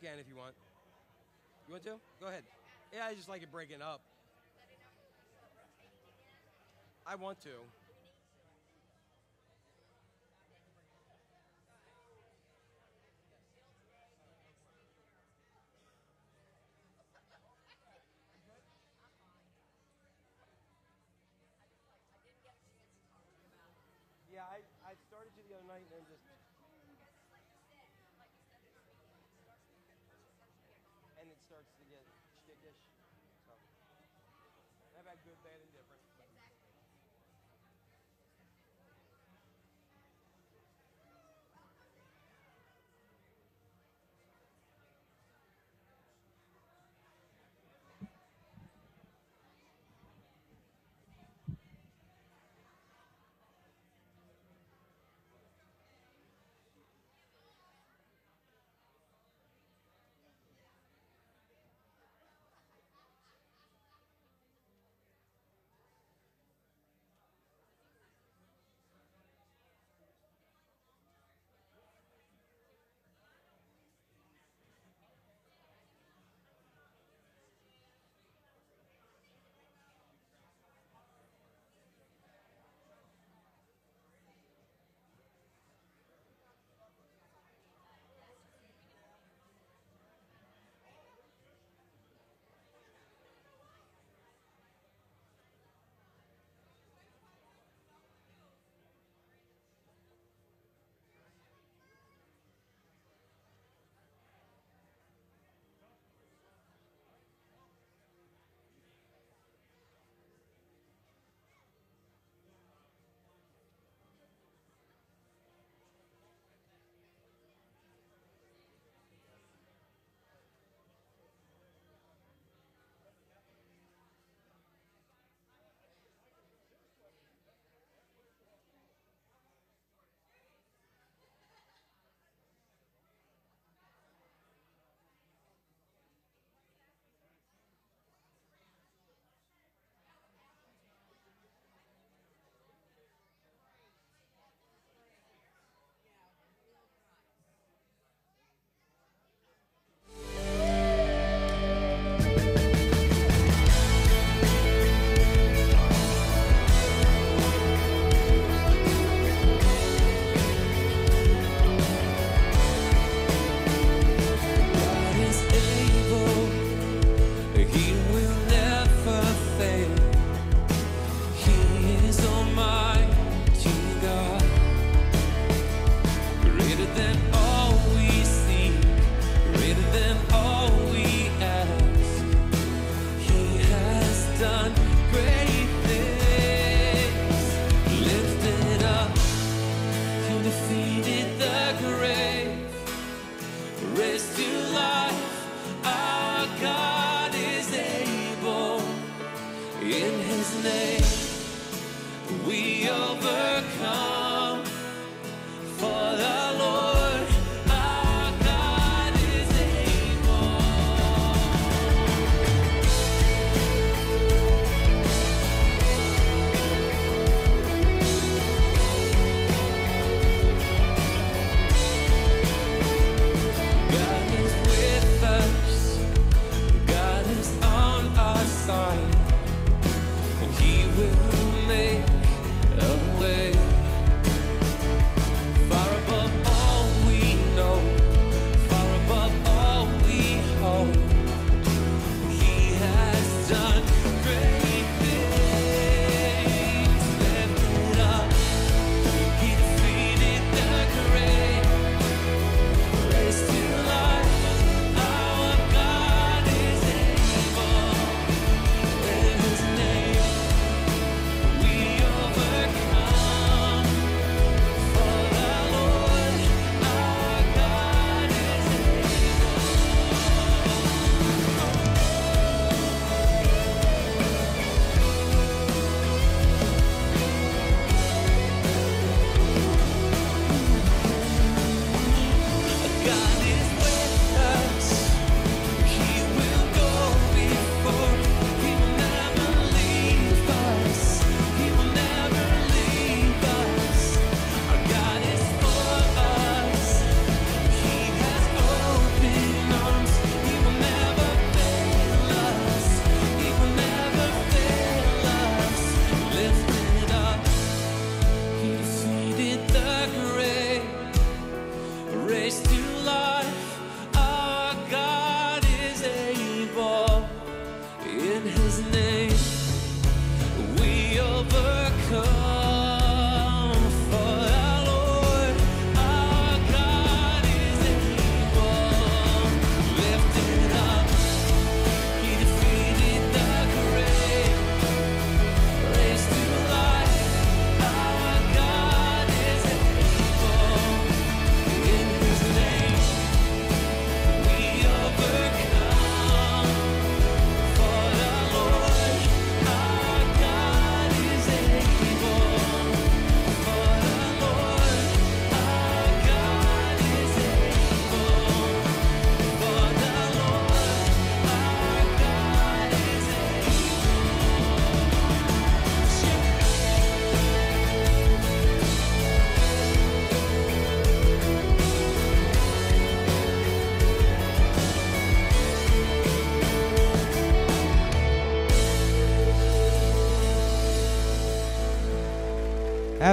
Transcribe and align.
you 0.00 0.08
can 0.08 0.18
if 0.18 0.26
you 0.28 0.36
want. 0.36 0.54
You 1.66 1.72
want 1.72 1.84
to? 1.84 1.96
Go 2.20 2.26
ahead. 2.28 2.42
Yeah, 2.94 3.06
I 3.06 3.14
just 3.14 3.28
like 3.28 3.42
it 3.42 3.50
breaking 3.50 3.82
up. 3.82 4.00
I 7.06 7.14
want 7.16 7.40
to. 7.42 7.50
good, 35.28 35.42
bad, 35.44 35.60
and 35.60 35.72
different. 35.76 36.07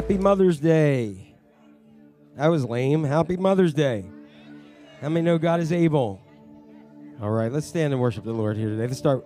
Happy 0.05 0.19
Mother's 0.19 0.59
Day. 0.59 1.33
That 2.37 2.49
was 2.49 2.63
lame. 2.63 3.03
Happy 3.03 3.37
Mother's 3.37 3.73
Day. 3.73 4.05
How 5.01 5.09
many 5.09 5.25
know 5.25 5.39
God 5.39 5.59
is 5.59 5.71
able? 5.71 6.21
All 7.19 7.31
right, 7.31 7.51
let's 7.51 7.65
stand 7.65 7.91
and 7.91 7.99
worship 7.99 8.23
the 8.23 8.31
Lord 8.31 8.55
here 8.55 8.69
today. 8.69 8.85
Let's 8.85 8.99
start 8.99 9.25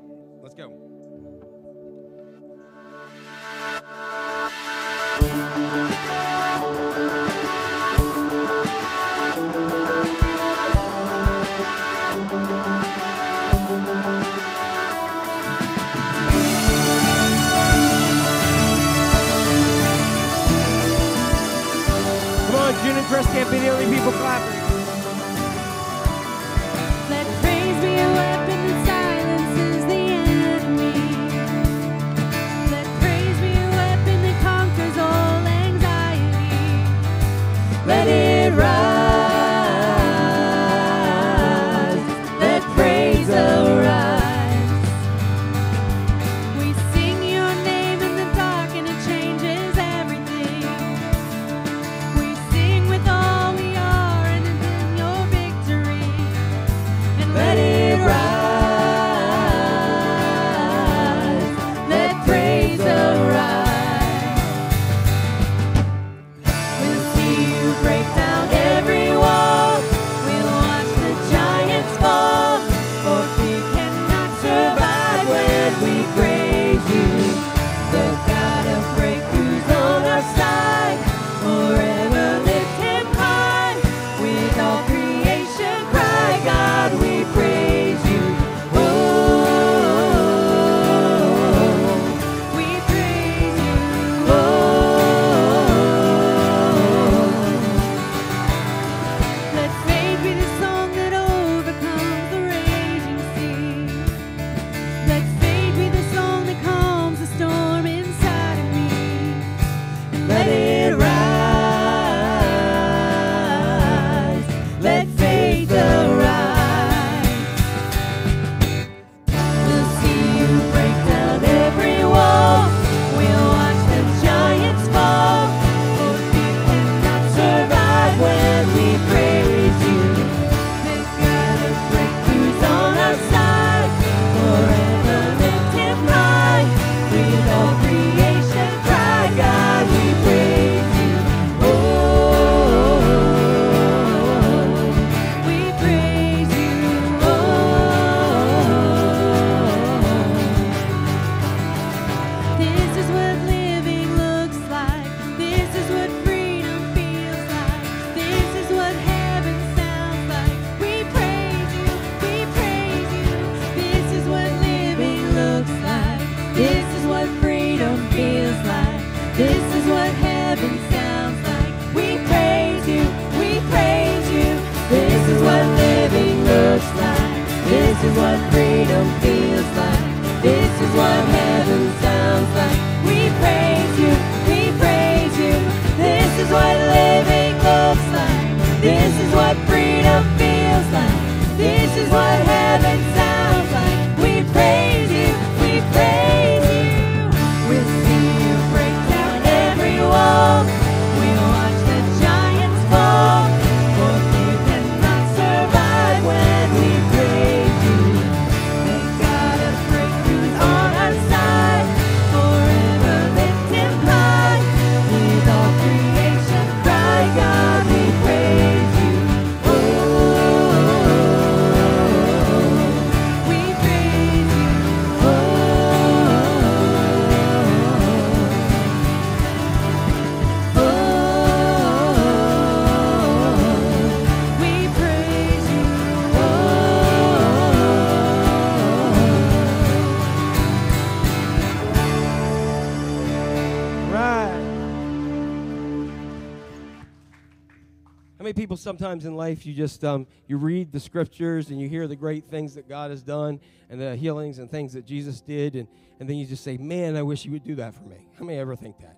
people 248.69 248.78
sometimes 248.78 249.26
in 249.26 249.35
life 249.35 249.66
you 249.66 249.73
just 249.73 250.06
um, 250.06 250.28
you 250.45 250.56
read 250.56 250.92
the 250.92 250.99
scriptures 250.99 251.71
and 251.71 251.81
you 251.81 251.90
hear 251.90 252.06
the 252.06 252.16
great 252.16 252.45
things 252.45 252.76
that 252.76 252.88
God 252.88 253.09
has 253.09 253.23
done 253.23 253.59
and 253.90 253.99
the 253.99 254.16
healings 254.16 254.59
and 254.59 254.69
things 254.69 254.94
that 254.94 255.07
Jesus 255.07 255.42
did 255.42 255.76
and, 255.76 255.88
and 256.19 256.30
then 256.30 256.38
you 256.38 256.45
just 256.45 256.64
say, 256.64 256.78
Man, 256.78 257.16
I 257.16 257.23
wish 257.23 257.42
he 257.42 257.49
would 257.49 257.64
do 257.64 257.73
that 257.78 257.95
for 257.95 258.04
me. 258.04 258.28
How 258.38 258.45
many 258.45 258.59
ever 258.59 258.76
think 258.76 258.99
that? 258.99 259.18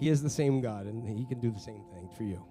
He 0.00 0.08
is 0.08 0.22
the 0.22 0.30
same 0.30 0.62
God 0.62 0.86
and 0.86 1.06
he 1.06 1.26
can 1.26 1.40
do 1.40 1.50
the 1.50 1.60
same 1.60 1.84
thing 1.92 2.08
for 2.16 2.22
you. 2.22 2.42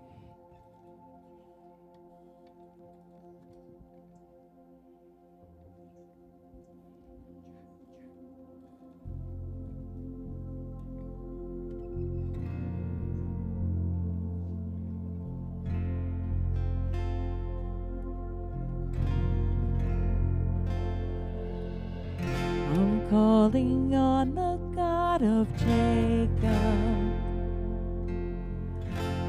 calling 23.16 23.96
on 23.96 24.36
the 24.36 24.60
God 24.76 25.22
of 25.22 25.48
Jacob, 25.56 27.14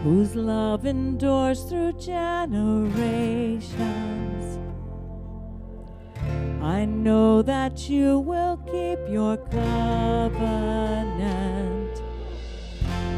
whose 0.02 0.34
love 0.34 0.86
endures 0.86 1.62
through 1.62 1.92
generations. 1.92 3.78
I 6.60 6.84
know 6.84 7.42
that 7.42 7.88
you 7.88 8.18
will 8.18 8.56
keep 8.72 8.98
your 9.08 9.36
covenant. 9.36 10.34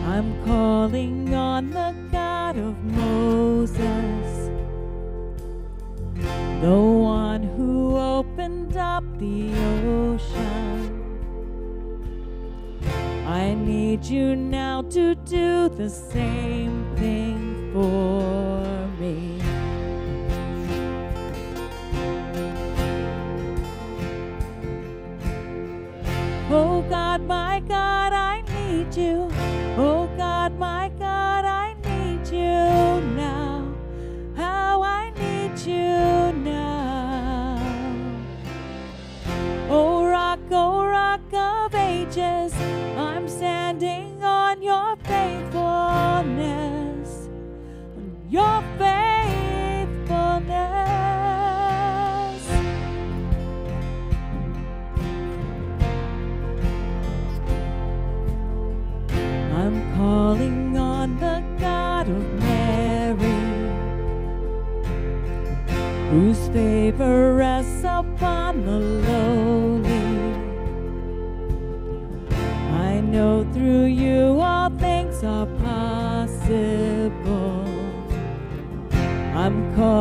I'm 0.04 0.44
calling 0.44 1.32
on 1.32 1.70
the 1.70 1.94
God 2.12 2.58
of 2.58 2.76
Moses, 2.84 4.50
the 6.60 6.78
one 6.78 7.42
who 7.56 7.96
opened 7.96 8.76
up 8.76 9.04
the 9.18 9.54
ocean 9.86 10.47
I 13.38 13.54
need 13.54 14.04
you 14.04 14.34
now 14.34 14.82
to 14.90 15.14
do 15.14 15.68
the 15.68 15.88
same 15.88 16.84
thing 16.96 17.70
for 17.72 18.88
me. 18.98 19.40
Oh 26.50 26.82
God, 26.90 27.20
my 27.22 27.60
God, 27.60 28.12
I 28.12 28.42
need 28.56 28.96
you. 28.96 29.27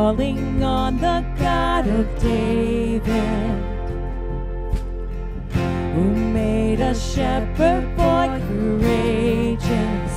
Calling 0.08 0.64
on 0.64 0.98
the 1.00 1.22
God 1.38 1.86
of 1.86 2.06
David 2.22 3.02
who 5.94 6.06
made 6.32 6.80
a 6.80 6.96
shepherd 6.96 7.84
boy 7.98 8.28
courageous. 8.48 10.16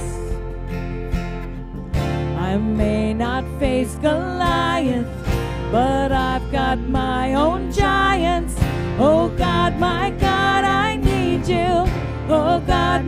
I 2.39 2.57
may 2.57 3.13
not 3.15 3.45
face 3.59 3.97
Goliath, 3.97 5.09
but 5.73 6.13
I've 6.13 6.49
got 6.53 6.79
my 6.79 7.35
own 7.35 7.73
giants. 7.73 8.55
Oh 8.97 9.29
God, 9.37 9.77
my 9.81 10.11
God, 10.11 10.63
I 10.63 10.99
need 10.99 11.49
you. 11.49 11.73
Oh 12.29 12.63
God, 12.65 13.00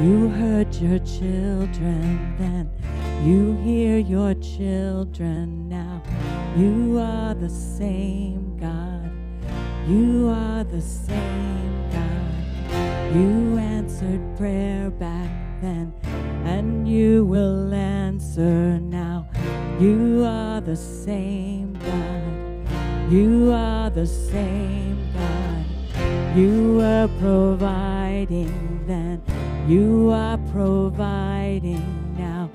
You 0.00 0.28
heard 0.28 0.72
your 0.76 1.00
children 1.00 2.36
then, 2.38 2.70
you 3.24 3.56
hear 3.64 3.98
your 3.98 4.32
children 4.34 5.68
now. 5.68 6.02
You 6.56 6.98
are 7.00 7.34
the 7.34 7.48
same 7.48 8.56
God, 8.58 9.10
you 9.88 10.28
are 10.28 10.62
the 10.62 10.80
same 10.80 11.90
God. 11.90 13.16
You 13.16 13.58
answered 13.58 14.20
prayer 14.36 14.90
back 14.90 15.30
then, 15.60 15.92
and 16.44 16.88
you 16.88 17.24
will 17.24 17.74
answer 17.74 18.78
now. 18.78 19.28
You 19.80 20.24
are 20.24 20.60
the 20.60 20.76
same 20.76 21.72
God, 21.74 23.12
you 23.12 23.50
are 23.52 23.90
the 23.90 24.06
same 24.06 25.12
God. 25.12 25.64
You 26.36 26.76
were 26.76 27.08
providing 27.18 28.84
then, 28.86 29.22
you 29.68 30.10
are 30.10 30.38
providing 30.50 31.84
now. 32.16 32.50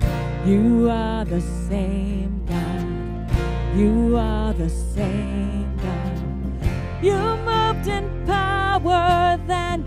You 0.45 0.89
are 0.89 1.23
the 1.23 1.41
same 1.41 2.43
God, 2.47 3.77
you 3.77 4.17
are 4.17 4.51
the 4.53 4.69
same 4.69 5.77
God. 5.77 7.03
You 7.03 7.17
moved 7.45 7.87
in 7.87 8.25
power 8.25 9.39
then, 9.45 9.85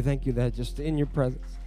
we 0.00 0.04
thank 0.04 0.24
you 0.24 0.32
that 0.32 0.54
just 0.54 0.80
in 0.80 0.96
your 0.96 1.06
presence, 1.06 1.58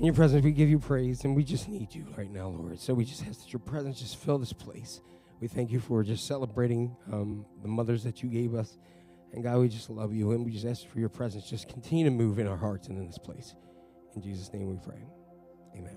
in 0.00 0.06
your 0.06 0.14
presence, 0.14 0.42
we 0.42 0.50
give 0.50 0.68
you 0.68 0.80
praise, 0.80 1.22
and 1.22 1.36
we 1.36 1.44
just 1.44 1.68
need 1.68 1.94
you 1.94 2.04
right 2.16 2.32
now, 2.32 2.48
Lord. 2.48 2.80
So 2.80 2.94
we 2.94 3.04
just 3.04 3.24
ask 3.28 3.44
that 3.44 3.52
your 3.52 3.60
presence 3.60 4.00
just 4.00 4.16
fill 4.16 4.38
this 4.38 4.52
place. 4.52 5.00
We 5.40 5.46
thank 5.46 5.70
you 5.70 5.78
for 5.78 6.02
just 6.02 6.26
celebrating 6.26 6.96
um, 7.12 7.46
the 7.62 7.68
mothers 7.68 8.02
that 8.02 8.24
you 8.24 8.28
gave 8.28 8.56
us. 8.56 8.76
And 9.32 9.44
God, 9.44 9.58
we 9.58 9.68
just 9.68 9.88
love 9.88 10.12
you, 10.12 10.32
and 10.32 10.44
we 10.44 10.50
just 10.50 10.66
ask 10.66 10.88
for 10.88 10.98
your 10.98 11.10
presence. 11.10 11.48
Just 11.48 11.68
continue 11.68 12.06
to 12.06 12.10
move 12.10 12.40
in 12.40 12.48
our 12.48 12.56
hearts 12.56 12.88
and 12.88 12.98
in 12.98 13.06
this 13.06 13.18
place. 13.18 13.54
In 14.16 14.22
Jesus' 14.22 14.52
name 14.52 14.68
we 14.68 14.78
pray. 14.84 15.06
Amen. 15.76 15.96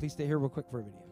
Please 0.00 0.14
stay 0.14 0.26
here 0.26 0.38
real 0.40 0.48
quick 0.48 0.66
for 0.68 0.80
a 0.80 0.82
video. 0.82 1.09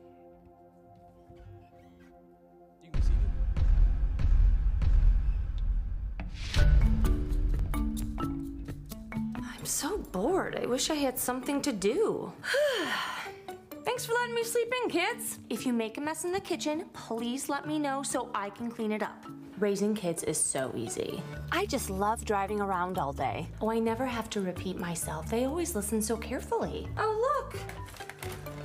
So 9.68 9.98
bored. 9.98 10.58
I 10.60 10.66
wish 10.66 10.90
I 10.90 10.94
had 10.94 11.18
something 11.18 11.60
to 11.62 11.72
do. 11.72 12.32
Thanks 13.84 14.04
for 14.04 14.12
letting 14.12 14.34
me 14.34 14.44
sleep 14.44 14.72
in, 14.82 14.90
kids. 14.90 15.38
If 15.48 15.66
you 15.66 15.72
make 15.72 15.98
a 15.98 16.00
mess 16.00 16.24
in 16.24 16.32
the 16.32 16.40
kitchen, 16.40 16.86
please 16.92 17.48
let 17.48 17.66
me 17.66 17.78
know 17.78 18.02
so 18.02 18.30
I 18.34 18.50
can 18.50 18.70
clean 18.70 18.92
it 18.92 19.02
up. 19.02 19.24
Raising 19.58 19.94
kids 19.94 20.22
is 20.22 20.38
so 20.38 20.72
easy. 20.76 21.22
I 21.52 21.66
just 21.66 21.90
love 21.90 22.24
driving 22.24 22.60
around 22.60 22.98
all 22.98 23.12
day. 23.12 23.48
Oh, 23.60 23.70
I 23.70 23.78
never 23.78 24.06
have 24.06 24.30
to 24.30 24.40
repeat 24.40 24.78
myself. 24.78 25.28
They 25.30 25.44
always 25.44 25.74
listen 25.74 26.00
so 26.00 26.16
carefully. 26.16 26.88
Oh, 26.98 27.42
look! 27.50 27.60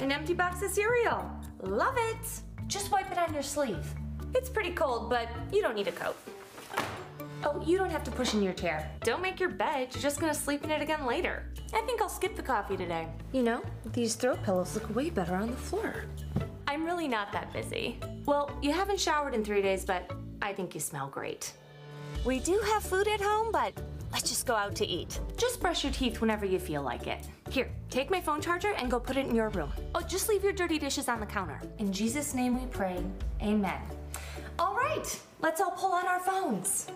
An 0.02 0.12
empty 0.12 0.34
box 0.34 0.62
of 0.62 0.72
cereal. 0.72 1.30
Love 1.62 1.96
it! 1.98 2.42
Just 2.68 2.92
wipe 2.92 3.12
it 3.12 3.18
on 3.18 3.34
your 3.34 3.44
sleeve. 3.44 3.86
It's 4.36 4.50
pretty 4.50 4.72
cold, 4.72 5.10
but 5.10 5.30
you 5.52 5.62
don't 5.62 5.76
need 5.76 5.88
a 5.88 5.92
coat. 5.92 6.18
Oh, 7.46 7.62
you 7.66 7.78
don't 7.78 7.90
have 7.90 8.04
to 8.06 8.12
push 8.12 8.34
in 8.34 8.42
your 8.42 8.54
chair. 8.54 8.90
Don't 9.02 9.22
make 9.22 9.40
your 9.40 9.50
bed. 9.50 9.90
You're 9.92 10.02
just 10.02 10.20
gonna 10.20 10.34
sleep 10.34 10.64
in 10.64 10.72
it 10.72 10.82
again 10.82 11.06
later. 11.06 11.52
I 11.74 11.82
think 11.82 12.02
I'll 12.02 12.10
skip 12.10 12.36
the 12.36 12.42
coffee 12.42 12.78
today. 12.78 13.08
You 13.34 13.44
know, 13.44 13.62
these 13.92 14.16
throw 14.16 14.38
pillows 14.38 14.76
look 14.76 14.96
way 14.96 15.10
better 15.10 15.36
on 15.36 15.52
the 15.52 15.58
floor. 15.58 16.06
I'm 16.68 16.86
really 16.86 17.08
not 17.08 17.32
that 17.34 17.52
busy. 17.52 18.00
Well, 18.26 18.50
you 18.62 18.72
haven't 18.72 19.00
showered 19.00 19.36
in 19.36 19.44
three 19.44 19.62
days, 19.62 19.84
but 19.84 20.10
I 20.42 20.54
think 20.54 20.74
you 20.74 20.80
smell 20.80 21.08
great. 21.08 21.54
We 22.26 22.40
do 22.40 22.58
have 22.74 22.84
food 22.84 23.08
at 23.08 23.20
home, 23.20 23.52
but 23.52 23.74
let's 24.14 24.30
just 24.30 24.46
go 24.46 24.56
out 24.56 24.76
to 24.78 24.88
eat. 24.88 25.20
Just 25.36 25.60
brush 25.60 25.84
your 25.84 25.92
teeth 25.92 26.22
whenever 26.22 26.46
you 26.46 26.60
feel 26.60 26.82
like 26.82 27.08
it. 27.08 27.28
Here, 27.50 27.70
take 27.90 28.10
my 28.10 28.22
phone 28.22 28.40
charger 28.40 28.74
and 28.74 28.90
go 28.90 29.00
put 29.00 29.18
it 29.18 29.26
in 29.26 29.36
your 29.36 29.50
room. 29.50 29.72
Oh, 29.94 30.02
just 30.02 30.30
leave 30.30 30.44
your 30.44 30.54
dirty 30.54 30.80
dishes 30.80 31.10
on 31.10 31.20
the 31.20 31.26
counter. 31.26 31.60
In 31.80 31.92
Jesus' 31.92 32.34
name 32.34 32.58
we 32.60 32.66
pray. 32.68 33.04
Amen. 33.42 33.82
All 34.58 34.76
right, 34.76 35.20
let's 35.42 35.60
all 35.60 35.72
pull 35.72 35.94
out 35.94 36.06
our 36.06 36.20
phones. 36.20 36.88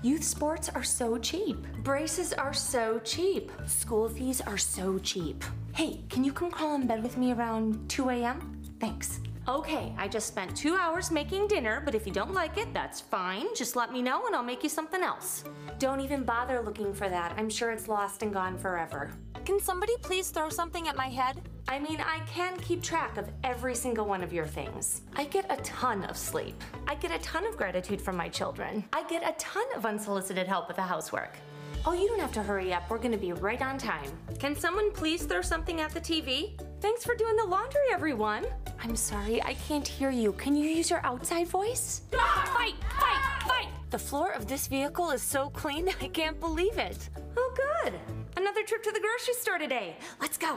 Youth 0.00 0.22
sports 0.22 0.68
are 0.68 0.84
so 0.84 1.18
cheap. 1.18 1.56
Braces 1.82 2.32
are 2.32 2.54
so 2.54 3.00
cheap. 3.00 3.50
School 3.66 4.08
fees 4.08 4.40
are 4.40 4.56
so 4.56 4.96
cheap. 4.98 5.42
Hey, 5.74 6.04
can 6.08 6.22
you 6.22 6.32
come 6.32 6.52
crawl 6.52 6.76
in 6.76 6.86
bed 6.86 7.02
with 7.02 7.16
me 7.16 7.32
around 7.32 7.90
2 7.90 8.10
a.m.? 8.10 8.62
Thanks. 8.78 9.20
Okay, 9.48 9.94
I 9.96 10.08
just 10.08 10.28
spent 10.28 10.54
two 10.54 10.76
hours 10.76 11.10
making 11.10 11.48
dinner, 11.48 11.80
but 11.82 11.94
if 11.94 12.06
you 12.06 12.12
don't 12.12 12.34
like 12.34 12.58
it, 12.58 12.74
that's 12.74 13.00
fine. 13.00 13.46
Just 13.56 13.76
let 13.76 13.90
me 13.90 14.02
know 14.02 14.26
and 14.26 14.36
I'll 14.36 14.42
make 14.42 14.62
you 14.62 14.68
something 14.68 15.02
else. 15.02 15.42
Don't 15.78 16.00
even 16.00 16.22
bother 16.22 16.60
looking 16.60 16.92
for 16.92 17.08
that. 17.08 17.32
I'm 17.38 17.48
sure 17.48 17.70
it's 17.70 17.88
lost 17.88 18.22
and 18.22 18.30
gone 18.30 18.58
forever. 18.58 19.10
Can 19.46 19.58
somebody 19.58 19.94
please 20.02 20.28
throw 20.28 20.50
something 20.50 20.86
at 20.86 20.96
my 20.96 21.06
head? 21.06 21.40
I 21.66 21.78
mean, 21.78 21.98
I 21.98 22.20
can 22.26 22.58
keep 22.58 22.82
track 22.82 23.16
of 23.16 23.30
every 23.42 23.74
single 23.74 24.04
one 24.04 24.22
of 24.22 24.34
your 24.34 24.46
things. 24.46 25.00
I 25.16 25.24
get 25.24 25.46
a 25.48 25.56
ton 25.62 26.04
of 26.04 26.18
sleep. 26.18 26.62
I 26.86 26.94
get 26.96 27.10
a 27.10 27.18
ton 27.20 27.46
of 27.46 27.56
gratitude 27.56 28.02
from 28.02 28.18
my 28.18 28.28
children. 28.28 28.84
I 28.92 29.02
get 29.04 29.26
a 29.26 29.32
ton 29.38 29.64
of 29.74 29.86
unsolicited 29.86 30.46
help 30.46 30.68
with 30.68 30.76
the 30.76 30.82
housework. 30.82 31.38
Oh, 31.86 31.94
you 31.94 32.06
don't 32.06 32.20
have 32.20 32.32
to 32.32 32.42
hurry 32.42 32.74
up. 32.74 32.90
We're 32.90 32.98
gonna 32.98 33.16
be 33.16 33.32
right 33.32 33.62
on 33.62 33.78
time. 33.78 34.10
Can 34.38 34.54
someone 34.54 34.92
please 34.92 35.24
throw 35.24 35.40
something 35.40 35.80
at 35.80 35.92
the 35.92 36.00
TV? 36.00 36.60
Thanks 36.80 37.04
for 37.04 37.14
doing 37.16 37.34
the 37.36 37.44
laundry, 37.44 37.80
everyone. 37.92 38.46
I'm 38.80 38.94
sorry, 38.94 39.42
I 39.42 39.54
can't 39.54 39.86
hear 39.86 40.10
you. 40.10 40.32
Can 40.32 40.54
you 40.54 40.68
use 40.68 40.90
your 40.90 41.04
outside 41.04 41.48
voice? 41.48 42.02
Ah, 42.14 42.48
fight, 42.54 42.74
fight, 43.00 43.48
fight! 43.48 43.68
The 43.90 43.98
floor 43.98 44.30
of 44.32 44.46
this 44.46 44.68
vehicle 44.68 45.10
is 45.10 45.20
so 45.20 45.50
clean, 45.50 45.88
I 46.00 46.06
can't 46.08 46.38
believe 46.38 46.78
it. 46.78 47.08
Oh, 47.36 47.54
good. 47.82 47.94
Another 48.36 48.62
trip 48.62 48.84
to 48.84 48.92
the 48.92 49.00
grocery 49.00 49.34
store 49.34 49.58
today. 49.58 49.96
Let's 50.20 50.38
go. 50.38 50.56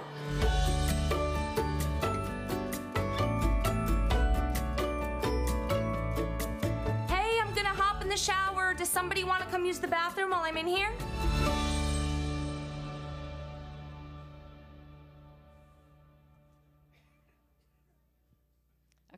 Hey, 7.08 7.40
I'm 7.42 7.52
gonna 7.56 7.70
hop 7.70 8.04
in 8.04 8.10
the 8.10 8.18
shower. 8.18 8.76
Does 8.76 8.90
somebody 8.90 9.24
want 9.24 9.42
to 9.42 9.50
come 9.50 9.66
use 9.66 9.80
the 9.80 9.88
bathroom 9.88 10.30
while 10.30 10.42
I'm 10.44 10.58
in 10.58 10.68
here? 10.68 10.92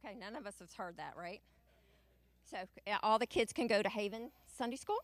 Okay, 0.06 0.16
none 0.20 0.36
of 0.36 0.46
us 0.46 0.56
has 0.60 0.74
heard 0.74 0.98
that, 0.98 1.14
right? 1.18 1.42
So 2.50 2.58
all 3.02 3.18
the 3.18 3.26
kids 3.26 3.54
can 3.54 3.68
go 3.68 3.82
to 3.82 3.90
Haven 3.90 4.32
Sunday 4.58 4.76
School? 4.76 4.98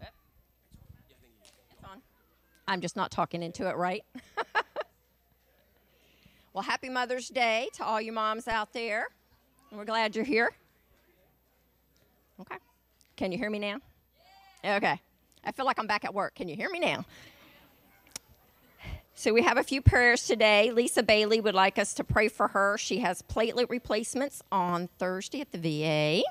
It's 0.00 1.84
on. 1.84 2.00
I'm 2.68 2.80
just 2.80 2.94
not 2.94 3.10
talking 3.10 3.42
into 3.42 3.68
it, 3.68 3.76
right? 3.76 4.04
well, 6.52 6.62
happy 6.62 6.88
Mother's 6.88 7.28
Day 7.28 7.68
to 7.74 7.84
all 7.84 8.00
you 8.00 8.12
moms 8.12 8.46
out 8.46 8.72
there. 8.72 9.08
We're 9.72 9.84
glad 9.84 10.14
you're 10.14 10.24
here. 10.24 10.52
Okay. 12.40 12.56
Can 13.16 13.32
you 13.32 13.38
hear 13.38 13.50
me 13.50 13.58
now? 13.58 13.80
Okay. 14.64 15.00
I 15.44 15.52
feel 15.52 15.66
like 15.66 15.78
I'm 15.78 15.86
back 15.88 16.04
at 16.04 16.14
work. 16.14 16.36
Can 16.36 16.48
you 16.48 16.54
hear 16.54 16.70
me 16.70 16.78
now? 16.78 17.04
So 19.18 19.32
we 19.32 19.42
have 19.42 19.56
a 19.58 19.64
few 19.64 19.82
prayers 19.82 20.28
today. 20.28 20.70
Lisa 20.70 21.02
Bailey 21.02 21.40
would 21.40 21.56
like 21.56 21.76
us 21.76 21.92
to 21.94 22.04
pray 22.04 22.28
for 22.28 22.46
her. 22.46 22.78
She 22.78 23.00
has 23.00 23.20
platelet 23.20 23.68
replacements 23.68 24.44
on 24.52 24.88
Thursday 25.00 25.40
at 25.40 25.50
the 25.50 25.58
VA. 25.58 26.22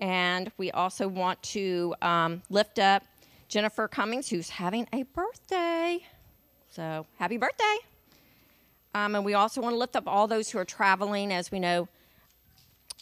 And 0.00 0.52
we 0.58 0.70
also 0.70 1.08
want 1.08 1.42
to 1.44 1.94
um, 2.02 2.42
lift 2.50 2.78
up 2.78 3.04
Jennifer 3.48 3.88
Cummings, 3.88 4.28
who's 4.28 4.50
having 4.50 4.86
a 4.92 5.04
birthday. 5.04 6.00
So 6.68 7.06
happy 7.18 7.38
birthday. 7.38 7.76
Um, 8.94 9.14
and 9.14 9.24
we 9.24 9.32
also 9.32 9.62
want 9.62 9.72
to 9.72 9.78
lift 9.78 9.96
up 9.96 10.04
all 10.06 10.26
those 10.26 10.50
who 10.50 10.58
are 10.58 10.66
traveling. 10.66 11.32
As 11.32 11.50
we 11.50 11.58
know, 11.58 11.88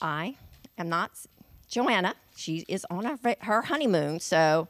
I 0.01 0.37
am 0.79 0.89
not 0.89 1.11
Joanna. 1.69 2.15
She 2.37 2.65
is 2.69 2.87
on 2.89 3.05
her, 3.05 3.35
her 3.41 3.63
honeymoon. 3.63 4.21
So, 4.21 4.69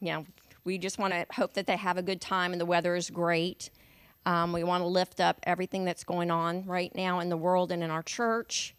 you 0.00 0.12
know, 0.12 0.26
we 0.68 0.76
just 0.76 0.98
want 0.98 1.14
to 1.14 1.24
hope 1.32 1.54
that 1.54 1.66
they 1.66 1.78
have 1.78 1.96
a 1.96 2.02
good 2.02 2.20
time 2.20 2.52
and 2.52 2.60
the 2.60 2.66
weather 2.66 2.94
is 2.94 3.08
great. 3.08 3.70
Um, 4.26 4.52
we 4.52 4.62
want 4.64 4.82
to 4.82 4.86
lift 4.86 5.18
up 5.18 5.40
everything 5.44 5.86
that's 5.86 6.04
going 6.04 6.30
on 6.30 6.66
right 6.66 6.94
now 6.94 7.20
in 7.20 7.30
the 7.30 7.38
world 7.38 7.72
and 7.72 7.82
in 7.82 7.90
our 7.90 8.02
church 8.02 8.74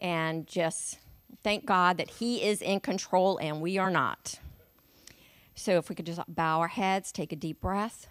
and 0.00 0.46
just 0.46 0.98
thank 1.42 1.66
God 1.66 1.98
that 1.98 2.08
He 2.08 2.42
is 2.42 2.62
in 2.62 2.80
control 2.80 3.36
and 3.36 3.60
we 3.60 3.76
are 3.76 3.90
not. 3.90 4.38
So, 5.54 5.72
if 5.76 5.90
we 5.90 5.94
could 5.94 6.06
just 6.06 6.18
bow 6.26 6.60
our 6.60 6.68
heads, 6.68 7.12
take 7.12 7.30
a 7.30 7.36
deep 7.36 7.60
breath, 7.60 8.08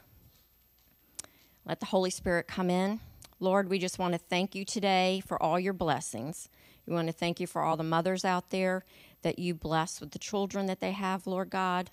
let 1.65 1.79
the 1.79 1.87
Holy 1.87 2.11
Spirit 2.11 2.47
come 2.47 2.69
in. 2.69 2.99
Lord, 3.39 3.67
we 3.67 3.79
just 3.79 3.97
want 3.97 4.13
to 4.13 4.19
thank 4.19 4.53
you 4.53 4.63
today 4.63 5.23
for 5.25 5.41
all 5.41 5.59
your 5.59 5.73
blessings. 5.73 6.49
We 6.85 6.93
want 6.93 7.07
to 7.07 7.13
thank 7.13 7.39
you 7.39 7.47
for 7.47 7.63
all 7.63 7.77
the 7.77 7.83
mothers 7.83 8.23
out 8.23 8.51
there 8.51 8.85
that 9.23 9.39
you 9.39 9.55
bless 9.55 9.99
with 9.99 10.11
the 10.11 10.19
children 10.19 10.67
that 10.67 10.81
they 10.81 10.91
have, 10.91 11.25
Lord 11.25 11.49
God 11.49 11.89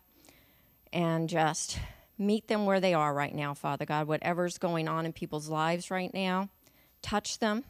and 0.93 1.29
just 1.29 1.79
meet 2.19 2.49
them 2.49 2.67
where 2.67 2.81
they 2.81 2.95
are 2.95 3.15
right 3.15 3.35
now, 3.35 3.55
Father 3.55 3.87
God. 3.87 4.07
Whatever's 4.07 4.59
going 4.59 4.89
on 4.89 5.07
in 5.07 5.13
people's 5.13 5.49
lives 5.49 5.91
right 5.91 6.13
now, 6.13 6.49
touch 7.03 7.39
them. 7.39 7.65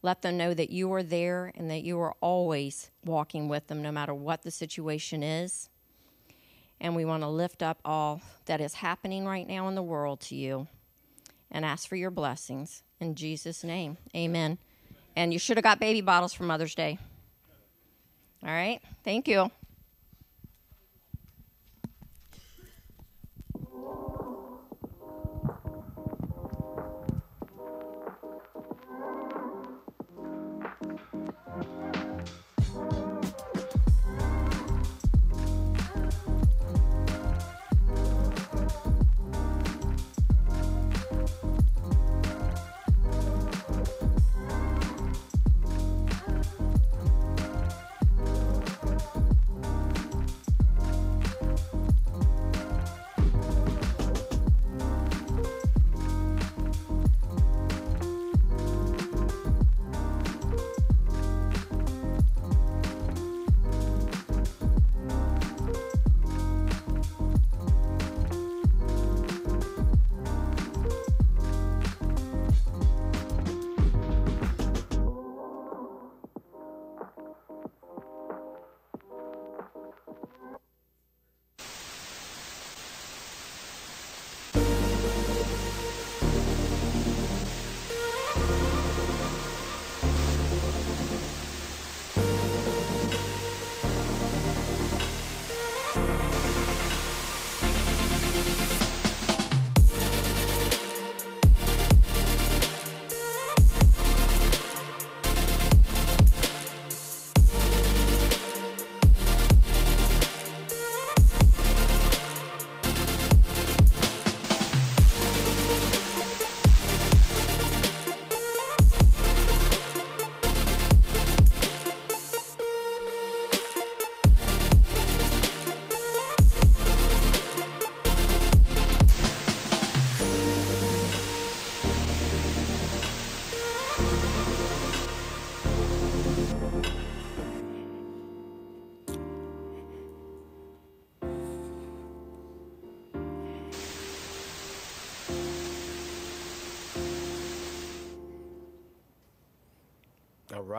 Let 0.00 0.22
them 0.22 0.36
know 0.36 0.54
that 0.54 0.70
you 0.70 0.92
are 0.92 1.02
there 1.02 1.52
and 1.56 1.70
that 1.70 1.82
you 1.82 1.98
are 2.00 2.14
always 2.20 2.90
walking 3.04 3.48
with 3.48 3.66
them 3.66 3.82
no 3.82 3.90
matter 3.90 4.14
what 4.14 4.42
the 4.42 4.50
situation 4.50 5.24
is. 5.24 5.68
And 6.80 6.94
we 6.94 7.04
want 7.04 7.24
to 7.24 7.28
lift 7.28 7.62
up 7.62 7.80
all 7.84 8.22
that 8.46 8.60
is 8.60 8.74
happening 8.74 9.26
right 9.26 9.46
now 9.48 9.66
in 9.66 9.74
the 9.74 9.82
world 9.82 10.20
to 10.20 10.36
you 10.36 10.68
and 11.50 11.64
ask 11.64 11.88
for 11.88 11.96
your 11.96 12.12
blessings. 12.12 12.84
In 13.00 13.16
Jesus' 13.16 13.64
name, 13.64 13.96
amen. 14.14 14.58
And 15.16 15.32
you 15.32 15.40
should 15.40 15.56
have 15.56 15.64
got 15.64 15.80
baby 15.80 16.00
bottles 16.00 16.32
for 16.32 16.44
Mother's 16.44 16.76
Day. 16.76 16.98
All 18.44 18.50
right, 18.50 18.80
thank 19.02 19.26
you. 19.26 19.50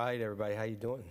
Right, 0.10 0.22
everybody, 0.22 0.56
how 0.56 0.64
you 0.64 0.76
doing? 0.76 1.04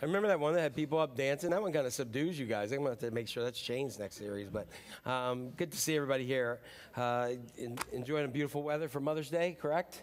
I 0.00 0.06
remember 0.06 0.26
that 0.28 0.40
one 0.40 0.54
that 0.54 0.62
had 0.62 0.74
people 0.74 0.98
up 0.98 1.14
dancing. 1.14 1.50
That 1.50 1.60
one 1.60 1.70
kind 1.70 1.86
of 1.86 1.92
subdues 1.92 2.38
you 2.38 2.46
guys. 2.46 2.72
I'm 2.72 2.78
going 2.78 2.96
to 2.96 3.04
have 3.04 3.10
to 3.10 3.14
make 3.14 3.28
sure 3.28 3.44
that's 3.44 3.60
changed 3.60 4.00
next 4.00 4.16
series. 4.16 4.48
But 4.48 4.68
um, 5.04 5.50
good 5.50 5.70
to 5.70 5.76
see 5.76 5.94
everybody 5.94 6.24
here. 6.24 6.60
Uh, 6.96 7.32
en- 7.58 7.76
enjoying 7.92 8.22
the 8.22 8.32
beautiful 8.32 8.62
weather 8.62 8.88
for 8.88 9.00
Mother's 9.00 9.28
Day, 9.28 9.54
correct? 9.60 10.02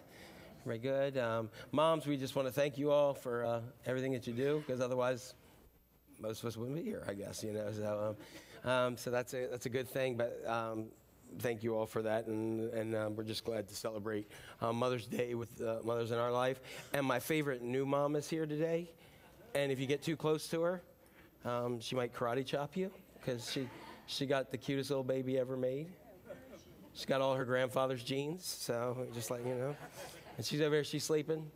Very 0.64 0.78
good. 0.78 1.18
Um, 1.18 1.50
moms, 1.72 2.06
we 2.06 2.16
just 2.16 2.36
want 2.36 2.46
to 2.46 2.52
thank 2.52 2.78
you 2.78 2.92
all 2.92 3.14
for 3.14 3.44
uh, 3.44 3.60
everything 3.84 4.12
that 4.12 4.28
you 4.28 4.32
do, 4.32 4.62
because 4.64 4.80
otherwise, 4.80 5.34
most 6.20 6.44
of 6.44 6.46
us 6.46 6.56
wouldn't 6.56 6.76
be 6.76 6.84
here, 6.84 7.02
I 7.08 7.14
guess. 7.14 7.42
You 7.42 7.52
know, 7.52 7.72
so 7.72 8.14
um, 8.64 8.70
um, 8.70 8.96
so 8.96 9.10
that's 9.10 9.34
a 9.34 9.48
that's 9.50 9.66
a 9.66 9.70
good 9.70 9.88
thing. 9.88 10.16
But 10.16 10.40
um, 10.46 10.84
thank 11.38 11.62
you 11.62 11.76
all 11.76 11.86
for 11.86 12.02
that, 12.02 12.26
and 12.26 12.72
and 12.72 12.94
um, 12.94 13.16
we're 13.16 13.24
just 13.24 13.44
glad 13.44 13.68
to 13.68 13.74
celebrate 13.74 14.28
uh, 14.60 14.72
Mother's 14.72 15.06
Day 15.06 15.34
with 15.34 15.60
uh, 15.60 15.78
mothers 15.84 16.10
in 16.10 16.18
our 16.18 16.32
life. 16.32 16.60
And 16.92 17.06
my 17.06 17.20
favorite 17.20 17.62
new 17.62 17.86
mom 17.86 18.16
is 18.16 18.28
here 18.28 18.46
today, 18.46 18.90
and 19.54 19.70
if 19.70 19.78
you 19.80 19.86
get 19.86 20.02
too 20.02 20.16
close 20.16 20.48
to 20.48 20.62
her, 20.62 20.82
um, 21.44 21.80
she 21.80 21.94
might 21.94 22.14
karate 22.14 22.44
chop 22.44 22.76
you 22.76 22.90
because 23.18 23.50
she 23.50 23.68
she 24.06 24.26
got 24.26 24.50
the 24.50 24.58
cutest 24.58 24.90
little 24.90 25.04
baby 25.04 25.38
ever 25.38 25.56
made. 25.56 25.88
She's 26.94 27.06
got 27.06 27.20
all 27.20 27.34
her 27.34 27.44
grandfather's 27.44 28.02
genes, 28.02 28.44
so 28.44 29.06
just 29.14 29.30
like 29.30 29.46
you 29.46 29.54
know, 29.54 29.76
and 30.36 30.44
she's 30.44 30.60
over 30.60 30.74
here. 30.76 30.84
She's 30.84 31.04
sleeping. 31.04 31.50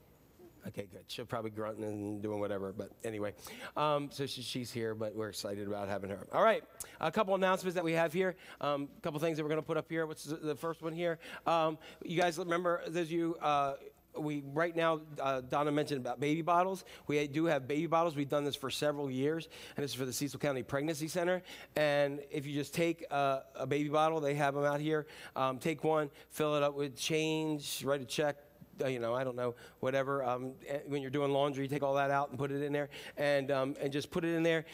Okay, 0.69 0.87
good. 0.91 1.05
She'll 1.09 1.27
probably 1.27 1.51
grunting 1.51 1.85
and 1.85 2.23
doing 2.23 2.41
whatever, 2.41 2.73
but 2.73 2.91
anyway. 3.05 3.35
Um, 3.77 4.09
so 4.11 4.27
she, 4.27 4.43
she's 4.43 4.73
here, 4.73 4.95
but 4.95 5.15
we're 5.15 5.29
excited 5.29 5.67
about 5.67 5.89
having 5.89 6.11
her. 6.11 6.27
All 6.33 6.43
right, 6.43 6.65
a 7.01 7.11
couple 7.11 7.35
announcements 7.35 7.75
that 7.75 7.85
we 7.85 7.93
have 7.93 8.13
here. 8.13 8.37
Um, 8.61 8.89
a 8.97 9.01
couple 9.03 9.21
things 9.21 9.37
that 9.37 9.43
we're 9.43 9.51
going 9.51 9.61
to 9.61 9.67
put 9.67 9.77
up 9.77 9.91
here. 9.91 10.07
What's 10.07 10.25
the, 10.25 10.55
first 10.55 10.83
one 10.83 10.93
here? 10.93 11.19
Um, 11.47 11.79
you 12.05 12.19
guys 12.19 12.39
remember? 12.39 12.77
Of 12.87 13.11
you. 13.11 13.37
Uh, 13.43 13.75
we 14.17 14.45
right 14.53 14.75
now, 14.75 15.01
uh, 15.21 15.41
Donna 15.41 15.73
mentioned 15.73 16.01
about 16.01 16.21
baby 16.21 16.43
bottles. 16.43 16.85
We 17.07 17.27
do 17.27 17.47
have 17.47 17.67
baby 17.67 17.87
bottles. 17.87 18.17
We've 18.17 18.29
done 18.29 18.45
this 18.45 18.55
for 18.55 18.71
several 18.71 19.11
years, 19.11 19.49
and 19.77 19.83
this 19.83 19.91
is 19.91 19.97
for 19.97 20.05
the 20.05 20.13
Cecil 20.13 20.39
County 20.39 20.63
Pregnancy 20.63 21.09
Center. 21.09 21.43
And 21.77 22.21
if 22.31 22.47
you 22.47 22.55
just 22.55 22.75
take 22.75 23.05
uh, 23.11 23.41
a 23.57 23.67
baby 23.67 23.89
bottle, 23.89 24.21
they 24.21 24.35
have 24.35 24.55
them 24.55 24.65
out 24.65 24.81
here. 24.81 25.07
Um, 25.35 25.59
take 25.59 25.85
one, 25.85 26.11
fill 26.31 26.57
it 26.57 26.63
up 26.63 26.75
with 26.75 26.97
change, 26.97 27.83
write 27.85 28.01
a 28.01 28.07
check, 28.07 28.37
you 28.87 28.99
know, 28.99 29.15
I 29.15 29.25
don't 29.25 29.37
know, 29.37 29.55
whatever. 29.81 30.25
Um, 30.25 30.53
eh, 30.67 30.79
when 30.87 31.03
you're 31.03 31.11
doing 31.11 31.33
laundry, 31.33 31.69
take 31.69 31.83
all 31.83 31.95
that 31.95 32.11
out 32.11 32.31
and 32.31 32.39
put 32.39 32.51
it 32.51 32.63
in 32.63 32.73
there, 32.73 32.89
and 33.17 33.51
um, 33.51 33.77
and 33.81 33.93
just 33.93 34.11
put 34.11 34.25
it 34.25 34.35
in 34.35 34.43
there. 34.43 34.65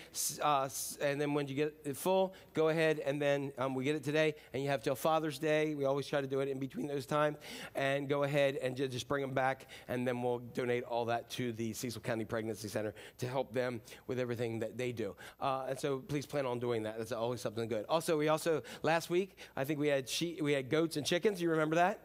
Uh, 0.42 0.68
and 1.00 1.20
then 1.20 1.34
when 1.34 1.48
you 1.48 1.54
get 1.54 1.74
it 1.84 1.96
full, 1.96 2.34
go 2.54 2.68
ahead 2.68 3.00
and 3.00 3.20
then 3.20 3.52
um, 3.58 3.74
we 3.74 3.84
get 3.84 3.96
it 3.96 4.04
today, 4.04 4.34
and 4.52 4.62
you 4.62 4.68
have 4.68 4.82
till 4.82 4.94
Father's 4.94 5.38
Day. 5.38 5.74
We 5.74 5.84
always 5.84 6.06
try 6.06 6.20
to 6.20 6.26
do 6.26 6.40
it 6.40 6.48
in 6.48 6.58
between 6.58 6.86
those 6.86 7.06
times, 7.06 7.38
and 7.74 8.08
go 8.08 8.24
ahead 8.24 8.56
and 8.56 8.76
ju- 8.76 8.88
just 8.88 9.08
bring 9.08 9.22
them 9.22 9.34
back, 9.34 9.66
and 9.88 10.06
then 10.06 10.22
we'll 10.22 10.38
donate 10.54 10.84
all 10.84 11.04
that 11.06 11.30
to 11.30 11.52
the 11.52 11.72
Cecil 11.72 12.00
County 12.00 12.24
Pregnancy 12.24 12.68
Center 12.68 12.94
to 13.18 13.26
help 13.26 13.52
them 13.52 13.80
with 14.06 14.18
everything 14.18 14.58
that 14.60 14.76
they 14.76 14.92
do. 14.92 15.14
Uh, 15.40 15.66
and 15.68 15.78
so 15.78 15.98
please 15.98 16.26
plan 16.26 16.46
on 16.46 16.58
doing 16.58 16.82
that. 16.84 16.98
That's 16.98 17.12
always 17.12 17.40
something 17.40 17.68
good. 17.68 17.84
Also, 17.88 18.18
we 18.18 18.28
also 18.28 18.62
last 18.82 19.10
week 19.10 19.36
I 19.56 19.64
think 19.64 19.78
we 19.78 19.88
had 19.88 20.08
sheep, 20.08 20.40
we 20.42 20.52
had 20.52 20.68
goats 20.70 20.96
and 20.96 21.06
chickens. 21.06 21.40
You 21.40 21.50
remember 21.50 21.76
that? 21.76 22.00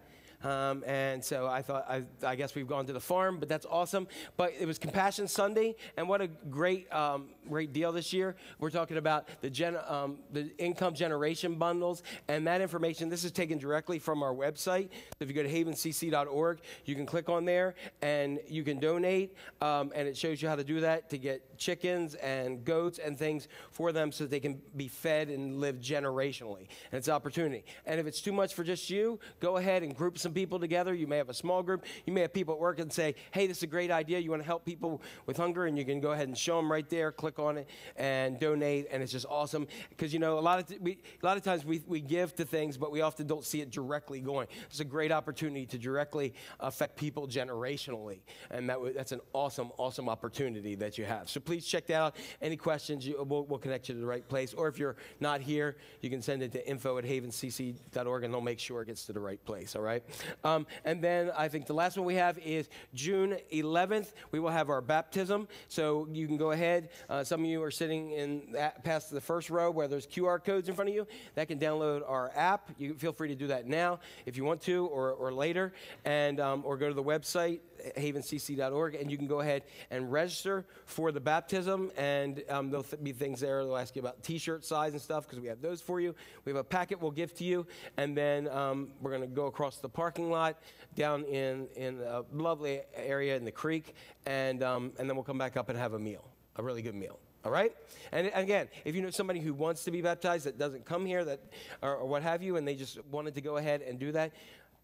Um, 0.45 0.83
and 0.85 1.23
so 1.23 1.47
I 1.47 1.61
thought, 1.61 1.85
I, 1.89 2.03
I 2.23 2.35
guess 2.35 2.53
we've 2.53 2.67
gone 2.67 2.85
to 2.87 2.93
the 2.93 2.99
farm, 2.99 3.39
but 3.39 3.49
that's 3.49 3.65
awesome. 3.65 4.07
But 4.37 4.53
it 4.59 4.65
was 4.65 4.77
Compassion 4.77 5.27
Sunday, 5.27 5.75
and 5.97 6.07
what 6.07 6.21
a 6.21 6.27
great, 6.27 6.91
um, 6.93 7.29
great 7.49 7.73
deal 7.73 7.91
this 7.91 8.13
year. 8.13 8.35
We're 8.59 8.69
talking 8.69 8.97
about 8.97 9.27
the, 9.41 9.49
gen, 9.49 9.77
um, 9.87 10.17
the 10.31 10.51
income 10.57 10.93
generation 10.93 11.55
bundles, 11.55 12.03
and 12.27 12.45
that 12.47 12.61
information, 12.61 13.09
this 13.09 13.23
is 13.23 13.31
taken 13.31 13.57
directly 13.57 13.99
from 13.99 14.21
our 14.21 14.33
website. 14.33 14.89
If 15.19 15.29
you 15.29 15.33
go 15.33 15.43
to 15.43 15.49
havencc.org, 15.49 16.59
you 16.85 16.95
can 16.95 17.05
click 17.05 17.29
on 17.29 17.45
there 17.45 17.75
and 18.01 18.39
you 18.47 18.63
can 18.63 18.79
donate, 18.79 19.35
um, 19.61 19.91
and 19.95 20.07
it 20.07 20.15
shows 20.15 20.41
you 20.41 20.49
how 20.49 20.55
to 20.55 20.63
do 20.63 20.81
that 20.81 21.09
to 21.09 21.17
get 21.17 21.57
chickens 21.57 22.15
and 22.15 22.63
goats 22.63 22.99
and 22.99 23.17
things 23.17 23.47
for 23.71 23.91
them 23.91 24.11
so 24.11 24.25
that 24.25 24.31
they 24.31 24.39
can 24.39 24.61
be 24.75 24.87
fed 24.87 25.29
and 25.29 25.59
live 25.59 25.77
generationally. 25.77 26.67
And 26.91 26.99
it's 26.99 27.07
an 27.07 27.13
opportunity. 27.13 27.65
And 27.85 27.99
if 27.99 28.05
it's 28.05 28.21
too 28.21 28.31
much 28.31 28.53
for 28.53 28.63
just 28.63 28.89
you, 28.89 29.19
go 29.39 29.57
ahead 29.57 29.81
and 29.81 29.95
group 29.95 30.19
some 30.19 30.25
some 30.25 30.33
people 30.35 30.59
together. 30.59 30.93
You 30.93 31.07
may 31.07 31.17
have 31.17 31.29
a 31.29 31.33
small 31.33 31.63
group. 31.63 31.85
You 32.05 32.13
may 32.13 32.21
have 32.21 32.33
people 32.33 32.53
at 32.53 32.59
work 32.59 32.79
and 32.79 32.93
say, 32.93 33.15
hey, 33.31 33.47
this 33.47 33.57
is 33.57 33.63
a 33.63 33.67
great 33.67 33.89
idea. 33.89 34.19
You 34.19 34.29
want 34.29 34.43
to 34.43 34.45
help 34.45 34.65
people 34.65 35.01
with 35.25 35.37
hunger? 35.37 35.65
And 35.65 35.77
you 35.77 35.85
can 35.85 35.99
go 35.99 36.11
ahead 36.11 36.27
and 36.27 36.37
show 36.37 36.57
them 36.57 36.71
right 36.71 36.87
there, 36.89 37.11
click 37.11 37.39
on 37.39 37.57
it, 37.57 37.67
and 37.95 38.39
donate. 38.39 38.87
And 38.91 39.01
it's 39.01 39.11
just 39.11 39.25
awesome. 39.27 39.67
Because, 39.89 40.13
you 40.13 40.19
know, 40.19 40.37
a 40.37 40.41
lot 40.41 40.59
of, 40.59 40.67
t- 40.67 40.77
we, 40.79 40.99
a 41.23 41.25
lot 41.25 41.37
of 41.37 41.43
times 41.43 41.65
we, 41.65 41.81
we 41.87 42.01
give 42.01 42.35
to 42.35 42.45
things, 42.45 42.77
but 42.77 42.91
we 42.91 43.01
often 43.01 43.25
don't 43.25 43.43
see 43.43 43.61
it 43.61 43.71
directly 43.71 44.19
going. 44.19 44.47
It's 44.69 44.81
a 44.81 44.85
great 44.85 45.11
opportunity 45.11 45.65
to 45.67 45.77
directly 45.77 46.33
affect 46.59 46.97
people 46.97 47.27
generationally. 47.27 48.19
And 48.51 48.69
that, 48.69 48.75
w- 48.75 48.93
that's 48.93 49.13
an 49.13 49.21
awesome, 49.33 49.71
awesome 49.77 50.09
opportunity 50.09 50.75
that 50.75 50.97
you 50.97 51.05
have. 51.05 51.29
So 51.29 51.39
please 51.39 51.65
check 51.65 51.87
that 51.87 51.95
out. 51.95 52.15
Any 52.41 52.57
questions, 52.57 53.07
you, 53.07 53.23
we'll, 53.27 53.45
we'll 53.45 53.59
connect 53.59 53.87
you 53.89 53.95
to 53.95 54.01
the 54.01 54.07
right 54.07 54.27
place. 54.27 54.53
Or 54.53 54.67
if 54.67 54.77
you're 54.77 54.97
not 55.19 55.41
here, 55.41 55.77
you 56.01 56.09
can 56.09 56.21
send 56.21 56.43
it 56.43 56.51
to 56.51 56.67
info 56.67 56.97
at 56.97 57.05
havencc.org 57.05 58.23
and 58.23 58.33
they'll 58.33 58.41
make 58.41 58.59
sure 58.59 58.81
it 58.81 58.87
gets 58.87 59.05
to 59.05 59.13
the 59.13 59.19
right 59.19 59.43
place, 59.45 59.75
all 59.75 59.81
right? 59.81 60.03
Um, 60.43 60.67
and 60.83 61.01
then 61.01 61.31
I 61.35 61.47
think 61.47 61.65
the 61.65 61.73
last 61.73 61.97
one 61.97 62.05
we 62.05 62.15
have 62.15 62.37
is 62.39 62.69
June 62.93 63.37
11th. 63.51 64.13
We 64.31 64.39
will 64.39 64.49
have 64.49 64.69
our 64.69 64.81
baptism. 64.81 65.47
So 65.67 66.07
you 66.11 66.27
can 66.27 66.37
go 66.37 66.51
ahead. 66.51 66.89
Uh, 67.09 67.23
some 67.23 67.41
of 67.41 67.45
you 67.47 67.61
are 67.63 67.71
sitting 67.71 68.11
in 68.11 68.51
that, 68.53 68.83
past 68.83 69.11
the 69.11 69.21
first 69.21 69.49
row 69.49 69.71
where 69.71 69.87
there's 69.87 70.07
QR 70.07 70.43
codes 70.43 70.69
in 70.69 70.75
front 70.75 70.89
of 70.89 70.95
you. 70.95 71.07
That 71.35 71.47
can 71.47 71.59
download 71.59 72.07
our 72.07 72.31
app. 72.35 72.71
You 72.77 72.93
feel 72.95 73.13
free 73.13 73.29
to 73.29 73.35
do 73.35 73.47
that 73.47 73.67
now 73.67 73.99
if 74.25 74.37
you 74.37 74.43
want 74.43 74.61
to 74.61 74.85
or, 74.87 75.11
or 75.11 75.33
later. 75.33 75.73
And, 76.03 76.39
um, 76.39 76.63
or 76.65 76.77
go 76.77 76.87
to 76.87 76.93
the 76.93 77.03
website, 77.03 77.59
havencc.org, 77.97 78.95
and 78.95 79.11
you 79.11 79.17
can 79.17 79.27
go 79.27 79.41
ahead 79.41 79.63
and 79.91 80.11
register 80.11 80.65
for 80.85 81.11
the 81.11 81.19
baptism. 81.19 81.91
And 81.97 82.43
um, 82.49 82.69
there'll 82.69 82.83
th- 82.83 83.03
be 83.03 83.11
things 83.11 83.39
there. 83.39 83.63
They'll 83.63 83.77
ask 83.77 83.95
you 83.95 84.01
about 84.01 84.23
t 84.23 84.37
shirt 84.37 84.65
size 84.65 84.93
and 84.93 85.01
stuff 85.01 85.27
because 85.27 85.39
we 85.39 85.47
have 85.47 85.61
those 85.61 85.81
for 85.81 85.99
you. 85.99 86.15
We 86.45 86.51
have 86.51 86.57
a 86.57 86.63
packet 86.63 87.01
we'll 87.01 87.11
give 87.11 87.33
to 87.35 87.43
you. 87.43 87.65
And 87.97 88.17
then 88.17 88.47
um, 88.49 88.89
we're 89.01 89.11
going 89.11 89.21
to 89.21 89.27
go 89.27 89.45
across 89.47 89.77
the 89.77 89.89
parking 89.89 90.29
lot 90.29 90.57
down 90.95 91.23
in, 91.25 91.67
in 91.75 91.99
a 92.01 92.23
lovely 92.31 92.81
area 92.95 93.35
in 93.35 93.45
the 93.45 93.51
creek. 93.51 93.95
And, 94.25 94.63
um, 94.63 94.91
and 94.97 95.09
then 95.09 95.15
we'll 95.15 95.23
come 95.23 95.37
back 95.37 95.57
up 95.57 95.69
and 95.69 95.77
have 95.77 95.93
a 95.93 95.99
meal, 95.99 96.25
a 96.55 96.63
really 96.63 96.81
good 96.81 96.95
meal. 96.95 97.19
All 97.45 97.51
right? 97.51 97.71
And 98.11 98.31
again, 98.33 98.69
if 98.85 98.95
you 98.95 99.03
know 99.03 99.11
somebody 99.11 99.39
who 99.39 99.53
wants 99.53 99.83
to 99.83 99.91
be 99.91 100.01
baptized 100.01 100.47
that 100.47 100.57
doesn't 100.57 100.83
come 100.83 101.05
here 101.05 101.23
that, 101.23 101.41
or, 101.83 101.97
or 101.97 102.07
what 102.07 102.23
have 102.23 102.41
you, 102.41 102.57
and 102.57 102.67
they 102.67 102.73
just 102.73 102.97
wanted 103.05 103.35
to 103.35 103.41
go 103.41 103.57
ahead 103.57 103.83
and 103.83 103.99
do 103.99 104.11
that, 104.13 104.31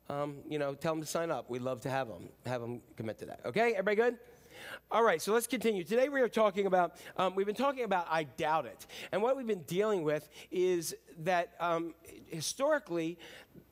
um, 0.10 0.38
you 0.50 0.60
know, 0.60 0.74
tell 0.74 0.94
them 0.94 1.02
to 1.02 1.08
sign 1.08 1.32
up. 1.32 1.50
We'd 1.50 1.62
love 1.62 1.82
to 1.82 1.90
have 1.90 2.08
them, 2.08 2.30
have 2.46 2.62
them 2.62 2.82
commit 2.98 3.20
to 3.20 3.26
that. 3.28 3.42
Okay? 3.46 3.74
Everybody 3.74 3.96
good? 3.96 4.18
All 4.92 5.04
right, 5.04 5.22
so 5.22 5.34
let's 5.34 5.48
continue. 5.48 5.84
Today 5.84 6.10
we 6.10 6.22
are 6.22 6.30
talking 6.30 6.66
about, 6.66 6.98
um, 7.18 7.34
we've 7.36 7.46
been 7.46 7.56
talking 7.56 7.84
about 7.84 8.08
I 8.10 8.24
doubt 8.24 8.66
it. 8.66 8.86
And 9.12 9.22
what 9.22 9.38
we've 9.38 9.48
been 9.48 9.64
dealing 9.64 10.04
with 10.04 10.28
is 10.52 10.94
that 11.20 11.54
um, 11.60 11.94
historically, 12.28 13.18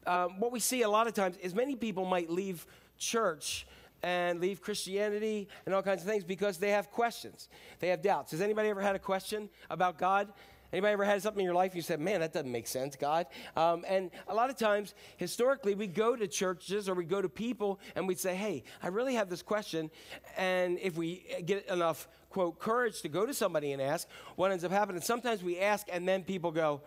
um, 0.07 0.39
what 0.39 0.51
we 0.51 0.59
see 0.59 0.81
a 0.83 0.89
lot 0.89 1.07
of 1.07 1.13
times 1.13 1.37
is 1.37 1.53
many 1.53 1.75
people 1.75 2.05
might 2.05 2.29
leave 2.29 2.65
church 2.97 3.67
and 4.01 4.39
leave 4.39 4.61
Christianity 4.61 5.47
and 5.65 5.75
all 5.75 5.81
kinds 5.81 6.01
of 6.01 6.07
things 6.07 6.23
because 6.23 6.57
they 6.57 6.71
have 6.71 6.89
questions. 6.89 7.49
They 7.79 7.89
have 7.89 8.01
doubts. 8.01 8.31
Has 8.31 8.41
anybody 8.41 8.69
ever 8.69 8.81
had 8.81 8.95
a 8.95 8.99
question 8.99 9.49
about 9.69 9.97
God? 9.97 10.31
Anybody 10.71 10.93
ever 10.93 11.05
had 11.05 11.21
something 11.21 11.41
in 11.41 11.45
your 11.45 11.55
life 11.55 11.75
you 11.75 11.81
said, 11.81 11.99
man, 11.99 12.19
that 12.19 12.33
doesn't 12.33 12.51
make 12.51 12.67
sense, 12.67 12.95
God? 12.95 13.25
Um, 13.55 13.83
and 13.87 14.11
a 14.27 14.35
lot 14.35 14.49
of 14.49 14.55
times, 14.57 14.93
historically, 15.17 15.73
we 15.73 15.87
go 15.87 16.15
to 16.15 16.27
churches 16.27 16.87
or 16.87 16.93
we 16.93 17.05
go 17.05 17.21
to 17.21 17.29
people 17.29 17.79
and 17.95 18.07
we 18.07 18.15
say, 18.15 18.35
hey, 18.35 18.63
I 18.83 18.87
really 18.87 19.15
have 19.15 19.29
this 19.29 19.41
question. 19.41 19.89
And 20.37 20.77
if 20.79 20.95
we 20.95 21.25
get 21.45 21.67
enough, 21.67 22.07
quote, 22.29 22.59
courage 22.59 23.01
to 23.01 23.09
go 23.09 23.25
to 23.25 23.33
somebody 23.33 23.71
and 23.71 23.81
ask, 23.81 24.07
what 24.35 24.51
ends 24.51 24.63
up 24.63 24.71
happening? 24.71 25.01
Sometimes 25.01 25.43
we 25.43 25.59
ask 25.59 25.87
and 25.91 26.07
then 26.07 26.23
people 26.23 26.51
go, 26.51 26.81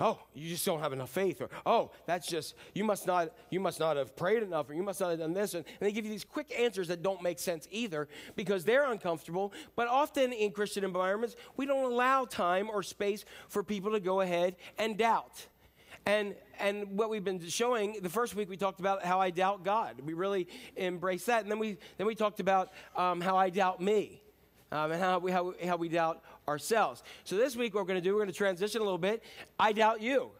oh 0.00 0.18
you 0.34 0.48
just 0.48 0.64
don't 0.64 0.80
have 0.80 0.92
enough 0.92 1.10
faith 1.10 1.40
or 1.40 1.48
oh 1.66 1.90
that's 2.06 2.26
just 2.26 2.54
you 2.74 2.84
must 2.84 3.06
not 3.06 3.30
you 3.50 3.60
must 3.60 3.80
not 3.80 3.96
have 3.96 4.14
prayed 4.16 4.42
enough 4.42 4.68
or 4.70 4.74
you 4.74 4.82
must 4.82 5.00
not 5.00 5.10
have 5.10 5.18
done 5.18 5.32
this 5.32 5.54
and, 5.54 5.64
and 5.66 5.86
they 5.86 5.92
give 5.92 6.04
you 6.04 6.10
these 6.10 6.24
quick 6.24 6.52
answers 6.58 6.88
that 6.88 7.02
don't 7.02 7.22
make 7.22 7.38
sense 7.38 7.66
either 7.70 8.08
because 8.36 8.64
they're 8.64 8.90
uncomfortable. 8.90 9.52
But 9.76 9.88
often 9.88 10.32
in 10.32 10.52
christian 10.52 10.84
environments 10.84 11.36
we 11.56 11.66
don't 11.66 11.90
allow 11.90 12.24
time 12.24 12.68
or 12.70 12.82
space 12.82 13.24
for 13.48 13.62
people 13.62 13.92
to 13.92 14.00
go 14.00 14.20
ahead 14.20 14.56
and 14.78 14.96
doubt. 14.96 15.46
And 16.06 16.34
and 16.58 16.96
what 16.96 17.10
we've 17.10 17.24
been 17.24 17.46
showing 17.48 17.98
the 18.02 18.08
first 18.08 18.34
week 18.34 18.48
we 18.48 18.56
talked 18.56 18.80
about 18.80 19.04
how 19.04 19.20
i 19.20 19.30
doubt 19.30 19.64
god. 19.64 20.00
We 20.04 20.14
really 20.14 20.48
embrace 20.76 21.24
that 21.26 21.42
and 21.42 21.50
then 21.50 21.58
we 21.58 21.76
then 21.96 22.06
we 22.06 22.14
talked 22.14 22.40
about 22.40 22.70
um, 22.96 23.20
how 23.20 23.36
i 23.36 23.50
doubt 23.50 23.80
me 23.80 24.22
um, 24.70 24.92
and 24.92 25.00
how 25.00 25.18
we, 25.18 25.32
how, 25.32 25.44
we- 25.44 25.66
how 25.66 25.76
we 25.76 25.88
doubt 25.88 26.22
ourselves. 26.48 27.02
So 27.24 27.36
this 27.36 27.54
week, 27.54 27.74
what 27.74 27.82
we're 27.82 27.88
going 27.88 28.02
to 28.02 28.08
do, 28.08 28.14
we're 28.14 28.20
going 28.20 28.32
to 28.32 28.36
transition 28.36 28.80
a 28.80 28.84
little 28.84 28.98
bit. 28.98 29.22
I 29.58 29.72
doubt 29.72 30.00
you. 30.00 30.30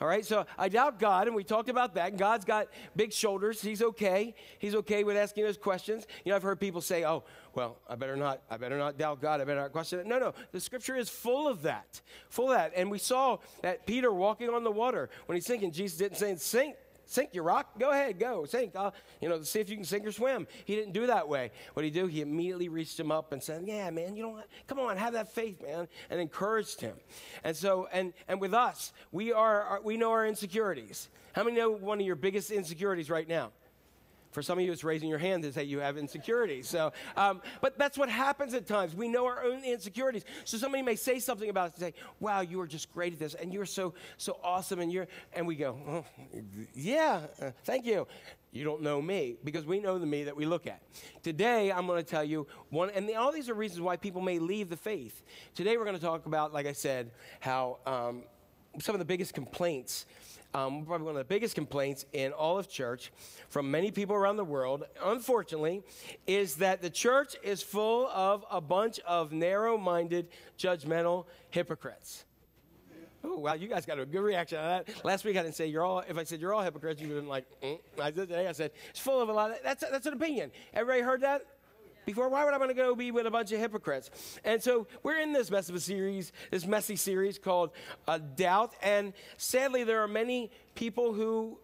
All 0.00 0.08
right, 0.08 0.26
so 0.26 0.46
I 0.58 0.68
doubt 0.68 0.98
God, 0.98 1.28
and 1.28 1.36
we 1.36 1.44
talked 1.44 1.68
about 1.68 1.94
that. 1.94 2.16
God's 2.16 2.44
got 2.44 2.66
big 2.96 3.12
shoulders. 3.12 3.62
He's 3.62 3.82
okay. 3.82 4.34
He's 4.58 4.74
okay 4.74 5.04
with 5.04 5.16
asking 5.16 5.44
those 5.44 5.56
questions. 5.56 6.08
You 6.24 6.30
know, 6.30 6.36
I've 6.36 6.42
heard 6.42 6.58
people 6.58 6.80
say, 6.80 7.04
"Oh, 7.04 7.22
well, 7.54 7.78
I 7.88 7.94
better 7.94 8.16
not. 8.16 8.42
I 8.50 8.56
better 8.56 8.76
not 8.76 8.98
doubt 8.98 9.20
God. 9.20 9.40
I 9.40 9.44
better 9.44 9.60
not 9.60 9.70
question 9.70 10.00
it." 10.00 10.06
No, 10.06 10.18
no. 10.18 10.34
The 10.50 10.58
Scripture 10.58 10.96
is 10.96 11.08
full 11.08 11.46
of 11.46 11.62
that, 11.62 12.00
full 12.30 12.50
of 12.50 12.56
that. 12.56 12.72
And 12.74 12.90
we 12.90 12.98
saw 12.98 13.38
that 13.60 13.86
Peter 13.86 14.12
walking 14.12 14.48
on 14.48 14.64
the 14.64 14.72
water 14.72 15.08
when 15.26 15.36
he's 15.36 15.46
sinking. 15.46 15.70
Jesus 15.70 15.98
didn't 15.98 16.16
say, 16.16 16.34
"Sink, 16.34 16.74
sink, 17.12 17.34
your 17.34 17.44
rock. 17.44 17.78
Go 17.78 17.90
ahead, 17.90 18.18
go 18.18 18.44
sink. 18.44 18.74
I'll, 18.74 18.94
you 19.20 19.28
know, 19.28 19.42
see 19.42 19.60
if 19.60 19.68
you 19.68 19.76
can 19.76 19.84
sink 19.84 20.06
or 20.06 20.12
swim." 20.12 20.46
He 20.64 20.74
didn't 20.74 20.92
do 20.92 21.06
that 21.06 21.28
way. 21.28 21.50
What 21.74 21.82
did 21.82 21.94
he 21.94 22.00
do? 22.00 22.06
He 22.06 22.20
immediately 22.20 22.68
reached 22.68 22.98
him 22.98 23.10
up 23.10 23.32
and 23.32 23.42
said, 23.42 23.64
"Yeah, 23.66 23.90
man, 23.90 24.16
you 24.16 24.22
know, 24.22 24.30
what? 24.30 24.48
come 24.66 24.78
on, 24.78 24.96
have 24.96 25.12
that 25.12 25.32
faith, 25.32 25.62
man," 25.62 25.88
and 26.10 26.20
encouraged 26.20 26.80
him. 26.80 26.96
And 27.44 27.56
so, 27.56 27.88
and 27.92 28.12
and 28.28 28.40
with 28.40 28.54
us, 28.54 28.92
we 29.12 29.32
are, 29.32 29.62
are 29.62 29.80
we 29.82 29.96
know 29.96 30.10
our 30.10 30.26
insecurities. 30.26 31.08
How 31.32 31.44
many 31.44 31.56
know 31.56 31.70
one 31.70 32.00
of 32.00 32.06
your 32.06 32.16
biggest 32.16 32.50
insecurities 32.50 33.08
right 33.08 33.28
now? 33.28 33.52
For 34.32 34.42
some 34.42 34.58
of 34.58 34.64
you, 34.64 34.72
it's 34.72 34.82
raising 34.82 35.08
your 35.08 35.18
hand 35.18 35.42
to 35.44 35.52
say 35.52 35.64
you 35.64 35.78
have 35.80 35.96
insecurities. 35.96 36.68
So, 36.68 36.92
um, 37.16 37.42
but 37.60 37.78
that's 37.78 37.98
what 37.98 38.08
happens 38.08 38.54
at 38.54 38.66
times. 38.66 38.94
We 38.94 39.08
know 39.08 39.26
our 39.26 39.44
own 39.44 39.62
insecurities. 39.62 40.24
So 40.44 40.56
somebody 40.56 40.82
may 40.82 40.96
say 40.96 41.18
something 41.18 41.50
about 41.50 41.68
us 41.68 41.72
and 41.74 41.80
say, 41.80 41.94
"Wow, 42.18 42.40
you 42.40 42.60
are 42.60 42.66
just 42.66 42.92
great 42.92 43.12
at 43.12 43.18
this, 43.18 43.34
and 43.34 43.52
you're 43.52 43.66
so 43.66 43.94
so 44.16 44.38
awesome," 44.42 44.80
and 44.80 44.90
you're, 44.90 45.06
and 45.34 45.46
we 45.46 45.54
go, 45.54 45.78
oh, 45.86 46.04
"Yeah, 46.74 47.20
uh, 47.40 47.50
thank 47.64 47.84
you." 47.84 48.06
You 48.52 48.64
don't 48.64 48.82
know 48.82 49.00
me 49.00 49.36
because 49.44 49.64
we 49.64 49.80
know 49.80 49.98
the 49.98 50.04
me 50.04 50.24
that 50.24 50.36
we 50.36 50.44
look 50.44 50.66
at. 50.66 50.82
Today, 51.22 51.72
I'm 51.72 51.86
going 51.86 52.02
to 52.02 52.08
tell 52.08 52.24
you 52.24 52.46
one, 52.68 52.90
and 52.90 53.10
all 53.16 53.32
these 53.32 53.48
are 53.48 53.54
reasons 53.54 53.80
why 53.80 53.96
people 53.96 54.20
may 54.20 54.38
leave 54.38 54.68
the 54.68 54.76
faith. 54.76 55.22
Today, 55.54 55.78
we're 55.78 55.86
going 55.86 55.96
to 55.96 56.02
talk 56.02 56.26
about, 56.26 56.52
like 56.52 56.66
I 56.66 56.72
said, 56.72 57.10
how 57.40 57.78
um, 57.86 58.24
some 58.78 58.94
of 58.94 58.98
the 58.98 59.06
biggest 59.06 59.32
complaints 59.32 60.04
um, 60.54 60.84
probably 60.84 61.06
one 61.06 61.14
of 61.14 61.18
the 61.18 61.24
biggest 61.24 61.54
complaints 61.54 62.04
in 62.12 62.32
all 62.32 62.58
of 62.58 62.68
church 62.68 63.12
from 63.48 63.70
many 63.70 63.90
people 63.90 64.14
around 64.14 64.36
the 64.36 64.44
world, 64.44 64.84
unfortunately, 65.02 65.82
is 66.26 66.56
that 66.56 66.82
the 66.82 66.90
church 66.90 67.36
is 67.42 67.62
full 67.62 68.08
of 68.08 68.44
a 68.50 68.60
bunch 68.60 69.00
of 69.00 69.32
narrow 69.32 69.78
minded, 69.78 70.28
judgmental 70.58 71.26
hypocrites. 71.50 72.24
Oh, 73.24 73.38
wow, 73.38 73.54
you 73.54 73.68
guys 73.68 73.86
got 73.86 74.00
a 74.00 74.04
good 74.04 74.20
reaction 74.20 74.58
on 74.58 74.64
that. 74.64 75.04
Last 75.04 75.24
week 75.24 75.36
I 75.36 75.42
didn't 75.42 75.54
say 75.54 75.68
you're 75.68 75.84
all, 75.84 76.00
if 76.00 76.18
I 76.18 76.24
said 76.24 76.40
you're 76.40 76.52
all 76.52 76.62
hypocrites, 76.62 77.00
you 77.00 77.08
would 77.08 77.14
have 77.14 77.22
been 77.22 77.30
like, 77.30 77.46
mm. 77.62 77.78
I 78.00 78.10
today, 78.10 78.48
I 78.48 78.52
said, 78.52 78.72
it's 78.90 78.98
full 78.98 79.20
of 79.20 79.28
a 79.28 79.32
lot 79.32 79.52
of, 79.52 79.58
that's, 79.62 79.84
that's 79.88 80.06
an 80.06 80.14
opinion. 80.14 80.50
Everybody 80.74 81.02
heard 81.02 81.20
that? 81.20 81.46
Before, 82.04 82.28
why 82.28 82.44
would 82.44 82.54
I 82.54 82.58
want 82.58 82.70
to 82.70 82.74
go 82.74 82.94
be 82.94 83.10
with 83.10 83.26
a 83.26 83.30
bunch 83.30 83.52
of 83.52 83.60
hypocrites? 83.60 84.10
And 84.44 84.62
so 84.62 84.86
we're 85.02 85.20
in 85.20 85.32
this 85.32 85.50
mess 85.50 85.68
of 85.68 85.74
a 85.74 85.80
series, 85.80 86.32
this 86.50 86.66
messy 86.66 86.96
series 86.96 87.38
called 87.38 87.70
uh, 88.08 88.18
Doubt. 88.36 88.72
And 88.82 89.12
sadly, 89.36 89.84
there 89.84 90.02
are 90.02 90.08
many 90.08 90.50
people 90.74 91.12
who 91.12 91.58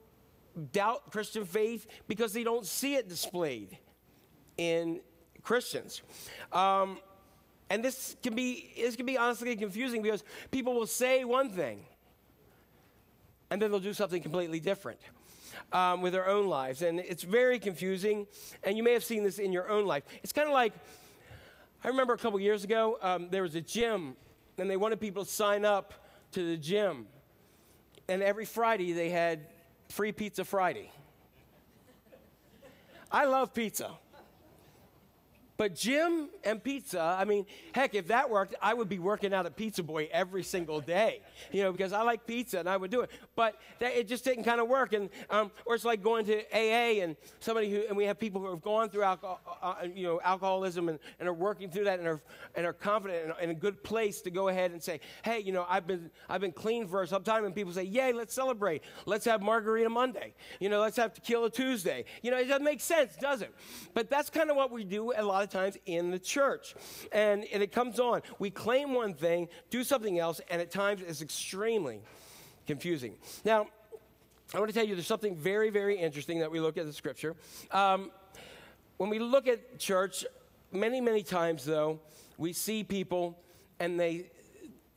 doubt 0.72 1.10
Christian 1.10 1.44
faith 1.44 1.86
because 2.06 2.32
they 2.32 2.44
don't 2.44 2.66
see 2.66 2.94
it 2.94 3.08
displayed 3.08 3.78
in 4.56 5.00
Christians. 5.42 6.02
Um, 6.52 6.98
and 7.70 7.84
this 7.84 8.16
can 8.22 8.34
be 8.34 8.72
this 8.76 8.96
can 8.96 9.06
be 9.06 9.18
honestly 9.18 9.54
confusing 9.56 10.02
because 10.02 10.24
people 10.50 10.74
will 10.74 10.86
say 10.86 11.24
one 11.24 11.50
thing 11.50 11.84
and 13.50 13.60
then 13.60 13.70
they'll 13.70 13.80
do 13.80 13.92
something 13.92 14.22
completely 14.22 14.60
different 14.60 14.98
um, 15.72 16.02
with 16.02 16.12
their 16.12 16.28
own 16.28 16.46
lives. 16.46 16.82
And 16.82 17.00
it's 17.00 17.22
very 17.22 17.58
confusing. 17.58 18.26
And 18.62 18.76
you 18.76 18.82
may 18.82 18.92
have 18.92 19.04
seen 19.04 19.22
this 19.22 19.38
in 19.38 19.52
your 19.52 19.68
own 19.68 19.86
life. 19.86 20.04
It's 20.22 20.32
kind 20.32 20.48
of 20.48 20.54
like 20.54 20.72
I 21.84 21.88
remember 21.88 22.12
a 22.12 22.18
couple 22.18 22.40
years 22.40 22.64
ago, 22.64 22.98
um, 23.02 23.28
there 23.30 23.42
was 23.42 23.54
a 23.54 23.60
gym, 23.60 24.16
and 24.58 24.68
they 24.68 24.76
wanted 24.76 24.98
people 25.00 25.24
to 25.24 25.30
sign 25.30 25.64
up 25.64 25.94
to 26.32 26.44
the 26.44 26.56
gym. 26.56 27.06
And 28.08 28.20
every 28.20 28.46
Friday, 28.46 28.92
they 28.92 29.10
had 29.10 29.46
free 29.88 30.10
pizza 30.10 30.44
Friday. 30.44 30.90
I 33.12 33.26
love 33.26 33.54
pizza. 33.54 33.92
But 35.58 35.74
gym 35.74 36.28
and 36.44 36.62
pizza, 36.62 37.00
I 37.00 37.24
mean, 37.24 37.44
heck, 37.72 37.96
if 37.96 38.06
that 38.06 38.30
worked, 38.30 38.54
I 38.62 38.72
would 38.72 38.88
be 38.88 39.00
working 39.00 39.34
out 39.34 39.44
at 39.44 39.56
Pizza 39.56 39.82
Boy 39.82 40.08
every 40.12 40.44
single 40.44 40.80
day, 40.80 41.20
you 41.50 41.64
know, 41.64 41.72
because 41.72 41.92
I 41.92 42.02
like 42.02 42.28
pizza 42.28 42.60
and 42.60 42.68
I 42.68 42.76
would 42.76 42.92
do 42.92 43.00
it. 43.00 43.10
But 43.34 43.56
that, 43.80 43.92
it 43.98 44.06
just 44.06 44.24
didn't 44.24 44.44
kind 44.44 44.60
of 44.60 44.68
work. 44.68 44.92
And, 44.92 45.10
um, 45.30 45.50
or 45.66 45.74
it's 45.74 45.84
like 45.84 46.00
going 46.00 46.26
to 46.26 46.42
AA 46.54 47.02
and 47.02 47.16
somebody 47.40 47.72
who, 47.72 47.82
and 47.88 47.96
we 47.96 48.04
have 48.04 48.20
people 48.20 48.40
who 48.40 48.48
have 48.50 48.62
gone 48.62 48.88
through 48.88 49.02
alcohol, 49.02 49.40
uh, 49.60 49.88
you 49.92 50.04
know, 50.04 50.20
alcoholism 50.22 50.88
and, 50.88 51.00
and 51.18 51.28
are 51.28 51.34
working 51.34 51.70
through 51.70 51.84
that 51.84 51.98
and 51.98 52.06
are, 52.06 52.22
and 52.54 52.64
are 52.64 52.72
confident 52.72 53.24
and 53.24 53.34
in 53.42 53.50
a 53.50 53.54
good 53.54 53.82
place 53.82 54.20
to 54.20 54.30
go 54.30 54.46
ahead 54.46 54.70
and 54.70 54.80
say, 54.80 55.00
hey, 55.24 55.40
you 55.40 55.50
know, 55.50 55.66
I've 55.68 55.88
been, 55.88 56.08
I've 56.28 56.40
been 56.40 56.52
clean 56.52 56.86
for 56.86 57.04
some 57.04 57.24
time. 57.24 57.44
And 57.44 57.52
people 57.52 57.72
say, 57.72 57.82
yay, 57.82 58.12
let's 58.12 58.32
celebrate. 58.32 58.84
Let's 59.06 59.24
have 59.24 59.42
Margarita 59.42 59.90
Monday. 59.90 60.34
You 60.60 60.68
know, 60.68 60.80
let's 60.80 60.98
have 60.98 61.14
Tequila 61.14 61.50
Tuesday. 61.50 62.04
You 62.22 62.30
know, 62.30 62.38
it 62.38 62.44
doesn't 62.44 62.62
make 62.62 62.80
sense, 62.80 63.16
does 63.16 63.42
it? 63.42 63.52
But 63.92 64.08
that's 64.08 64.30
kind 64.30 64.50
of 64.50 64.56
what 64.56 64.70
we 64.70 64.84
do 64.84 65.12
a 65.16 65.24
lot 65.24 65.42
of 65.42 65.47
times 65.48 65.76
in 65.86 66.10
the 66.10 66.18
church. 66.18 66.74
And, 67.12 67.44
and 67.52 67.62
it 67.62 67.72
comes 67.72 67.98
on. 67.98 68.22
We 68.38 68.50
claim 68.50 68.94
one 68.94 69.14
thing, 69.14 69.48
do 69.70 69.84
something 69.84 70.18
else, 70.18 70.40
and 70.50 70.60
at 70.60 70.70
times 70.70 71.02
it's 71.06 71.22
extremely 71.22 72.00
confusing. 72.66 73.14
Now, 73.44 73.66
I 74.54 74.58
want 74.58 74.70
to 74.70 74.74
tell 74.74 74.86
you 74.86 74.94
there's 74.94 75.06
something 75.06 75.36
very, 75.36 75.70
very 75.70 75.98
interesting 75.98 76.40
that 76.40 76.50
we 76.50 76.60
look 76.60 76.78
at 76.78 76.86
the 76.86 76.92
scripture. 76.92 77.36
Um, 77.70 78.10
when 78.96 79.10
we 79.10 79.18
look 79.18 79.46
at 79.46 79.78
church, 79.78 80.24
many, 80.72 81.00
many 81.00 81.22
times, 81.22 81.64
though, 81.64 82.00
we 82.38 82.52
see 82.52 82.84
people 82.84 83.38
and 83.80 83.98
they, 83.98 84.30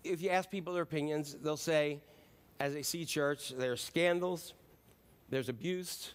if 0.04 0.22
you 0.22 0.30
ask 0.30 0.50
people 0.50 0.74
their 0.74 0.84
opinions, 0.84 1.36
they'll 1.44 1.58
say, 1.58 2.00
as 2.60 2.74
they 2.74 2.84
see 2.84 3.06
church, 3.06 3.54
there's 3.58 3.82
scandals, 3.84 4.54
there's 5.30 5.50
abuse, 5.50 6.14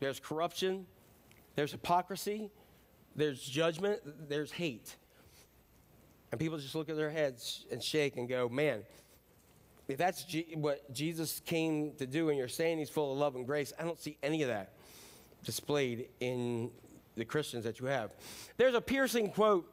there's 0.00 0.20
corruption, 0.20 0.86
there's 1.54 1.72
hypocrisy, 1.72 2.50
there's 3.16 3.42
judgment, 3.42 4.00
there's 4.28 4.52
hate. 4.52 4.96
And 6.30 6.40
people 6.40 6.58
just 6.58 6.74
look 6.74 6.88
at 6.88 6.96
their 6.96 7.10
heads 7.10 7.66
and 7.70 7.82
shake 7.82 8.16
and 8.16 8.28
go, 8.28 8.48
man, 8.48 8.82
if 9.88 9.98
that's 9.98 10.24
G- 10.24 10.46
what 10.54 10.92
Jesus 10.92 11.40
came 11.44 11.92
to 11.98 12.06
do 12.06 12.30
and 12.30 12.38
you're 12.38 12.48
saying 12.48 12.78
he's 12.78 12.88
full 12.88 13.12
of 13.12 13.18
love 13.18 13.36
and 13.36 13.46
grace, 13.46 13.72
I 13.78 13.84
don't 13.84 14.00
see 14.00 14.16
any 14.22 14.42
of 14.42 14.48
that 14.48 14.72
displayed 15.44 16.08
in 16.20 16.70
the 17.16 17.24
Christians 17.24 17.64
that 17.64 17.80
you 17.80 17.86
have. 17.86 18.12
There's 18.56 18.74
a 18.74 18.80
piercing 18.80 19.30
quote 19.30 19.68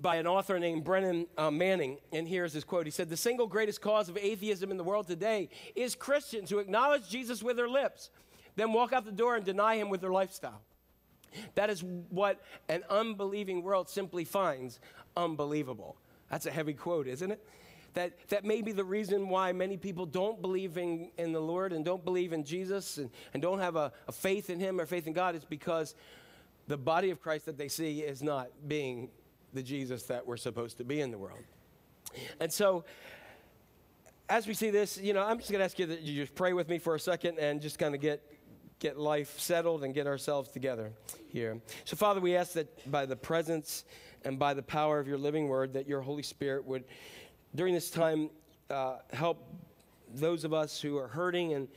by 0.00 0.16
an 0.16 0.26
author 0.26 0.58
named 0.58 0.84
Brennan 0.84 1.26
uh, 1.36 1.50
Manning, 1.50 1.98
and 2.12 2.26
here's 2.26 2.52
his 2.52 2.64
quote. 2.64 2.86
He 2.86 2.90
said, 2.90 3.08
The 3.08 3.16
single 3.16 3.46
greatest 3.46 3.80
cause 3.80 4.08
of 4.08 4.16
atheism 4.16 4.70
in 4.70 4.76
the 4.76 4.84
world 4.84 5.06
today 5.06 5.50
is 5.74 5.94
Christians 5.94 6.50
who 6.50 6.58
acknowledge 6.58 7.08
Jesus 7.08 7.42
with 7.42 7.56
their 7.56 7.68
lips, 7.68 8.10
then 8.56 8.72
walk 8.72 8.92
out 8.92 9.04
the 9.04 9.12
door 9.12 9.36
and 9.36 9.44
deny 9.44 9.76
him 9.76 9.90
with 9.90 10.00
their 10.00 10.12
lifestyle. 10.12 10.62
That 11.54 11.70
is 11.70 11.84
what 12.10 12.40
an 12.68 12.82
unbelieving 12.88 13.62
world 13.62 13.88
simply 13.88 14.24
finds 14.24 14.80
unbelievable. 15.16 15.96
That's 16.30 16.46
a 16.46 16.50
heavy 16.50 16.74
quote, 16.74 17.06
isn't 17.06 17.30
it? 17.30 17.44
That, 17.94 18.12
that 18.28 18.44
may 18.44 18.62
be 18.62 18.72
the 18.72 18.84
reason 18.84 19.28
why 19.28 19.52
many 19.52 19.76
people 19.76 20.06
don't 20.06 20.40
believe 20.40 20.76
in, 20.76 21.10
in 21.16 21.32
the 21.32 21.40
Lord 21.40 21.72
and 21.72 21.84
don't 21.84 22.04
believe 22.04 22.32
in 22.32 22.44
Jesus 22.44 22.98
and, 22.98 23.10
and 23.32 23.42
don't 23.42 23.58
have 23.58 23.76
a, 23.76 23.92
a 24.06 24.12
faith 24.12 24.50
in 24.50 24.60
Him 24.60 24.80
or 24.80 24.86
faith 24.86 25.06
in 25.06 25.12
God 25.12 25.34
is 25.34 25.44
because 25.44 25.94
the 26.68 26.76
body 26.76 27.10
of 27.10 27.20
Christ 27.20 27.46
that 27.46 27.56
they 27.56 27.68
see 27.68 28.00
is 28.00 28.22
not 28.22 28.48
being 28.68 29.08
the 29.54 29.62
Jesus 29.62 30.04
that 30.04 30.26
we're 30.26 30.36
supposed 30.36 30.76
to 30.78 30.84
be 30.84 31.00
in 31.00 31.10
the 31.10 31.18
world. 31.18 31.40
And 32.40 32.52
so, 32.52 32.84
as 34.28 34.46
we 34.46 34.52
see 34.52 34.70
this, 34.70 34.98
you 34.98 35.14
know, 35.14 35.24
I'm 35.24 35.38
just 35.38 35.50
going 35.50 35.60
to 35.60 35.64
ask 35.64 35.78
you 35.78 35.86
that 35.86 36.02
you 36.02 36.22
just 36.22 36.34
pray 36.34 36.52
with 36.52 36.68
me 36.68 36.78
for 36.78 36.94
a 36.94 37.00
second 37.00 37.38
and 37.38 37.62
just 37.62 37.78
kind 37.78 37.94
of 37.94 38.00
get 38.00 38.22
get 38.78 38.98
life 38.98 39.38
settled 39.38 39.84
and 39.84 39.94
get 39.94 40.06
ourselves 40.06 40.48
together 40.50 40.92
here. 41.28 41.60
So, 41.84 41.96
Father, 41.96 42.20
we 42.20 42.36
ask 42.36 42.52
that 42.52 42.90
by 42.90 43.06
the 43.06 43.16
presence 43.16 43.84
and 44.24 44.38
by 44.38 44.54
the 44.54 44.62
power 44.62 44.98
of 44.98 45.08
your 45.08 45.18
living 45.18 45.48
word, 45.48 45.72
that 45.74 45.88
your 45.88 46.00
Holy 46.00 46.22
Spirit 46.22 46.64
would, 46.64 46.84
during 47.54 47.74
this 47.74 47.90
time, 47.90 48.30
uh, 48.70 48.98
help 49.12 49.52
those 50.14 50.44
of 50.44 50.52
us 50.52 50.80
who 50.80 50.96
are 50.98 51.08
hurting 51.08 51.54
and 51.54 51.68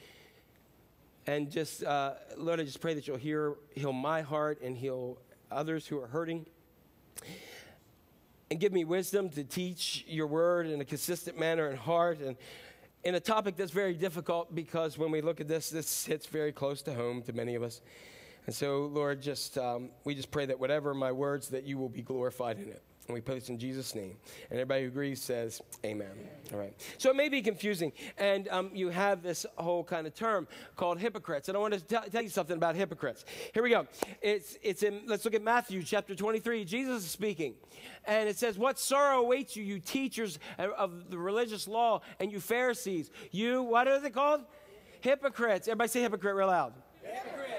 and 1.28 1.52
just 1.52 1.84
uh, 1.84 2.14
Lord, 2.36 2.60
I 2.60 2.64
just 2.64 2.82
pray 2.82 2.96
that 2.96 3.08
you'll 3.08 3.18
hear 3.18 3.56
heal 3.76 3.94
my 3.94 4.22
heart 4.22 4.62
and 4.62 4.76
heal 4.76 5.20
others 5.52 5.86
who 5.86 6.02
are 6.02 6.08
hurting. 6.08 6.46
And 8.50 8.60
give 8.60 8.74
me 8.74 8.84
wisdom 8.84 9.30
to 9.30 9.44
teach 9.44 10.04
your 10.08 10.28
word 10.28 10.66
in 10.68 10.82
a 10.82 10.86
consistent 10.86 11.40
manner 11.40 11.68
and 11.68 11.78
heart 11.78 12.20
and 12.20 12.36
in 13.04 13.16
a 13.16 13.20
topic 13.20 13.56
that's 13.56 13.72
very 13.72 13.94
difficult 13.94 14.54
because 14.54 14.98
when 14.98 15.12
we 15.12 15.22
look 15.22 15.42
at 15.42 15.48
this, 15.48 15.70
this 15.70 16.06
hits 16.06 16.28
very 16.28 16.52
close 16.52 16.82
to 16.84 16.94
home 16.94 17.22
to 17.24 17.34
many 17.34 17.56
of 17.56 17.64
us. 17.64 17.82
And 18.46 18.56
so, 18.56 18.86
Lord, 18.86 19.22
just 19.22 19.58
um, 19.58 19.90
we 20.04 20.16
just 20.16 20.32
pray 20.32 20.46
that 20.48 20.60
whatever 20.60 20.94
my 20.94 21.12
words, 21.12 21.50
that 21.50 21.64
you 21.64 21.78
will 21.78 21.90
be 21.90 22.02
glorified 22.02 22.58
in 22.58 22.70
it. 22.70 22.82
And 23.08 23.16
we 23.16 23.22
pray 23.22 23.36
this 23.36 23.50
in 23.50 23.58
Jesus' 23.58 23.96
name. 23.96 24.16
And 24.50 24.60
everybody 24.60 24.84
who 24.84 24.88
agrees 24.88 25.22
says, 25.22 25.62
Amen. 25.84 26.12
All 26.54 26.60
right. 26.60 26.74
So 26.98 27.10
it 27.10 27.16
may 27.16 27.30
be 27.30 27.42
confusing. 27.42 27.92
And 28.18 28.48
um, 28.50 28.70
you 28.74 28.90
have 28.90 29.24
this 29.24 29.46
whole 29.58 29.84
kind 29.84 30.06
of 30.06 30.14
term 30.14 30.48
called 30.76 31.00
hypocrites. 31.00 31.50
And 31.50 31.58
I 31.58 31.62
want 31.62 31.74
to 31.74 31.80
tell, 31.82 32.04
tell 32.04 32.22
you 32.22 32.30
something 32.30 32.56
about 32.56 32.76
hypocrites. 32.76 33.26
Here 33.54 33.64
we 33.64 33.72
go. 33.72 33.88
It's, 34.22 34.58
it's 34.62 34.84
in, 34.84 35.02
let's 35.08 35.26
look 35.26 35.34
at 35.34 35.42
Matthew 35.42 35.82
chapter 35.84 36.14
23. 36.14 36.64
Jesus 36.64 37.04
is 37.04 37.12
speaking. 37.12 37.56
And 38.06 38.30
it 38.30 38.38
says, 38.38 38.58
What 38.58 38.78
sorrow 38.78 39.22
awaits 39.22 39.56
you, 39.56 39.64
you 39.64 39.80
teachers 39.80 40.40
of 40.58 41.10
the 41.10 41.18
religious 41.18 41.68
law 41.68 42.02
and 42.20 42.32
you 42.32 42.40
Pharisees? 42.40 43.10
You, 43.32 43.64
what 43.64 43.88
are 43.88 44.00
they 44.00 44.12
called? 44.12 44.42
Hypocrites. 45.02 45.68
Everybody 45.68 45.90
say 45.90 46.02
hypocrite 46.02 46.36
real 46.36 46.48
loud. 46.48 46.74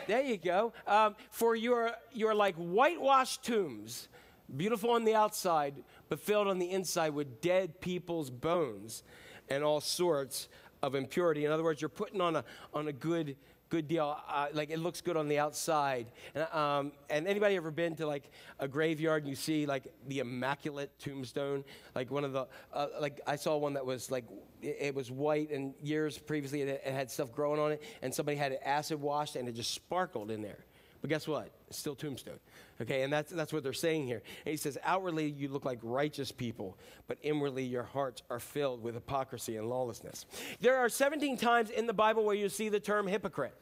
There 0.06 0.22
you 0.22 0.36
go. 0.36 0.72
Um, 0.86 1.14
for 1.30 1.54
you're, 1.54 1.92
you're 2.12 2.34
like 2.34 2.54
whitewashed 2.56 3.44
tombs, 3.44 4.08
beautiful 4.56 4.90
on 4.90 5.04
the 5.04 5.14
outside, 5.14 5.74
but 6.08 6.20
filled 6.20 6.48
on 6.48 6.58
the 6.58 6.70
inside 6.70 7.10
with 7.10 7.40
dead 7.40 7.80
people's 7.80 8.30
bones 8.30 9.02
and 9.48 9.64
all 9.64 9.80
sorts 9.80 10.48
of 10.82 10.94
impurity. 10.94 11.44
In 11.44 11.52
other 11.52 11.62
words, 11.62 11.80
you're 11.80 11.88
putting 11.88 12.20
on 12.20 12.36
a, 12.36 12.44
on 12.74 12.88
a 12.88 12.92
good, 12.92 13.36
good 13.68 13.88
deal. 13.88 14.18
Uh, 14.28 14.48
like 14.52 14.70
it 14.70 14.78
looks 14.78 15.00
good 15.00 15.16
on 15.16 15.28
the 15.28 15.38
outside. 15.38 16.06
And, 16.34 16.44
um, 16.52 16.92
and 17.08 17.26
anybody 17.26 17.56
ever 17.56 17.70
been 17.70 17.94
to 17.96 18.06
like 18.06 18.30
a 18.58 18.68
graveyard 18.68 19.22
and 19.22 19.30
you 19.30 19.36
see 19.36 19.64
like 19.64 19.92
the 20.08 20.18
immaculate 20.18 20.90
tombstone? 20.98 21.64
Like 21.94 22.10
one 22.10 22.24
of 22.24 22.32
the, 22.32 22.46
uh, 22.72 22.86
like 23.00 23.20
I 23.26 23.36
saw 23.36 23.56
one 23.56 23.74
that 23.74 23.86
was 23.86 24.10
like, 24.10 24.24
it, 24.60 24.94
was 24.94 25.10
white 25.10 25.50
and 25.50 25.74
years 25.82 26.18
previously 26.18 26.62
it 26.62 26.84
had 26.84 27.10
stuff 27.10 27.32
growing 27.32 27.60
on 27.60 27.72
it 27.72 27.82
and 28.02 28.14
somebody 28.14 28.36
had 28.36 28.52
it 28.52 28.60
acid 28.64 29.00
washed 29.00 29.36
and 29.36 29.48
it 29.48 29.52
just 29.52 29.72
sparkled 29.72 30.30
in 30.30 30.42
there. 30.42 30.64
But 31.02 31.10
guess 31.10 31.26
what? 31.26 31.50
It's 31.66 31.76
still 31.76 31.96
tombstone. 31.96 32.38
Okay, 32.80 33.02
and 33.02 33.12
that's, 33.12 33.30
that's 33.32 33.52
what 33.52 33.64
they're 33.64 33.72
saying 33.72 34.06
here. 34.06 34.22
And 34.46 34.50
he 34.52 34.56
says, 34.56 34.78
outwardly 34.84 35.28
you 35.28 35.48
look 35.48 35.64
like 35.64 35.80
righteous 35.82 36.30
people, 36.30 36.78
but 37.08 37.18
inwardly 37.22 37.64
your 37.64 37.82
hearts 37.82 38.22
are 38.30 38.38
filled 38.38 38.82
with 38.82 38.94
hypocrisy 38.94 39.56
and 39.56 39.68
lawlessness. 39.68 40.26
There 40.60 40.78
are 40.78 40.88
17 40.88 41.36
times 41.36 41.70
in 41.70 41.86
the 41.86 41.92
Bible 41.92 42.24
where 42.24 42.36
you 42.36 42.48
see 42.48 42.68
the 42.68 42.80
term 42.80 43.08
hypocrite. 43.08 43.54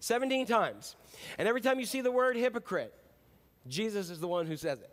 17 0.00 0.46
times. 0.46 0.96
And 1.38 1.46
every 1.46 1.60
time 1.60 1.78
you 1.78 1.86
see 1.86 2.00
the 2.00 2.10
word 2.10 2.36
hypocrite, 2.36 2.94
Jesus 3.68 4.08
is 4.08 4.18
the 4.18 4.28
one 4.28 4.46
who 4.46 4.56
says 4.56 4.80
it. 4.80 4.90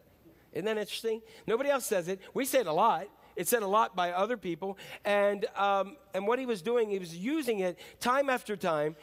Isn't 0.52 0.66
that 0.66 0.78
interesting? 0.78 1.22
Nobody 1.48 1.70
else 1.70 1.86
says 1.86 2.10
it. 2.10 2.20
We 2.34 2.46
say 2.46 2.60
it 2.60 2.68
a 2.68 2.74
lot. 2.74 3.08
It's 3.36 3.50
said 3.50 3.64
a 3.64 3.68
lot 3.68 3.96
by 3.96 4.12
other 4.12 4.38
people. 4.38 4.78
And, 5.06 5.46
um, 5.56 5.98
and 6.14 6.28
what 6.28 6.38
he 6.38 6.46
was 6.46 6.62
doing, 6.62 6.90
he 6.90 7.00
was 7.00 7.16
using 7.16 7.60
it 7.60 7.80
time 8.00 8.30
after 8.30 8.56
time 8.56 8.96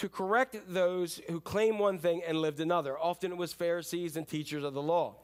to 0.00 0.08
correct 0.08 0.56
those 0.66 1.20
who 1.28 1.42
claim 1.42 1.78
one 1.78 1.98
thing 1.98 2.22
and 2.26 2.38
lived 2.38 2.58
another. 2.58 2.98
Often 2.98 3.32
it 3.32 3.36
was 3.36 3.52
Pharisees 3.52 4.16
and 4.16 4.26
teachers 4.26 4.64
of 4.64 4.72
the 4.72 4.80
law. 4.80 5.16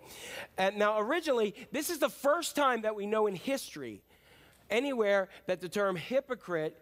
And 0.59 0.77
now, 0.77 0.99
originally, 0.99 1.55
this 1.73 1.89
is 1.89 1.99
the 1.99 2.11
first 2.11 2.55
time 2.55 2.83
that 2.83 2.95
we 2.95 3.07
know 3.07 3.27
in 3.27 3.37
history 3.37 4.03
anywhere 4.69 5.31
that 5.47 5.63
the 5.63 5.69
term 5.71 5.97
hypocrite 5.97 6.79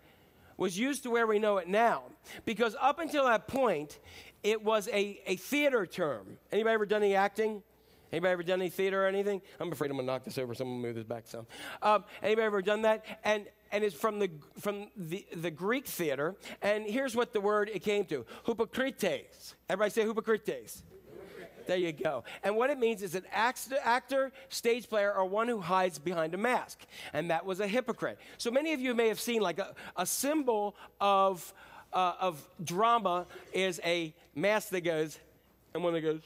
was 0.56 0.76
used 0.76 1.04
to 1.04 1.10
where 1.10 1.28
we 1.28 1.38
know 1.38 1.58
it 1.58 1.68
now. 1.68 2.02
Because 2.44 2.74
up 2.80 2.98
until 2.98 3.26
that 3.26 3.46
point, 3.46 4.00
it 4.42 4.64
was 4.64 4.88
a, 4.88 5.20
a 5.26 5.36
theater 5.36 5.86
term. 5.86 6.38
Anybody 6.50 6.74
ever 6.74 6.86
done 6.86 7.04
any 7.04 7.14
acting? 7.14 7.62
Anybody 8.10 8.32
ever 8.32 8.42
done 8.42 8.60
any 8.60 8.70
theater 8.70 9.04
or 9.04 9.06
anything? 9.06 9.40
I'm 9.60 9.70
afraid 9.70 9.92
I'm 9.92 9.98
gonna 9.98 10.06
knock 10.06 10.24
this 10.24 10.36
over. 10.38 10.52
Someone 10.52 10.80
move 10.80 10.96
this 10.96 11.04
back 11.04 11.28
some. 11.28 11.46
Um, 11.80 12.04
anybody 12.24 12.46
ever 12.46 12.60
done 12.60 12.82
that? 12.82 13.04
And 13.22 13.46
and 13.72 13.84
it's 13.84 13.94
from 13.94 14.18
the 14.18 14.30
from 14.60 14.88
the, 14.96 15.26
the 15.34 15.50
Greek 15.50 15.86
theater. 15.86 16.36
And 16.62 16.84
here's 16.86 17.16
what 17.16 17.32
the 17.32 17.40
word 17.40 17.70
it 17.72 17.82
came 17.82 18.04
to: 18.06 18.24
hypocrites. 18.46 19.54
Everybody 19.68 19.90
say 19.90 20.02
hypocrites. 20.02 20.82
There 21.66 21.76
you 21.76 21.92
go. 21.92 22.24
And 22.42 22.56
what 22.56 22.70
it 22.70 22.78
means 22.78 23.02
is 23.02 23.14
an 23.14 23.24
actor, 23.32 24.32
stage 24.48 24.88
player, 24.88 25.14
or 25.14 25.24
one 25.24 25.48
who 25.48 25.60
hides 25.60 25.98
behind 25.98 26.34
a 26.34 26.36
mask. 26.36 26.80
And 27.12 27.30
that 27.30 27.46
was 27.46 27.60
a 27.60 27.66
hypocrite. 27.66 28.18
So 28.38 28.50
many 28.50 28.72
of 28.74 28.80
you 28.80 28.94
may 28.94 29.08
have 29.08 29.20
seen 29.20 29.40
like 29.40 29.58
a, 29.58 29.74
a 29.96 30.04
symbol 30.04 30.76
of, 31.00 31.54
uh, 31.92 32.14
of 32.20 32.46
drama 32.62 33.26
is 33.52 33.80
a 33.84 34.14
mask 34.34 34.70
that 34.70 34.82
goes, 34.82 35.18
and 35.72 35.82
one 35.82 35.94
that 35.94 36.02
goes. 36.02 36.20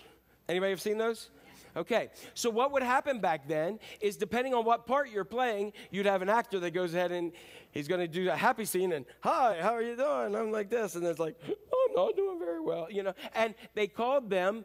Anybody 0.49 0.71
have 0.71 0.81
seen 0.81 0.99
those? 0.99 1.31
Okay, 1.79 2.09
so 2.35 2.51
what 2.51 2.73
would 2.73 2.83
happen 2.83 3.21
back 3.21 3.47
then 3.47 3.79
is 4.01 4.17
depending 4.17 4.53
on 4.53 4.65
what 4.65 4.85
part 4.85 5.11
you're 5.11 5.25
playing, 5.25 5.73
you'd 5.93 6.07
have 6.07 6.23
an 6.23 6.29
actor 6.29 6.59
that 6.59 6.73
goes 6.73 6.93
ahead 6.93 7.13
and 7.13 7.31
he's 7.71 7.87
going 7.87 8.01
to 8.01 8.09
do 8.09 8.29
a 8.31 8.35
happy 8.37 8.65
scene 8.65 8.93
and, 8.93 9.07
hi, 9.21 9.59
how 9.61 9.75
are 9.75 9.83
you 9.83 9.95
doing? 9.95 10.35
I'm 10.35 10.51
like 10.51 10.71
this. 10.71 10.97
And 10.97 11.07
it's 11.07 11.21
like, 11.21 11.37
oh, 11.49 11.89
I'm 11.89 11.95
not 11.95 12.17
doing 12.17 12.41
very 12.41 12.61
well, 12.61 12.89
you 12.91 13.05
know. 13.05 13.15
And 13.33 13.55
they 13.75 13.87
called 13.87 14.29
them 14.29 14.65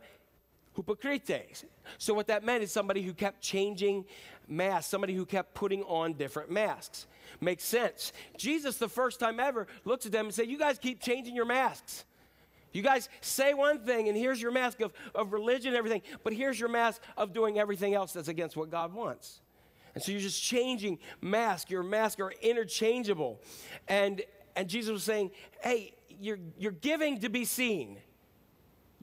hypocrites. 0.76 1.66
So 1.99 2.16
what 2.16 2.26
that 2.28 2.43
meant 2.43 2.64
is 2.64 2.72
somebody 2.72 3.03
who 3.03 3.14
kept 3.14 3.41
changing 3.41 4.05
masks, 4.47 4.89
somebody 4.89 5.14
who 5.14 5.28
kept 5.28 5.53
putting 5.53 5.84
on 5.84 6.14
different 6.14 6.49
masks. 6.49 7.05
Makes 7.39 7.66
sense. 7.66 8.11
Jesus, 8.38 8.78
the 8.78 8.89
first 8.89 9.20
time 9.20 9.39
ever, 9.39 9.68
looks 9.86 10.07
at 10.07 10.11
them 10.11 10.26
and 10.26 10.34
says, 10.34 10.47
You 10.47 10.57
guys 10.57 10.80
keep 10.80 10.99
changing 10.99 11.36
your 11.36 11.45
masks. 11.45 12.05
You 12.74 12.82
guys 12.82 13.07
say 13.21 13.53
one 13.53 13.80
thing, 13.80 14.09
and 14.09 14.17
here's 14.17 14.41
your 14.41 14.51
mask 14.51 14.82
of, 14.82 14.91
of 15.15 15.32
religion 15.32 15.69
and 15.69 15.78
everything, 15.78 16.01
but 16.24 16.34
here's 16.34 16.59
your 16.59 16.69
mask 16.69 17.01
of 17.15 17.32
doing 17.32 17.59
everything 17.59 17.93
else 17.93 18.13
that's 18.13 18.28
against 18.28 18.57
what 18.57 18.69
God 18.69 18.93
wants. 18.93 19.41
And 19.93 20.03
so 20.03 20.11
you're 20.11 20.21
just 20.21 20.41
changing 20.41 20.99
mask. 21.21 21.69
Your 21.69 21.84
masks 21.84 22.19
are 22.19 22.34
interchangeable. 22.41 23.39
And, 23.88 24.24
and 24.55 24.67
Jesus 24.67 24.91
was 24.91 25.03
saying, 25.03 25.32
hey, 25.61 25.93
you're, 26.19 26.39
you're 26.57 26.71
giving 26.71 27.19
to 27.19 27.30
be 27.30 27.45
seen. 27.45 27.99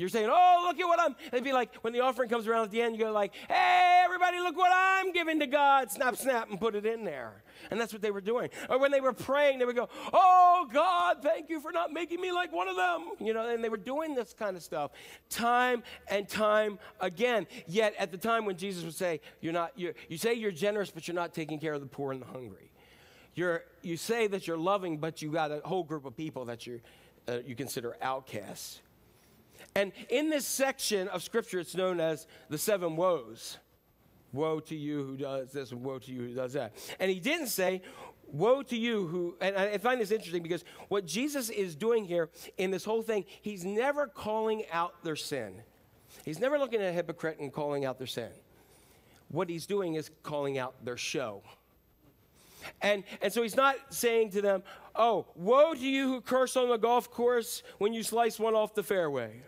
You're 0.01 0.09
saying, 0.09 0.30
oh, 0.32 0.64
look 0.66 0.80
at 0.80 0.86
what 0.86 0.98
I'm. 0.98 1.14
It'd 1.26 1.44
be 1.44 1.53
like 1.53 1.74
when 1.82 1.92
the 1.92 2.01
offering 2.01 2.30
comes 2.30 2.46
around 2.46 2.64
at 2.64 2.70
the 2.70 2.80
end, 2.80 2.96
you 2.96 3.05
go 3.05 3.12
like, 3.12 3.34
hey, 3.48 4.03
everybody, 4.03 4.38
look 4.38 4.57
what 4.57 4.72
I'm 4.74 5.12
giving 5.12 5.38
to 5.40 5.46
God. 5.46 5.90
Snap, 5.90 6.16
snap, 6.16 6.48
and 6.48 6.59
put 6.59 6.74
it 6.74 6.86
in 6.86 7.05
there. 7.05 7.42
And 7.70 7.78
that's 7.78 7.92
what 7.92 8.01
they 8.01 8.11
were 8.11 8.22
doing. 8.22 8.48
Or 8.70 8.78
when 8.78 8.92
they 8.92 9.03
were 9.03 9.12
praying, 9.12 9.59
they 9.59 9.66
would 9.66 9.76
go, 9.76 9.90
oh, 10.14 10.66
God, 10.72 11.18
thank 11.22 11.51
you 11.51 11.61
for 11.61 11.70
not 11.70 11.92
making 11.92 12.18
me 12.18 12.32
like 12.32 12.51
one 12.51 12.66
of 12.66 12.76
them. 12.76 13.11
You 13.20 13.34
know, 13.34 13.46
and 13.46 13.62
they 13.62 13.68
were 13.68 13.76
doing 13.76 14.14
this 14.14 14.32
kind 14.32 14.57
of 14.57 14.62
stuff 14.62 14.92
time 15.28 15.82
and 16.09 16.26
time 16.26 16.78
again. 17.03 17.46
Yet 17.66 17.94
at 17.98 18.11
the 18.11 18.16
time 18.16 18.46
when 18.46 18.57
Jesus 18.57 18.84
would 18.84 18.94
say, 18.94 19.20
you're 19.42 19.53
not, 19.53 19.72
you're, 19.76 19.92
you 20.09 20.16
say 20.16 20.32
you're 20.32 20.51
generous, 20.51 20.90
but 20.90 21.09
you're 21.09 21.14
not 21.14 21.34
taking 21.34 21.61
care 21.61 21.74
of 21.74 21.82
the 21.82 21.86
poor 21.86 22.12
and 22.12 22.22
the 22.22 22.26
hungry. 22.26 22.70
You're, 23.34 23.64
you 23.82 23.98
say 23.98 24.28
that 24.28 24.46
you're 24.46 24.57
loving, 24.57 24.96
but 24.96 25.20
you 25.20 25.30
got 25.30 25.51
a 25.51 25.61
whole 25.62 25.84
group 25.84 26.07
of 26.07 26.16
people 26.16 26.46
that 26.46 26.66
you 26.66 26.80
uh, 27.28 27.40
you 27.44 27.55
consider 27.55 27.96
outcasts. 28.01 28.80
And 29.74 29.92
in 30.08 30.30
this 30.30 30.46
section 30.46 31.08
of 31.08 31.22
Scripture, 31.22 31.60
it's 31.60 31.74
known 31.74 32.00
as 32.00 32.26
the 32.48 32.58
seven 32.58 32.96
woes. 32.96 33.58
Woe 34.32 34.60
to 34.60 34.76
you 34.76 35.04
who 35.04 35.16
does 35.16 35.52
this, 35.52 35.72
and 35.72 35.82
woe 35.82 35.98
to 35.98 36.12
you 36.12 36.20
who 36.22 36.34
does 36.34 36.52
that. 36.52 36.72
And 36.98 37.10
he 37.10 37.20
didn't 37.20 37.48
say, 37.48 37.82
Woe 38.32 38.62
to 38.62 38.76
you 38.76 39.08
who, 39.08 39.36
and 39.40 39.56
I 39.56 39.78
find 39.78 40.00
this 40.00 40.12
interesting 40.12 40.42
because 40.42 40.64
what 40.88 41.04
Jesus 41.04 41.50
is 41.50 41.74
doing 41.74 42.04
here 42.04 42.30
in 42.58 42.70
this 42.70 42.84
whole 42.84 43.02
thing, 43.02 43.24
he's 43.40 43.64
never 43.64 44.06
calling 44.06 44.62
out 44.72 45.02
their 45.02 45.16
sin. 45.16 45.54
He's 46.24 46.38
never 46.38 46.56
looking 46.56 46.80
at 46.80 46.90
a 46.90 46.92
hypocrite 46.92 47.40
and 47.40 47.52
calling 47.52 47.84
out 47.84 47.98
their 47.98 48.06
sin. 48.06 48.30
What 49.30 49.48
he's 49.48 49.66
doing 49.66 49.94
is 49.94 50.10
calling 50.22 50.58
out 50.58 50.84
their 50.84 50.96
show. 50.96 51.42
And, 52.82 53.04
and 53.22 53.32
so 53.32 53.42
he's 53.42 53.56
not 53.56 53.76
saying 53.90 54.30
to 54.30 54.42
them, 54.42 54.62
Oh, 54.94 55.26
woe 55.34 55.74
to 55.74 55.80
you 55.86 56.08
who 56.08 56.20
curse 56.20 56.56
on 56.56 56.68
the 56.68 56.76
golf 56.76 57.10
course 57.10 57.62
when 57.78 57.92
you 57.92 58.02
slice 58.02 58.38
one 58.38 58.54
off 58.54 58.74
the 58.74 58.82
fairway. 58.82 59.42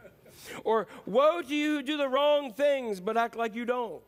Or 0.64 0.86
woe 1.06 1.42
to 1.42 1.54
you 1.54 1.76
who 1.76 1.82
do 1.82 1.96
the 1.96 2.08
wrong 2.08 2.52
things 2.52 3.00
but 3.00 3.16
act 3.16 3.36
like 3.36 3.54
you 3.54 3.64
don't. 3.64 4.02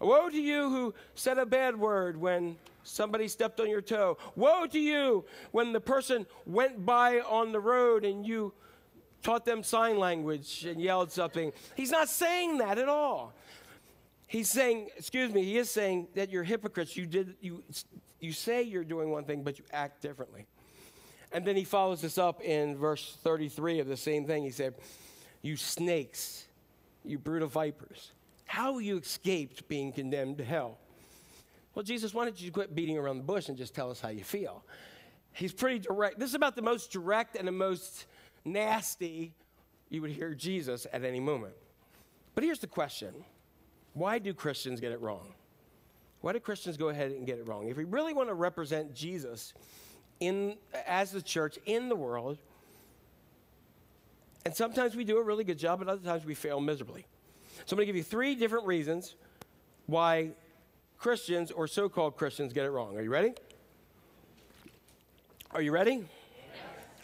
Woe 0.00 0.28
to 0.28 0.40
you 0.40 0.70
who 0.70 0.94
said 1.14 1.38
a 1.38 1.46
bad 1.46 1.78
word 1.78 2.16
when 2.16 2.56
somebody 2.84 3.28
stepped 3.28 3.60
on 3.60 3.68
your 3.68 3.80
toe. 3.80 4.16
Woe 4.36 4.66
to 4.66 4.78
you 4.78 5.24
when 5.50 5.72
the 5.72 5.80
person 5.80 6.26
went 6.46 6.84
by 6.86 7.20
on 7.20 7.52
the 7.52 7.60
road 7.60 8.04
and 8.04 8.26
you 8.26 8.52
taught 9.22 9.44
them 9.44 9.62
sign 9.62 9.98
language 9.98 10.64
and 10.64 10.80
yelled 10.80 11.10
something. 11.10 11.52
He's 11.74 11.90
not 11.90 12.08
saying 12.08 12.58
that 12.58 12.78
at 12.78 12.88
all. 12.88 13.32
He's 14.28 14.50
saying, 14.50 14.90
excuse 14.96 15.32
me, 15.32 15.42
he 15.42 15.56
is 15.56 15.70
saying 15.70 16.08
that 16.14 16.30
you're 16.30 16.44
hypocrites. 16.44 16.96
You 16.96 17.06
did 17.06 17.34
you 17.40 17.62
you 18.20 18.32
say 18.32 18.62
you're 18.62 18.84
doing 18.84 19.10
one 19.10 19.24
thing, 19.24 19.42
but 19.42 19.58
you 19.58 19.64
act 19.72 20.02
differently. 20.02 20.46
And 21.32 21.44
then 21.44 21.56
he 21.56 21.64
follows 21.64 22.00
this 22.00 22.18
up 22.18 22.42
in 22.42 22.76
verse 22.76 23.16
33 23.22 23.80
of 23.80 23.86
the 23.86 23.96
same 23.96 24.26
thing. 24.26 24.44
He 24.44 24.50
said, 24.50 24.74
You 25.42 25.56
snakes, 25.56 26.46
you 27.04 27.20
of 27.24 27.52
vipers, 27.52 28.12
how 28.44 28.78
you 28.78 28.98
escaped 28.98 29.68
being 29.68 29.92
condemned 29.92 30.38
to 30.38 30.44
hell. 30.44 30.78
Well, 31.74 31.84
Jesus, 31.84 32.12
why 32.12 32.24
don't 32.24 32.40
you 32.40 32.50
quit 32.50 32.74
beating 32.74 32.98
around 32.98 33.18
the 33.18 33.24
bush 33.24 33.48
and 33.48 33.56
just 33.56 33.74
tell 33.74 33.90
us 33.90 34.00
how 34.00 34.08
you 34.08 34.24
feel? 34.24 34.64
He's 35.32 35.52
pretty 35.52 35.78
direct. 35.78 36.18
This 36.18 36.30
is 36.30 36.34
about 36.34 36.56
the 36.56 36.62
most 36.62 36.90
direct 36.90 37.36
and 37.36 37.46
the 37.46 37.52
most 37.52 38.06
nasty 38.44 39.32
you 39.88 40.02
would 40.02 40.10
hear 40.10 40.34
Jesus 40.34 40.86
at 40.92 41.04
any 41.04 41.20
moment. 41.20 41.54
But 42.34 42.44
here's 42.44 42.58
the 42.58 42.66
question 42.66 43.14
why 43.94 44.18
do 44.18 44.34
Christians 44.34 44.80
get 44.80 44.92
it 44.92 45.00
wrong? 45.00 45.34
Why 46.20 46.32
do 46.32 46.40
Christians 46.40 46.76
go 46.76 46.88
ahead 46.88 47.12
and 47.12 47.26
get 47.26 47.38
it 47.38 47.46
wrong? 47.46 47.68
If 47.68 47.76
we 47.76 47.84
really 47.84 48.12
want 48.12 48.28
to 48.28 48.34
represent 48.34 48.94
Jesus 48.94 49.54
in, 50.20 50.56
as 50.86 51.12
the 51.12 51.22
church 51.22 51.58
in 51.66 51.88
the 51.88 51.94
world, 51.94 52.38
and 54.48 54.56
sometimes 54.56 54.96
we 54.96 55.04
do 55.04 55.18
a 55.18 55.22
really 55.22 55.44
good 55.44 55.58
job, 55.58 55.78
but 55.78 55.88
other 55.88 56.00
times 56.02 56.24
we 56.24 56.34
fail 56.34 56.58
miserably. 56.58 57.04
So 57.66 57.74
I'm 57.74 57.76
going 57.76 57.82
to 57.82 57.84
give 57.84 57.96
you 57.96 58.02
three 58.02 58.34
different 58.34 58.64
reasons 58.66 59.14
why 59.84 60.30
Christians 60.96 61.50
or 61.50 61.66
so 61.66 61.90
called 61.90 62.16
Christians 62.16 62.54
get 62.54 62.64
it 62.64 62.70
wrong. 62.70 62.96
Are 62.96 63.02
you 63.02 63.10
ready? 63.10 63.34
Are 65.50 65.60
you 65.60 65.70
ready? 65.70 66.02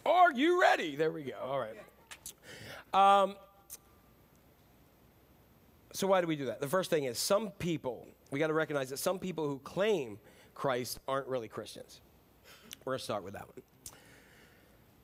Are 0.07 0.33
you 0.33 0.59
ready? 0.59 0.97
There 0.97 1.13
we 1.13 1.25
go. 1.25 1.35
All 1.43 1.61
right. 1.61 1.77
Um, 2.95 3.37
so, 5.93 6.07
why 6.07 6.23
do 6.23 6.27
we 6.27 6.37
do 6.37 6.47
that? 6.47 6.63
The 6.63 6.69
first 6.69 6.89
thing 6.89 7.05
is 7.05 7.19
some 7.19 7.51
people, 7.51 8.09
we 8.31 8.39
got 8.39 8.47
to 8.47 8.55
recognize 8.55 8.89
that 8.89 8.99
some 8.99 9.19
people 9.19 9.47
who 9.47 9.59
claim 9.59 10.19
Christ 10.55 10.99
aren't 11.07 11.29
really 11.29 11.49
Christians. 11.49 12.01
We're 12.87 12.93
going 12.93 13.01
to 13.01 13.05
start 13.05 13.23
with 13.23 13.35
that 13.35 13.47
one. 13.49 13.74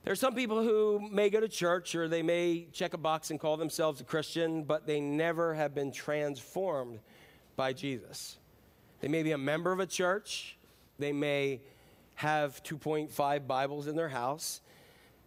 There 0.03 0.11
are 0.11 0.15
some 0.15 0.33
people 0.33 0.63
who 0.63 0.99
may 1.11 1.29
go 1.29 1.39
to 1.39 1.47
church 1.47 1.93
or 1.93 2.07
they 2.07 2.23
may 2.23 2.65
check 2.73 2.95
a 2.95 2.97
box 2.97 3.29
and 3.29 3.39
call 3.39 3.55
themselves 3.55 4.01
a 4.01 4.03
Christian, 4.03 4.63
but 4.63 4.87
they 4.87 4.99
never 4.99 5.53
have 5.53 5.75
been 5.75 5.91
transformed 5.91 6.99
by 7.55 7.73
Jesus. 7.73 8.39
They 8.99 9.07
may 9.07 9.21
be 9.21 9.31
a 9.31 9.37
member 9.37 9.71
of 9.71 9.79
a 9.79 9.85
church, 9.85 10.57
they 10.97 11.11
may 11.11 11.61
have 12.15 12.63
2.5 12.63 13.45
Bibles 13.45 13.85
in 13.85 13.95
their 13.95 14.09
house, 14.09 14.61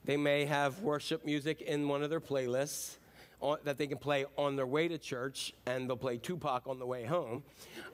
they 0.05 0.17
may 0.17 0.45
have 0.45 0.81
worship 0.81 1.25
music 1.25 1.61
in 1.61 1.87
one 1.87 2.03
of 2.03 2.11
their 2.11 2.21
playlists 2.21 2.97
on, 3.41 3.59
that 3.63 3.79
they 3.79 3.87
can 3.87 3.99
play 3.99 4.27
on 4.37 4.57
their 4.57 4.67
way 4.67 4.89
to 4.89 4.99
church, 4.99 5.53
and 5.67 5.89
they'll 5.89 5.97
play 5.97 6.19
Tupac 6.19 6.67
on 6.67 6.81
the 6.81 6.87
way 6.87 7.05
home. 7.05 7.45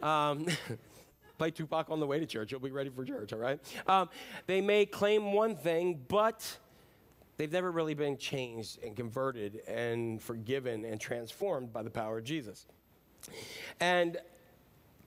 Um, 0.03 0.47
play 1.39 1.51
Tupac 1.51 1.91
on 1.91 2.01
the 2.01 2.07
way 2.07 2.21
to 2.21 2.27
church. 2.27 2.51
You'll 2.51 2.61
be 2.61 2.71
ready 2.71 2.91
for 2.91 3.05
church, 3.05 3.35
all 3.35 3.39
right? 3.39 3.59
Um, 3.87 4.09
they 4.47 4.63
may 4.63 4.87
claim 4.87 5.33
one 5.33 5.57
thing, 5.57 6.01
but 6.09 6.59
they've 7.41 7.51
never 7.51 7.71
really 7.71 7.95
been 7.95 8.19
changed 8.19 8.85
and 8.85 8.95
converted 8.95 9.63
and 9.67 10.21
forgiven 10.21 10.85
and 10.85 11.01
transformed 11.01 11.73
by 11.73 11.83
the 11.83 11.89
power 11.89 12.19
of 12.19 12.25
Jesus. 12.25 12.67
And 13.81 14.19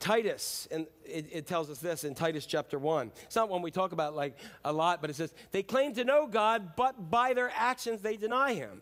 Titus, 0.00 0.66
and 0.72 0.88
it, 1.04 1.26
it, 1.30 1.46
tells 1.46 1.70
us 1.70 1.78
this 1.78 2.02
in 2.02 2.16
Titus 2.16 2.44
chapter 2.44 2.76
1. 2.76 3.12
It's 3.22 3.36
not 3.36 3.48
one 3.48 3.62
we 3.62 3.70
talk 3.70 3.92
about 3.92 4.16
like 4.16 4.36
a 4.64 4.72
lot, 4.72 5.00
but 5.00 5.10
it 5.10 5.14
says, 5.14 5.32
they 5.52 5.62
claim 5.62 5.94
to 5.94 6.02
know 6.02 6.26
God, 6.26 6.74
but 6.74 7.08
by 7.08 7.34
their 7.34 7.52
actions 7.54 8.02
they 8.02 8.16
deny 8.16 8.54
him. 8.54 8.80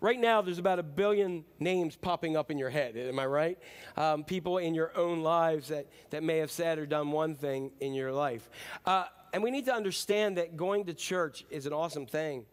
Right 0.00 0.18
now, 0.18 0.40
there's 0.40 0.58
about 0.58 0.78
a 0.78 0.82
billion 0.82 1.44
names 1.60 1.96
popping 1.96 2.34
up 2.34 2.50
in 2.50 2.56
your 2.56 2.70
head. 2.70 2.96
Am 2.96 3.18
I 3.18 3.26
right? 3.26 3.58
Um, 3.94 4.24
people 4.24 4.56
in 4.56 4.74
your 4.74 4.96
own 4.96 5.22
lives 5.22 5.68
that, 5.68 5.86
that 6.10 6.22
may 6.22 6.38
have 6.38 6.50
said 6.50 6.78
or 6.78 6.86
done 6.86 7.10
one 7.10 7.34
thing 7.34 7.72
in 7.80 7.92
your 7.92 8.12
life. 8.12 8.48
Uh, 8.86 9.04
and 9.36 9.42
we 9.42 9.50
need 9.50 9.66
to 9.66 9.74
understand 9.74 10.38
that 10.38 10.56
going 10.56 10.86
to 10.86 10.94
church 10.94 11.44
is 11.50 11.66
an 11.66 11.74
awesome 11.74 12.06
thing, 12.06 12.46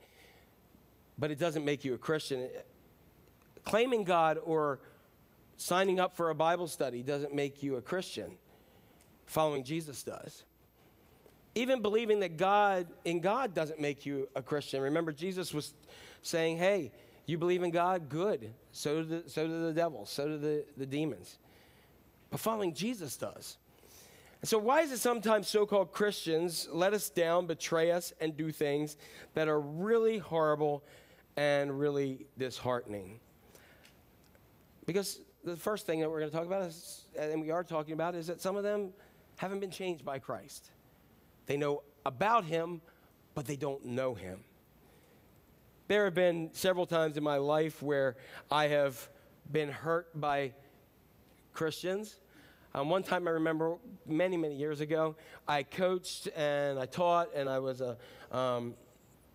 but 1.18 1.32
it 1.32 1.40
doesn't 1.40 1.64
make 1.64 1.86
you 1.86 1.94
a 1.94 1.98
Christian. 1.98 2.50
Claiming 3.64 4.04
God 4.04 4.38
or 4.44 4.82
signing 5.56 6.02
up 6.02 6.18
for 6.18 6.30
a 6.30 6.36
Bible 6.36 6.68
study 6.68 7.02
doesn't 7.02 7.34
make 7.34 7.64
you 7.64 7.78
a 7.78 7.82
Christian. 7.82 8.32
Following 9.28 9.64
Jesus 9.64 10.04
does. 10.04 10.44
Even 11.56 11.82
believing 11.82 12.20
that 12.20 12.36
God 12.36 12.88
in 13.06 13.22
God 13.22 13.54
doesn't 13.54 13.80
make 13.80 14.06
you 14.06 14.28
a 14.36 14.42
Christian. 14.42 14.82
Remember, 14.82 15.14
Jesus 15.14 15.54
was 15.54 15.74
saying, 16.22 16.58
hey, 16.58 16.92
you 17.26 17.38
believe 17.38 17.64
in 17.64 17.72
God? 17.72 18.10
Good. 18.10 18.54
So 18.74 19.04
do 19.04 19.22
the, 19.22 19.30
so 19.30 19.48
do 19.48 19.68
the 19.68 19.74
devils, 19.74 20.10
so 20.10 20.28
do 20.28 20.38
the, 20.38 20.66
the 20.76 20.86
demons. 20.86 21.38
But 22.30 22.42
following 22.42 22.74
Jesus 22.74 23.16
does. 23.16 23.56
And 24.44 24.50
so, 24.50 24.58
why 24.58 24.82
is 24.82 24.92
it 24.92 24.98
sometimes 24.98 25.48
so 25.48 25.66
called 25.66 25.94
Christians 25.94 26.68
let 26.70 26.94
us 26.94 27.10
down, 27.10 27.48
betray 27.48 27.92
us, 27.92 28.12
and 28.20 28.36
do 28.36 28.52
things 28.52 28.98
that 29.36 29.48
are 29.48 29.62
really 29.62 30.18
horrible 30.18 30.84
and 31.38 31.80
really 31.80 32.26
disheartening? 32.38 33.22
Because 34.86 35.22
the 35.46 35.56
first 35.56 35.86
thing 35.86 36.02
that 36.02 36.12
we're 36.12 36.20
going 36.20 36.30
to 36.30 36.36
talk 36.36 36.46
about 36.46 36.64
is, 36.64 37.06
and 37.18 37.42
we 37.42 37.52
are 37.52 37.64
talking 37.64 37.94
about, 37.94 38.16
is 38.16 38.28
that 38.28 38.42
some 38.42 38.58
of 38.58 38.64
them 38.64 38.90
haven't 39.38 39.62
been 39.62 39.72
changed 39.72 40.04
by 40.04 40.20
Christ. 40.20 40.72
They 41.46 41.56
know 41.56 41.84
about 42.06 42.44
him, 42.44 42.82
but 43.36 43.46
they 43.46 43.56
don't 43.56 43.86
know 43.86 44.14
him. 44.14 44.44
There 45.88 46.04
have 46.04 46.16
been 46.16 46.50
several 46.52 46.86
times 46.86 47.16
in 47.16 47.24
my 47.24 47.38
life 47.38 47.82
where 47.82 48.18
I 48.52 48.68
have 48.68 49.08
been 49.50 49.70
hurt 49.70 50.20
by 50.20 50.52
Christians. 51.54 52.20
Um, 52.76 52.90
one 52.90 53.04
time 53.04 53.28
I 53.28 53.32
remember 53.32 53.78
many, 54.08 54.36
many 54.36 54.56
years 54.56 54.82
ago, 54.82 55.16
I 55.48 55.62
coached 55.62 56.28
and 56.36 56.80
I 56.80 56.88
taught, 56.88 57.30
and 57.36 57.48
I 57.48 57.60
was 57.60 57.82
a 57.82 57.98
um, 58.32 58.74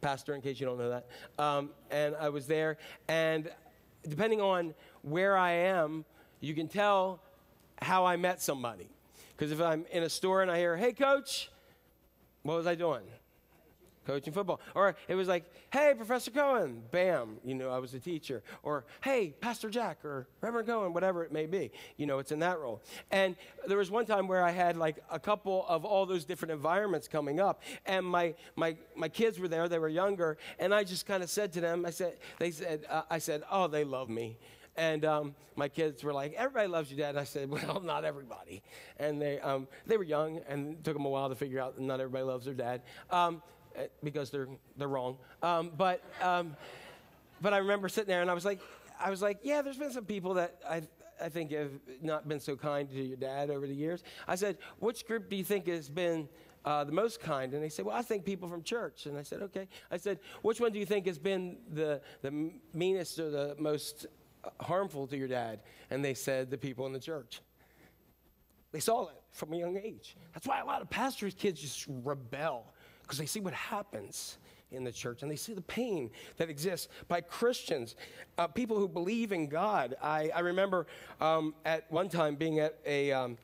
pastor, 0.01 0.34
in 0.34 0.41
case 0.41 0.59
you 0.59 0.66
don't 0.66 0.78
know 0.78 0.91
that. 0.91 1.07
Um, 1.39 1.70
and 1.91 2.16
I 2.16 2.30
was 2.30 2.49
there, 2.49 2.78
and 3.07 3.49
depending 4.09 4.41
on 4.41 4.74
where 5.03 5.36
I 5.36 5.53
am, 5.53 6.05
you 6.41 6.53
can 6.55 6.66
tell 6.66 7.20
how 7.80 8.05
I 8.05 8.16
met 8.16 8.43
somebody. 8.43 8.89
Because 9.36 9.53
if 9.53 9.61
I'm 9.61 9.86
in 9.93 10.03
a 10.03 10.09
store 10.09 10.43
and 10.43 10.51
I 10.51 10.59
hear, 10.59 10.76
hey, 10.76 10.93
coach, 10.93 11.49
what 12.43 12.57
was 12.57 12.66
I 12.66 12.74
doing? 12.74 13.05
Coaching 14.09 14.32
football. 14.32 14.59
Or 14.74 14.96
it 15.06 15.14
was 15.14 15.28
like, 15.28 15.44
hey, 15.70 15.92
Professor 15.94 16.30
Cohen, 16.30 16.82
bam, 16.90 17.36
you 17.44 17.54
know, 17.54 17.68
I 17.68 17.78
was 17.78 17.92
a 17.92 18.00
teacher. 18.00 18.42
Or, 18.62 18.86
hey, 19.02 19.34
Pastor 19.38 19.68
Jack, 19.68 20.02
or 20.02 20.26
Reverend 20.40 20.66
Cohen, 20.66 20.94
whatever 20.94 21.24
it 21.24 21.30
may 21.30 21.44
be. 21.44 21.70
You 21.98 22.06
know, 22.06 22.18
it's 22.18 22.32
in 22.32 22.38
that 22.38 22.59
role. 22.59 22.80
And 23.11 23.36
there 23.66 23.76
was 23.76 23.90
one 23.90 24.06
time 24.06 24.26
where 24.26 24.42
I 24.42 24.50
had 24.50 24.78
like 24.78 25.04
a 25.11 25.20
couple 25.20 25.66
of 25.68 25.84
all 25.84 26.06
those 26.06 26.24
different 26.24 26.52
environments 26.52 27.06
coming 27.06 27.38
up. 27.38 27.62
And 27.84 28.06
my, 28.06 28.34
my, 28.56 28.78
my 28.96 29.11
kids 29.11 29.38
were 29.38 29.46
there, 29.46 29.68
they 29.68 29.78
were 29.78 29.90
younger. 29.90 30.38
And 30.59 30.72
I 30.74 30.84
just 30.84 31.04
kind 31.04 31.22
of 31.22 31.28
said 31.28 31.52
to 31.52 31.61
them, 31.61 31.84
I 31.84 31.90
said, 31.90 32.16
they 32.38 32.50
said, 32.50 32.86
uh, 32.88 33.02
I 33.11 33.18
said, 33.18 33.42
oh, 33.50 33.66
they 33.66 33.84
love 33.84 34.09
me. 34.09 34.38
And 34.74 35.04
um, 35.04 35.34
my 35.56 35.68
kids 35.68 36.04
were 36.04 36.12
like, 36.12 36.34
"Everybody 36.34 36.68
loves 36.68 36.88
you, 36.88 36.96
Dad." 36.96 37.16
I 37.16 37.24
said, 37.24 37.50
"Well, 37.50 37.80
not 37.80 38.04
everybody." 38.04 38.62
And 38.96 39.20
they 39.20 39.40
um, 39.40 39.66
they 39.86 39.96
were 39.96 40.04
young, 40.04 40.40
and 40.48 40.74
it 40.74 40.84
took 40.84 40.94
them 40.94 41.04
a 41.04 41.09
while 41.09 41.28
to 41.28 41.34
figure 41.34 41.61
out 41.61 41.74
that 41.74 41.82
not 41.82 41.98
everybody 41.98 42.22
loves 42.22 42.44
their 42.44 42.54
dad 42.54 42.82
um, 43.11 43.42
because 44.03 44.31
they're 44.31 44.49
they're 44.76 44.89
wrong. 44.89 45.18
Um, 45.43 45.72
but 45.76 46.03
um, 46.22 46.57
but 47.41 47.53
I 47.53 47.59
remember 47.59 47.89
sitting 47.89 48.09
there, 48.09 48.22
and 48.22 48.31
I 48.31 48.35
was 48.35 48.45
like, 48.45 48.61
I 49.01 49.11
was 49.11 49.22
like, 49.22 49.39
"Yeah, 49.43 49.62
there's 49.62 49.79
been 49.79 49.93
some 49.93 50.05
people 50.05 50.35
that 50.35 50.61
I." 50.68 50.83
I 51.20 51.29
think 51.29 51.51
have 51.51 51.72
not 52.01 52.29
been 52.29 52.39
so 52.39 52.55
kind 52.55 52.89
to 52.91 53.03
your 53.03 53.16
dad 53.16 53.51
over 53.51 53.66
the 53.66 53.74
years. 53.74 54.05
I 54.29 54.37
said, 54.37 54.59
which 54.79 55.05
group 55.05 55.29
do 55.29 55.35
you 55.35 55.43
think 55.43 55.66
has 55.66 55.89
been 55.89 56.29
uh, 56.64 56.85
the 56.85 56.93
most 56.93 57.20
kind? 57.20 57.55
And 57.55 57.62
they 57.62 57.68
said, 57.68 57.85
well, 57.85 57.97
I 57.97 58.03
think 58.03 58.24
people 58.24 58.49
from 58.49 58.62
church. 58.62 59.07
And 59.07 59.18
I 59.18 59.24
said, 59.24 59.43
okay. 59.43 59.66
I 59.91 59.97
said, 59.97 60.20
which 60.43 60.61
one 60.61 60.70
do 60.70 60.79
you 60.79 60.87
think 60.87 61.07
has 61.07 61.18
been 61.18 61.57
the, 61.72 62.01
the 62.22 62.53
meanest 62.72 63.18
or 63.18 63.31
the 63.31 63.57
most 63.59 64.07
harmful 64.61 65.07
to 65.09 65.16
your 65.16 65.29
dad? 65.29 65.61
And 65.91 66.05
they 66.05 66.14
said, 66.14 66.51
the 66.51 66.59
people 66.59 66.87
in 66.87 66.93
the 66.93 67.01
church. 67.01 67.41
They 68.70 68.81
saw 68.81 69.09
it 69.09 69.20
from 69.33 69.53
a 69.55 69.57
young 69.57 69.76
age. 69.76 70.16
That's 70.35 70.47
why 70.47 70.61
a 70.61 70.64
lot 70.64 70.83
of 70.83 70.91
pastors' 70.91 71.35
kids 71.35 71.61
just 71.61 71.87
rebel 71.89 72.72
because 73.09 73.18
they 73.18 73.26
see 73.26 73.40
what 73.40 73.54
happens 73.54 74.36
in 74.70 74.84
the 74.84 74.92
church 74.92 75.22
and 75.22 75.30
they 75.30 75.36
see 75.36 75.54
the 75.54 75.62
pain 75.62 76.11
that 76.36 76.50
exists 76.50 76.88
by 77.09 77.22
Christians, 77.22 77.96
uh, 78.36 78.46
people 78.46 78.76
who 78.76 78.86
believe 78.86 79.32
in 79.32 79.48
God. 79.48 79.96
I, 80.02 80.30
I 80.34 80.40
remember 80.40 80.86
um, 81.18 81.54
at 81.64 81.90
one 81.90 82.09
time 82.09 82.36
being 82.36 82.59
at 82.61 82.78
a. 82.86 83.12
Um, 83.12 83.38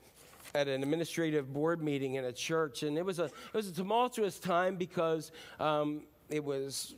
at 0.54 0.68
an 0.68 0.82
administrative 0.82 1.52
board 1.52 1.82
meeting 1.82 2.14
in 2.14 2.26
a 2.26 2.32
church, 2.32 2.82
and 2.82 2.98
it 2.98 3.04
was 3.04 3.18
a 3.18 3.24
it 3.24 3.54
was 3.54 3.66
a 3.66 3.72
tumultuous 3.72 4.38
time 4.38 4.76
because 4.76 5.32
um, 5.58 6.02
it 6.28 6.44
was 6.44 6.94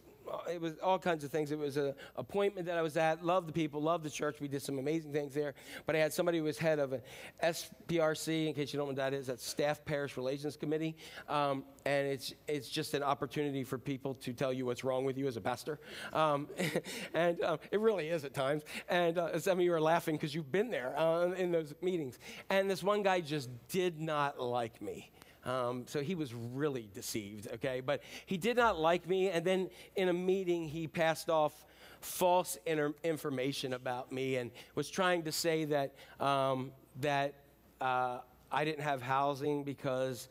it 0.51 0.61
was 0.61 0.75
all 0.83 0.99
kinds 0.99 1.25
of 1.25 1.31
things. 1.31 1.51
It 1.53 1.59
was 1.59 1.77
an 1.77 1.95
appointment 2.17 2.67
that 2.67 2.77
I 2.77 2.83
was 2.83 2.97
at. 2.97 3.25
Loved 3.25 3.49
the 3.49 3.53
people, 3.53 3.81
loved 3.81 4.05
the 4.05 4.11
church. 4.11 4.41
We 4.41 4.49
did 4.49 4.63
some 4.63 4.79
amazing 4.79 5.13
things 5.13 5.35
there. 5.35 5.55
But 5.85 5.97
I 5.97 5.99
had 6.01 6.13
somebody 6.13 6.39
who 6.39 6.45
was 6.45 6.59
head 6.59 6.79
of 6.79 6.93
an 6.93 7.03
SPRC, 7.43 8.49
in 8.49 8.55
case 8.55 8.73
you 8.73 8.79
don't 8.79 8.87
know 8.87 8.91
what 8.91 8.97
that 8.97 9.15
is, 9.15 9.27
that's 9.27 9.47
Staff 9.47 9.85
Parish 9.85 10.17
Relations 10.17 10.57
Committee. 10.57 10.97
Um, 11.29 11.65
and 11.85 12.09
it's, 12.09 12.35
it's 12.49 12.69
just 12.69 12.95
an 12.95 13.03
opportunity 13.03 13.65
for 13.65 13.79
people 13.79 14.15
to 14.15 14.33
tell 14.33 14.53
you 14.53 14.67
what's 14.67 14.85
wrong 14.85 15.05
with 15.05 15.17
you 15.17 15.27
as 15.27 15.37
a 15.37 15.41
pastor. 15.41 15.79
Um, 16.13 16.49
and 17.15 17.43
um, 17.43 17.59
it 17.71 17.81
really 17.81 18.09
is 18.09 18.25
at 18.25 18.35
times. 18.35 18.63
And 18.89 19.19
uh, 19.19 19.39
some 19.39 19.59
of 19.59 19.65
you 19.65 19.73
are 19.73 19.81
laughing 19.81 20.17
because 20.17 20.35
you've 20.35 20.53
been 20.53 20.71
there 20.71 20.99
uh, 20.99 21.33
in 21.33 21.53
those 21.53 21.75
meetings. 21.81 22.19
And 22.51 22.71
this 22.71 22.83
one 22.83 23.03
guy 23.03 23.21
just 23.21 23.51
did 23.69 24.01
not 24.01 24.41
like 24.41 24.81
me. 24.83 25.11
Um, 25.47 25.85
so 25.87 26.03
he 26.03 26.15
was 26.17 26.35
really 26.35 26.91
deceived, 26.93 27.49
okay? 27.55 27.81
But 27.81 28.03
he 28.27 28.37
did 28.37 28.57
not 28.57 28.79
like 28.79 29.09
me. 29.09 29.31
And 29.31 29.45
then 29.45 29.71
in 29.95 30.09
a 30.09 30.13
meeting, 30.13 30.69
he 30.69 30.89
passed 30.89 31.31
off 31.31 31.65
false 32.01 32.59
inter- 32.67 32.95
information 33.05 33.73
about 33.73 34.11
me 34.13 34.37
and 34.37 34.51
was 34.75 34.91
trying 34.91 35.23
to 35.23 35.33
say 35.33 35.65
that, 35.67 35.95
um, 36.21 36.73
that 37.01 37.35
uh, 37.81 38.19
I 38.51 38.65
didn't 38.65 38.83
have 38.83 39.01
housing 39.01 39.65
because. 39.65 40.29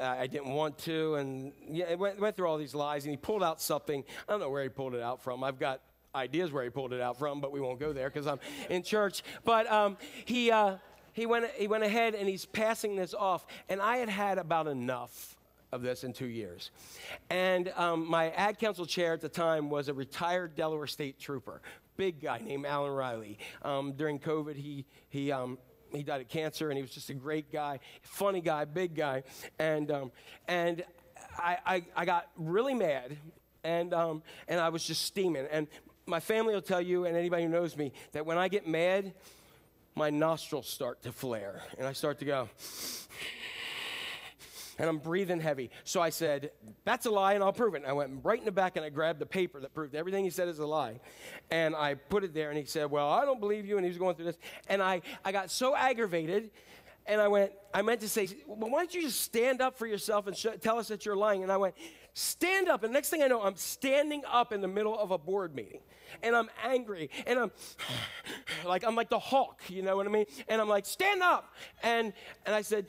Uh, 0.00 0.14
I 0.16 0.28
didn't 0.28 0.52
want 0.54 0.78
to, 0.84 1.16
and 1.16 1.50
yeah, 1.68 1.86
it 1.90 1.98
went, 1.98 2.20
went 2.20 2.36
through 2.36 2.46
all 2.46 2.56
these 2.56 2.72
lies, 2.72 3.02
and 3.02 3.10
he 3.10 3.16
pulled 3.16 3.42
out 3.42 3.60
something. 3.60 4.04
I 4.28 4.32
don't 4.32 4.38
know 4.38 4.48
where 4.48 4.62
he 4.62 4.68
pulled 4.68 4.94
it 4.94 5.02
out 5.02 5.20
from. 5.20 5.42
I've 5.42 5.58
got 5.58 5.80
ideas 6.14 6.52
where 6.52 6.62
he 6.62 6.70
pulled 6.70 6.92
it 6.92 7.00
out 7.00 7.18
from, 7.18 7.40
but 7.40 7.50
we 7.50 7.60
won't 7.60 7.80
go 7.80 7.92
there 7.92 8.08
because 8.08 8.28
I'm 8.28 8.38
in 8.70 8.84
church. 8.84 9.24
But 9.44 9.68
um, 9.68 9.96
he, 10.24 10.52
uh, 10.52 10.76
he 11.18 11.26
went, 11.26 11.50
he 11.56 11.66
went 11.66 11.82
ahead 11.82 12.14
and 12.14 12.28
he's 12.28 12.46
passing 12.46 12.94
this 12.94 13.12
off. 13.12 13.44
And 13.68 13.82
I 13.82 13.96
had 13.96 14.08
had 14.08 14.38
about 14.38 14.68
enough 14.68 15.36
of 15.72 15.82
this 15.82 16.04
in 16.04 16.12
two 16.12 16.28
years. 16.28 16.70
And 17.28 17.72
um, 17.76 18.08
my 18.08 18.30
ad 18.30 18.60
council 18.60 18.86
chair 18.86 19.14
at 19.14 19.20
the 19.20 19.28
time 19.28 19.68
was 19.68 19.88
a 19.88 19.94
retired 19.94 20.54
Delaware 20.54 20.86
State 20.86 21.18
trooper, 21.18 21.60
big 21.96 22.22
guy 22.22 22.38
named 22.38 22.66
Alan 22.66 22.92
Riley. 22.92 23.36
Um, 23.62 23.94
during 23.94 24.20
COVID, 24.20 24.54
he, 24.54 24.86
he, 25.08 25.32
um, 25.32 25.58
he 25.92 26.04
died 26.04 26.20
of 26.20 26.28
cancer, 26.28 26.68
and 26.70 26.76
he 26.76 26.82
was 26.82 26.92
just 26.92 27.10
a 27.10 27.14
great 27.14 27.50
guy, 27.50 27.80
funny 28.02 28.40
guy, 28.40 28.64
big 28.64 28.94
guy. 28.94 29.24
And, 29.58 29.90
um, 29.90 30.12
and 30.46 30.84
I, 31.36 31.58
I, 31.66 31.84
I 31.96 32.04
got 32.04 32.28
really 32.36 32.74
mad, 32.74 33.16
and, 33.64 33.92
um, 33.92 34.22
and 34.46 34.60
I 34.60 34.68
was 34.68 34.84
just 34.84 35.02
steaming. 35.02 35.46
And 35.50 35.66
my 36.06 36.20
family 36.20 36.54
will 36.54 36.62
tell 36.62 36.80
you, 36.80 37.06
and 37.06 37.16
anybody 37.16 37.42
who 37.42 37.48
knows 37.48 37.76
me, 37.76 37.92
that 38.12 38.24
when 38.24 38.38
I 38.38 38.46
get 38.46 38.68
mad, 38.68 39.14
my 39.98 40.10
nostrils 40.10 40.68
start 40.68 41.02
to 41.02 41.12
flare, 41.12 41.60
and 41.76 41.86
I 41.86 41.92
start 41.92 42.20
to 42.20 42.24
go, 42.24 42.48
and 44.78 44.88
I'm 44.88 44.98
breathing 44.98 45.40
heavy. 45.40 45.70
So 45.82 46.00
I 46.00 46.10
said, 46.10 46.52
That's 46.84 47.06
a 47.06 47.10
lie, 47.10 47.34
and 47.34 47.42
I'll 47.42 47.52
prove 47.52 47.74
it. 47.74 47.78
And 47.78 47.86
I 47.86 47.92
went 47.92 48.20
right 48.22 48.38
in 48.38 48.44
the 48.44 48.52
back 48.52 48.76
and 48.76 48.84
I 48.84 48.90
grabbed 48.90 49.18
the 49.18 49.26
paper 49.26 49.58
that 49.60 49.74
proved 49.74 49.96
everything 49.96 50.22
he 50.22 50.30
said 50.30 50.46
is 50.46 50.60
a 50.60 50.66
lie. 50.66 51.00
And 51.50 51.74
I 51.74 51.94
put 51.94 52.22
it 52.22 52.32
there, 52.32 52.48
and 52.50 52.58
he 52.58 52.64
said, 52.64 52.90
Well, 52.90 53.10
I 53.10 53.24
don't 53.24 53.40
believe 53.40 53.66
you. 53.66 53.76
And 53.76 53.84
he 53.84 53.88
was 53.88 53.98
going 53.98 54.14
through 54.14 54.26
this. 54.26 54.38
And 54.68 54.80
I, 54.80 55.02
I 55.24 55.32
got 55.32 55.50
so 55.50 55.74
aggravated, 55.74 56.50
and 57.08 57.20
I 57.22 57.26
went, 57.26 57.52
I 57.72 57.82
meant 57.82 58.02
to 58.02 58.08
say, 58.08 58.28
Well, 58.46 58.70
why 58.70 58.80
don't 58.80 58.94
you 58.94 59.02
just 59.02 59.22
stand 59.22 59.60
up 59.60 59.78
for 59.78 59.86
yourself 59.86 60.26
and 60.26 60.36
sh- 60.36 60.46
tell 60.60 60.78
us 60.78 60.88
that 60.88 61.06
you're 61.06 61.16
lying? 61.16 61.42
And 61.42 61.50
I 61.50 61.56
went, 61.56 61.74
Stand 62.12 62.68
up. 62.68 62.84
And 62.84 62.92
next 62.92 63.08
thing 63.08 63.22
I 63.22 63.28
know, 63.28 63.42
I'm 63.42 63.56
standing 63.56 64.22
up 64.30 64.52
in 64.52 64.60
the 64.60 64.68
middle 64.68 64.98
of 64.98 65.10
a 65.10 65.18
board 65.18 65.54
meeting. 65.54 65.80
And 66.22 66.36
I'm 66.36 66.50
angry. 66.62 67.10
And 67.26 67.38
I'm 67.38 67.52
like, 68.66 68.84
I'm 68.84 68.94
like 68.94 69.08
the 69.08 69.18
Hulk, 69.18 69.62
you 69.68 69.82
know 69.82 69.96
what 69.96 70.06
I 70.06 70.10
mean? 70.10 70.26
And 70.48 70.60
I'm 70.60 70.68
like, 70.68 70.84
stand 70.84 71.22
up. 71.22 71.54
And, 71.82 72.12
and 72.44 72.54
I 72.54 72.62
said, 72.62 72.86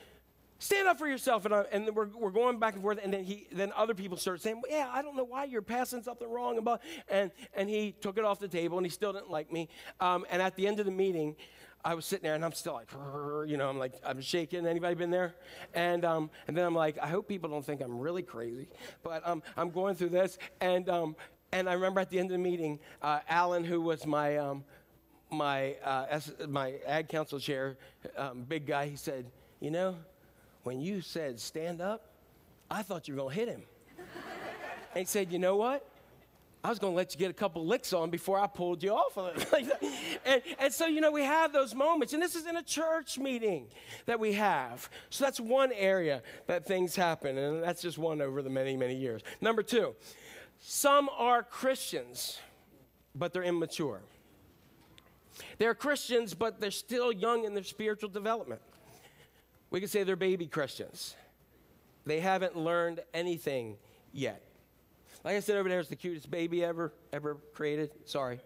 stand 0.58 0.86
up 0.86 0.98
for 0.98 1.06
yourself. 1.06 1.44
And, 1.44 1.54
I, 1.54 1.62
and 1.72 1.94
we're, 1.94 2.08
we're 2.08 2.30
going 2.30 2.58
back 2.58 2.74
and 2.74 2.82
forth. 2.82 2.98
And 3.02 3.12
then, 3.12 3.24
he, 3.24 3.46
then 3.52 3.72
other 3.74 3.94
people 3.94 4.16
started 4.16 4.42
saying, 4.42 4.60
well, 4.62 4.70
yeah, 4.70 4.90
I 4.92 5.00
don't 5.00 5.16
know 5.16 5.24
why 5.24 5.44
you're 5.44 5.62
passing 5.62 6.02
something 6.02 6.28
wrong. 6.28 6.58
About, 6.58 6.82
and, 7.08 7.30
and 7.54 7.68
he 7.68 7.92
took 8.00 8.18
it 8.18 8.24
off 8.24 8.38
the 8.38 8.48
table 8.48 8.78
and 8.78 8.86
he 8.86 8.90
still 8.90 9.12
didn't 9.12 9.30
like 9.30 9.50
me. 9.50 9.68
Um, 10.00 10.26
and 10.30 10.42
at 10.42 10.56
the 10.56 10.66
end 10.66 10.78
of 10.80 10.86
the 10.86 10.92
meeting, 10.92 11.36
I 11.84 11.94
was 11.94 12.04
sitting 12.04 12.24
there 12.24 12.34
and 12.34 12.44
I'm 12.44 12.52
still 12.52 12.74
like, 12.74 12.88
you 13.48 13.56
know, 13.56 13.68
I'm 13.68 13.78
like, 13.78 13.94
I'm 14.04 14.20
shaking. 14.20 14.66
Anybody 14.66 14.94
been 14.94 15.10
there? 15.10 15.34
And, 15.74 16.04
um, 16.04 16.30
and 16.46 16.56
then 16.56 16.64
I'm 16.66 16.74
like, 16.74 16.98
I 16.98 17.06
hope 17.06 17.26
people 17.26 17.48
don't 17.48 17.64
think 17.64 17.80
I'm 17.80 17.98
really 17.98 18.22
crazy. 18.22 18.68
But 19.02 19.26
um, 19.26 19.42
I'm 19.56 19.70
going 19.70 19.94
through 19.94 20.10
this. 20.10 20.38
And, 20.60 20.88
um, 20.90 21.16
and 21.52 21.68
I 21.68 21.72
remember 21.72 22.00
at 22.00 22.10
the 22.10 22.18
end 22.18 22.30
of 22.30 22.32
the 22.32 22.42
meeting, 22.42 22.78
uh, 23.00 23.20
Alan, 23.28 23.64
who 23.64 23.80
was 23.80 24.06
my, 24.06 24.36
um, 24.36 24.62
my, 25.30 25.76
uh, 25.84 26.06
S- 26.10 26.32
my 26.48 26.74
ad 26.86 27.08
council 27.08 27.38
chair, 27.38 27.78
um, 28.16 28.42
big 28.42 28.66
guy, 28.66 28.86
he 28.86 28.96
said, 28.96 29.26
You 29.60 29.70
know, 29.70 29.96
when 30.64 30.80
you 30.80 31.00
said 31.00 31.40
stand 31.40 31.80
up, 31.80 32.06
I 32.70 32.82
thought 32.82 33.08
you 33.08 33.14
were 33.14 33.22
going 33.22 33.34
to 33.34 33.40
hit 33.40 33.48
him. 33.48 33.62
and 34.94 34.98
he 35.00 35.04
said, 35.04 35.32
You 35.32 35.38
know 35.38 35.56
what? 35.56 35.86
I 36.62 36.68
was 36.68 36.78
going 36.78 36.92
to 36.92 36.96
let 36.96 37.14
you 37.14 37.18
get 37.18 37.30
a 37.30 37.34
couple 37.34 37.66
licks 37.66 37.94
on 37.94 38.10
before 38.10 38.38
I 38.38 38.46
pulled 38.46 38.82
you 38.82 38.90
off 38.90 39.16
of 39.16 39.36
it. 39.36 39.72
And, 40.26 40.42
and 40.58 40.72
so, 40.72 40.86
you 40.86 41.00
know, 41.00 41.10
we 41.10 41.24
have 41.24 41.50
those 41.50 41.74
moments. 41.74 42.12
And 42.12 42.22
this 42.22 42.34
is 42.34 42.46
in 42.46 42.56
a 42.56 42.62
church 42.62 43.18
meeting 43.18 43.68
that 44.04 44.20
we 44.20 44.34
have. 44.34 44.90
So 45.08 45.24
that's 45.24 45.40
one 45.40 45.72
area 45.72 46.22
that 46.46 46.66
things 46.66 46.94
happen. 46.94 47.38
And 47.38 47.62
that's 47.62 47.80
just 47.80 47.96
one 47.96 48.20
over 48.20 48.42
the 48.42 48.50
many, 48.50 48.76
many 48.76 48.94
years. 48.94 49.22
Number 49.40 49.62
two, 49.62 49.94
some 50.58 51.08
are 51.16 51.42
Christians, 51.42 52.38
but 53.14 53.32
they're 53.32 53.42
immature. 53.42 54.02
They're 55.56 55.74
Christians, 55.74 56.34
but 56.34 56.60
they're 56.60 56.70
still 56.70 57.10
young 57.10 57.44
in 57.44 57.54
their 57.54 57.64
spiritual 57.64 58.10
development. 58.10 58.60
We 59.70 59.80
could 59.80 59.90
say 59.90 60.02
they're 60.02 60.16
baby 60.16 60.46
Christians. 60.46 61.16
They 62.04 62.20
haven't 62.20 62.56
learned 62.56 63.00
anything 63.14 63.76
yet. 64.12 64.42
Like 65.24 65.36
I 65.36 65.40
said 65.40 65.56
over 65.56 65.68
there, 65.68 65.80
it's 65.80 65.88
the 65.88 65.96
cutest 65.96 66.30
baby 66.30 66.64
ever 66.64 66.92
ever 67.12 67.36
created. 67.52 67.90
Sorry, 68.06 68.40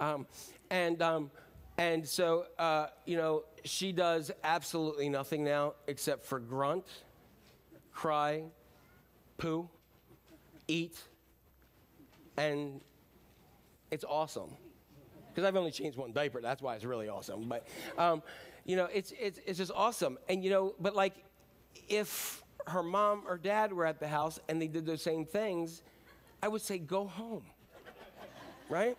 um, 0.00 0.26
and 0.70 1.00
um, 1.00 1.30
and 1.78 2.06
so 2.06 2.46
uh, 2.58 2.86
you 3.04 3.16
know 3.16 3.44
she 3.64 3.92
does 3.92 4.30
absolutely 4.42 5.08
nothing 5.08 5.44
now 5.44 5.74
except 5.86 6.24
for 6.24 6.40
grunt, 6.40 6.86
cry, 7.92 8.42
poo, 9.38 9.68
eat, 10.68 10.96
and 12.36 12.80
it's 13.90 14.04
awesome 14.04 14.50
because 15.28 15.46
I've 15.46 15.56
only 15.56 15.70
changed 15.70 15.98
one 15.98 16.12
diaper. 16.12 16.40
That's 16.40 16.62
why 16.62 16.74
it's 16.76 16.84
really 16.84 17.08
awesome. 17.08 17.48
But 17.48 17.68
um, 17.98 18.22
you 18.64 18.74
know, 18.74 18.88
it's 18.92 19.12
it's 19.20 19.38
it's 19.46 19.58
just 19.58 19.72
awesome. 19.74 20.18
And 20.28 20.42
you 20.42 20.50
know, 20.50 20.74
but 20.80 20.96
like 20.96 21.14
if 21.88 22.42
her 22.66 22.82
mom 22.82 23.22
or 23.28 23.38
dad 23.38 23.72
were 23.72 23.86
at 23.86 24.00
the 24.00 24.08
house 24.08 24.40
and 24.48 24.60
they 24.60 24.66
did 24.66 24.86
those 24.86 25.02
same 25.02 25.24
things, 25.24 25.82
I 26.42 26.48
would 26.48 26.62
say 26.62 26.78
go 26.78 27.06
home. 27.06 27.44
Right? 28.68 28.96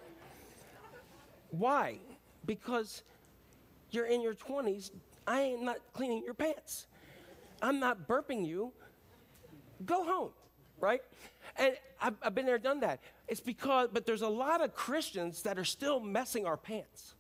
Why? 1.52 1.98
Because 2.46 3.04
you're 3.92 4.06
in 4.06 4.22
your 4.22 4.34
20s. 4.34 4.92
I 5.26 5.42
ain't 5.42 5.64
not 5.64 5.78
cleaning 5.94 6.24
your 6.24 6.34
pants. 6.34 6.88
I'm 7.62 7.80
not 7.80 8.08
burping 8.08 8.46
you. 8.46 8.72
Go 9.86 10.04
home, 10.04 10.30
right? 10.80 11.02
And 11.58 11.76
I've, 12.02 12.16
I've 12.22 12.36
been 12.36 12.46
there, 12.46 12.58
done 12.58 12.80
that. 12.82 13.00
It's 13.28 13.42
because, 13.42 13.90
but 13.92 14.06
there's 14.06 14.22
a 14.22 14.30
lot 14.30 14.64
of 14.64 14.74
Christians 14.74 15.42
that 15.44 15.60
are 15.60 15.66
still 15.66 16.00
messing 16.00 16.46
our 16.46 16.58
pants. 16.58 17.16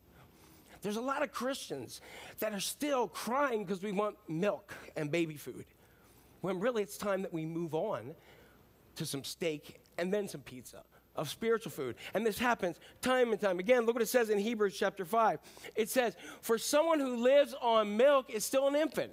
There's 0.81 0.95
a 0.95 1.01
lot 1.01 1.23
of 1.23 1.31
Christians 1.31 2.01
that 2.39 2.53
are 2.53 2.59
still 2.59 3.07
crying 3.07 3.63
because 3.63 3.81
we 3.81 3.91
want 3.91 4.15
milk 4.27 4.73
and 4.95 5.11
baby 5.11 5.35
food, 5.35 5.65
when 6.41 6.59
really 6.59 6.83
it's 6.83 6.97
time 6.97 7.23
that 7.23 7.33
we 7.33 7.45
move 7.45 7.73
on 7.73 8.15
to 8.95 9.05
some 9.05 9.23
steak 9.23 9.79
and 9.97 10.13
then 10.13 10.27
some 10.27 10.41
pizza 10.41 10.83
of 11.15 11.29
spiritual 11.29 11.71
food. 11.71 11.95
And 12.13 12.25
this 12.25 12.37
happens 12.37 12.77
time 13.01 13.31
and 13.31 13.41
time 13.41 13.59
again. 13.59 13.85
Look 13.85 13.95
what 13.95 14.01
it 14.03 14.07
says 14.07 14.29
in 14.29 14.37
Hebrews 14.37 14.77
chapter 14.77 15.03
5. 15.03 15.39
It 15.75 15.89
says, 15.89 16.15
For 16.41 16.57
someone 16.57 16.99
who 16.99 17.17
lives 17.17 17.55
on 17.61 17.97
milk 17.97 18.29
is 18.29 18.45
still 18.45 18.67
an 18.67 18.75
infant 18.75 19.11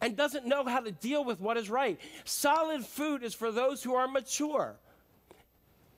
and 0.00 0.16
doesn't 0.16 0.46
know 0.46 0.64
how 0.64 0.80
to 0.80 0.90
deal 0.90 1.24
with 1.24 1.40
what 1.40 1.56
is 1.56 1.70
right. 1.70 1.98
Solid 2.24 2.84
food 2.84 3.22
is 3.22 3.34
for 3.34 3.50
those 3.50 3.82
who 3.82 3.94
are 3.94 4.08
mature. 4.08 4.76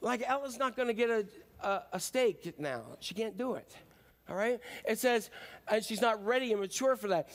Like 0.01 0.22
Ella's 0.26 0.59
not 0.59 0.76
going 0.76 0.89
to 0.89 0.95
get 0.95 1.11
a, 1.11 1.26
a, 1.61 1.82
a 1.95 2.01
steak 2.01 2.55
now, 2.59 2.82
she 3.01 3.14
can't 3.14 3.36
do 3.36 3.55
it. 3.55 3.74
All 4.28 4.36
right? 4.36 4.61
It 4.86 4.99
says, 4.99 5.30
and 5.66 5.82
she's 5.82 6.03
not 6.03 6.24
ready 6.24 6.53
and 6.53 6.61
mature 6.61 6.97
for 6.97 7.09
that. 7.09 7.30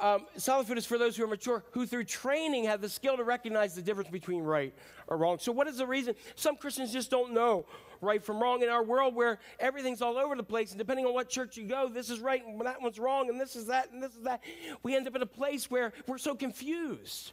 Um, 0.00 0.26
solid 0.36 0.70
is 0.78 0.86
for 0.86 0.98
those 0.98 1.16
who 1.16 1.24
are 1.24 1.28
mature, 1.28 1.64
who 1.72 1.86
through 1.86 2.04
training 2.04 2.64
have 2.64 2.80
the 2.80 2.88
skill 2.88 3.16
to 3.16 3.24
recognize 3.24 3.74
the 3.74 3.82
difference 3.82 4.10
between 4.10 4.42
right 4.42 4.74
or 5.08 5.16
wrong. 5.16 5.38
So, 5.40 5.52
what 5.52 5.66
is 5.66 5.78
the 5.78 5.86
reason? 5.86 6.14
Some 6.36 6.56
Christians 6.56 6.92
just 6.92 7.10
don't 7.10 7.32
know 7.32 7.66
right 8.00 8.22
from 8.22 8.40
wrong 8.40 8.62
in 8.62 8.68
our 8.68 8.82
world 8.82 9.14
where 9.14 9.38
everything's 9.58 10.02
all 10.02 10.16
over 10.18 10.36
the 10.36 10.42
place, 10.42 10.70
and 10.70 10.78
depending 10.78 11.06
on 11.06 11.14
what 11.14 11.28
church 11.28 11.56
you 11.56 11.66
go, 11.66 11.88
this 11.88 12.10
is 12.10 12.20
right 12.20 12.44
and 12.46 12.60
that 12.60 12.80
one's 12.80 12.98
wrong, 12.98 13.28
and 13.28 13.40
this 13.40 13.56
is 13.56 13.66
that 13.66 13.90
and 13.92 14.02
this 14.02 14.14
is 14.14 14.22
that. 14.22 14.42
We 14.82 14.94
end 14.94 15.06
up 15.06 15.16
in 15.16 15.22
a 15.22 15.26
place 15.26 15.70
where 15.70 15.92
we're 16.06 16.18
so 16.18 16.34
confused. 16.34 17.32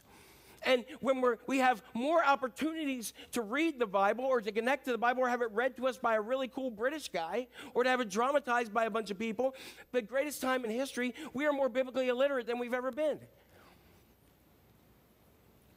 And 0.63 0.85
when 0.99 1.21
we're, 1.21 1.37
we 1.47 1.59
have 1.59 1.83
more 1.93 2.23
opportunities 2.23 3.13
to 3.33 3.41
read 3.41 3.79
the 3.79 3.85
Bible 3.85 4.25
or 4.25 4.41
to 4.41 4.51
connect 4.51 4.85
to 4.85 4.91
the 4.91 4.97
Bible 4.97 5.23
or 5.23 5.29
have 5.29 5.41
it 5.41 5.51
read 5.51 5.75
to 5.77 5.87
us 5.87 5.97
by 5.97 6.15
a 6.15 6.21
really 6.21 6.47
cool 6.47 6.71
British 6.71 7.09
guy 7.09 7.47
or 7.73 7.83
to 7.83 7.89
have 7.89 8.01
it 8.01 8.09
dramatized 8.09 8.73
by 8.73 8.85
a 8.85 8.89
bunch 8.89 9.11
of 9.11 9.19
people, 9.19 9.55
the 9.91 10.01
greatest 10.01 10.41
time 10.41 10.65
in 10.65 10.71
history, 10.71 11.13
we 11.33 11.45
are 11.45 11.53
more 11.53 11.69
biblically 11.69 12.07
illiterate 12.07 12.47
than 12.47 12.59
we've 12.59 12.73
ever 12.73 12.91
been. 12.91 13.19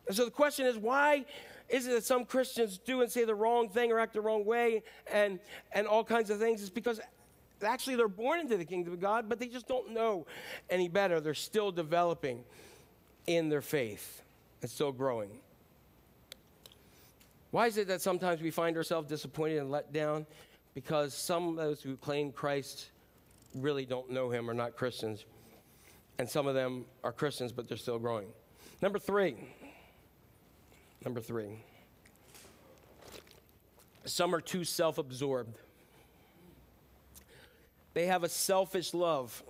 And 0.06 0.16
so 0.16 0.24
the 0.24 0.30
question 0.30 0.66
is 0.66 0.78
why 0.78 1.26
is 1.68 1.86
it 1.86 1.90
that 1.90 2.04
some 2.04 2.24
Christians 2.24 2.78
do 2.78 3.02
and 3.02 3.10
say 3.10 3.24
the 3.24 3.34
wrong 3.34 3.68
thing 3.68 3.92
or 3.92 3.98
act 3.98 4.14
the 4.14 4.22
wrong 4.22 4.46
way 4.46 4.82
and, 5.12 5.38
and 5.72 5.86
all 5.86 6.02
kinds 6.02 6.30
of 6.30 6.38
things? 6.38 6.62
It's 6.62 6.70
because 6.70 6.98
actually 7.62 7.96
they're 7.96 8.08
born 8.08 8.40
into 8.40 8.56
the 8.56 8.64
kingdom 8.64 8.94
of 8.94 9.00
God, 9.00 9.28
but 9.28 9.38
they 9.38 9.48
just 9.48 9.68
don't 9.68 9.92
know 9.92 10.26
any 10.70 10.88
better. 10.88 11.20
They're 11.20 11.34
still 11.34 11.70
developing 11.70 12.44
in 13.26 13.50
their 13.50 13.60
faith 13.60 14.22
and 14.62 14.70
still 14.70 14.92
growing. 14.92 15.30
Why 17.50 17.66
is 17.66 17.78
it 17.78 17.88
that 17.88 18.02
sometimes 18.02 18.42
we 18.42 18.50
find 18.50 18.76
ourselves 18.76 19.08
disappointed 19.08 19.58
and 19.58 19.70
let 19.70 19.92
down? 19.92 20.26
Because 20.74 21.14
some 21.14 21.48
of 21.48 21.56
those 21.56 21.82
who 21.82 21.96
claim 21.96 22.30
Christ 22.30 22.90
really 23.54 23.86
don't 23.86 24.10
know 24.10 24.30
him, 24.30 24.50
are 24.50 24.54
not 24.54 24.76
Christians. 24.76 25.24
And 26.18 26.28
some 26.28 26.46
of 26.46 26.54
them 26.54 26.84
are 27.04 27.12
Christians, 27.12 27.52
but 27.52 27.68
they're 27.68 27.76
still 27.76 27.98
growing. 27.98 28.28
Number 28.82 28.98
three. 28.98 29.36
Number 31.04 31.20
three. 31.20 31.64
Some 34.04 34.34
are 34.34 34.40
too 34.40 34.64
self 34.64 34.98
absorbed. 34.98 35.58
They 37.94 38.06
have 38.06 38.24
a 38.24 38.28
selfish 38.28 38.94
love. 38.94 39.42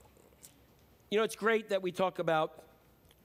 You 1.11 1.19
know, 1.19 1.25
it's 1.25 1.37
great 1.37 1.71
that 1.71 1.83
we 1.83 1.91
talk 1.93 2.19
about 2.19 2.63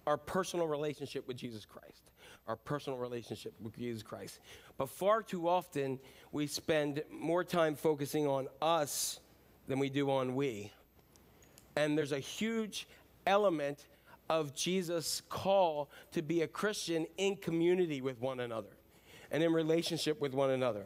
our 0.05 0.17
personal 0.17 0.67
relationship 0.67 1.27
with 1.27 1.37
Jesus 1.37 1.65
Christ, 1.65 2.03
our 2.47 2.55
personal 2.55 2.99
relationship 2.99 3.53
with 3.61 3.77
Jesus 3.77 4.03
Christ. 4.03 4.39
But 4.77 4.89
far 4.89 5.21
too 5.21 5.47
often, 5.47 5.99
we 6.31 6.47
spend 6.47 7.03
more 7.11 7.43
time 7.43 7.75
focusing 7.75 8.27
on 8.27 8.47
us 8.61 9.19
than 9.67 9.79
we 9.79 9.89
do 9.89 10.09
on 10.09 10.35
we. 10.35 10.71
And 11.75 11.97
there's 11.97 12.11
a 12.11 12.19
huge 12.19 12.87
element 13.25 13.85
of 14.29 14.55
Jesus' 14.55 15.21
call 15.29 15.89
to 16.11 16.21
be 16.21 16.41
a 16.41 16.47
Christian 16.47 17.05
in 17.17 17.35
community 17.35 18.01
with 18.01 18.19
one 18.19 18.39
another 18.39 18.69
and 19.31 19.43
in 19.43 19.53
relationship 19.53 20.21
with 20.21 20.33
one 20.33 20.51
another. 20.51 20.85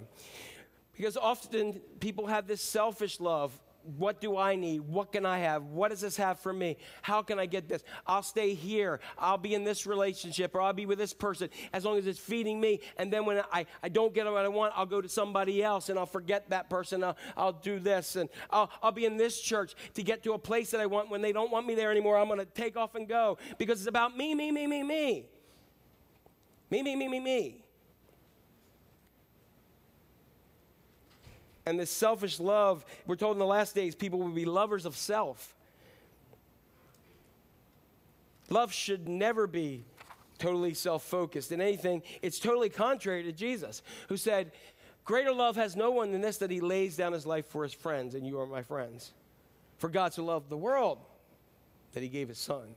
Because 0.95 1.17
often 1.17 1.79
people 1.99 2.27
have 2.27 2.47
this 2.47 2.61
selfish 2.61 3.19
love. 3.19 3.51
What 3.95 4.19
do 4.19 4.35
I 4.35 4.55
need? 4.55 4.81
What 4.81 5.13
can 5.13 5.25
I 5.25 5.39
have? 5.39 5.63
What 5.63 5.91
does 5.91 6.01
this 6.01 6.17
have 6.17 6.39
for 6.39 6.51
me? 6.51 6.75
How 7.01 7.21
can 7.21 7.39
I 7.39 7.45
get 7.45 7.69
this? 7.69 7.83
I'll 8.05 8.21
stay 8.21 8.53
here. 8.53 8.99
I'll 9.17 9.37
be 9.37 9.55
in 9.55 9.63
this 9.63 9.87
relationship 9.87 10.53
or 10.53 10.61
I'll 10.61 10.73
be 10.73 10.85
with 10.85 10.97
this 10.97 11.13
person 11.13 11.49
as 11.71 11.85
long 11.85 11.97
as 11.97 12.05
it's 12.05 12.19
feeding 12.19 12.59
me. 12.59 12.81
And 12.97 13.13
then 13.13 13.25
when 13.25 13.41
I, 13.51 13.65
I 13.81 13.87
don't 13.87 14.13
get 14.13 14.25
what 14.25 14.43
I 14.43 14.49
want, 14.49 14.73
I'll 14.75 14.85
go 14.85 14.99
to 14.99 15.07
somebody 15.07 15.63
else 15.63 15.87
and 15.87 15.97
I'll 15.97 16.05
forget 16.05 16.49
that 16.49 16.69
person. 16.69 17.01
I'll, 17.01 17.15
I'll 17.37 17.53
do 17.53 17.79
this 17.79 18.17
and 18.17 18.29
I'll, 18.49 18.69
I'll 18.83 18.91
be 18.91 19.05
in 19.05 19.15
this 19.15 19.39
church 19.39 19.73
to 19.93 20.03
get 20.03 20.21
to 20.23 20.33
a 20.33 20.39
place 20.39 20.71
that 20.71 20.81
I 20.81 20.85
want. 20.85 21.09
When 21.09 21.21
they 21.21 21.31
don't 21.31 21.49
want 21.49 21.65
me 21.65 21.73
there 21.73 21.89
anymore, 21.89 22.17
I'm 22.17 22.27
going 22.27 22.39
to 22.39 22.45
take 22.45 22.75
off 22.75 22.95
and 22.95 23.07
go 23.07 23.37
because 23.57 23.79
it's 23.79 23.87
about 23.87 24.17
me, 24.17 24.35
me, 24.35 24.51
me, 24.51 24.67
me, 24.67 24.83
me. 24.83 25.29
Me, 26.69 26.83
me, 26.83 26.95
me, 26.97 27.07
me, 27.07 27.19
me. 27.21 27.63
And 31.67 31.77
this 31.77 31.91
selfish 31.91 32.39
love, 32.39 32.85
we're 33.05 33.17
told 33.17 33.35
in 33.35 33.39
the 33.39 33.45
last 33.45 33.75
days, 33.75 33.93
people 33.93 34.19
will 34.19 34.29
be 34.29 34.45
lovers 34.45 34.85
of 34.85 34.95
self. 34.95 35.53
Love 38.49 38.71
should 38.71 39.09
never 39.09 39.47
be 39.47 39.83
totally 40.37 40.73
self 40.73 41.03
focused. 41.03 41.51
In 41.51 41.59
anything, 41.59 42.03
it's 42.21 42.39
totally 42.39 42.69
contrary 42.69 43.21
to 43.23 43.33
Jesus, 43.33 43.81
who 44.07 44.15
said, 44.15 44.53
Greater 45.03 45.33
love 45.33 45.57
has 45.57 45.75
no 45.75 45.91
one 45.91 46.13
than 46.13 46.21
this 46.21 46.37
that 46.37 46.49
he 46.49 46.61
lays 46.61 46.95
down 46.95 47.11
his 47.11 47.25
life 47.25 47.45
for 47.47 47.63
his 47.63 47.73
friends, 47.73 48.15
and 48.15 48.25
you 48.25 48.39
are 48.39 48.47
my 48.47 48.61
friends. 48.61 49.11
For 49.77 49.89
God 49.89 50.13
so 50.13 50.23
loved 50.23 50.49
the 50.49 50.55
world 50.55 50.99
that 51.91 52.01
he 52.01 52.07
gave 52.07 52.29
his 52.29 52.39
son. 52.39 52.75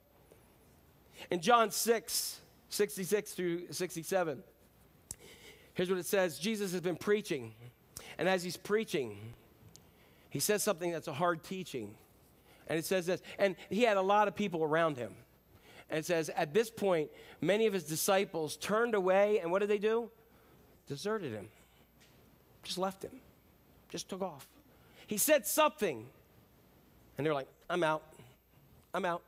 In 1.30 1.40
John 1.40 1.70
6, 1.70 2.40
66 2.70 3.32
through 3.34 3.70
67, 3.70 4.42
here's 5.74 5.88
what 5.88 5.98
it 6.00 6.06
says 6.06 6.40
Jesus 6.40 6.72
has 6.72 6.80
been 6.80 6.96
preaching. 6.96 7.52
And 8.20 8.28
as 8.28 8.42
he's 8.42 8.58
preaching, 8.58 9.16
he 10.28 10.40
says 10.40 10.62
something 10.62 10.92
that's 10.92 11.08
a 11.08 11.12
hard 11.12 11.42
teaching. 11.42 11.94
And 12.68 12.78
it 12.78 12.84
says 12.84 13.06
this, 13.06 13.22
and 13.38 13.56
he 13.70 13.82
had 13.82 13.96
a 13.96 14.02
lot 14.02 14.28
of 14.28 14.36
people 14.36 14.62
around 14.62 14.98
him. 14.98 15.14
And 15.88 15.98
it 15.98 16.04
says, 16.04 16.28
at 16.36 16.52
this 16.52 16.70
point, 16.70 17.10
many 17.40 17.66
of 17.66 17.72
his 17.72 17.84
disciples 17.84 18.58
turned 18.58 18.94
away, 18.94 19.38
and 19.38 19.50
what 19.50 19.60
did 19.60 19.70
they 19.70 19.78
do? 19.78 20.10
Deserted 20.86 21.32
him. 21.32 21.48
Just 22.62 22.76
left 22.76 23.02
him. 23.02 23.22
Just 23.88 24.10
took 24.10 24.20
off. 24.20 24.46
He 25.06 25.16
said 25.16 25.46
something, 25.46 26.04
and 27.16 27.26
they're 27.26 27.32
like, 27.32 27.48
I'm 27.70 27.82
out. 27.82 28.02
I'm 28.92 29.06
out. 29.06 29.22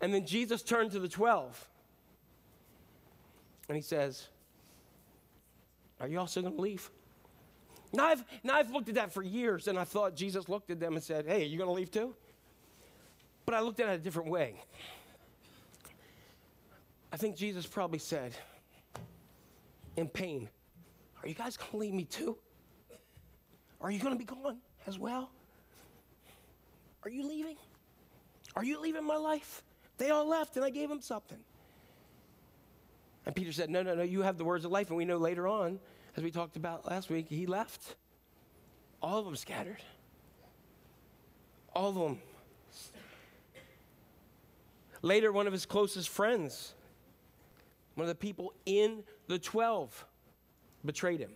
And 0.00 0.12
then 0.12 0.26
Jesus 0.26 0.62
turned 0.62 0.90
to 0.90 0.98
the 0.98 1.08
12, 1.08 1.68
and 3.68 3.76
he 3.76 3.82
says, 3.82 4.26
Are 6.00 6.08
you 6.08 6.20
still 6.26 6.42
going 6.42 6.56
to 6.56 6.60
leave? 6.60 6.90
Now 7.92 8.06
I've, 8.06 8.24
now 8.42 8.54
I've 8.54 8.70
looked 8.70 8.88
at 8.88 8.94
that 8.94 9.12
for 9.12 9.22
years, 9.22 9.68
and 9.68 9.78
I 9.78 9.84
thought 9.84 10.16
Jesus 10.16 10.48
looked 10.48 10.70
at 10.70 10.80
them 10.80 10.94
and 10.94 11.02
said, 11.02 11.26
Hey, 11.26 11.44
you 11.44 11.58
going 11.58 11.68
to 11.68 11.74
leave 11.74 11.90
too? 11.90 12.14
But 13.44 13.54
I 13.54 13.60
looked 13.60 13.80
at 13.80 13.88
it 13.88 13.94
a 13.94 13.98
different 13.98 14.30
way. 14.30 14.54
I 17.12 17.16
think 17.16 17.36
Jesus 17.36 17.66
probably 17.66 17.98
said, 17.98 18.34
in 19.96 20.08
pain, 20.08 20.48
Are 21.22 21.28
you 21.28 21.34
guys 21.34 21.56
going 21.56 21.70
to 21.70 21.76
leave 21.76 21.94
me 21.94 22.04
too? 22.04 22.38
Are 23.80 23.90
you 23.90 23.98
going 23.98 24.14
to 24.14 24.18
be 24.18 24.24
gone 24.24 24.58
as 24.86 24.98
well? 24.98 25.30
Are 27.04 27.10
you 27.10 27.26
leaving? 27.28 27.56
Are 28.54 28.64
you 28.64 28.80
leaving 28.80 29.04
my 29.04 29.16
life? 29.16 29.62
They 29.98 30.10
all 30.10 30.26
left, 30.26 30.56
and 30.56 30.64
I 30.64 30.70
gave 30.70 30.88
them 30.88 31.00
something. 31.00 31.38
And 33.26 33.34
Peter 33.34 33.52
said, 33.52 33.70
No, 33.70 33.82
no, 33.82 33.94
no, 33.94 34.02
you 34.02 34.22
have 34.22 34.38
the 34.38 34.44
words 34.44 34.64
of 34.64 34.70
life. 34.70 34.88
And 34.88 34.96
we 34.96 35.04
know 35.04 35.16
later 35.16 35.46
on, 35.46 35.78
as 36.16 36.22
we 36.22 36.30
talked 36.30 36.56
about 36.56 36.88
last 36.88 37.10
week, 37.10 37.28
he 37.28 37.46
left. 37.46 37.96
All 39.00 39.18
of 39.18 39.24
them 39.24 39.36
scattered. 39.36 39.82
All 41.74 41.88
of 41.88 41.94
them. 41.94 42.18
Later, 45.00 45.32
one 45.32 45.46
of 45.46 45.52
his 45.52 45.66
closest 45.66 46.08
friends, 46.08 46.74
one 47.94 48.04
of 48.04 48.08
the 48.08 48.14
people 48.14 48.52
in 48.66 49.02
the 49.26 49.38
12, 49.38 50.04
betrayed 50.84 51.20
him. 51.20 51.32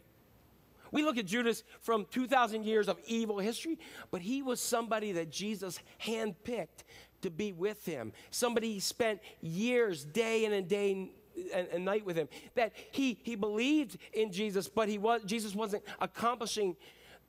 We 0.92 1.02
look 1.02 1.18
at 1.18 1.26
Judas 1.26 1.64
from 1.80 2.06
2,000 2.10 2.64
years 2.64 2.88
of 2.88 2.98
evil 3.06 3.38
history, 3.38 3.78
but 4.10 4.20
he 4.20 4.42
was 4.42 4.60
somebody 4.60 5.12
that 5.12 5.30
Jesus 5.30 5.80
handpicked 6.04 6.84
to 7.22 7.30
be 7.30 7.52
with 7.52 7.84
him. 7.84 8.12
Somebody 8.30 8.74
he 8.74 8.80
spent 8.80 9.20
years, 9.40 10.04
day 10.04 10.44
in 10.44 10.52
and 10.52 10.68
day 10.68 11.10
and, 11.52 11.84
night 11.84 12.04
with 12.04 12.16
him. 12.16 12.28
That 12.54 12.72
he, 12.92 13.18
he 13.22 13.34
believed 13.34 13.98
in 14.12 14.32
Jesus, 14.32 14.68
but 14.68 14.88
he 14.88 14.98
was, 14.98 15.22
Jesus 15.24 15.54
wasn't 15.54 15.84
accomplishing 16.00 16.76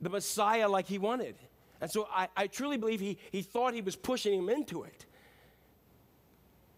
the 0.00 0.10
Messiah 0.10 0.68
like 0.68 0.86
he 0.86 0.98
wanted. 0.98 1.36
And 1.80 1.90
so 1.90 2.08
I, 2.12 2.28
I 2.36 2.46
truly 2.46 2.76
believe 2.76 3.00
he, 3.00 3.18
he 3.30 3.42
thought 3.42 3.74
he 3.74 3.82
was 3.82 3.96
pushing 3.96 4.38
him 4.38 4.48
into 4.48 4.82
it. 4.82 5.06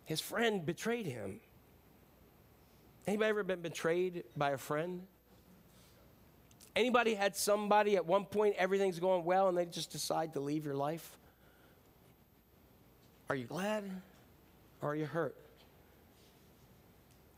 His 0.04 0.20
friend 0.20 0.64
betrayed 0.64 1.06
him. 1.06 1.40
Anybody 3.06 3.30
ever 3.30 3.42
been 3.42 3.60
betrayed 3.60 4.24
by 4.36 4.50
a 4.50 4.58
friend? 4.58 5.02
Anybody 6.76 7.14
had 7.14 7.34
somebody 7.34 7.96
at 7.96 8.06
one 8.06 8.24
point 8.24 8.54
everything's 8.56 8.98
going 8.98 9.24
well 9.24 9.48
and 9.48 9.56
they 9.56 9.66
just 9.66 9.90
decide 9.90 10.32
to 10.34 10.40
leave 10.40 10.64
your 10.64 10.74
life? 10.74 11.16
Are 13.28 13.34
you 13.34 13.44
glad 13.44 13.84
or 14.82 14.90
are 14.90 14.96
you 14.96 15.06
hurt? 15.06 15.36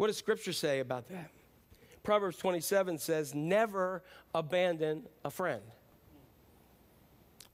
What 0.02 0.08
does 0.08 0.16
scripture 0.16 0.52
say 0.52 0.80
about 0.80 1.08
that? 1.10 1.30
Proverbs 2.02 2.36
27 2.36 2.98
says, 2.98 3.36
Never 3.36 4.02
abandon 4.34 5.04
a 5.24 5.30
friend. 5.30 5.62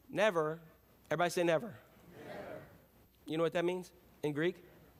Never. 0.08 0.58
Everybody 1.10 1.28
say 1.28 1.42
never. 1.42 1.74
never. 2.26 2.40
You 3.26 3.36
know 3.36 3.42
what 3.42 3.52
that 3.52 3.66
means 3.66 3.90
in 4.22 4.32
Greek? 4.32 4.56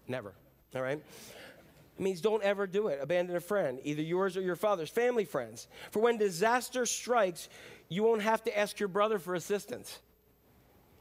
Never. 0.07 0.35
All 0.77 0.83
right? 0.83 0.99
It 0.99 2.03
means 2.03 2.21
don't 2.21 2.43
ever 2.43 2.67
do 2.67 2.89
it. 2.89 2.99
Abandon 3.01 3.35
a 3.35 3.41
friend, 3.41 3.81
either 3.83 4.03
yours 4.03 4.37
or 4.37 4.43
your 4.43 4.55
father's, 4.55 4.91
family 4.91 5.25
friends. 5.25 5.69
For 5.91 6.01
when 6.01 6.19
disaster 6.19 6.85
strikes, 6.85 7.49
you 7.89 8.03
won't 8.03 8.21
have 8.21 8.45
to 8.45 8.59
ask 8.59 8.79
your 8.79 8.91
brother 8.91 9.19
for 9.19 9.35
assistance. 9.35 10.01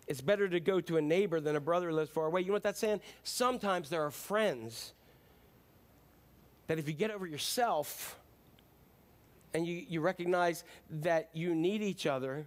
It's 0.08 0.22
better 0.22 0.48
to 0.48 0.62
go 0.62 0.80
to 0.80 0.96
a 0.96 1.02
neighbor 1.02 1.42
than 1.42 1.58
a 1.58 1.60
brother 1.60 1.90
who 1.90 1.96
lives 1.98 2.10
far 2.10 2.28
away. 2.28 2.40
You 2.40 2.48
know 2.48 2.54
what 2.54 2.64
that's 2.64 2.80
saying? 2.80 3.02
Sometimes 3.24 3.90
there 3.90 4.06
are 4.06 4.12
friends 4.12 4.94
that 6.68 6.80
if 6.80 6.88
you 6.88 6.94
get 6.94 7.12
over 7.12 7.26
yourself 7.26 8.20
and 9.54 9.66
you, 9.66 9.86
you 9.88 10.02
recognize 10.02 10.64
that 10.90 11.30
you 11.34 11.56
need 11.56 11.82
each 11.82 12.06
other, 12.06 12.46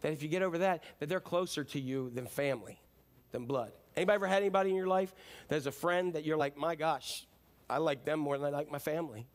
that 0.00 0.12
if 0.12 0.22
you 0.22 0.28
get 0.28 0.42
over 0.42 0.58
that, 0.58 0.84
that 1.00 1.08
they're 1.08 1.20
closer 1.20 1.64
to 1.64 1.80
you 1.80 2.10
than 2.10 2.26
family, 2.26 2.80
than 3.32 3.44
blood. 3.44 3.72
Anybody 3.96 4.14
ever 4.14 4.26
had 4.26 4.42
anybody 4.42 4.70
in 4.70 4.76
your 4.76 4.86
life 4.86 5.14
that's 5.48 5.66
a 5.66 5.72
friend 5.72 6.12
that 6.12 6.24
you're 6.24 6.36
like, 6.36 6.56
my 6.56 6.74
gosh, 6.74 7.26
I 7.68 7.78
like 7.78 8.04
them 8.04 8.20
more 8.20 8.38
than 8.38 8.54
I 8.54 8.56
like 8.56 8.70
my 8.70 8.78
family? 8.78 9.26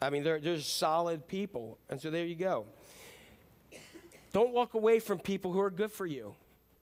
I 0.00 0.10
mean, 0.10 0.22
they're, 0.22 0.38
they're 0.38 0.60
solid 0.60 1.26
people. 1.26 1.78
And 1.88 2.00
so 2.00 2.10
there 2.10 2.24
you 2.24 2.36
go. 2.36 2.66
Don't 4.32 4.52
walk 4.52 4.74
away 4.74 5.00
from 5.00 5.18
people 5.18 5.52
who 5.52 5.60
are 5.60 5.70
good 5.70 5.90
for 5.90 6.06
you. 6.06 6.34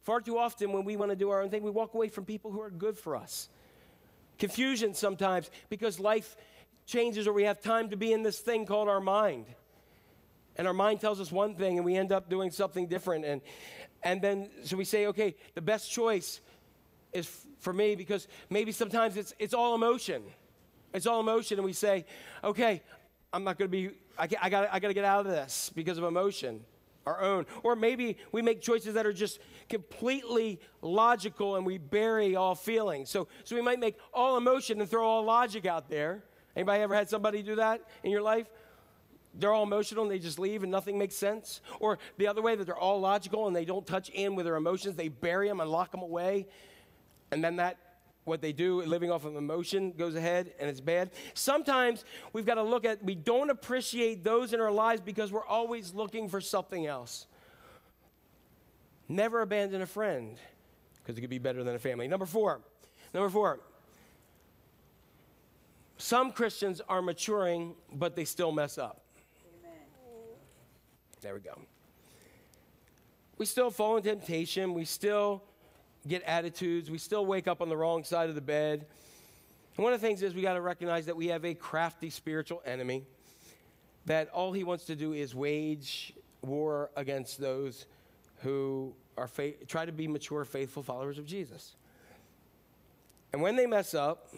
Far 0.03 0.21
too 0.21 0.39
often, 0.39 0.73
when 0.73 0.85
we 0.85 0.97
want 0.97 1.11
to 1.11 1.17
do 1.17 1.31
our 1.31 1.43
own 1.43 1.51
thing, 1.51 1.63
we 1.63 1.71
walk 1.71 1.95
away 1.95 2.09
from 2.09 2.25
people 2.25 2.51
who 2.51 2.61
are 2.61 2.71
good 2.71 2.97
for 2.97 3.17
us. 3.17 3.49
Confusion 4.39 4.95
sometimes 4.95 5.51
because 5.69 5.99
life 5.99 6.37
changes 6.87 7.27
or 7.27 7.33
we 7.33 7.45
have 7.45 7.61
time 7.61 7.91
to 7.91 7.97
be 7.97 8.13
in 8.13 8.23
this 8.23 8.39
thing 8.39 8.67
called 8.67 8.89
our 8.89 9.01
mind. 9.01 9.47
And 10.57 10.67
our 10.67 10.75
mind 10.75 11.01
tells 11.01 11.21
us 11.21 11.31
one 11.31 11.55
thing 11.55 11.77
and 11.77 11.85
we 11.85 11.97
end 11.97 12.13
up 12.13 12.29
doing 12.29 12.51
something 12.51 12.87
different. 12.87 13.25
And, 13.25 13.41
and 14.03 14.21
then, 14.21 14.49
so 14.65 14.77
we 14.77 14.85
say, 14.85 15.07
okay, 15.07 15.37
the 15.55 15.61
best 15.61 15.91
choice 15.91 16.41
is 17.13 17.27
f- 17.27 17.47
for 17.61 17.73
me 17.73 17.95
because 17.95 18.27
maybe 18.51 18.73
sometimes 18.73 19.17
it's, 19.17 19.35
it's 19.39 19.55
all 19.55 19.75
emotion. 19.75 20.23
It's 20.95 21.07
all 21.07 21.21
emotion. 21.21 21.59
And 21.59 21.65
we 21.65 21.73
say, 21.73 22.07
okay, 22.43 22.83
I'm 23.33 23.45
not 23.45 23.59
going 23.59 23.71
to 23.71 23.73
be, 23.73 23.91
I, 24.19 24.29
I 24.41 24.51
got 24.51 24.69
I 24.73 24.79
to 24.79 24.95
get 24.95 25.05
out 25.05 25.27
of 25.27 25.33
this 25.33 25.71
because 25.75 25.99
of 25.99 26.05
emotion, 26.05 26.65
our 27.09 27.21
own. 27.21 27.47
Or 27.63 27.75
maybe 27.75 28.17
we 28.33 28.43
make 28.43 28.61
choices 28.61 28.95
that 28.95 29.07
are 29.07 29.13
just 29.13 29.41
completely 29.69 30.61
logical 30.83 31.57
and 31.57 31.65
we 31.65 31.79
bury 31.79 32.37
all 32.37 32.55
feelings. 32.55 33.11
So, 33.11 33.29
so 33.45 33.57
we 33.57 33.63
might 33.63 33.81
make 33.81 33.97
all 34.13 34.37
emotion 34.37 34.81
and 34.81 34.89
throw 34.89 35.07
all 35.07 35.25
logic 35.25 35.67
out 35.67 35.89
there. 35.89 36.23
Anybody 36.55 36.83
ever 36.83 36.95
had 36.95 37.09
somebody 37.09 37.43
do 37.43 37.57
that 37.57 37.83
in 38.03 38.11
your 38.11 38.23
life? 38.23 38.47
They're 39.35 39.53
all 39.53 39.63
emotional 39.63 40.03
and 40.03 40.11
they 40.11 40.19
just 40.19 40.39
leave 40.39 40.63
and 40.63 40.73
nothing 40.73 40.99
makes 40.99 41.15
sense. 41.15 41.61
Or 41.81 41.99
the 42.17 42.27
other 42.27 42.43
way 42.43 42.57
that 42.57 42.65
they're 42.65 42.77
all 42.77 43.01
logical 43.01 43.47
and 43.47 43.55
they 43.55 43.65
don't 43.65 43.87
touch 43.87 44.09
in 44.11 44.35
with 44.35 44.47
their 44.47 44.57
emotions, 44.57 44.97
they 44.97 45.09
bury 45.09 45.49
them 45.49 45.61
and 45.61 45.71
lock 45.71 45.91
them 45.93 46.03
away. 46.03 46.47
And 47.31 47.45
then 47.45 47.57
that 47.57 47.79
what 48.29 48.41
they 48.41 48.53
do 48.53 48.83
living 48.83 49.11
off 49.11 49.25
of 49.25 49.35
emotion 49.35 49.93
goes 49.93 50.15
ahead 50.15 50.53
and 50.61 50.69
it's 50.71 50.81
bad. 50.81 51.11
Sometimes 51.35 52.05
we've 52.33 52.47
got 52.47 52.55
to 52.55 52.63
look 52.63 52.85
at 52.85 53.03
we 53.03 53.15
don't 53.15 53.51
appreciate 53.51 54.23
those 54.23 54.53
in 54.53 54.61
our 54.61 54.71
lives 54.71 55.01
because 55.01 55.33
we're 55.33 55.47
always 55.47 55.95
looking 55.95 56.29
for 56.29 56.41
something 56.41 56.87
else. 56.87 57.27
Never 59.09 59.41
abandon 59.41 59.83
a 59.83 59.87
friend 59.87 60.37
because 61.03 61.17
it 61.19 61.23
could 61.23 61.31
be 61.31 61.39
better 61.39 61.65
than 61.65 61.75
a 61.75 61.79
family. 61.79 62.07
Number 62.07 62.27
4. 62.27 62.61
Number 63.15 63.31
4. 63.31 63.61
Some 65.97 66.31
Christians 66.31 66.81
are 66.89 67.03
maturing 67.03 67.75
but 67.93 68.15
they 68.15 68.25
still 68.25 68.53
mess 68.53 68.79
up. 68.79 69.03
There 71.21 71.35
we 71.35 71.41
go. 71.41 71.59
We 73.39 73.47
still 73.47 73.71
fall 73.71 73.97
in 73.97 74.03
temptation. 74.03 74.75
We 74.75 74.85
still 74.85 75.43
get 76.09 76.23
attitudes. 76.23 76.91
We 76.91 76.99
still 76.99 77.25
wake 77.27 77.47
up 77.47 77.61
on 77.61 77.69
the 77.69 77.77
wrong 77.77 78.05
side 78.05 78.29
of 78.29 78.35
the 78.35 78.41
bed. 78.41 78.87
And 79.77 79.85
one 79.85 79.93
of 79.93 80.01
the 80.01 80.07
things 80.07 80.23
is 80.23 80.35
we 80.35 80.43
got 80.43 80.55
to 80.55 80.61
recognize 80.61 81.07
that 81.07 81.17
we 81.17 81.29
have 81.29 81.45
a 81.45 81.55
crafty 81.55 82.11
spiritual 82.11 82.63
enemy, 82.65 83.05
that 84.07 84.29
all 84.31 84.53
he 84.53 84.65
wants 84.65 84.87
to 84.87 84.97
do 84.97 85.13
is 85.13 85.35
wage 85.35 86.13
war 86.43 86.91
against 86.97 87.41
those 87.41 87.87
who 88.43 88.95
are 89.17 89.29
fa- 89.29 89.53
try 89.67 89.85
to 89.85 89.93
be 89.93 90.09
mature, 90.09 90.45
faithful 90.45 90.83
followers 90.83 91.19
of 91.19 91.27
Jesus. 91.27 91.77
And 93.33 93.43
when 93.43 93.57
they 93.57 93.67
mess 93.67 93.95
up, 93.95 94.29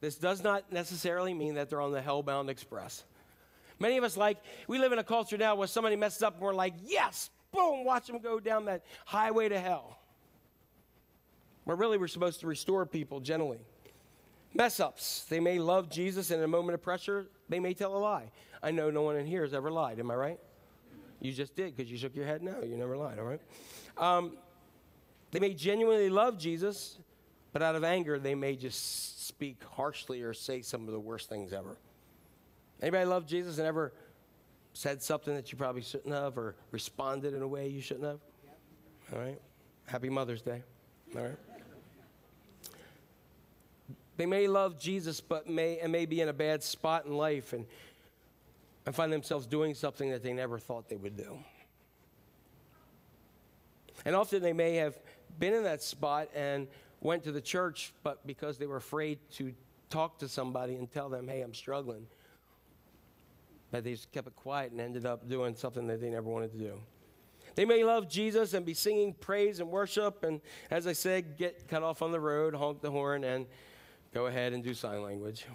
this 0.00 0.16
does 0.16 0.42
not 0.42 0.72
necessarily 0.72 1.34
mean 1.34 1.54
that 1.54 1.68
they're 1.68 1.80
on 1.80 1.92
the 1.92 2.00
hellbound 2.00 2.48
express. 2.48 3.04
Many 3.78 3.96
of 3.96 4.04
us 4.04 4.16
like, 4.16 4.38
we 4.68 4.78
live 4.78 4.92
in 4.92 4.98
a 4.98 5.04
culture 5.04 5.36
now 5.36 5.54
where 5.54 5.66
somebody 5.66 5.96
messes 5.96 6.22
up 6.22 6.34
and 6.34 6.42
we're 6.42 6.54
like, 6.54 6.74
yes, 6.84 7.30
boom, 7.52 7.84
watch 7.84 8.06
them 8.06 8.18
go 8.18 8.38
down 8.40 8.66
that 8.66 8.84
highway 9.04 9.48
to 9.48 9.58
hell. 9.58 9.99
Where 11.64 11.76
really 11.76 11.98
we're 11.98 12.08
supposed 12.08 12.40
to 12.40 12.46
restore 12.46 12.86
people 12.86 13.20
gently. 13.20 13.60
Mess 14.54 14.80
ups. 14.80 15.24
They 15.28 15.40
may 15.40 15.58
love 15.58 15.88
Jesus 15.88 16.30
and 16.30 16.38
in 16.38 16.44
a 16.44 16.48
moment 16.48 16.74
of 16.74 16.82
pressure, 16.82 17.26
they 17.48 17.60
may 17.60 17.74
tell 17.74 17.96
a 17.96 17.98
lie. 17.98 18.30
I 18.62 18.70
know 18.70 18.90
no 18.90 19.02
one 19.02 19.16
in 19.16 19.26
here 19.26 19.42
has 19.42 19.54
ever 19.54 19.70
lied. 19.70 20.00
Am 20.00 20.10
I 20.10 20.14
right? 20.14 20.40
You 21.20 21.32
just 21.32 21.54
did 21.54 21.76
because 21.76 21.90
you 21.90 21.98
shook 21.98 22.16
your 22.16 22.26
head. 22.26 22.42
No, 22.42 22.62
you 22.62 22.76
never 22.76 22.96
lied, 22.96 23.18
all 23.18 23.24
right? 23.24 23.40
Um, 23.96 24.36
they 25.30 25.38
may 25.38 25.54
genuinely 25.54 26.10
love 26.10 26.38
Jesus, 26.38 26.98
but 27.52 27.62
out 27.62 27.76
of 27.76 27.84
anger, 27.84 28.18
they 28.18 28.34
may 28.34 28.56
just 28.56 29.26
speak 29.26 29.62
harshly 29.72 30.22
or 30.22 30.34
say 30.34 30.62
some 30.62 30.86
of 30.86 30.92
the 30.92 31.00
worst 31.00 31.28
things 31.28 31.52
ever. 31.52 31.76
Anybody 32.82 33.04
love 33.04 33.26
Jesus 33.26 33.58
and 33.58 33.66
ever 33.66 33.92
said 34.72 35.02
something 35.02 35.34
that 35.34 35.52
you 35.52 35.58
probably 35.58 35.82
shouldn't 35.82 36.14
have 36.14 36.38
or 36.38 36.56
responded 36.70 37.34
in 37.34 37.42
a 37.42 37.48
way 37.48 37.68
you 37.68 37.80
shouldn't 37.80 38.06
have? 38.06 38.20
All 39.12 39.18
right. 39.18 39.40
Happy 39.86 40.08
Mother's 40.08 40.42
Day. 40.42 40.62
All 41.16 41.22
right. 41.22 41.49
They 44.16 44.26
may 44.26 44.48
love 44.48 44.78
Jesus, 44.78 45.20
but 45.20 45.48
may 45.48 45.78
and 45.78 45.90
may 45.90 46.06
be 46.06 46.20
in 46.20 46.28
a 46.28 46.32
bad 46.32 46.62
spot 46.62 47.06
in 47.06 47.16
life 47.16 47.52
and, 47.52 47.66
and 48.84 48.94
find 48.94 49.12
themselves 49.12 49.46
doing 49.46 49.74
something 49.74 50.10
that 50.10 50.22
they 50.22 50.32
never 50.32 50.58
thought 50.58 50.88
they 50.88 50.96
would 50.96 51.16
do. 51.16 51.38
And 54.04 54.14
often 54.14 54.42
they 54.42 54.52
may 54.52 54.76
have 54.76 54.98
been 55.38 55.54
in 55.54 55.64
that 55.64 55.82
spot 55.82 56.28
and 56.34 56.68
went 57.00 57.24
to 57.24 57.32
the 57.32 57.40
church, 57.40 57.92
but 58.02 58.26
because 58.26 58.58
they 58.58 58.66
were 58.66 58.76
afraid 58.76 59.18
to 59.32 59.54
talk 59.88 60.18
to 60.18 60.28
somebody 60.28 60.76
and 60.76 60.90
tell 60.90 61.08
them, 61.08 61.28
hey, 61.28 61.40
I'm 61.40 61.54
struggling, 61.54 62.06
but 63.70 63.84
they 63.84 63.92
just 63.92 64.12
kept 64.12 64.28
it 64.28 64.36
quiet 64.36 64.72
and 64.72 64.80
ended 64.80 65.06
up 65.06 65.28
doing 65.28 65.54
something 65.54 65.86
that 65.86 66.00
they 66.00 66.10
never 66.10 66.28
wanted 66.28 66.52
to 66.52 66.58
do. 66.58 66.80
They 67.54 67.64
may 67.64 67.84
love 67.84 68.08
Jesus 68.08 68.54
and 68.54 68.64
be 68.64 68.74
singing 68.74 69.12
praise 69.14 69.60
and 69.60 69.70
worship, 69.70 70.24
and 70.24 70.40
as 70.70 70.86
I 70.86 70.92
said, 70.92 71.36
get 71.36 71.68
cut 71.68 71.82
off 71.82 72.00
on 72.02 72.12
the 72.12 72.20
road, 72.20 72.54
honk 72.54 72.80
the 72.80 72.90
horn, 72.90 73.24
and 73.24 73.46
go 74.12 74.26
ahead 74.26 74.52
and 74.52 74.62
do 74.62 74.74
sign 74.74 75.02
language. 75.02 75.46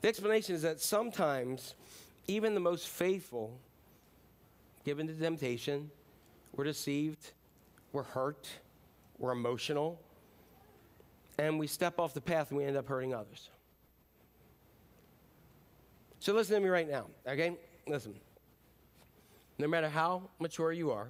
The 0.00 0.08
explanation 0.08 0.54
is 0.54 0.62
that 0.62 0.80
sometimes 0.80 1.74
even 2.28 2.54
the 2.54 2.60
most 2.60 2.88
faithful, 2.88 3.58
given 4.84 5.06
to 5.06 5.14
temptation, 5.14 5.90
we're 6.54 6.64
deceived, 6.64 7.32
we're 7.92 8.02
hurt, 8.02 8.48
we're 9.18 9.32
emotional, 9.32 10.00
and 11.38 11.58
we 11.58 11.66
step 11.66 11.98
off 11.98 12.14
the 12.14 12.20
path 12.20 12.50
and 12.50 12.58
we 12.58 12.64
end 12.64 12.76
up 12.76 12.86
hurting 12.86 13.14
others. 13.14 13.50
So 16.18 16.32
listen 16.32 16.54
to 16.56 16.60
me 16.60 16.68
right 16.68 16.88
now, 16.88 17.06
okay? 17.26 17.56
Listen. 17.86 18.14
No 19.58 19.68
matter 19.68 19.88
how 19.88 20.28
mature 20.38 20.72
you 20.72 20.90
are, 20.90 21.08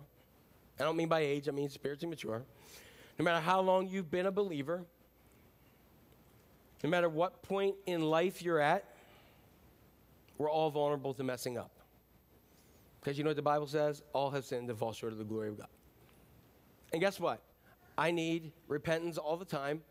I 0.79 0.83
don't 0.83 0.97
mean 0.97 1.09
by 1.09 1.21
age, 1.21 1.49
I 1.49 1.53
mean 1.53 1.69
spiritually 1.69 2.11
mature. 2.11 2.43
No 3.19 3.25
matter 3.25 3.41
how 3.41 3.61
long 3.61 3.89
you've 3.89 4.11
been 4.11 4.27
a 4.27 4.33
believer, 4.33 4.85
no 6.85 6.91
matter 6.91 7.09
what 7.09 7.43
point 7.43 7.75
in 7.87 8.03
life 8.03 8.43
you're 8.43 8.61
at, 8.61 8.85
we're 10.39 10.51
all 10.51 10.71
vulnerable 10.71 11.15
to 11.15 11.25
messing 11.25 11.57
up. 11.57 11.71
Because 13.01 13.17
you 13.17 13.25
know 13.25 13.31
what 13.31 13.37
the 13.37 13.43
Bible 13.43 13.67
says? 13.67 14.03
All 14.13 14.31
have 14.31 14.45
sinned 14.45 14.69
and 14.69 14.79
fall 14.79 14.93
short 14.93 15.13
of 15.13 15.19
the 15.19 15.25
glory 15.25 15.49
of 15.49 15.59
God. 15.59 15.69
And 16.93 17.01
guess 17.01 17.19
what? 17.19 17.41
I 17.97 18.11
need 18.11 18.53
repentance 18.69 19.17
all 19.17 19.37
the 19.37 19.45
time 19.45 19.83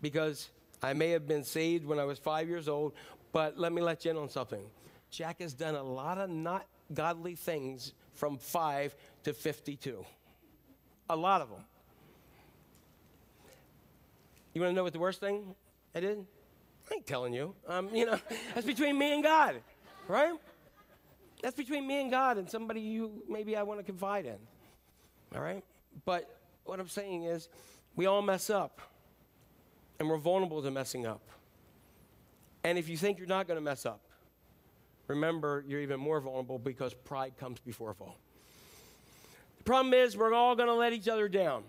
because 0.00 0.48
I 0.82 0.92
may 0.94 1.10
have 1.10 1.26
been 1.26 1.44
saved 1.44 1.84
when 1.84 1.98
I 1.98 2.04
was 2.04 2.18
five 2.18 2.48
years 2.48 2.68
old, 2.68 2.94
but 3.32 3.58
let 3.58 3.72
me 3.72 3.82
let 3.82 4.04
you 4.04 4.12
in 4.12 4.16
on 4.16 4.30
something. 4.30 4.62
Jack 5.10 5.40
has 5.40 5.52
done 5.52 5.74
a 5.74 5.82
lot 5.82 6.18
of 6.18 6.30
not 6.30 6.66
godly 6.92 7.34
things 7.34 7.92
from 8.12 8.38
5 8.38 8.94
to 9.24 9.32
52. 9.32 10.04
A 11.10 11.16
lot 11.16 11.42
of 11.42 11.50
them. 11.50 11.60
You 14.56 14.62
want 14.62 14.72
to 14.72 14.76
know 14.76 14.84
what 14.84 14.94
the 14.94 14.98
worst 14.98 15.20
thing 15.20 15.54
I 15.94 16.00
did? 16.00 16.24
I 16.90 16.94
ain't 16.94 17.06
telling 17.06 17.34
you. 17.34 17.54
Um, 17.68 17.94
you 17.94 18.06
know, 18.06 18.18
that's 18.54 18.66
between 18.66 18.96
me 18.96 19.12
and 19.12 19.22
God, 19.22 19.56
right? 20.08 20.32
That's 21.42 21.54
between 21.54 21.86
me 21.86 22.00
and 22.00 22.10
God 22.10 22.38
and 22.38 22.48
somebody 22.48 22.80
you 22.80 23.22
maybe 23.28 23.54
I 23.54 23.64
want 23.64 23.80
to 23.80 23.84
confide 23.84 24.24
in. 24.24 24.38
All 25.34 25.42
right? 25.42 25.62
But 26.06 26.40
what 26.64 26.80
I'm 26.80 26.88
saying 26.88 27.24
is, 27.24 27.50
we 27.96 28.06
all 28.06 28.22
mess 28.22 28.48
up, 28.48 28.80
and 30.00 30.08
we're 30.08 30.16
vulnerable 30.16 30.62
to 30.62 30.70
messing 30.70 31.06
up. 31.06 31.20
And 32.64 32.78
if 32.78 32.88
you 32.88 32.96
think 32.96 33.18
you're 33.18 33.26
not 33.26 33.46
going 33.46 33.58
to 33.58 33.62
mess 33.62 33.84
up, 33.84 34.00
remember 35.06 35.64
you're 35.68 35.82
even 35.82 36.00
more 36.00 36.18
vulnerable 36.18 36.58
because 36.58 36.94
pride 36.94 37.34
comes 37.38 37.60
before 37.60 37.92
fall. 37.92 38.16
The 39.58 39.64
problem 39.64 39.92
is, 39.92 40.16
we're 40.16 40.32
all 40.32 40.56
going 40.56 40.68
to 40.68 40.74
let 40.74 40.94
each 40.94 41.08
other 41.08 41.28
down. 41.28 41.64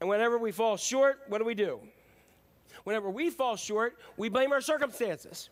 And 0.00 0.08
whenever 0.08 0.38
we 0.38 0.52
fall 0.52 0.76
short, 0.76 1.20
what 1.28 1.38
do 1.38 1.44
we 1.44 1.54
do? 1.54 1.80
Whenever 2.84 3.10
we 3.10 3.30
fall 3.30 3.56
short, 3.56 3.96
we 4.16 4.28
blame 4.28 4.52
our 4.52 4.60
circumstances. 4.60 5.50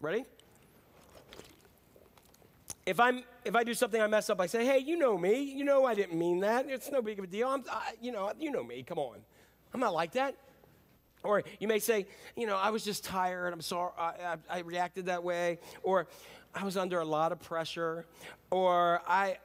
Ready? 0.00 0.24
If 2.86 2.98
I'm 2.98 3.22
if 3.44 3.54
I 3.54 3.62
do 3.62 3.74
something 3.74 4.00
I 4.00 4.06
mess 4.06 4.30
up, 4.30 4.40
I 4.40 4.46
say, 4.46 4.64
"Hey, 4.64 4.78
you 4.78 4.96
know 4.96 5.16
me. 5.18 5.42
You 5.42 5.64
know 5.64 5.84
I 5.84 5.94
didn't 5.94 6.18
mean 6.18 6.40
that. 6.40 6.68
It's 6.68 6.90
no 6.90 7.02
big 7.02 7.18
of 7.18 7.24
a 7.24 7.28
deal. 7.28 7.48
I'm, 7.48 7.62
I, 7.70 7.92
you 8.00 8.10
know, 8.10 8.32
you 8.38 8.50
know 8.50 8.64
me. 8.64 8.82
Come 8.82 8.98
on. 8.98 9.18
I'm 9.72 9.80
not 9.80 9.94
like 9.94 10.12
that." 10.12 10.34
Or 11.22 11.42
you 11.58 11.68
may 11.68 11.78
say, 11.78 12.06
"You 12.36 12.46
know, 12.46 12.56
I 12.56 12.70
was 12.70 12.82
just 12.82 13.04
tired. 13.04 13.52
I'm 13.52 13.60
sorry. 13.60 13.92
I, 13.98 14.02
I, 14.02 14.36
I 14.50 14.58
reacted 14.60 15.06
that 15.06 15.22
way." 15.22 15.58
Or 15.82 16.08
I 16.54 16.64
was 16.64 16.76
under 16.76 16.98
a 16.98 17.04
lot 17.04 17.30
of 17.30 17.40
pressure. 17.40 18.06
Or 18.50 19.02
I 19.06 19.36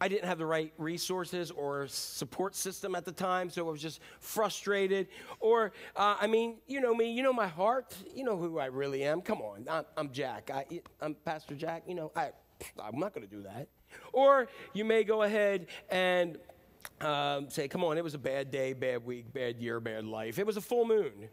I 0.00 0.08
didn't 0.08 0.26
have 0.26 0.38
the 0.38 0.46
right 0.46 0.72
resources 0.76 1.50
or 1.50 1.86
support 1.86 2.54
system 2.54 2.94
at 2.94 3.04
the 3.04 3.12
time, 3.12 3.48
so 3.48 3.66
I 3.66 3.70
was 3.70 3.80
just 3.80 4.00
frustrated. 4.20 5.08
Or, 5.40 5.72
uh, 5.96 6.16
I 6.20 6.26
mean, 6.26 6.56
you 6.66 6.80
know 6.80 6.94
me, 6.94 7.12
you 7.12 7.22
know 7.22 7.32
my 7.32 7.46
heart, 7.46 7.96
you 8.14 8.24
know 8.24 8.36
who 8.36 8.58
I 8.58 8.66
really 8.66 9.04
am. 9.04 9.20
Come 9.20 9.40
on, 9.40 9.66
I'm, 9.70 9.84
I'm 9.96 10.12
Jack. 10.12 10.50
I, 10.52 10.66
I'm 11.00 11.14
Pastor 11.14 11.54
Jack. 11.54 11.84
You 11.86 11.94
know, 11.94 12.12
I, 12.16 12.30
I'm 12.82 12.98
not 12.98 13.14
going 13.14 13.26
to 13.26 13.34
do 13.34 13.42
that. 13.42 13.68
Or 14.12 14.48
you 14.72 14.84
may 14.84 15.04
go 15.04 15.22
ahead 15.22 15.68
and 15.88 16.38
um, 17.00 17.48
say, 17.48 17.68
come 17.68 17.84
on, 17.84 17.96
it 17.96 18.04
was 18.04 18.14
a 18.14 18.18
bad 18.18 18.50
day, 18.50 18.72
bad 18.72 19.04
week, 19.04 19.32
bad 19.32 19.58
year, 19.60 19.80
bad 19.80 20.04
life. 20.04 20.38
It 20.38 20.46
was 20.46 20.56
a 20.56 20.60
full 20.60 20.84
moon, 20.84 21.28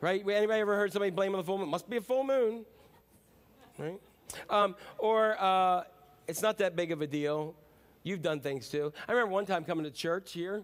right? 0.00 0.20
Anybody 0.20 0.60
ever 0.60 0.76
heard 0.76 0.92
somebody 0.92 1.10
blame 1.10 1.32
on 1.32 1.38
the 1.38 1.44
full 1.44 1.58
moon? 1.58 1.68
Must 1.68 1.88
be 1.88 1.96
a 1.96 2.00
full 2.02 2.24
moon, 2.24 2.64
right? 3.78 4.00
Um, 4.48 4.76
or 4.98 5.36
uh, 5.40 5.84
it's 6.28 6.42
not 6.42 6.58
that 6.58 6.76
big 6.76 6.92
of 6.92 7.02
a 7.02 7.06
deal. 7.06 7.54
You've 8.02 8.22
done 8.22 8.40
things 8.40 8.68
too. 8.68 8.92
I 9.08 9.12
remember 9.12 9.32
one 9.32 9.46
time 9.46 9.64
coming 9.64 9.84
to 9.84 9.90
church 9.90 10.32
here. 10.32 10.62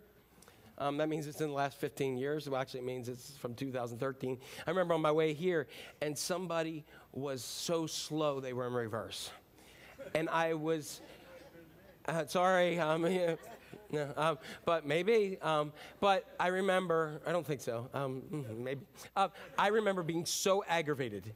Um, 0.78 0.96
that 0.98 1.08
means 1.08 1.26
it's 1.26 1.40
in 1.40 1.48
the 1.48 1.54
last 1.54 1.76
15 1.78 2.16
years. 2.16 2.48
Well, 2.48 2.60
actually, 2.60 2.80
it 2.80 2.86
means 2.86 3.08
it's 3.08 3.32
from 3.38 3.54
2013. 3.54 4.38
I 4.66 4.70
remember 4.70 4.94
on 4.94 5.00
my 5.00 5.10
way 5.10 5.32
here, 5.32 5.66
and 6.00 6.16
somebody 6.16 6.84
was 7.12 7.42
so 7.42 7.86
slow 7.86 8.38
they 8.38 8.52
were 8.52 8.66
in 8.66 8.72
reverse. 8.72 9.30
And 10.14 10.28
I 10.28 10.54
was, 10.54 11.00
uh, 12.06 12.26
sorry, 12.26 12.78
um, 12.78 13.06
yeah, 13.10 13.34
no, 13.90 14.12
um, 14.16 14.38
but 14.64 14.86
maybe. 14.86 15.38
Um, 15.42 15.72
but 16.00 16.24
I 16.38 16.48
remember, 16.48 17.20
I 17.26 17.32
don't 17.32 17.46
think 17.46 17.60
so, 17.60 17.88
um, 17.92 18.22
mm, 18.32 18.58
maybe. 18.58 18.82
Uh, 19.16 19.28
I 19.58 19.68
remember 19.68 20.04
being 20.04 20.26
so 20.26 20.62
aggravated 20.68 21.34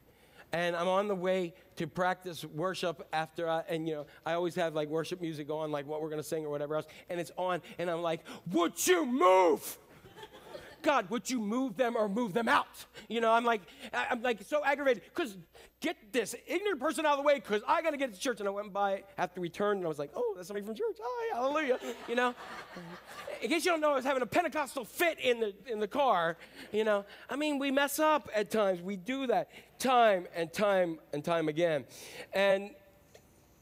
and 0.53 0.76
I'm 0.76 0.88
on 0.88 1.09
the 1.09 1.14
way 1.14 1.55
to 1.76 1.86
practice 1.86 2.44
worship 2.44 3.07
after, 3.12 3.48
I, 3.48 3.62
and 3.68 3.88
you 3.88 3.94
know, 3.94 4.07
I 4.26 4.34
always 4.34 4.55
have 4.57 4.74
like 4.74 4.88
worship 4.88 5.20
music 5.20 5.50
on, 5.50 5.70
like 5.70 5.86
what 5.86 6.03
we're 6.03 6.11
gonna 6.11 6.22
sing 6.22 6.44
or 6.44 6.50
whatever 6.50 6.76
else, 6.76 6.86
and 7.09 7.18
it's 7.18 7.32
on, 7.36 7.62
and 7.78 7.90
I'm 7.90 8.03
like, 8.03 8.20
would 8.50 8.86
you 8.86 9.07
move? 9.07 9.78
God, 10.82 11.09
would 11.11 11.30
you 11.30 11.38
move 11.38 11.76
them 11.76 11.96
or 11.96 12.09
move 12.09 12.34
them 12.34 12.48
out? 12.48 12.86
You 13.09 13.20
know, 13.20 13.30
I'm 13.32 13.44
like, 13.44 13.62
I'm 13.92 14.20
like 14.20 14.42
so 14.42 14.64
aggravated 14.64 15.05
because 15.05 15.36
get 15.80 15.96
this 16.12 16.34
ignorant 16.46 16.80
person 16.80 17.05
out 17.07 17.12
of 17.12 17.18
the 17.18 17.22
way 17.22 17.34
because 17.34 17.62
I 17.66 17.82
got 17.82 17.90
to 17.90 17.96
get 17.96 18.12
to 18.14 18.18
church. 18.18 18.40
And 18.40 18.48
I 18.48 18.53
went 18.53 18.72
by 18.72 19.05
after 19.18 19.40
we 19.40 19.48
turned 19.48 19.78
and 19.78 19.86
I 19.86 19.88
was 19.88 19.98
like, 19.98 20.11
oh, 20.14 20.34
that's 20.36 20.48
somebody 20.48 20.64
from 20.66 20.74
church. 20.74 20.96
Oh, 21.00 21.28
Hi, 21.32 21.36
hallelujah. 21.36 21.78
You 22.09 22.14
know, 22.14 22.34
in 23.40 23.48
case 23.48 23.64
you 23.64 23.72
don't 23.72 23.80
know, 23.80 23.92
I 23.92 23.94
was 23.96 24.05
having 24.05 24.22
a 24.22 24.26
Pentecostal 24.26 24.84
fit 24.84 25.18
in 25.20 25.40
the 25.40 25.55
in 25.66 25.80
the 25.80 25.88
car. 25.88 26.36
You 26.72 26.84
know, 26.84 27.05
I 27.28 27.36
mean, 27.36 27.59
we 27.59 27.70
mess 27.70 27.98
up 27.98 28.28
at 28.34 28.50
times. 28.50 28.80
We 28.80 28.96
do 28.96 29.26
that 29.26 29.50
time 29.83 30.26
and 30.35 30.53
time 30.53 30.99
and 31.12 31.24
time 31.24 31.49
again, 31.49 31.85
and 32.33 32.70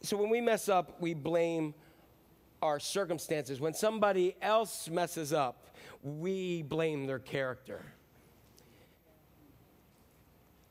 so 0.03 0.17
when 0.17 0.31
we 0.31 0.41
mess 0.41 0.69
up, 0.69 1.01
we 1.01 1.15
blame 1.15 1.75
our 2.63 2.79
circumstances. 2.79 3.61
When 3.61 3.75
somebody 3.75 4.37
else 4.41 4.89
messes 4.89 5.33
up, 5.33 5.67
we 6.03 6.63
blame 6.63 7.07
their 7.07 7.19
character. 7.19 7.85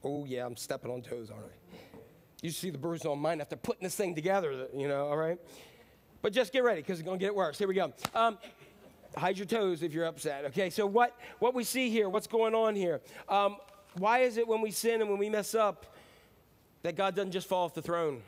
Oh, 0.04 0.26
yeah, 0.26 0.46
I'm 0.46 0.56
stepping 0.56 0.92
on 0.92 1.02
toes, 1.02 1.30
aren't 1.30 1.46
I? 1.46 1.98
You 2.42 2.52
see 2.52 2.70
the 2.70 2.78
bruise 2.78 3.06
on 3.06 3.20
mine 3.20 3.42
after 3.42 3.56
putting 3.56 3.84
this 3.84 3.96
thing 3.96 4.16
together, 4.16 4.68
you 4.74 4.88
know, 4.88 5.08
all 5.08 5.18
right? 5.18 5.38
But 6.22 6.32
just 6.32 6.54
get 6.54 6.64
ready 6.64 6.82
because 6.82 7.00
it's 7.00 7.06
going 7.06 7.20
to 7.20 7.26
get 7.26 7.36
worse. 7.36 7.58
Here 7.58 7.68
we 7.68 7.74
go. 7.74 7.94
Um, 8.16 8.38
hide 9.18 9.38
your 9.38 9.46
toes 9.46 9.84
if 9.84 9.94
you're 9.94 10.06
upset. 10.06 10.46
Okay, 10.46 10.70
so 10.70 10.86
what, 10.86 11.18
what 11.40 11.54
we 11.54 11.64
see 11.64 11.90
here, 11.90 12.08
what's 12.08 12.28
going 12.28 12.56
on 12.56 12.76
here? 12.76 13.02
Um, 13.28 13.58
why 13.98 14.20
is 14.20 14.38
it 14.38 14.48
when 14.48 14.62
we 14.62 14.72
sin 14.72 15.02
and 15.02 15.10
when 15.10 15.20
we 15.20 15.30
mess 15.30 15.56
up 15.56 15.86
that 16.84 16.96
God 16.96 17.16
doesn't 17.16 17.32
just 17.32 17.48
fall 17.48 17.66
off 17.66 17.74
the 17.74 17.82
throne? 17.82 18.22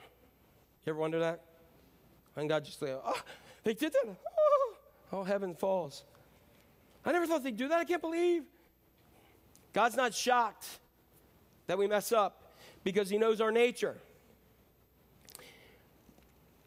You 0.86 0.91
ever 0.91 0.99
wonder 0.99 1.20
that? 1.20 1.41
And 2.36 2.49
God 2.49 2.66
just 2.66 2.82
like, 2.82 2.99
oh, 3.03 3.22
they 3.64 3.74
did 3.74 3.93
that. 3.93 4.05
Oh, 4.07 4.74
oh, 5.12 5.24
heaven 5.24 5.53
falls. 5.53 6.03
I 7.05 7.12
never 7.12 7.28
thought 7.28 7.43
they'd 7.43 7.57
do 7.57 7.68
that. 7.68 7.80
I 7.80 7.84
can't 7.84 8.01
believe. 8.01 8.43
God's 9.74 9.95
not 9.95 10.14
shocked 10.14 10.68
that 11.68 11.78
we 11.78 11.88
mess 11.88 12.12
up 12.12 12.53
because 12.84 13.09
He 13.09 13.18
knows 13.18 13.41
our 13.41 13.51
nature. 13.51 13.97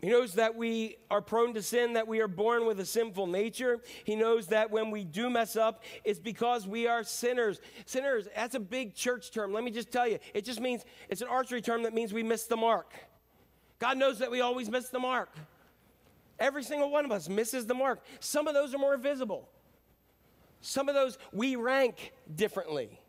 He 0.05 0.11
knows 0.11 0.35
that 0.35 0.55
we 0.55 0.99
are 1.11 1.23
prone 1.23 1.55
to 1.55 1.63
sin, 1.63 1.95
that 1.95 2.07
we 2.07 2.21
are 2.21 2.29
born 2.29 2.67
with 2.67 2.79
a 2.79 2.85
sinful 2.85 3.27
nature. 3.27 3.81
He 4.05 4.17
knows 4.17 4.49
that 4.49 4.71
when 4.71 4.91
we 4.91 5.03
do 5.03 5.31
mess 5.31 5.57
up, 5.57 5.83
it's 6.05 6.19
because 6.19 6.69
we 6.69 6.87
are 6.87 7.03
sinners. 7.03 7.59
Sinners, 7.87 8.29
that's 8.37 8.55
a 8.55 8.61
big 8.61 8.95
church 8.95 9.31
term. 9.31 9.55
Let 9.55 9.65
me 9.65 9.71
just 9.71 9.91
tell 9.91 10.07
you, 10.07 10.19
it 10.35 10.45
just 10.45 10.61
means, 10.61 10.85
it's 11.09 11.23
an 11.23 11.29
archery 11.29 11.63
term 11.63 11.85
that 11.85 11.95
means 11.95 12.13
we 12.13 12.23
miss 12.23 12.45
the 12.45 12.57
mark. 12.57 12.93
God 13.79 13.97
knows 13.97 14.19
that 14.19 14.31
we 14.31 14.43
always 14.43 14.69
miss 14.69 14.91
the 14.91 14.99
mark. 14.99 15.35
Every 16.39 16.65
single 16.65 16.91
one 16.91 17.07
of 17.07 17.11
us 17.11 17.27
misses 17.27 17.65
the 17.65 17.73
mark. 17.73 18.05
Some 18.21 18.47
of 18.47 18.53
those 18.53 18.75
are 18.75 18.79
more 18.79 18.99
visible. 18.99 19.49
Some 20.61 20.91
of 20.91 20.95
those 20.95 21.17
we 21.33 21.57
rank 21.57 22.13
differently. 22.37 23.01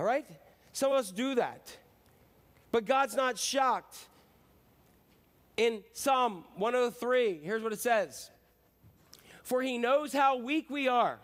All 0.00 0.04
right? 0.04 0.26
Some 0.72 0.90
of 0.90 0.98
us 0.98 1.12
do 1.12 1.36
that. 1.36 1.76
But 2.72 2.86
God's 2.86 3.14
not 3.14 3.38
shocked. 3.38 3.96
In 5.56 5.82
Psalm 5.92 6.44
103, 6.56 7.40
here's 7.42 7.62
what 7.62 7.72
it 7.72 7.80
says 7.80 8.30
For 9.42 9.62
he 9.62 9.78
knows 9.78 10.12
how 10.12 10.36
weak 10.36 10.68
we 10.70 10.88
are. 10.88 11.18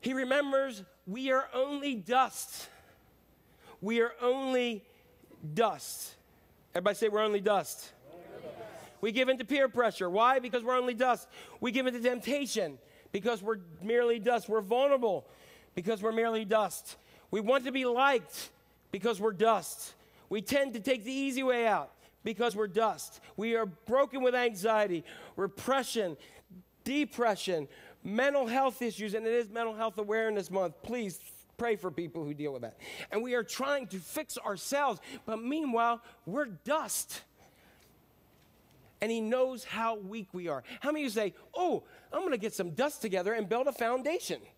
He 0.00 0.14
remembers 0.14 0.82
we 1.06 1.30
are 1.30 1.48
only 1.54 1.94
dust. 1.94 2.68
We 3.80 4.00
are 4.00 4.12
only 4.20 4.84
dust. 5.54 6.14
Everybody 6.74 6.96
say 6.96 7.08
we're 7.08 7.22
only 7.22 7.40
dust. 7.40 7.92
We 9.00 9.10
give 9.10 9.28
into 9.28 9.44
peer 9.44 9.68
pressure. 9.68 10.08
Why? 10.08 10.38
Because 10.38 10.62
we're 10.62 10.76
only 10.76 10.94
dust. 10.94 11.28
We 11.60 11.72
give 11.72 11.86
into 11.86 12.00
temptation 12.00 12.78
because 13.10 13.42
we're 13.42 13.58
merely 13.82 14.18
dust. 14.18 14.48
We're 14.48 14.60
vulnerable 14.60 15.26
because 15.74 16.02
we're 16.02 16.12
merely 16.12 16.44
dust. 16.44 16.96
We 17.30 17.40
want 17.40 17.64
to 17.64 17.72
be 17.72 17.84
liked 17.84 18.50
because 18.92 19.20
we're 19.20 19.32
dust. 19.32 19.94
We 20.32 20.40
tend 20.40 20.72
to 20.72 20.80
take 20.80 21.04
the 21.04 21.12
easy 21.12 21.42
way 21.42 21.66
out 21.66 21.92
because 22.24 22.56
we're 22.56 22.66
dust. 22.66 23.20
We 23.36 23.54
are 23.54 23.66
broken 23.66 24.22
with 24.22 24.34
anxiety, 24.34 25.04
repression, 25.36 26.16
depression, 26.84 27.68
mental 28.02 28.46
health 28.46 28.80
issues, 28.80 29.12
and 29.12 29.26
it 29.26 29.34
is 29.34 29.50
Mental 29.50 29.74
Health 29.74 29.98
Awareness 29.98 30.50
Month. 30.50 30.82
Please 30.82 31.20
pray 31.58 31.76
for 31.76 31.90
people 31.90 32.24
who 32.24 32.32
deal 32.32 32.50
with 32.54 32.62
that. 32.62 32.78
And 33.10 33.22
we 33.22 33.34
are 33.34 33.42
trying 33.42 33.88
to 33.88 33.98
fix 33.98 34.38
ourselves, 34.38 35.02
but 35.26 35.42
meanwhile, 35.42 36.00
we're 36.24 36.46
dust 36.46 37.20
and 39.02 39.10
he 39.10 39.20
knows 39.20 39.64
how 39.64 39.96
weak 39.98 40.28
we 40.32 40.48
are. 40.48 40.64
How 40.80 40.92
many 40.92 41.02
of 41.02 41.04
you 41.04 41.10
say, 41.10 41.34
Oh, 41.52 41.82
I'm 42.10 42.20
going 42.20 42.32
to 42.32 42.38
get 42.38 42.54
some 42.54 42.70
dust 42.70 43.02
together 43.02 43.34
and 43.34 43.50
build 43.50 43.66
a 43.66 43.72
foundation? 43.72 44.40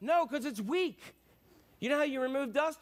No, 0.00 0.26
because 0.26 0.44
it's 0.44 0.60
weak. 0.60 1.00
You 1.80 1.88
know 1.88 1.96
how 1.96 2.04
you 2.04 2.20
remove 2.20 2.52
dust? 2.52 2.78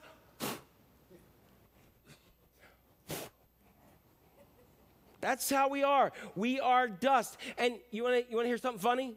That's 5.22 5.48
how 5.48 5.68
we 5.68 5.84
are. 5.84 6.12
We 6.34 6.60
are 6.60 6.88
dust. 6.88 7.38
And 7.56 7.76
you 7.90 8.02
want 8.02 8.16
to 8.16 8.30
you 8.30 8.36
want 8.36 8.44
to 8.44 8.48
hear 8.48 8.58
something 8.58 8.82
funny? 8.82 9.14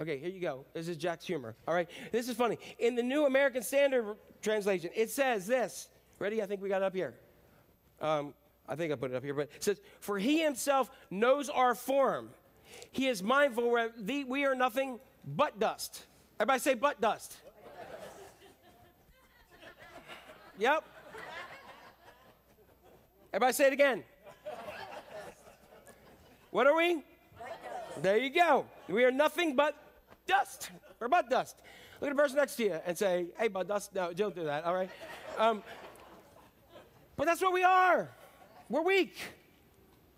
Okay, 0.00 0.18
here 0.18 0.30
you 0.30 0.40
go. 0.40 0.64
This 0.72 0.88
is 0.88 0.96
Jack's 0.96 1.26
humor. 1.26 1.54
All 1.68 1.74
right. 1.74 1.90
This 2.12 2.28
is 2.28 2.36
funny. 2.36 2.58
In 2.78 2.94
the 2.94 3.02
New 3.02 3.26
American 3.26 3.62
Standard 3.62 4.16
translation, 4.40 4.90
it 4.94 5.10
says 5.10 5.46
this. 5.46 5.88
Ready? 6.18 6.42
I 6.42 6.46
think 6.46 6.62
we 6.62 6.68
got 6.68 6.80
it 6.80 6.84
up 6.84 6.94
here. 6.94 7.14
Um, 8.00 8.34
I 8.68 8.76
think 8.76 8.92
I 8.92 8.96
put 8.96 9.10
it 9.10 9.16
up 9.16 9.24
here, 9.24 9.34
but 9.34 9.50
it 9.54 9.62
says, 9.62 9.80
For 10.00 10.18
he 10.18 10.42
himself 10.42 10.90
knows 11.10 11.48
our 11.48 11.74
form. 11.74 12.30
He 12.92 13.08
is 13.08 13.22
mindful 13.22 13.70
where 13.70 13.90
the, 13.98 14.24
we 14.24 14.46
are 14.46 14.54
nothing 14.54 15.00
but 15.26 15.58
dust. 15.58 16.06
Everybody 16.38 16.60
say, 16.60 16.74
but 16.74 17.00
dust. 17.00 17.36
Yep. 20.58 20.84
Everybody 23.32 23.52
say 23.52 23.66
it 23.66 23.72
again. 23.72 24.04
What 26.54 26.68
are 26.68 26.76
we? 26.76 27.02
There 28.00 28.16
you 28.16 28.30
go. 28.30 28.66
We 28.88 29.02
are 29.02 29.10
nothing 29.10 29.56
but 29.56 29.74
dust. 30.24 30.70
We're 31.00 31.08
but 31.08 31.28
dust. 31.28 31.56
Look 32.00 32.10
at 32.10 32.16
the 32.16 32.22
person 32.22 32.36
next 32.36 32.54
to 32.54 32.62
you 32.62 32.78
and 32.86 32.96
say, 32.96 33.26
hey, 33.36 33.48
but 33.48 33.66
dust. 33.66 33.92
No, 33.92 34.12
don't 34.12 34.36
do 34.36 34.44
that, 34.44 34.62
all 34.62 34.72
right? 34.72 34.88
Um, 35.36 35.64
but 37.16 37.26
that's 37.26 37.42
what 37.42 37.52
we 37.52 37.64
are. 37.64 38.08
We're 38.68 38.84
weak. 38.84 39.16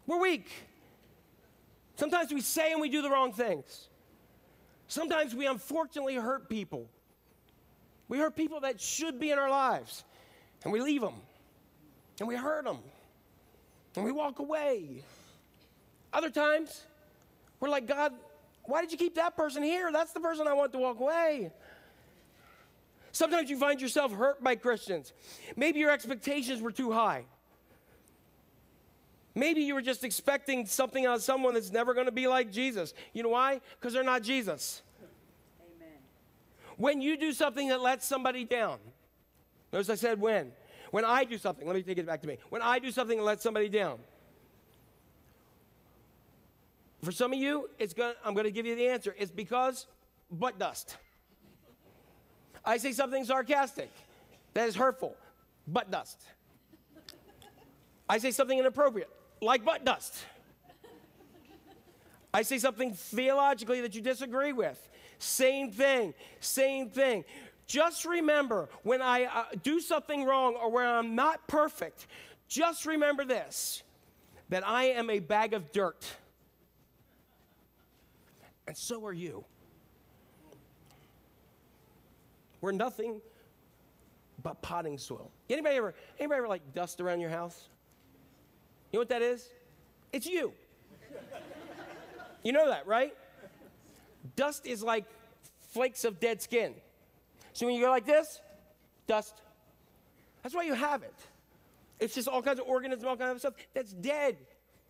We're 0.07 0.21
weak. 0.21 0.51
Sometimes 1.95 2.31
we 2.31 2.43
say 2.43 2.73
and 2.73 2.83
we 2.83 2.91
do 2.91 3.01
the 3.01 3.09
wrong 3.09 3.33
things. 3.33 3.89
Sometimes 4.89 5.35
we 5.35 5.47
unfortunately 5.47 6.17
hurt 6.17 6.51
people. 6.51 6.87
We 8.09 8.19
hurt 8.19 8.37
people 8.37 8.61
that 8.61 8.79
should 8.79 9.19
be 9.19 9.31
in 9.31 9.39
our 9.39 9.49
lives, 9.49 10.05
and 10.65 10.73
we 10.73 10.83
leave 10.83 11.01
them, 11.01 11.15
and 12.21 12.29
we 12.29 12.37
hurt 12.37 12.67
them, 12.67 12.81
and 13.97 14.05
we 14.05 14.13
walk 14.13 14.39
away. 14.39 15.03
Other 16.13 16.31
times, 16.31 16.85
we're 17.61 17.69
like, 17.69 17.87
God, 17.87 18.13
why 18.65 18.81
did 18.81 18.93
you 18.93 18.99
keep 18.99 19.15
that 19.17 19.37
person 19.37 19.63
here? 19.63 19.91
That's 19.93 20.13
the 20.13 20.21
person 20.21 20.47
I 20.47 20.53
want 20.53 20.73
to 20.73 20.79
walk 20.79 21.01
away. 21.01 21.53
Sometimes 23.13 23.49
you 23.49 23.59
find 23.59 23.81
yourself 23.81 24.13
hurt 24.13 24.43
by 24.45 24.57
Christians. 24.57 25.13
Maybe 25.57 25.79
your 25.79 25.91
expectations 25.91 26.61
were 26.61 26.73
too 26.73 26.93
high. 26.93 27.25
Maybe 29.35 29.63
you 29.63 29.75
were 29.75 29.83
just 29.83 30.05
expecting 30.05 30.67
something 30.67 31.05
out 31.07 31.17
of 31.17 31.23
someone 31.23 31.55
that's 31.55 31.71
never 31.71 31.95
going 31.95 32.07
to 32.07 32.13
be 32.13 32.27
like 32.27 32.51
Jesus. 32.51 32.95
You 33.13 33.23
know 33.23 33.29
why? 33.29 33.61
Because 33.79 33.93
they're 33.93 34.03
not 34.03 34.23
Jesus. 34.23 34.83
Amen. 35.61 35.89
When 36.77 37.01
you 37.03 37.19
do 37.19 37.33
something 37.33 37.69
that 37.69 37.81
lets 37.81 38.07
somebody 38.07 38.45
down, 38.45 38.79
notice 39.73 39.91
I 39.91 39.95
said 39.95 40.21
when. 40.21 40.53
When 40.91 41.05
I 41.05 41.25
do 41.25 41.37
something, 41.37 41.67
let 41.67 41.77
me 41.77 41.83
take 41.83 41.99
it 41.99 42.07
back 42.07 42.23
to 42.23 42.27
me. 42.27 42.39
When 42.49 42.63
I 42.63 42.79
do 42.79 42.91
something 42.91 43.19
that 43.19 43.25
lets 43.25 43.43
somebody 43.43 43.69
down, 43.69 43.99
for 47.07 47.13
some 47.13 47.33
of 47.33 47.39
you, 47.39 47.71
it's 47.79 47.95
going 47.95 48.15
I'm 48.25 48.35
going 48.35 48.47
to 48.47 48.51
give 48.51 48.67
you 48.67 48.75
the 48.75 48.89
answer. 48.89 49.15
It's 49.17 49.31
because 49.31 49.87
butt 50.29 50.59
dust. 50.59 50.97
I 52.65 52.79
say 52.79 52.91
something 52.91 53.25
sarcastic 53.25 53.93
that 54.55 54.69
is 54.69 54.75
hurtful, 54.75 55.15
butt 55.69 55.89
dust. 55.89 56.21
I 58.09 58.19
say 58.19 58.33
something 58.33 58.59
inappropriate, 58.59 59.09
like 59.41 59.65
butt 59.65 59.85
dust. 59.85 60.17
I 62.35 62.43
say 62.43 62.59
something 62.59 62.93
theologically 62.93 63.83
that 63.83 63.95
you 63.95 64.01
disagree 64.01 64.53
with. 64.53 64.91
Same 65.21 65.71
thing, 65.71 66.13
same 66.41 66.91
thing. 66.91 67.25
Just 67.69 68.05
remember 68.05 68.69
when 68.83 69.01
I 69.01 69.27
uh, 69.27 69.45
do 69.63 69.79
something 69.79 70.25
wrong 70.25 70.57
or 70.57 70.73
where 70.73 70.89
I'm 70.89 71.15
not 71.15 71.47
perfect, 71.47 72.09
just 72.49 72.85
remember 72.85 73.25
this 73.25 73.85
that 74.49 74.67
I 74.67 74.87
am 74.87 75.09
a 75.09 75.21
bag 75.21 75.55
of 75.55 75.71
dirt. 75.71 76.05
And 78.67 78.77
so 78.77 79.05
are 79.07 79.13
you. 79.13 79.45
We're 82.61 82.73
nothing 82.73 83.21
but 84.43 84.61
potting 84.63 84.99
soil. 84.99 85.31
Anybody 85.49 85.77
ever, 85.77 85.95
anybody 86.19 86.39
ever 86.39 86.49
like 86.49 86.75
dust 86.75 87.01
around 87.01 87.21
your 87.21 87.31
house? 87.31 87.69
You 88.91 88.99
know 88.99 89.01
what 89.01 89.09
that 89.11 89.23
is? 89.23 89.49
It's 90.13 90.27
you. 90.27 90.53
You 92.43 92.53
know 92.53 92.69
that, 92.69 92.87
right? 92.87 93.13
Dust 94.37 94.67
is 94.67 94.83
like 94.83 95.05
flakes 95.73 96.05
of 96.05 96.21
dead 96.21 96.41
skin. 96.41 96.75
So 97.53 97.67
when 97.67 97.75
you 97.75 97.83
go 97.83 97.91
like 97.91 98.07
this, 98.07 98.41
dust. 99.07 99.35
That's 100.43 100.55
why 100.55 100.63
you 100.63 100.75
have 100.75 101.03
it. 101.03 101.15
It's 101.99 102.15
just 102.15 102.29
all 102.29 102.43
kinds 102.43 102.61
of 102.61 102.67
organisms, 102.67 103.05
all 103.05 103.17
kinds 103.17 103.33
of 103.33 103.41
stuff 103.41 103.55
that's 103.75 103.93
dead. 103.93 104.37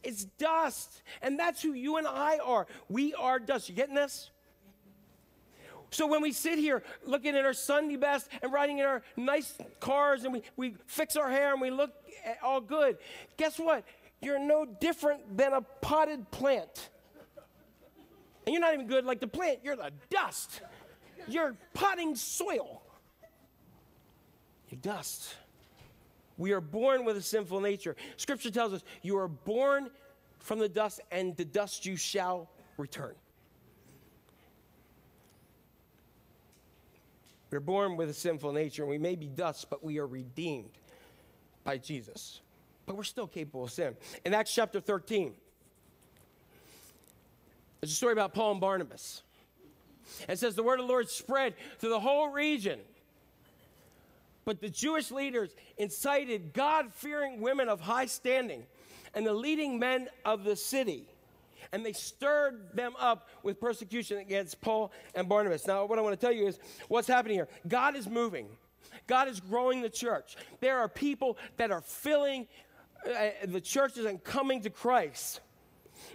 It's 0.03 0.25
dust. 0.25 1.03
And 1.23 1.39
that's 1.39 1.63
who 1.63 1.73
you 1.73 1.97
and 1.97 2.07
I 2.07 2.39
are. 2.39 2.67
We 2.89 3.15
are 3.15 3.39
dust. 3.39 3.69
You 3.69 3.75
getting 3.75 3.95
this? 3.95 4.31
So 5.91 6.07
when 6.07 6.21
we 6.21 6.33
sit 6.33 6.59
here 6.59 6.83
looking 7.05 7.37
at 7.37 7.45
our 7.45 7.53
Sunday 7.53 7.97
best 7.97 8.29
and 8.43 8.53
riding 8.53 8.79
in 8.79 8.85
our 8.85 9.03
nice 9.17 9.55
cars 9.81 10.25
and 10.25 10.33
we, 10.33 10.43
we 10.57 10.75
fix 10.87 11.17
our 11.17 11.31
hair 11.31 11.53
and 11.53 11.61
we 11.61 11.71
look 11.71 11.93
all 12.43 12.61
good, 12.61 12.99
guess 13.37 13.59
what? 13.59 13.85
You're 14.21 14.39
no 14.39 14.65
different 14.65 15.37
than 15.37 15.53
a 15.53 15.61
potted 15.61 16.31
plant. 16.31 16.91
And 18.45 18.53
you're 18.53 18.61
not 18.61 18.75
even 18.75 18.87
good 18.87 19.05
like 19.05 19.21
the 19.21 19.27
plant, 19.27 19.61
you're 19.63 19.77
the 19.77 19.91
dust. 20.11 20.61
You're 21.29 21.57
potting 21.75 22.15
soil. 22.15 22.83
You're 24.69 24.81
dust. 24.81 25.35
We 26.37 26.53
are 26.53 26.61
born 26.61 27.05
with 27.05 27.17
a 27.17 27.23
sinful 27.23 27.61
nature. 27.61 27.97
Scripture 28.17 28.51
tells 28.51 28.73
us 28.73 28.85
you 29.03 29.17
are 29.19 29.29
born 29.29 29.91
from 30.39 30.59
the 30.59 30.69
dust, 30.69 31.01
and 31.11 31.37
the 31.37 31.45
dust 31.45 31.87
you 31.87 31.97
shall 31.97 32.51
return. 32.77 33.15
We're 37.51 37.61
born 37.61 37.97
with 37.97 38.11
a 38.11 38.15
sinful 38.15 38.53
nature, 38.53 38.83
and 38.83 38.91
we 38.91 38.99
may 38.99 39.17
be 39.17 39.29
dust, 39.29 39.71
but 39.71 39.83
we 39.83 39.99
are 39.99 40.07
redeemed 40.07 40.79
by 41.65 41.79
Jesus. 41.79 42.41
But 42.85 42.97
we're 42.97 43.03
still 43.03 43.27
capable 43.27 43.65
of 43.65 43.71
sin. 43.71 43.97
In 44.25 44.35
Acts 44.35 44.55
chapter 44.55 44.79
13, 44.79 45.33
there's 47.81 47.93
a 47.93 47.95
story 47.95 48.13
about 48.13 48.35
Paul 48.35 48.53
and 48.53 48.61
Barnabas. 48.61 49.23
It 50.29 50.39
says 50.39 50.55
the 50.55 50.63
word 50.63 50.81
of 50.81 50.87
the 50.87 50.93
Lord 50.93 51.09
spread 51.09 51.55
through 51.79 51.91
the 51.91 52.01
whole 52.01 52.29
region. 52.29 52.81
But 54.47 54.61
the 54.61 54.71
Jewish 54.71 55.11
leaders 55.11 55.55
incited 55.77 56.55
God 56.55 56.95
fearing 56.95 57.41
women 57.41 57.69
of 57.69 57.81
high 57.81 58.07
standing 58.07 58.65
and 59.13 59.27
the 59.27 59.35
leading 59.35 59.79
men 59.79 60.09
of 60.25 60.45
the 60.45 60.55
city. 60.55 61.09
And 61.73 61.85
they 61.85 61.93
stirred 61.93 62.73
them 62.73 62.95
up 62.99 63.29
with 63.43 63.61
persecution 63.61 64.19
against 64.19 64.61
Paul 64.61 64.93
and 65.17 65.29
Barnabas. 65.29 65.67
Now, 65.67 65.85
what 65.85 65.99
I 65.99 66.03
want 66.03 66.19
to 66.19 66.25
tell 66.25 66.35
you 66.35 66.47
is 66.47 66.61
what's 66.87 67.09
happening 67.09 67.37
here. 67.37 67.49
God 67.67 67.97
is 67.97 68.09
moving, 68.09 68.49
God 69.09 69.27
is 69.29 69.41
growing 69.41 69.83
the 69.83 69.91
church. 69.91 70.37
There 70.61 70.79
are 70.79 70.89
people 70.89 71.37
that 71.57 71.73
are 71.73 71.81
filling 71.81 72.47
uh, 73.05 73.31
the 73.47 73.61
churches 73.61 74.05
and 74.05 74.23
coming 74.23 74.63
to 74.63 74.71
Christ. 74.71 75.41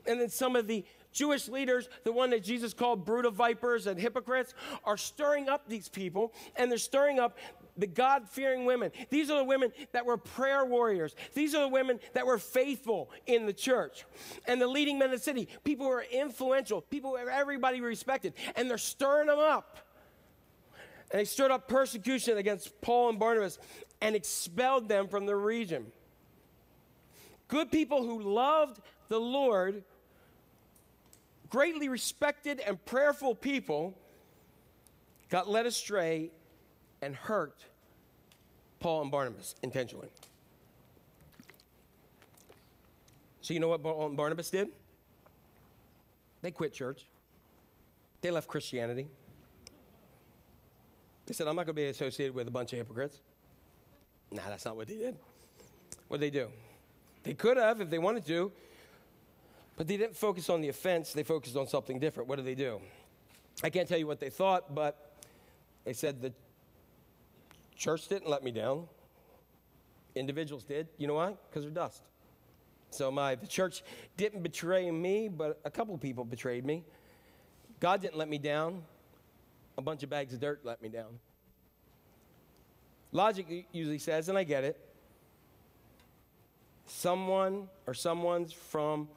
And 0.08 0.22
then 0.22 0.30
some 0.30 0.56
of 0.56 0.68
the 0.68 0.86
Jewish 1.12 1.50
leaders, 1.50 1.90
the 2.06 2.14
one 2.14 2.30
that 2.30 2.44
Jesus 2.44 2.74
called 2.74 3.06
brood 3.06 3.26
of 3.26 3.34
vipers 3.34 3.88
and 3.88 4.00
hypocrites, 4.00 4.54
are 4.86 4.96
stirring 4.96 5.50
up 5.50 5.68
these 5.68 5.90
people, 5.90 6.34
and 6.56 6.72
they're 6.72 6.78
stirring 6.78 7.20
up 7.20 7.38
the 7.82 7.88
God 7.88 8.30
fearing 8.30 8.66
women. 8.66 8.92
These 9.10 9.30
are 9.30 9.38
the 9.38 9.44
women 9.44 9.74
that 9.92 10.06
were 10.06 10.16
prayer 10.16 10.64
warriors. 10.64 11.16
These 11.34 11.54
are 11.56 11.62
the 11.62 11.68
women 11.68 12.00
that 12.14 12.26
were 12.26 12.38
faithful 12.38 13.10
in 13.26 13.46
the 13.46 13.54
church. 13.54 14.06
And 14.48 14.62
the 14.62 14.68
leading 14.68 14.98
men 14.98 15.12
of 15.12 15.20
the 15.20 15.24
city, 15.24 15.50
people 15.64 15.88
who 15.88 15.92
are 15.92 16.06
influential, 16.10 16.82
people 16.82 17.12
who 17.12 17.18
everybody 17.18 17.82
respected, 17.82 18.34
and 18.56 18.70
they're 18.70 18.78
stirring 18.78 19.28
them 19.28 19.40
up. 19.40 19.80
And 21.10 21.20
they 21.20 21.26
stirred 21.26 21.52
up 21.52 21.68
persecution 21.68 22.38
against 22.38 22.80
Paul 22.80 23.10
and 23.10 23.20
Barnabas 23.20 23.60
and 24.00 24.16
expelled 24.16 24.88
them 24.88 25.08
from 25.08 25.26
the 25.26 25.36
region. 25.36 25.88
Good 27.48 27.72
people 27.72 28.04
who 28.04 28.22
loved 28.22 28.80
the 29.10 29.20
Lord 29.20 29.84
greatly 31.50 31.90
respected 31.90 32.62
and 32.62 32.84
prayerful 32.86 33.36
people 33.36 33.98
got 35.30 35.50
led 35.50 35.66
astray 35.66 36.32
and 37.02 37.16
hurt 37.16 37.66
Paul 38.82 39.04
and 39.04 39.12
Barnabas 39.12 39.56
intentionally. 39.62 40.10
So, 43.42 43.54
you 43.54 43.60
know 43.60 43.70
what 43.70 43.82
Paul 43.82 44.08
and 44.08 44.18
Barnabas 44.18 44.50
did? 44.50 44.68
They 46.42 46.52
quit 46.52 46.74
church, 46.74 47.06
they 48.22 48.32
left 48.32 48.48
Christianity. 48.48 49.08
They 51.28 51.34
said, 51.34 51.48
I'm 51.48 51.56
not 51.56 51.66
going 51.66 51.76
to 51.76 51.82
be 51.82 51.86
associated 51.86 52.36
with 52.36 52.48
a 52.48 52.52
bunch 52.52 52.74
of 52.74 52.80
hypocrites. 52.80 53.22
Nah, 54.32 54.42
that's 54.50 54.66
not 54.66 54.76
what 54.76 54.88
they 54.88 54.98
did. 54.98 55.16
What 56.08 56.20
did 56.20 56.34
they 56.34 56.40
do? 56.40 56.48
They 57.24 57.36
could 57.36 57.58
have 57.58 57.80
if 57.80 57.90
they 57.90 58.00
wanted 58.00 58.26
to, 58.26 58.52
but 59.78 59.88
they 59.88 59.98
didn't 59.98 60.16
focus 60.16 60.50
on 60.50 60.62
the 60.62 60.70
offense, 60.70 61.14
they 61.14 61.24
focused 61.24 61.56
on 61.56 61.68
something 61.68 62.00
different. 62.00 62.28
What 62.28 62.38
did 62.38 62.46
they 62.46 62.56
do? 62.56 62.82
I 63.64 63.70
can't 63.70 63.88
tell 63.88 64.00
you 64.00 64.08
what 64.08 64.20
they 64.20 64.30
thought, 64.30 64.74
but 64.74 65.14
they 65.86 65.94
said 65.94 66.22
the 66.22 66.34
church 67.82 68.08
didn't 68.08 68.30
let 68.30 68.44
me 68.44 68.52
down. 68.52 68.88
Individuals 70.14 70.64
did. 70.64 70.88
You 71.00 71.08
know 71.08 71.16
why? 71.16 71.34
Because 71.50 71.64
they're 71.64 71.72
dust. 71.72 72.04
So 72.92 73.10
my 73.10 73.34
the 73.36 73.48
church 73.48 73.84
didn't 74.18 74.44
betray 74.44 74.92
me, 74.92 75.30
but 75.30 75.60
a 75.66 75.72
couple 75.72 75.98
people 75.98 76.24
betrayed 76.24 76.64
me. 76.64 76.84
God 77.80 78.02
didn't 78.02 78.18
let 78.18 78.30
me 78.30 78.38
down. 78.38 78.84
A 79.80 79.82
bunch 79.82 80.04
of 80.04 80.12
bags 80.12 80.34
of 80.34 80.40
dirt 80.40 80.62
let 80.64 80.82
me 80.82 80.90
down. 80.90 81.18
Logic 83.12 83.66
usually 83.72 83.98
says, 83.98 84.30
and 84.30 84.38
I 84.38 84.44
get 84.44 84.64
it, 84.64 84.80
someone 86.86 87.68
or 87.88 87.94
someone's 87.94 88.54
from 88.54 89.10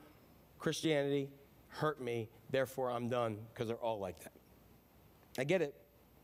Christianity 0.59 1.29
hurt 1.69 2.01
me, 2.01 2.29
therefore 2.51 2.91
I'm 2.91 3.09
done, 3.09 3.37
because 3.53 3.69
they're 3.69 3.77
all 3.77 3.99
like 3.99 4.19
that. 4.25 4.33
I 5.39 5.45
get 5.45 5.61
it, 5.61 5.75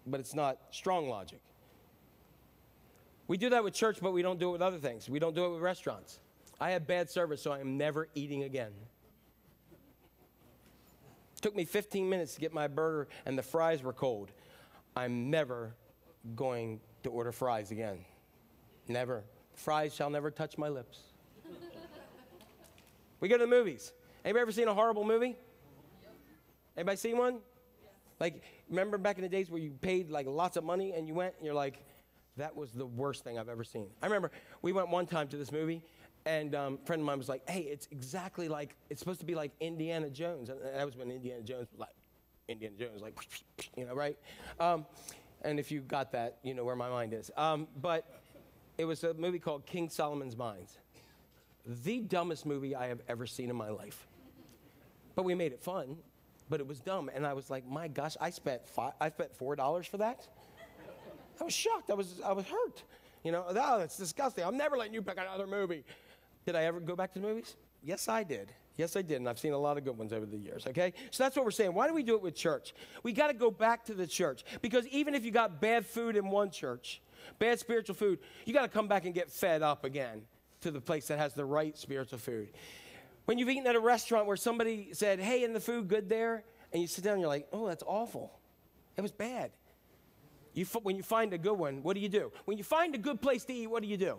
but 0.06 0.20
it's 0.20 0.34
not 0.34 0.58
strong 0.70 1.08
logic. 1.08 1.40
We 3.30 3.36
do 3.36 3.50
that 3.50 3.62
with 3.62 3.74
church, 3.74 3.98
but 4.02 4.12
we 4.12 4.22
don't 4.22 4.40
do 4.40 4.48
it 4.48 4.52
with 4.54 4.60
other 4.60 4.78
things. 4.78 5.08
We 5.08 5.20
don't 5.20 5.36
do 5.36 5.44
it 5.44 5.50
with 5.50 5.60
restaurants. 5.60 6.18
I 6.60 6.72
had 6.72 6.88
bad 6.88 7.08
service, 7.08 7.40
so 7.40 7.52
I 7.52 7.60
am 7.60 7.78
never 7.78 8.08
eating 8.16 8.42
again. 8.42 8.72
took 11.40 11.54
me 11.54 11.64
15 11.64 12.10
minutes 12.10 12.34
to 12.34 12.40
get 12.40 12.52
my 12.52 12.66
burger, 12.66 13.06
and 13.26 13.38
the 13.38 13.42
fries 13.44 13.84
were 13.84 13.92
cold. 13.92 14.32
I'm 14.96 15.30
never 15.30 15.76
going 16.34 16.80
to 17.04 17.10
order 17.10 17.30
fries 17.30 17.70
again. 17.70 18.04
Never. 18.88 19.22
Fries 19.54 19.94
shall 19.94 20.10
never 20.10 20.32
touch 20.32 20.58
my 20.58 20.68
lips. 20.68 20.98
we 23.20 23.28
go 23.28 23.38
to 23.38 23.44
the 23.44 23.48
movies. 23.48 23.92
Anybody 24.24 24.42
ever 24.42 24.50
seen 24.50 24.66
a 24.66 24.74
horrible 24.74 25.04
movie? 25.04 25.36
Anybody 26.76 26.96
seen 26.96 27.16
one? 27.16 27.38
Like, 28.18 28.42
remember 28.68 28.98
back 28.98 29.18
in 29.18 29.22
the 29.22 29.28
days 29.28 29.52
where 29.52 29.60
you 29.60 29.70
paid 29.80 30.10
like 30.10 30.26
lots 30.26 30.56
of 30.56 30.64
money 30.64 30.94
and 30.94 31.06
you 31.06 31.14
went 31.14 31.34
and 31.36 31.46
you're 31.46 31.54
like, 31.54 31.80
that 32.40 32.56
was 32.56 32.72
the 32.72 32.86
worst 32.86 33.24
thing 33.24 33.38
I've 33.38 33.48
ever 33.48 33.64
seen. 33.64 33.88
I 34.02 34.06
remember 34.06 34.30
we 34.62 34.72
went 34.72 34.88
one 34.88 35.06
time 35.06 35.28
to 35.28 35.36
this 35.36 35.52
movie 35.52 35.82
and 36.26 36.54
um, 36.54 36.78
a 36.82 36.86
friend 36.86 37.00
of 37.00 37.06
mine 37.06 37.18
was 37.18 37.28
like, 37.28 37.48
hey, 37.48 37.60
it's 37.60 37.88
exactly 37.90 38.48
like, 38.48 38.76
it's 38.90 39.00
supposed 39.00 39.20
to 39.20 39.26
be 39.26 39.34
like 39.34 39.52
Indiana 39.60 40.10
Jones. 40.10 40.50
And 40.50 40.58
that 40.60 40.84
was 40.84 40.96
when 40.96 41.10
Indiana 41.10 41.42
Jones 41.42 41.68
was 41.70 41.80
like, 41.80 41.94
Indiana 42.48 42.76
Jones, 42.78 43.00
like, 43.00 43.14
you 43.76 43.86
know, 43.86 43.94
right? 43.94 44.18
Um, 44.58 44.86
and 45.42 45.58
if 45.58 45.70
you 45.70 45.80
got 45.80 46.12
that, 46.12 46.38
you 46.42 46.52
know 46.52 46.64
where 46.64 46.76
my 46.76 46.90
mind 46.90 47.14
is. 47.14 47.30
Um, 47.36 47.68
but 47.80 48.06
it 48.76 48.84
was 48.84 49.02
a 49.04 49.14
movie 49.14 49.38
called 49.38 49.64
King 49.64 49.88
Solomon's 49.88 50.36
Mines. 50.36 50.78
The 51.66 52.00
dumbest 52.00 52.44
movie 52.44 52.74
I 52.74 52.88
have 52.88 53.00
ever 53.08 53.26
seen 53.26 53.48
in 53.48 53.56
my 53.56 53.70
life. 53.70 54.06
But 55.14 55.24
we 55.24 55.34
made 55.34 55.52
it 55.52 55.62
fun, 55.62 55.96
but 56.48 56.60
it 56.60 56.66
was 56.66 56.80
dumb. 56.80 57.10
And 57.14 57.26
I 57.26 57.32
was 57.32 57.50
like, 57.50 57.66
my 57.66 57.88
gosh, 57.88 58.16
I 58.20 58.30
spent, 58.30 58.66
five, 58.68 58.92
I 59.00 59.08
spent 59.10 59.38
$4 59.38 59.86
for 59.86 59.98
that? 59.98 60.26
I 61.40 61.44
was 61.44 61.54
shocked. 61.54 61.90
I 61.90 61.94
was, 61.94 62.20
I 62.24 62.32
was 62.32 62.44
hurt. 62.44 62.82
You 63.24 63.32
know, 63.32 63.44
oh, 63.48 63.78
that's 63.78 63.96
disgusting. 63.96 64.44
I'm 64.44 64.56
never 64.56 64.76
letting 64.76 64.94
you 64.94 65.02
pick 65.02 65.18
another 65.18 65.46
movie. 65.46 65.84
Did 66.46 66.56
I 66.56 66.64
ever 66.64 66.80
go 66.80 66.96
back 66.96 67.12
to 67.14 67.18
the 67.18 67.26
movies? 67.26 67.56
Yes, 67.82 68.08
I 68.08 68.22
did. 68.22 68.52
Yes, 68.76 68.96
I 68.96 69.02
did. 69.02 69.16
And 69.16 69.28
I've 69.28 69.38
seen 69.38 69.52
a 69.52 69.58
lot 69.58 69.76
of 69.76 69.84
good 69.84 69.98
ones 69.98 70.12
over 70.12 70.24
the 70.24 70.38
years, 70.38 70.66
okay? 70.66 70.94
So 71.10 71.22
that's 71.22 71.36
what 71.36 71.44
we're 71.44 71.50
saying. 71.50 71.74
Why 71.74 71.86
do 71.86 71.94
we 71.94 72.02
do 72.02 72.14
it 72.14 72.22
with 72.22 72.34
church? 72.34 72.74
We 73.02 73.12
got 73.12 73.26
to 73.26 73.34
go 73.34 73.50
back 73.50 73.84
to 73.86 73.94
the 73.94 74.06
church. 74.06 74.44
Because 74.62 74.86
even 74.88 75.14
if 75.14 75.24
you 75.24 75.30
got 75.30 75.60
bad 75.60 75.84
food 75.84 76.16
in 76.16 76.30
one 76.30 76.50
church, 76.50 77.02
bad 77.38 77.58
spiritual 77.58 77.94
food, 77.94 78.20
you 78.46 78.54
got 78.54 78.62
to 78.62 78.68
come 78.68 78.88
back 78.88 79.04
and 79.04 79.14
get 79.14 79.30
fed 79.30 79.62
up 79.62 79.84
again 79.84 80.22
to 80.62 80.70
the 80.70 80.80
place 80.80 81.08
that 81.08 81.18
has 81.18 81.34
the 81.34 81.44
right 81.44 81.76
spiritual 81.76 82.18
food. 82.18 82.48
When 83.26 83.38
you've 83.38 83.48
eaten 83.50 83.66
at 83.66 83.76
a 83.76 83.80
restaurant 83.80 84.26
where 84.26 84.36
somebody 84.36 84.90
said, 84.92 85.20
hey, 85.20 85.42
isn't 85.42 85.52
the 85.52 85.60
food 85.60 85.88
good 85.88 86.08
there? 86.08 86.42
And 86.72 86.80
you 86.80 86.88
sit 86.88 87.04
down 87.04 87.14
and 87.14 87.20
you're 87.20 87.28
like, 87.28 87.48
oh, 87.52 87.66
that's 87.66 87.84
awful. 87.86 88.32
It 88.96 89.02
was 89.02 89.12
bad. 89.12 89.50
You, 90.52 90.64
when 90.82 90.96
you 90.96 91.02
find 91.02 91.32
a 91.32 91.38
good 91.38 91.54
one, 91.54 91.82
what 91.82 91.94
do 91.94 92.00
you 92.00 92.08
do? 92.08 92.32
When 92.44 92.58
you 92.58 92.64
find 92.64 92.94
a 92.94 92.98
good 92.98 93.20
place 93.20 93.44
to 93.44 93.52
eat, 93.52 93.68
what 93.68 93.82
do 93.82 93.88
you 93.88 93.96
do? 93.96 94.18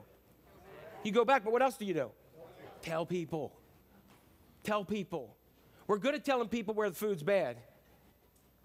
You 1.03 1.11
go 1.11 1.25
back, 1.25 1.43
but 1.43 1.51
what 1.51 1.61
else 1.61 1.77
do 1.77 1.85
you 1.85 1.93
do? 1.93 2.11
Tell 2.81 3.05
people. 3.05 3.53
Tell 4.63 4.85
people. 4.85 5.35
We're 5.87 5.97
good 5.97 6.15
at 6.15 6.23
telling 6.23 6.47
people 6.47 6.73
where 6.73 6.89
the 6.89 6.95
food's 6.95 7.23
bad, 7.23 7.57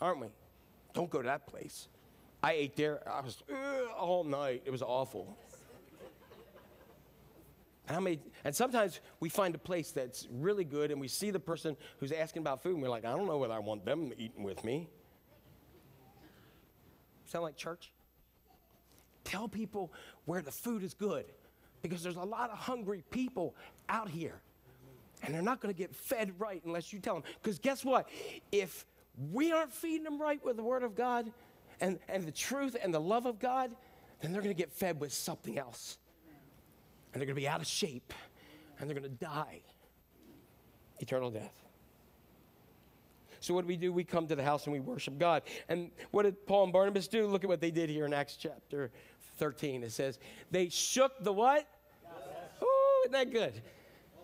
aren't 0.00 0.20
we? 0.20 0.28
Don't 0.94 1.10
go 1.10 1.22
to 1.22 1.26
that 1.26 1.46
place. 1.46 1.88
I 2.42 2.52
ate 2.52 2.76
there. 2.76 3.00
I 3.08 3.20
was 3.20 3.42
all 3.98 4.22
night. 4.22 4.62
It 4.64 4.70
was 4.70 4.82
awful. 4.82 5.36
How 7.86 8.00
many, 8.00 8.20
and 8.44 8.54
sometimes 8.54 9.00
we 9.20 9.28
find 9.28 9.54
a 9.54 9.58
place 9.58 9.92
that's 9.92 10.26
really 10.30 10.64
good 10.64 10.90
and 10.90 11.00
we 11.00 11.08
see 11.08 11.30
the 11.30 11.40
person 11.40 11.76
who's 11.98 12.12
asking 12.12 12.42
about 12.42 12.62
food 12.62 12.74
and 12.74 12.82
we're 12.82 12.88
like, 12.88 13.04
I 13.04 13.10
don't 13.10 13.26
know 13.26 13.38
whether 13.38 13.54
I 13.54 13.60
want 13.60 13.84
them 13.84 14.12
eating 14.18 14.42
with 14.42 14.64
me. 14.64 14.88
Sound 17.26 17.44
like 17.44 17.56
church? 17.56 17.92
Tell 19.24 19.48
people 19.48 19.92
where 20.24 20.40
the 20.40 20.52
food 20.52 20.82
is 20.82 20.94
good 20.94 21.26
because 21.82 22.02
there's 22.02 22.16
a 22.16 22.22
lot 22.22 22.50
of 22.50 22.58
hungry 22.58 23.04
people 23.10 23.54
out 23.88 24.08
here 24.08 24.40
and 25.22 25.34
they're 25.34 25.42
not 25.42 25.60
going 25.60 25.74
to 25.74 25.78
get 25.78 25.94
fed 25.94 26.32
right 26.38 26.62
unless 26.64 26.92
you 26.92 26.98
tell 26.98 27.14
them. 27.14 27.24
Because 27.42 27.58
guess 27.58 27.84
what? 27.84 28.08
If 28.52 28.86
we 29.32 29.52
aren't 29.52 29.72
feeding 29.72 30.04
them 30.04 30.20
right 30.20 30.42
with 30.44 30.56
the 30.56 30.62
Word 30.62 30.82
of 30.82 30.94
God 30.94 31.32
and, 31.80 31.98
and 32.08 32.24
the 32.26 32.32
truth 32.32 32.76
and 32.80 32.92
the 32.92 33.00
love 33.00 33.26
of 33.26 33.38
God, 33.38 33.70
then 34.20 34.32
they're 34.32 34.42
going 34.42 34.54
to 34.54 34.58
get 34.58 34.72
fed 34.72 35.00
with 35.00 35.12
something 35.12 35.58
else. 35.58 35.98
And 37.12 37.20
they're 37.20 37.26
going 37.26 37.36
to 37.36 37.40
be 37.40 37.48
out 37.48 37.60
of 37.60 37.66
shape 37.66 38.12
and 38.78 38.88
they're 38.88 38.98
going 38.98 39.10
to 39.10 39.24
die 39.24 39.60
eternal 40.98 41.30
death. 41.30 41.65
So, 43.40 43.54
what 43.54 43.62
do 43.62 43.68
we 43.68 43.76
do? 43.76 43.92
We 43.92 44.04
come 44.04 44.26
to 44.28 44.36
the 44.36 44.44
house 44.44 44.64
and 44.64 44.72
we 44.72 44.80
worship 44.80 45.18
God. 45.18 45.42
And 45.68 45.90
what 46.10 46.24
did 46.24 46.46
Paul 46.46 46.64
and 46.64 46.72
Barnabas 46.72 47.08
do? 47.08 47.26
Look 47.26 47.44
at 47.44 47.48
what 47.48 47.60
they 47.60 47.70
did 47.70 47.90
here 47.90 48.06
in 48.06 48.12
Acts 48.12 48.36
chapter 48.36 48.90
13. 49.38 49.82
It 49.82 49.92
says, 49.92 50.18
they 50.50 50.68
shook 50.68 51.12
the 51.22 51.32
what? 51.32 51.66
Ooh, 52.62 53.02
isn't 53.04 53.12
that 53.12 53.32
good? 53.32 53.62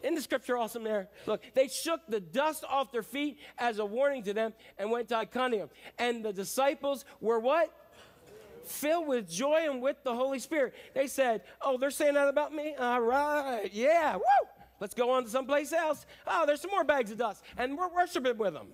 Isn't 0.02 0.16
the 0.16 0.22
scripture 0.22 0.56
awesome 0.56 0.82
there? 0.82 1.08
Look, 1.26 1.42
they 1.54 1.68
shook 1.68 2.00
the 2.08 2.20
dust 2.20 2.64
off 2.68 2.90
their 2.90 3.04
feet 3.04 3.38
as 3.58 3.78
a 3.78 3.84
warning 3.84 4.24
to 4.24 4.34
them 4.34 4.52
and 4.78 4.90
went 4.90 5.08
to 5.08 5.16
Iconium. 5.16 5.70
And 5.98 6.24
the 6.24 6.32
disciples 6.32 7.04
were 7.20 7.38
what? 7.38 7.72
Filled 8.64 9.06
with 9.06 9.30
joy 9.30 9.66
and 9.70 9.80
with 9.80 10.02
the 10.02 10.14
Holy 10.14 10.38
Spirit. 10.38 10.74
They 10.94 11.06
said, 11.06 11.42
Oh, 11.60 11.78
they're 11.78 11.90
saying 11.90 12.14
that 12.14 12.28
about 12.28 12.52
me? 12.52 12.74
All 12.74 13.00
right. 13.00 13.70
Yeah. 13.72 14.16
Woo. 14.16 14.22
Let's 14.80 14.94
go 14.94 15.10
on 15.10 15.24
to 15.24 15.30
someplace 15.30 15.72
else. 15.72 16.04
Oh, 16.26 16.46
there's 16.46 16.60
some 16.60 16.70
more 16.70 16.84
bags 16.84 17.12
of 17.12 17.18
dust. 17.18 17.44
And 17.56 17.78
we're 17.78 17.92
worshiping 17.92 18.36
with 18.36 18.54
them. 18.54 18.68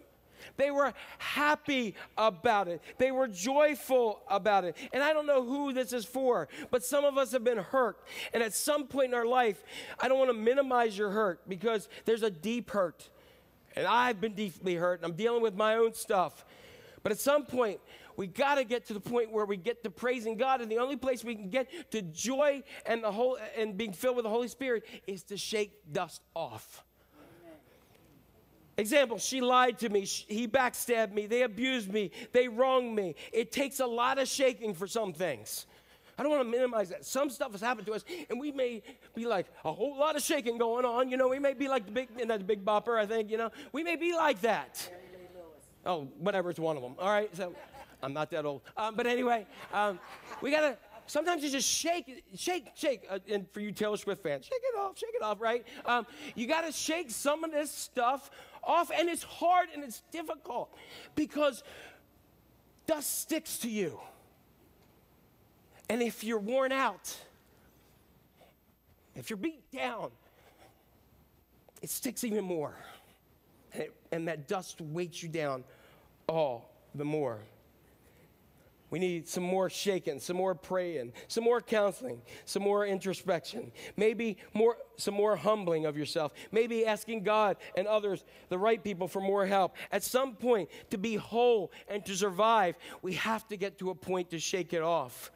They 0.57 0.71
were 0.71 0.93
happy 1.19 1.95
about 2.17 2.69
it. 2.69 2.83
They 2.99 3.11
were 3.11 3.29
joyful 3.29 4.23
about 4.29 4.65
it. 4.65 4.77
And 4.93 5.03
I 5.03 5.13
don't 5.13 5.27
know 5.27 5.45
who 5.45 5.73
this 5.73 5.93
is 5.93 6.05
for, 6.05 6.49
but 6.71 6.85
some 6.85 7.05
of 7.05 7.19
us 7.19 7.33
have 7.33 7.45
been 7.45 7.59
hurt. 7.59 7.99
And 8.33 8.43
at 8.43 8.55
some 8.55 8.87
point 8.87 9.09
in 9.09 9.15
our 9.15 9.27
life, 9.27 9.63
I 10.01 10.09
don't 10.09 10.19
want 10.19 10.31
to 10.31 10.37
minimize 10.37 10.97
your 10.97 11.11
hurt 11.11 11.49
because 11.49 11.89
there's 12.05 12.23
a 12.23 12.31
deep 12.31 12.71
hurt. 12.71 13.09
And 13.77 13.87
I've 13.87 14.21
been 14.21 14.35
deeply 14.35 14.75
hurt, 14.75 15.01
and 15.01 15.11
I'm 15.11 15.17
dealing 15.17 15.43
with 15.43 15.55
my 15.55 15.77
own 15.77 15.95
stuff. 15.95 16.45
But 17.03 17.13
at 17.13 17.21
some 17.21 17.45
point, 17.45 17.81
we 18.17 18.27
got 18.27 18.57
to 18.57 18.65
get 18.65 18.87
to 18.87 18.95
the 18.95 19.01
point 19.01 19.31
where 19.31 19.45
we 19.45 19.57
get 19.57 19.85
to 19.85 19.91
praising 19.91 20.37
God, 20.37 20.61
and 20.61 20.71
the 20.71 20.79
only 20.79 20.97
place 20.97 21.23
we 21.23 21.37
can 21.37 21.49
get 21.49 21.93
to 21.93 22.03
joy 22.03 22.65
and 22.85 23.05
the 23.05 23.13
whole 23.13 23.39
and 23.57 23.77
being 23.77 23.93
filled 23.93 24.17
with 24.17 24.25
the 24.25 24.31
Holy 24.31 24.49
Spirit 24.49 24.85
is 25.07 25.23
to 25.25 25.37
shake 25.37 25.93
dust 25.93 26.23
off. 26.35 26.85
Example, 28.79 29.19
she 29.19 29.41
lied 29.41 29.79
to 29.81 29.89
me. 29.89 30.07
Sh- 30.07 30.25
He 30.29 30.47
backstabbed 30.49 31.13
me. 31.13 31.27
They 31.27 31.43
abused 31.43 31.93
me. 31.93 32.13
They 32.33 32.47
wronged 32.49 32.95
me. 32.95 33.17
It 33.33 33.51
takes 33.53 33.81
a 33.81 33.87
lot 33.87 34.19
of 34.19 34.29
shaking 34.29 34.73
for 34.73 34.87
some 34.87 35.13
things. 35.13 35.67
I 36.17 36.23
don't 36.23 36.31
want 36.33 36.43
to 36.45 36.49
minimize 36.51 36.89
that. 36.89 37.05
Some 37.05 37.29
stuff 37.29 37.53
has 37.53 37.61
happened 37.61 37.87
to 37.89 37.93
us, 37.93 38.05
and 38.31 38.41
we 38.41 38.51
may 38.51 38.83
be 39.15 39.27
like 39.27 39.47
a 39.65 39.73
whole 39.73 39.97
lot 39.99 40.17
of 40.17 40.23
shaking 40.23 40.59
going 40.59 40.85
on. 40.85 41.11
You 41.11 41.17
know, 41.17 41.29
we 41.29 41.39
may 41.39 41.55
be 41.55 41.69
like 41.69 41.87
the 41.87 41.93
big, 41.93 42.09
and 42.21 42.31
that's 42.31 42.43
big 42.43 42.65
bopper, 42.65 42.99
I 42.99 43.07
think. 43.07 43.31
You 43.31 43.37
know, 43.39 43.51
we 43.73 43.83
may 43.85 43.97
be 43.97 44.15
like 44.15 44.41
that. 44.41 44.91
Oh, 45.85 46.09
whatever, 46.19 46.51
it's 46.51 46.59
one 46.59 46.77
of 46.77 46.83
them. 46.83 46.95
All 46.99 47.09
right, 47.09 47.35
so 47.37 47.55
I'm 48.03 48.13
not 48.13 48.31
that 48.31 48.45
old. 48.45 48.63
Um, 48.77 48.95
but 48.95 49.07
anyway, 49.07 49.47
um, 49.73 49.99
we 50.41 50.51
gotta. 50.51 50.77
Sometimes 51.07 51.43
you 51.43 51.49
just 51.51 51.67
shake, 51.67 52.23
shake, 52.37 52.67
shake. 52.75 53.07
Uh, 53.09 53.19
and 53.31 53.49
for 53.53 53.61
you 53.61 53.73
Taylor 53.73 53.97
Swift 53.97 54.23
fans, 54.23 54.45
shake 54.45 54.61
it 54.63 54.79
off, 54.79 54.99
shake 54.99 55.15
it 55.15 55.23
off, 55.23 55.41
right? 55.41 55.65
Um, 55.87 56.07
you 56.35 56.47
gotta 56.47 56.71
shake 56.71 57.11
some 57.11 57.45
of 57.45 57.51
this 57.53 57.71
stuff 57.71 58.31
off, 58.69 58.91
and 58.97 59.09
it's 59.09 59.23
hard 59.23 59.71
and 59.75 59.83
it's 59.83 60.03
difficult 60.13 60.73
because 61.17 61.65
dust 62.87 63.23
sticks 63.23 63.59
to 63.59 63.69
you. 63.69 63.99
And 65.89 66.03
if 66.03 66.23
you're 66.23 66.39
worn 66.39 66.71
out, 66.71 67.17
if 69.17 69.31
you're 69.31 69.39
beat 69.39 69.69
down, 69.73 70.11
it 71.81 71.91
sticks 71.91 72.23
even 72.25 72.45
more. 72.45 72.77
And, 73.73 73.83
it, 73.85 73.95
and 74.13 74.29
that 74.29 74.47
dust 74.47 74.81
weights 74.81 75.23
you 75.23 75.29
down 75.29 75.65
all 76.29 76.71
the 76.95 77.05
more. 77.05 77.41
We 78.91 78.99
need 78.99 79.29
some 79.29 79.45
more 79.45 79.69
shaking, 79.69 80.19
some 80.19 80.37
more 80.37 80.55
praying, 80.55 81.13
some 81.29 81.45
more 81.45 81.61
counseling, 81.61 82.23
some 82.47 82.63
more 82.63 82.87
introspection, 82.87 83.71
maybe 83.97 84.39
more, 84.55 84.77
some 84.97 85.15
more 85.15 85.37
humbling 85.37 85.85
of 85.85 85.97
yourself, 85.97 86.33
maybe 86.53 86.87
asking 86.87 87.23
God 87.23 87.59
and 87.77 87.87
others, 87.87 88.25
the 88.49 88.59
right 88.59 88.83
people, 88.83 89.07
for 89.07 89.21
more 89.21 89.45
help. 89.47 89.77
At 89.93 90.03
some 90.03 90.35
point, 90.35 90.71
to 90.91 90.99
be 90.99 91.17
whole 91.17 91.71
and 91.89 92.05
to 92.07 92.17
survive, 92.17 92.77
we 93.03 93.15
have 93.15 93.47
to 93.49 93.57
get 93.57 93.79
to 93.81 93.91
a 93.91 93.95
point 93.95 94.31
to 94.31 94.39
shake 94.39 94.73
it 94.73 94.83
off. 94.83 95.31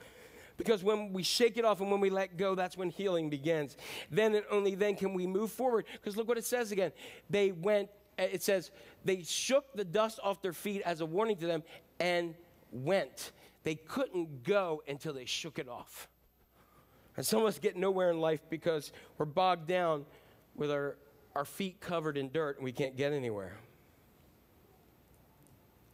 Because 0.57 0.83
when 0.85 1.13
we 1.13 1.23
shake 1.23 1.57
it 1.57 1.65
off 1.65 1.81
and 1.81 1.91
when 1.91 2.01
we 2.01 2.09
let 2.09 2.37
go, 2.37 2.55
that's 2.55 2.77
when 2.77 2.91
healing 2.91 3.29
begins. 3.29 3.77
Then 4.11 4.35
and 4.35 4.45
only 4.51 4.75
then 4.75 4.97
can 4.97 5.13
we 5.13 5.27
move 5.27 5.51
forward. 5.51 5.87
Because 5.93 6.17
look 6.17 6.29
what 6.29 6.39
it 6.39 6.45
says 6.45 6.73
again. 6.73 6.93
They 7.29 7.53
went, 7.53 7.89
it 8.17 8.43
says, 8.43 8.71
they 9.05 9.23
shook 9.23 9.75
the 9.75 9.85
dust 9.85 10.21
off 10.23 10.41
their 10.41 10.53
feet 10.53 10.83
as 10.83 11.01
a 11.01 11.07
warning 11.07 11.37
to 11.39 11.47
them 11.47 11.63
and 11.99 12.35
went. 12.71 13.33
They 13.65 13.75
couldn't 13.75 14.45
go 14.45 14.83
until 14.89 15.13
they 15.13 15.25
shook 15.25 15.59
it 15.59 15.69
off. 15.69 16.09
And 17.17 17.25
some 17.25 17.41
of 17.41 17.47
us 17.47 17.59
get 17.59 17.77
nowhere 17.77 18.11
in 18.11 18.21
life 18.21 18.41
because 18.49 18.93
we're 19.19 19.27
bogged 19.27 19.69
down 19.69 20.07
with 20.55 20.71
our, 20.71 20.97
our 21.35 21.45
feet 21.45 21.81
covered 21.81 22.17
in 22.17 22.31
dirt 22.31 22.57
and 22.57 22.65
we 22.65 22.73
can't 22.73 22.97
get 22.97 23.13
anywhere. 23.13 23.57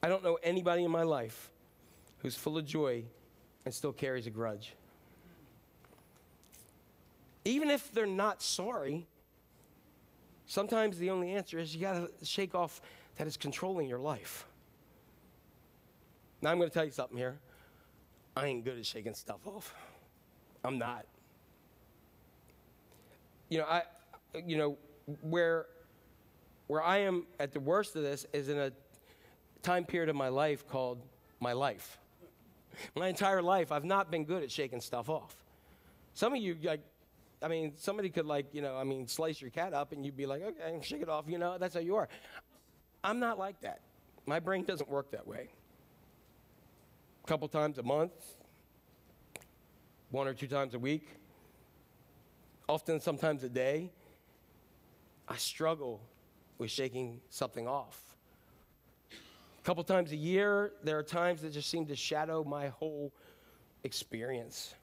I 0.03 0.09
don't 0.09 0.23
know 0.23 0.39
anybody 0.43 0.85
in 0.85 0.91
my 0.91 1.03
life 1.03 1.51
who's 2.19 2.37
full 2.37 2.57
of 2.57 2.65
joy 2.65 3.05
and 3.65 3.75
still 3.75 3.93
carries 3.93 4.27
a 4.27 4.31
grudge. 4.31 4.75
Even 7.45 7.71
if 7.71 7.93
they're 7.93 8.07
not 8.07 8.43
sorry, 8.43 9.07
sometimes 10.47 10.99
the 10.99 11.11
only 11.11 11.33
answer 11.33 11.59
is 11.59 11.75
you 11.75 11.81
got 11.81 11.95
to 11.95 12.25
shake 12.25 12.55
off 12.55 12.81
that 13.17 13.27
is 13.27 13.37
controlling 13.37 13.89
your 13.89 13.99
life. 13.99 14.47
Now, 16.41 16.53
I'm 16.53 16.59
going 16.59 16.71
to 16.71 16.75
tell 16.75 16.85
you 16.85 16.93
something 16.93 17.17
here. 17.17 17.39
I 18.39 18.47
ain't 18.47 18.65
good 18.65 18.79
at 18.79 18.87
shaking 18.87 19.15
stuff 19.15 19.45
off. 19.47 19.75
I'm 20.65 20.79
not. 20.79 21.07
You 23.49 23.59
know, 23.59 23.65
I, 23.65 23.83
you 24.47 24.57
know, 24.57 24.79
where, 25.23 25.67
where 26.69 26.81
I 26.81 26.99
am 26.99 27.27
at 27.41 27.53
the 27.53 27.59
worst 27.59 27.97
of 27.97 28.03
this 28.03 28.27
is 28.33 28.49
in 28.49 28.57
a 28.57 28.71
time 29.65 29.85
period 29.85 30.09
of 30.09 30.15
my 30.15 30.29
life 30.29 30.69
called 30.69 31.03
my 31.41 31.53
life. 31.53 31.99
My 32.95 33.09
entire 33.09 33.43
life, 33.43 33.73
I've 33.73 33.85
not 33.85 34.09
been 34.09 34.25
good 34.25 34.45
at 34.45 34.53
shaking 34.53 34.81
stuff 34.81 35.09
off. 35.09 35.35
Some 36.15 36.33
of 36.33 36.41
you, 36.41 36.57
like, 36.63 36.83
I 37.43 37.49
mean, 37.49 37.73
somebody 37.77 38.09
could, 38.09 38.27
like, 38.27 38.47
you 38.55 38.63
know, 38.63 38.77
I 38.77 38.85
mean, 38.85 39.09
slice 39.09 39.41
your 39.41 39.51
cat 39.51 39.75
up 39.75 39.91
and 39.91 40.07
you'd 40.07 40.17
be 40.17 40.27
like, 40.27 40.43
okay, 40.43 40.79
shake 40.83 41.03
it 41.03 41.09
off, 41.09 41.25
you 41.27 41.39
know, 41.39 41.59
that's 41.59 41.75
how 41.75 41.81
you 41.81 41.97
are. 41.97 42.09
I'm 43.03 43.19
not 43.19 43.37
like 43.37 43.61
that. 43.63 43.81
My 44.27 44.39
brain 44.39 44.63
doesn't 44.63 44.89
work 44.89 45.11
that 45.11 45.27
way. 45.27 45.49
Couple 47.29 47.47
times 47.47 47.77
a 47.77 47.83
month, 47.83 48.13
one 50.11 50.27
or 50.27 50.33
two 50.33 50.47
times 50.47 50.73
a 50.73 50.79
week, 50.79 51.07
often 52.67 53.01
sometimes 53.01 53.45
a 53.45 53.51
day, 53.51 53.93
I 55.29 55.37
struggle 55.37 56.01
with 56.57 56.71
shaking 56.71 57.21
something 57.29 57.69
off. 57.69 58.17
A 59.13 59.63
couple 59.63 59.85
times 59.85 60.13
a 60.13 60.17
year, 60.17 60.73
there 60.83 60.97
are 60.97 61.03
times 61.03 61.43
that 61.43 61.53
just 61.53 61.69
seem 61.69 61.85
to 61.89 61.95
shadow 61.95 62.45
my 62.45 62.69
whole 62.69 63.13
experience. 63.85 64.75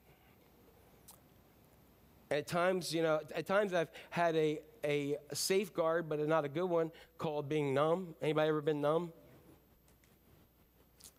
At 2.30 2.46
times, 2.46 2.94
you 2.94 3.02
know, 3.02 3.22
at 3.34 3.48
times 3.48 3.74
I've 3.74 3.90
had 4.10 4.36
a, 4.36 4.60
a 4.84 5.16
safeguard, 5.32 6.08
but 6.08 6.20
not 6.28 6.44
a 6.44 6.48
good 6.48 6.70
one, 6.70 6.92
called 7.18 7.48
being 7.48 7.74
numb. 7.74 8.14
Anybody 8.22 8.48
ever 8.50 8.60
been 8.60 8.80
numb? 8.80 9.12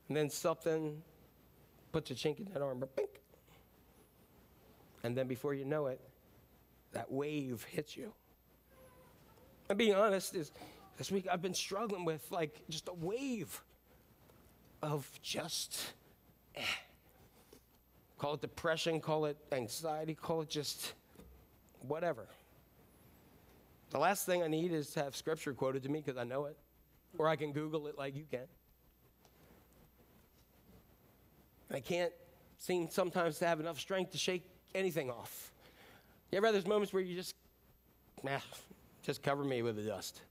And 0.08 0.16
then 0.16 0.30
something 0.30 1.04
puts 1.92 2.12
a 2.12 2.16
chink 2.16 2.40
in 2.40 2.46
that 2.54 2.62
armor. 2.62 2.88
And 5.04 5.16
then 5.16 5.28
before 5.28 5.54
you 5.54 5.66
know 5.66 5.88
it, 5.88 6.02
that 6.94 7.12
wave 7.12 7.64
hits 7.64 7.96
you. 7.96 8.12
And 9.70 9.78
being 9.78 9.94
honest, 9.94 10.36
is 10.36 10.52
this 10.98 11.12
week 11.12 11.28
I've 11.32 11.42
been 11.42 11.54
struggling 11.54 12.06
with 12.06 12.26
like 12.32 12.62
just 12.70 12.88
a 12.88 12.94
wave 12.94 13.62
of 14.82 15.10
just 15.22 15.94
eh. 16.56 16.62
call 18.18 18.36
it 18.36 18.42
depression, 18.42 19.00
call 19.00 19.26
it 19.26 19.38
anxiety, 19.52 20.14
call 20.16 20.42
it 20.42 20.50
just 20.50 20.94
whatever. 21.82 22.28
The 23.90 24.00
last 24.00 24.26
thing 24.26 24.44
I 24.44 24.48
need 24.48 24.74
is 24.74 24.90
to 24.92 25.04
have 25.04 25.16
scripture 25.16 25.54
quoted 25.54 25.84
to 25.84 25.90
me 25.90 26.02
because 26.06 26.18
I 26.18 26.24
know 26.24 26.46
it, 26.46 26.58
or 27.18 27.28
I 27.28 27.36
can 27.36 27.54
Google 27.54 27.88
it 27.88 27.98
like 27.98 28.16
you 28.16 28.26
can. 28.30 28.48
I 31.72 31.80
can't 31.80 32.14
seem 32.58 32.90
sometimes 32.90 33.40
to 33.40 33.48
have 33.48 33.60
enough 33.60 33.80
strength 33.80 34.12
to 34.12 34.18
shake 34.18 34.44
anything 34.74 35.10
off. 35.10 35.52
You 36.32 36.38
ever 36.38 36.52
those 36.52 36.68
moments 36.68 36.94
where 36.94 37.02
you 37.02 37.16
just, 37.16 37.36
nah, 38.24 38.40
just 39.04 39.24
cover 39.24 39.44
me 39.44 39.62
with 39.62 39.76
the 39.76 39.84
dust? 39.84 40.22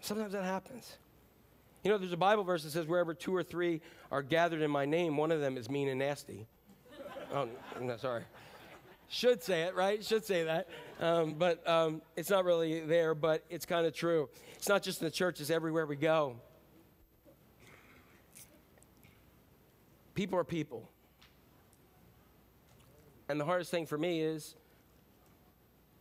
Sometimes 0.00 0.32
that 0.32 0.44
happens. 0.44 0.96
You 1.82 1.90
know, 1.90 1.98
there's 1.98 2.12
a 2.12 2.16
Bible 2.16 2.44
verse 2.44 2.62
that 2.64 2.70
says, 2.70 2.86
wherever 2.86 3.12
two 3.12 3.34
or 3.34 3.42
three 3.42 3.80
are 4.10 4.22
gathered 4.22 4.62
in 4.62 4.70
my 4.70 4.84
name, 4.84 5.16
one 5.16 5.30
of 5.30 5.40
them 5.40 5.56
is 5.56 5.68
mean 5.68 5.88
and 5.88 5.98
nasty. 5.98 6.46
oh, 7.32 7.48
no, 7.80 7.96
sorry. 7.96 8.22
Should 9.08 9.42
say 9.42 9.62
it, 9.62 9.74
right? 9.74 10.02
Should 10.04 10.24
say 10.24 10.44
that. 10.44 10.68
Um, 11.00 11.34
but 11.34 11.66
um, 11.68 12.00
it's 12.16 12.30
not 12.30 12.44
really 12.44 12.80
there, 12.80 13.14
but 13.14 13.44
it's 13.50 13.66
kind 13.66 13.86
of 13.86 13.94
true. 13.94 14.28
It's 14.54 14.68
not 14.68 14.82
just 14.82 15.02
in 15.02 15.06
the 15.06 15.10
church, 15.10 15.40
it's 15.40 15.50
everywhere 15.50 15.86
we 15.86 15.96
go. 15.96 16.36
People 20.14 20.38
are 20.38 20.44
people. 20.44 20.88
And 23.28 23.40
the 23.40 23.44
hardest 23.44 23.70
thing 23.70 23.86
for 23.86 23.98
me 23.98 24.20
is 24.20 24.54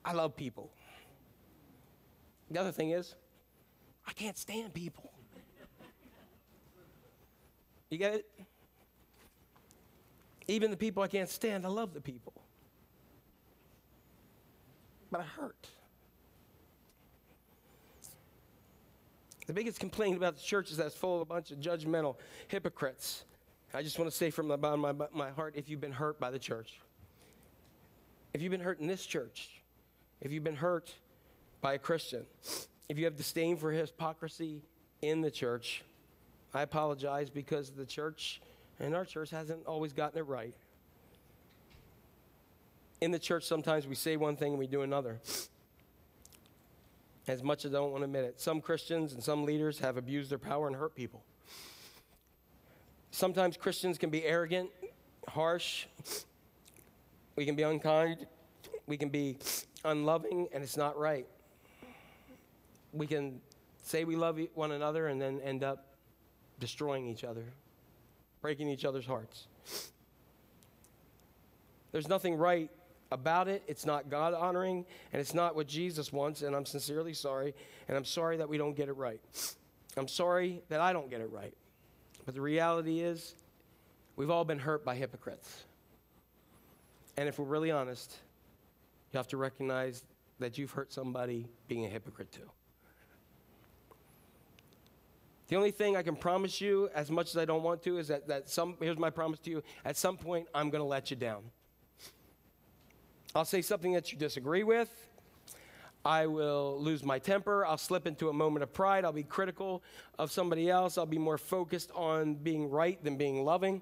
I 0.05 0.13
love 0.13 0.35
people. 0.35 0.71
The 2.51 2.59
other 2.59 2.71
thing 2.71 2.91
is, 2.91 3.15
I 4.07 4.11
can't 4.13 4.37
stand 4.37 4.73
people. 4.73 5.11
You 7.89 7.97
get 7.97 8.15
it? 8.15 8.25
Even 10.47 10.71
the 10.71 10.77
people 10.77 11.01
I 11.01 11.07
can't 11.07 11.29
stand, 11.29 11.65
I 11.65 11.69
love 11.69 11.93
the 11.93 12.01
people. 12.01 12.33
But 15.09 15.21
I 15.21 15.23
hurt. 15.23 15.69
The 19.45 19.53
biggest 19.53 19.79
complaint 19.79 20.17
about 20.17 20.35
the 20.35 20.41
church 20.41 20.71
is 20.71 20.77
that 20.77 20.87
it's 20.87 20.95
full 20.95 21.15
of 21.15 21.21
a 21.21 21.25
bunch 21.25 21.51
of 21.51 21.59
judgmental 21.59 22.15
hypocrites. 22.47 23.25
I 23.73 23.81
just 23.81 23.97
want 23.97 24.09
to 24.11 24.15
say 24.15 24.29
from 24.29 24.47
the 24.47 24.57
bottom 24.57 24.85
of 24.85 24.97
my, 24.97 25.07
my 25.13 25.31
heart 25.31 25.55
if 25.55 25.67
you've 25.67 25.81
been 25.81 25.91
hurt 25.91 26.19
by 26.19 26.29
the 26.29 26.37
church, 26.37 26.79
if 28.33 28.41
you've 28.41 28.51
been 28.51 28.61
hurt 28.61 28.79
in 28.79 28.87
this 28.87 29.05
church, 29.05 29.49
if 30.21 30.31
you've 30.31 30.43
been 30.43 30.55
hurt 30.55 30.93
by 31.61 31.73
a 31.73 31.79
Christian, 31.79 32.25
if 32.87 32.99
you 32.99 33.05
have 33.05 33.15
disdain 33.15 33.57
for 33.57 33.71
hypocrisy 33.71 34.61
in 35.01 35.21
the 35.21 35.31
church, 35.31 35.83
I 36.53 36.61
apologize 36.61 37.31
because 37.31 37.71
the 37.71 37.85
church 37.85 38.41
and 38.79 38.95
our 38.95 39.05
church 39.05 39.31
hasn't 39.31 39.65
always 39.65 39.91
gotten 39.91 40.19
it 40.19 40.27
right. 40.27 40.53
In 43.01 43.11
the 43.11 43.19
church, 43.19 43.43
sometimes 43.43 43.87
we 43.87 43.95
say 43.95 44.17
one 44.17 44.35
thing 44.35 44.53
and 44.53 44.59
we 44.59 44.67
do 44.67 44.83
another. 44.83 45.19
As 47.27 47.41
much 47.41 47.65
as 47.65 47.73
I 47.73 47.77
don't 47.77 47.91
want 47.91 48.01
to 48.01 48.05
admit 48.05 48.25
it, 48.25 48.39
some 48.39 48.61
Christians 48.61 49.13
and 49.13 49.23
some 49.23 49.45
leaders 49.45 49.79
have 49.79 49.97
abused 49.97 50.29
their 50.29 50.37
power 50.37 50.67
and 50.67 50.75
hurt 50.75 50.93
people. 50.93 51.23
Sometimes 53.13 53.57
Christians 53.57 53.99
can 53.99 54.09
be 54.09 54.25
arrogant, 54.25 54.71
harsh, 55.29 55.85
we 57.35 57.45
can 57.45 57.55
be 57.55 57.61
unkind, 57.61 58.25
we 58.87 58.97
can 58.97 59.09
be 59.09 59.37
unloving, 59.85 60.47
and 60.51 60.63
it's 60.63 60.77
not 60.77 60.97
right. 60.97 61.27
We 62.91 63.05
can 63.05 63.39
say 63.83 64.03
we 64.03 64.15
love 64.15 64.39
one 64.55 64.71
another 64.71 65.09
and 65.09 65.21
then 65.21 65.39
end 65.41 65.63
up 65.63 65.93
destroying 66.59 67.05
each 67.05 67.23
other, 67.23 67.43
breaking 68.41 68.67
each 68.67 68.83
other's 68.83 69.05
hearts. 69.05 69.45
There's 71.91 72.07
nothing 72.07 72.33
right 72.33 72.71
about 73.11 73.47
it. 73.47 73.61
It's 73.67 73.85
not 73.85 74.09
God 74.09 74.33
honoring, 74.33 74.87
and 75.11 75.21
it's 75.21 75.35
not 75.35 75.55
what 75.55 75.67
Jesus 75.67 76.11
wants, 76.11 76.41
and 76.41 76.55
I'm 76.55 76.65
sincerely 76.65 77.13
sorry, 77.13 77.53
and 77.87 77.95
I'm 77.95 78.05
sorry 78.05 78.37
that 78.37 78.49
we 78.49 78.57
don't 78.57 78.75
get 78.75 78.89
it 78.89 78.97
right. 78.97 79.21
I'm 79.97 80.07
sorry 80.07 80.63
that 80.69 80.81
I 80.81 80.93
don't 80.93 81.11
get 81.11 81.21
it 81.21 81.29
right. 81.31 81.53
But 82.25 82.35
the 82.35 82.41
reality 82.41 83.01
is, 83.01 83.35
we've 84.15 84.29
all 84.29 84.45
been 84.45 84.59
hurt 84.59 84.85
by 84.85 84.95
hypocrites. 84.95 85.63
And 87.17 87.27
if 87.27 87.37
we're 87.37 87.45
really 87.45 87.71
honest, 87.71 88.17
you 89.11 89.17
have 89.17 89.27
to 89.29 89.37
recognize 89.37 90.03
that 90.39 90.57
you've 90.57 90.71
hurt 90.71 90.91
somebody 90.91 91.47
being 91.67 91.85
a 91.85 91.89
hypocrite 91.89 92.31
too. 92.31 92.49
The 95.49 95.57
only 95.57 95.71
thing 95.71 95.95
I 95.95 96.01
can 96.01 96.15
promise 96.15 96.61
you, 96.61 96.89
as 96.95 97.11
much 97.11 97.29
as 97.29 97.37
I 97.37 97.45
don't 97.45 97.63
want 97.63 97.83
to, 97.83 97.97
is 97.97 98.07
that, 98.07 98.27
that 98.27 98.49
some, 98.49 98.75
here's 98.79 98.97
my 98.97 99.09
promise 99.09 99.39
to 99.39 99.51
you, 99.51 99.63
at 99.85 99.97
some 99.97 100.17
point, 100.17 100.47
I'm 100.55 100.69
going 100.69 100.81
to 100.81 100.87
let 100.87 101.11
you 101.11 101.17
down. 101.17 101.43
I'll 103.35 103.45
say 103.45 103.61
something 103.61 103.93
that 103.93 104.11
you 104.11 104.17
disagree 104.17 104.63
with. 104.63 104.89
I 106.05 106.27
will 106.27 106.77
lose 106.81 107.03
my 107.03 107.17
temper. 107.17 107.65
I'll 107.65 107.77
slip 107.77 108.05
into 108.07 108.29
a 108.29 108.33
moment 108.33 108.63
of 108.63 108.73
pride. 108.73 109.05
I'll 109.05 109.13
be 109.13 109.23
critical 109.23 109.83
of 110.19 110.31
somebody 110.31 110.69
else. 110.69 110.97
I'll 110.97 111.05
be 111.05 111.17
more 111.17 111.37
focused 111.37 111.91
on 111.95 112.35
being 112.35 112.69
right 112.69 113.01
than 113.03 113.15
being 113.15 113.45
loving. 113.45 113.81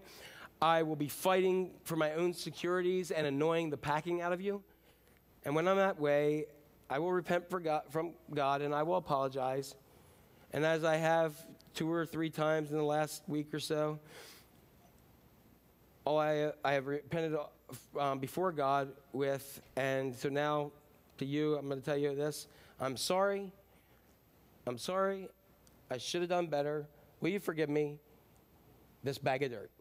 I 0.62 0.84
will 0.84 0.96
be 0.96 1.08
fighting 1.08 1.72
for 1.84 1.96
my 1.96 2.14
own 2.14 2.34
securities 2.34 3.10
and 3.10 3.26
annoying 3.26 3.72
the 3.72 3.78
packing 3.78 4.22
out 4.22 4.32
of 4.32 4.42
you. 4.42 4.62
And 5.44 5.56
when 5.56 5.68
I'm 5.68 5.78
that 5.78 6.00
way, 6.00 6.46
I 6.88 7.00
will 7.00 7.12
repent 7.12 7.46
God, 7.64 7.82
from 7.90 8.12
God 8.32 8.62
and 8.62 8.76
I 8.76 8.84
will 8.84 8.98
apologize. 8.98 9.74
And 10.54 10.64
as 10.64 10.84
I 10.84 10.98
have 10.98 11.34
two 11.74 11.92
or 11.92 12.06
three 12.06 12.30
times 12.30 12.72
in 12.72 12.78
the 12.78 12.84
last 12.84 13.24
week 13.28 13.52
or 13.54 13.60
so, 13.60 13.98
all 16.06 16.20
I, 16.20 16.52
I 16.64 16.74
have 16.74 16.86
repented 16.86 17.38
um, 18.00 18.20
before 18.20 18.52
God 18.52 18.90
with, 19.14 19.62
and 19.76 20.16
so 20.16 20.30
now 20.30 20.72
to 21.22 21.26
you, 21.26 21.56
I'm 21.56 21.68
going 21.68 21.80
to 21.80 21.86
tell 21.86 21.98
you 21.98 22.14
this. 22.16 22.48
I'm 22.80 22.98
sorry. 22.98 23.52
I'm 24.68 24.78
sorry. 24.78 25.30
I 25.90 25.98
should 25.98 26.22
have 26.22 26.30
done 26.30 26.48
better. 26.48 26.88
Will 27.22 27.30
you 27.30 27.40
forgive 27.40 27.70
me? 27.70 27.98
This 29.04 29.18
bag 29.18 29.44
of 29.44 29.52
dirt. 29.52 29.72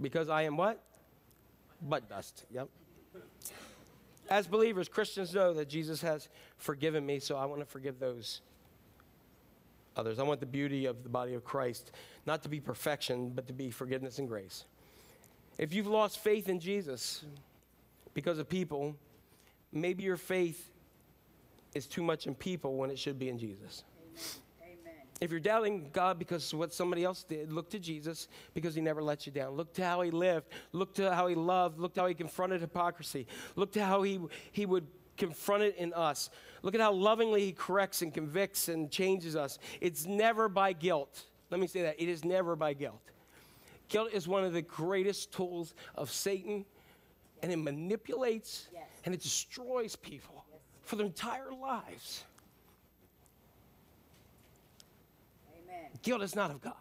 Because 0.00 0.28
I 0.28 0.42
am 0.42 0.56
what? 0.56 0.82
Butt 1.82 2.08
dust. 2.08 2.44
Yep. 2.50 2.68
As 4.30 4.46
believers, 4.46 4.88
Christians 4.88 5.34
know 5.34 5.54
that 5.54 5.68
Jesus 5.68 6.02
has 6.02 6.28
forgiven 6.56 7.04
me, 7.04 7.18
so 7.18 7.36
I 7.36 7.46
want 7.46 7.60
to 7.60 7.66
forgive 7.66 7.98
those 7.98 8.42
others. 9.96 10.18
I 10.18 10.22
want 10.22 10.40
the 10.40 10.46
beauty 10.46 10.86
of 10.86 11.02
the 11.02 11.08
body 11.08 11.34
of 11.34 11.44
Christ 11.44 11.92
not 12.26 12.42
to 12.42 12.48
be 12.48 12.60
perfection, 12.60 13.32
but 13.34 13.46
to 13.46 13.52
be 13.52 13.70
forgiveness 13.70 14.18
and 14.18 14.28
grace. 14.28 14.64
If 15.58 15.72
you've 15.72 15.86
lost 15.86 16.18
faith 16.18 16.48
in 16.48 16.60
Jesus 16.60 17.24
because 18.14 18.38
of 18.38 18.48
people, 18.48 18.96
maybe 19.72 20.02
your 20.02 20.16
faith 20.16 20.70
is 21.74 21.86
too 21.86 22.02
much 22.02 22.26
in 22.26 22.34
people 22.34 22.76
when 22.76 22.90
it 22.90 22.98
should 22.98 23.18
be 23.18 23.28
in 23.28 23.38
Jesus. 23.38 23.84
If 25.20 25.32
you're 25.32 25.40
doubting 25.40 25.90
God 25.92 26.18
because 26.18 26.52
of 26.52 26.60
what 26.60 26.72
somebody 26.72 27.02
else 27.02 27.24
did, 27.24 27.52
look 27.52 27.70
to 27.70 27.78
Jesus 27.80 28.28
because 28.54 28.74
he 28.74 28.80
never 28.80 29.02
let 29.02 29.26
you 29.26 29.32
down. 29.32 29.54
Look 29.56 29.74
to 29.74 29.84
how 29.84 30.02
he 30.02 30.12
lived. 30.12 30.46
Look 30.72 30.94
to 30.94 31.12
how 31.12 31.26
he 31.26 31.34
loved. 31.34 31.80
Look 31.80 31.94
to 31.94 32.02
how 32.02 32.06
he 32.06 32.14
confronted 32.14 32.60
hypocrisy. 32.60 33.26
Look 33.56 33.72
to 33.72 33.84
how 33.84 34.02
he, 34.02 34.20
he 34.52 34.64
would 34.64 34.86
confront 35.16 35.64
it 35.64 35.76
in 35.76 35.92
us. 35.92 36.30
Look 36.62 36.74
at 36.76 36.80
how 36.80 36.92
lovingly 36.92 37.44
he 37.44 37.52
corrects 37.52 38.02
and 38.02 38.14
convicts 38.14 38.68
and 38.68 38.90
changes 38.90 39.34
us. 39.34 39.58
It's 39.80 40.06
never 40.06 40.48
by 40.48 40.72
guilt. 40.72 41.24
Let 41.50 41.58
me 41.58 41.66
say 41.66 41.82
that. 41.82 42.00
It 42.00 42.08
is 42.08 42.24
never 42.24 42.54
by 42.54 42.74
guilt. 42.74 43.00
Guilt 43.88 44.10
is 44.12 44.28
one 44.28 44.44
of 44.44 44.52
the 44.52 44.62
greatest 44.62 45.32
tools 45.32 45.74
of 45.94 46.10
Satan, 46.10 46.64
and 47.42 47.50
it 47.50 47.56
manipulates 47.56 48.68
and 49.08 49.14
it 49.14 49.22
destroys 49.22 49.96
people 49.96 50.44
for 50.82 50.96
their 50.96 51.06
entire 51.06 51.50
lives. 51.50 52.24
Guilt 56.02 56.20
is 56.20 56.36
not 56.36 56.50
of 56.50 56.60
God. 56.60 56.74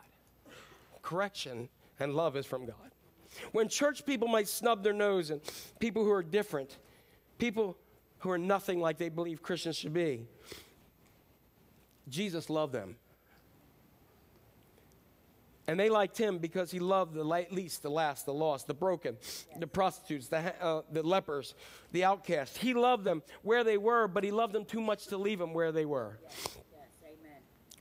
Correction 1.01 1.69
and 2.01 2.13
love 2.13 2.35
is 2.35 2.45
from 2.45 2.65
God. 2.65 2.91
When 3.53 3.69
church 3.69 4.05
people 4.05 4.27
might 4.27 4.49
snub 4.49 4.83
their 4.83 4.91
nose 4.91 5.29
and 5.29 5.39
people 5.79 6.03
who 6.03 6.11
are 6.11 6.21
different, 6.21 6.79
people 7.37 7.77
who 8.17 8.29
are 8.29 8.37
nothing 8.37 8.81
like 8.81 8.97
they 8.97 9.07
believe 9.07 9.41
Christians 9.41 9.77
should 9.77 9.93
be, 9.93 10.27
Jesus 12.09 12.49
loved 12.49 12.73
them. 12.73 12.97
And 15.67 15.77
they 15.77 15.89
liked 15.89 16.17
him 16.17 16.37
because 16.37 16.71
he 16.71 16.79
loved 16.79 17.13
the 17.13 17.25
least, 17.51 17.83
the 17.83 17.89
last, 17.89 18.25
the 18.25 18.33
lost, 18.33 18.67
the 18.67 18.73
broken, 18.73 19.17
the 19.59 19.67
prostitutes, 19.67 20.29
the, 20.29 20.53
uh, 20.63 20.83
the 20.91 21.03
lepers, 21.03 21.55
the 21.91 22.05
outcasts. 22.05 22.55
He 22.55 22.73
loved 22.73 23.03
them 23.03 23.21
where 23.41 23.65
they 23.65 23.77
were, 23.77 24.07
but 24.07 24.23
he 24.23 24.31
loved 24.31 24.53
them 24.53 24.63
too 24.63 24.79
much 24.79 25.07
to 25.07 25.17
leave 25.17 25.39
them 25.39 25.53
where 25.53 25.73
they 25.73 25.85
were. 25.85 26.19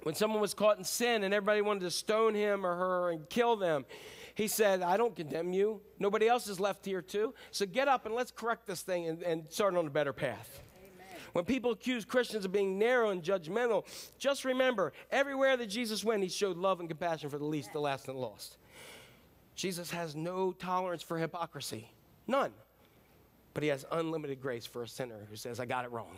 When 0.03 0.15
someone 0.15 0.41
was 0.41 0.55
caught 0.55 0.79
in 0.79 0.85
sin 0.85 1.23
and 1.25 1.33
everybody 1.33 1.63
wanted 1.63 1.81
to 1.81 1.91
stone 1.91 2.35
him 2.35 2.67
or 2.67 2.75
her 2.77 3.11
and 3.11 3.29
kill 3.29 3.57
them, 3.57 3.85
he 4.35 4.49
said, 4.49 4.83
I 4.83 4.97
don't 4.97 5.17
condemn 5.17 5.53
you. 5.53 5.81
Nobody 5.99 6.29
else 6.29 6.47
is 6.47 6.61
left 6.61 6.85
here, 6.85 7.03
too. 7.03 7.35
So 7.51 7.67
get 7.67 7.89
up 7.89 8.05
and 8.05 8.15
let's 8.15 8.31
correct 8.31 8.67
this 8.67 8.83
thing 8.83 9.09
and, 9.09 9.23
and 9.23 9.51
start 9.51 9.75
on 9.77 9.87
a 9.87 9.91
better 9.91 10.13
path. 10.13 10.61
When 11.37 11.45
people 11.45 11.73
accuse 11.73 12.07
Christians 12.07 12.47
of 12.47 12.53
being 12.53 12.79
narrow 12.79 13.11
and 13.11 13.23
judgmental, 13.23 13.85
just 14.19 14.47
remember 14.47 14.95
everywhere 15.11 15.55
that 15.59 15.67
Jesus 15.67 16.03
went, 16.03 16.23
he 16.23 16.31
showed 16.31 16.57
love 16.57 16.81
and 16.81 16.89
compassion 16.89 17.29
for 17.29 17.37
the 17.37 17.45
least, 17.45 17.75
the 17.75 17.79
last, 17.79 18.09
and 18.09 18.17
the 18.17 18.21
lost. 18.23 18.57
Jesus 19.55 19.91
has 19.91 20.17
no 20.17 20.53
tolerance 20.53 21.03
for 21.03 21.19
hypocrisy, 21.19 21.91
none. 22.27 22.53
But 23.53 23.65
he 23.65 23.69
has 23.69 23.85
unlimited 23.93 24.41
grace 24.41 24.65
for 24.65 24.83
a 24.83 24.89
sinner 24.89 25.27
who 25.29 25.37
says, 25.37 25.61
I 25.61 25.67
got 25.67 25.85
it 25.85 25.93
wrong. 25.93 26.17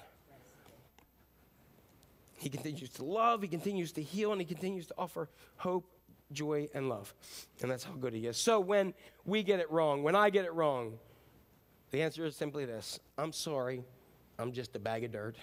He 2.37 2.49
continues 2.49 2.91
to 2.91 3.05
love, 3.05 3.43
he 3.43 3.49
continues 3.49 3.91
to 3.95 4.03
heal, 4.05 4.31
and 4.31 4.41
he 4.41 4.47
continues 4.47 4.87
to 4.87 4.95
offer 4.97 5.29
hope, 5.57 5.91
joy, 6.31 6.69
and 6.75 6.89
love. 6.89 7.13
And 7.61 7.69
that's 7.69 7.83
how 7.83 7.95
good 7.95 8.15
he 8.15 8.29
is. 8.29 8.37
So 8.37 8.61
when 8.61 8.95
we 9.25 9.43
get 9.43 9.59
it 9.59 9.69
wrong, 9.69 10.05
when 10.05 10.15
I 10.15 10.31
get 10.31 10.45
it 10.45 10.55
wrong, 10.55 10.97
the 11.91 12.03
answer 12.03 12.25
is 12.25 12.37
simply 12.37 12.67
this 12.67 13.01
I'm 13.19 13.33
sorry, 13.33 13.83
I'm 14.39 14.53
just 14.53 14.77
a 14.77 14.79
bag 14.79 15.05
of 15.05 15.13
dirt. 15.13 15.37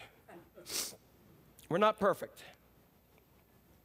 We're 1.70 1.78
not 1.78 2.00
perfect, 2.00 2.44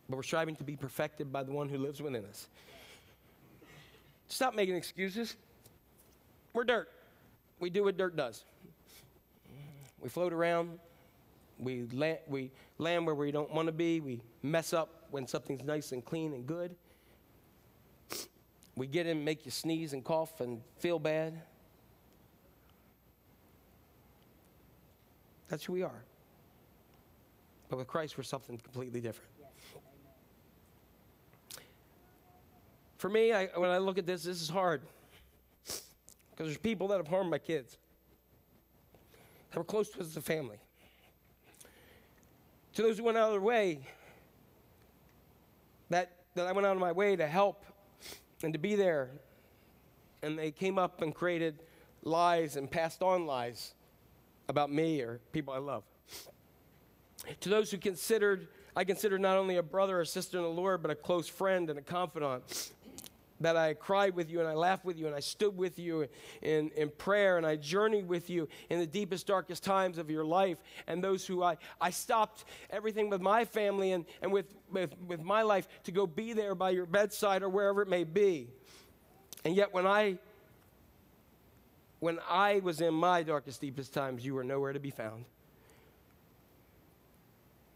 but 0.09 0.17
we're 0.17 0.23
striving 0.23 0.55
to 0.57 0.65
be 0.65 0.77
perfected 0.77 1.33
by 1.33 1.43
the 1.43 1.53
one 1.53 1.69
who 1.69 1.79
lives 1.79 2.01
within 2.01 2.25
us. 2.25 2.49
Stop 4.29 4.55
making 4.55 4.77
excuses. 4.77 5.37
We're 6.53 6.65
dirt. 6.65 6.89
We 7.59 7.71
do 7.71 7.85
what 7.85 7.97
dirt 7.97 8.17
does. 8.17 8.45
We 10.01 10.09
float 10.09 10.33
around. 10.33 10.79
We 11.59 11.83
land, 11.93 12.19
we 12.27 12.53
land 12.79 13.05
where 13.05 13.15
we 13.15 13.33
don't 13.33 13.53
want 13.53 13.67
to 13.67 13.73
be. 13.73 14.01
We 14.01 14.23
mess 14.43 14.73
up 14.73 15.07
when 15.11 15.27
something's 15.27 15.65
nice 15.65 15.93
and 15.93 16.05
clean 16.05 16.33
and 16.33 16.47
good. 16.47 16.75
We 18.77 18.87
get 18.87 19.07
in, 19.07 19.25
make 19.25 19.45
you 19.45 19.51
sneeze 19.51 19.93
and 19.93 20.05
cough 20.05 20.41
and 20.41 20.63
feel 20.79 20.99
bad. 20.99 21.43
That's 25.51 25.65
who 25.65 25.73
we 25.73 25.83
are. 25.83 26.05
But 27.69 27.79
with 27.79 27.89
Christ, 27.89 28.17
we're 28.17 28.25
something 28.25 28.57
completely 28.57 29.01
different. 29.01 29.31
For 32.97 33.09
me, 33.09 33.33
I, 33.33 33.47
when 33.57 33.71
I 33.71 33.79
look 33.79 33.99
at 33.99 34.07
this, 34.07 34.23
this 34.23 34.41
is 34.41 34.49
hard. 34.49 34.83
Because 35.65 36.47
there's 36.47 36.59
people 36.59 36.89
that 36.89 36.99
have 36.99 37.09
harmed 37.09 37.31
my 37.31 37.39
kids, 37.39 37.79
that 39.51 39.59
were 39.59 39.65
close 39.65 39.91
to 39.91 40.01
us 40.01 40.07
as 40.07 40.17
a 40.17 40.21
family. 40.21 40.59
To 42.75 42.83
those 42.83 42.99
who 42.99 43.05
went 43.05 43.19
out 43.19 43.29
of 43.29 43.33
their 43.33 43.41
way, 43.41 43.81
that, 45.89 46.13
that 46.37 46.47
I 46.47 46.53
went 46.53 46.67
out 46.67 46.77
of 46.77 46.81
my 46.81 46.93
way 46.93 47.17
to 47.17 47.27
help 47.27 47.65
and 48.43 48.53
to 48.53 48.59
be 48.59 48.77
there. 48.77 49.11
And 50.23 50.39
they 50.39 50.53
came 50.53 50.79
up 50.79 51.03
and 51.03 51.13
created 51.13 51.63
lies 52.05 52.57
and 52.57 52.71
passed 52.71 53.03
on 53.03 53.27
lies 53.27 53.75
about 54.51 54.71
me 54.71 55.01
or 55.01 55.21
people 55.33 55.55
I 55.55 55.59
love. 55.59 55.85
To 57.41 57.49
those 57.49 57.71
who 57.71 57.79
considered, 57.79 58.49
I 58.77 58.85
considered 58.85 59.21
not 59.21 59.37
only 59.37 59.57
a 59.57 59.63
brother 59.63 60.01
or 60.01 60.05
sister 60.05 60.37
in 60.37 60.43
the 60.43 60.51
Lord, 60.51 60.83
but 60.83 60.91
a 60.91 60.95
close 60.95 61.29
friend 61.29 61.71
and 61.71 61.79
a 61.79 61.83
confidant. 61.83 62.73
That 63.43 63.57
I 63.57 63.73
cried 63.73 64.15
with 64.15 64.29
you 64.29 64.41
and 64.41 64.47
I 64.47 64.53
laughed 64.53 64.85
with 64.85 64.99
you 64.99 65.07
and 65.07 65.15
I 65.15 65.21
stood 65.21 65.57
with 65.57 65.79
you 65.79 66.07
in, 66.43 66.71
in 66.77 66.91
prayer 66.91 67.39
and 67.39 67.47
I 67.47 67.57
journeyed 67.57 68.07
with 68.07 68.29
you 68.29 68.49
in 68.69 68.81
the 68.81 68.87
deepest, 68.87 69.27
darkest 69.27 69.65
times 69.65 69.97
of 69.97 70.11
your 70.11 70.27
life. 70.27 70.59
And 70.87 71.03
those 71.03 71.27
who 71.27 71.43
I, 71.43 71.57
I 71.81 71.89
stopped 71.89 72.45
everything 72.69 73.09
with 73.09 73.23
my 73.23 73.47
family 73.47 73.93
and, 73.93 74.05
and 74.21 74.31
with, 74.31 74.55
with, 74.71 74.95
with 75.07 75.23
my 75.23 75.41
life 75.41 75.69
to 75.85 75.93
go 75.93 76.07
be 76.07 76.35
there 76.35 76.55
by 76.55 76.69
your 76.69 76.85
bedside 76.85 77.43
or 77.43 77.49
wherever 77.49 77.81
it 77.81 77.89
may 77.89 78.05
be. 78.05 78.49
And 79.43 79.57
yet, 79.57 79.73
when 79.73 79.87
I 79.87 80.19
when 82.01 82.19
I 82.29 82.61
was 82.61 82.81
in 82.81 82.95
my 82.95 83.23
darkest, 83.23 83.61
deepest 83.61 83.95
times, 83.95 84.25
you 84.25 84.35
were 84.35 84.45
nowhere 84.45 84.73
to 84.73 84.81
be 84.81 84.91
found. 84.91 85.27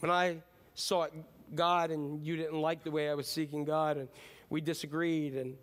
When 0.00 0.10
I 0.10 0.38
sought 0.74 1.12
God 1.54 1.90
and 1.90 2.26
you 2.26 2.36
didn't 2.36 2.60
like 2.60 2.82
the 2.82 2.90
way 2.90 3.08
I 3.08 3.14
was 3.14 3.28
seeking 3.28 3.64
God 3.64 3.96
and 3.96 4.08
we 4.50 4.60
disagreed 4.60 5.34
and 5.34 5.56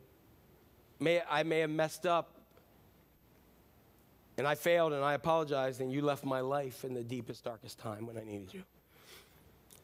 may, 1.00 1.22
I 1.30 1.44
may 1.44 1.60
have 1.60 1.70
messed 1.70 2.06
up 2.06 2.36
and 4.38 4.48
I 4.48 4.56
failed 4.56 4.94
and 4.94 5.04
I 5.04 5.14
apologized 5.14 5.82
and 5.82 5.92
you 5.92 6.02
left 6.02 6.24
my 6.24 6.40
life 6.40 6.84
in 6.84 6.94
the 6.94 7.04
deepest, 7.04 7.44
darkest 7.44 7.80
time 7.80 8.06
when 8.06 8.18
I 8.18 8.24
needed 8.24 8.54
you. 8.54 8.64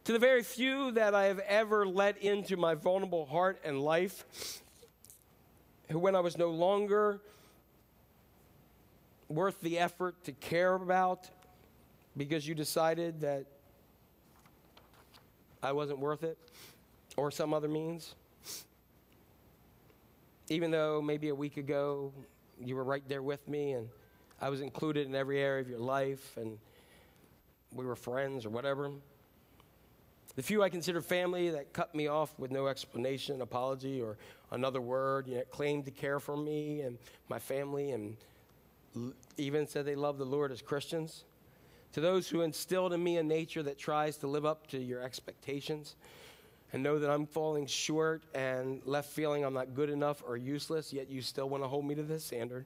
To 0.06 0.14
the 0.14 0.20
very 0.20 0.44
few 0.44 0.92
that 0.92 1.14
I 1.14 1.26
have 1.26 1.40
ever 1.40 1.86
let 1.86 2.18
into 2.20 2.56
my 2.56 2.76
vulnerable 2.76 3.26
heart 3.26 3.60
and 3.64 3.82
life, 3.82 4.62
who 5.90 6.00
when 6.00 6.16
I 6.16 6.22
was 6.22 6.38
no 6.38 6.50
longer 6.50 7.20
worth 9.30 9.60
the 9.62 9.80
effort 9.80 10.24
to 10.24 10.32
care 10.32 10.76
about 10.76 11.30
because 12.16 12.48
you 12.48 12.56
decided 12.56 13.22
that 13.22 13.46
I 15.62 15.72
wasn't 15.72 16.00
worth 16.00 16.24
it 16.24 16.38
or 17.16 17.32
some 17.32 17.54
other 17.54 17.68
means. 17.68 18.16
Even 20.50 20.72
though 20.72 21.02
maybe 21.02 21.30
a 21.30 21.36
week 21.36 21.58
ago 21.58 22.14
you 22.60 22.76
were 22.76 22.84
right 22.84 23.04
there 23.08 23.22
with 23.22 23.48
me 23.48 23.74
and 23.74 23.90
I 24.42 24.50
was 24.50 24.62
included 24.62 25.08
in 25.08 25.16
every 25.16 25.40
area 25.40 25.62
of 25.62 25.70
your 25.70 25.80
life 25.80 26.38
and 26.38 26.58
we 27.74 27.86
were 27.86 27.96
friends 27.96 28.46
or 28.46 28.50
whatever. 28.50 28.92
The 30.36 30.44
few 30.44 30.62
I 30.62 30.70
consider 30.70 31.02
family 31.02 31.50
that 31.50 31.74
cut 31.74 31.96
me 31.96 32.08
off 32.08 32.38
with 32.38 32.52
no 32.52 32.68
explanation, 32.68 33.42
apology, 33.42 34.02
or 34.02 34.18
another 34.52 34.80
word, 34.80 35.28
yet 35.28 35.50
claimed 35.50 35.86
to 35.86 35.92
care 35.92 36.20
for 36.20 36.38
me 36.38 36.82
and 36.82 37.00
my 37.28 37.40
family 37.40 37.90
and 37.90 38.16
even 39.38 39.68
said 39.68 39.86
they 39.86 39.96
love 39.96 40.18
the 40.18 40.26
Lord 40.26 40.52
as 40.52 40.62
Christians. 40.62 41.24
To 41.94 42.02
those 42.02 42.28
who 42.28 42.42
instilled 42.42 42.94
in 42.94 43.04
me 43.04 43.18
a 43.18 43.24
nature 43.24 43.64
that 43.64 43.78
tries 43.78 44.18
to 44.18 44.28
live 44.28 44.46
up 44.46 44.68
to 44.68 44.78
your 44.78 45.02
expectations 45.02 45.96
and 46.74 46.84
know 46.84 47.00
that 47.00 47.10
I'm 47.10 47.26
falling 47.26 47.66
short 47.66 48.24
and 48.36 48.82
left 48.86 49.10
feeling 49.12 49.46
I'm 49.46 49.54
not 49.54 49.74
good 49.74 49.90
enough 49.90 50.22
or 50.26 50.38
useless, 50.38 50.92
yet 50.92 51.10
you 51.10 51.22
still 51.22 51.50
want 51.50 51.64
to 51.64 51.68
hold 51.68 51.86
me 51.86 51.96
to 51.96 52.04
this 52.04 52.26
standard. 52.26 52.66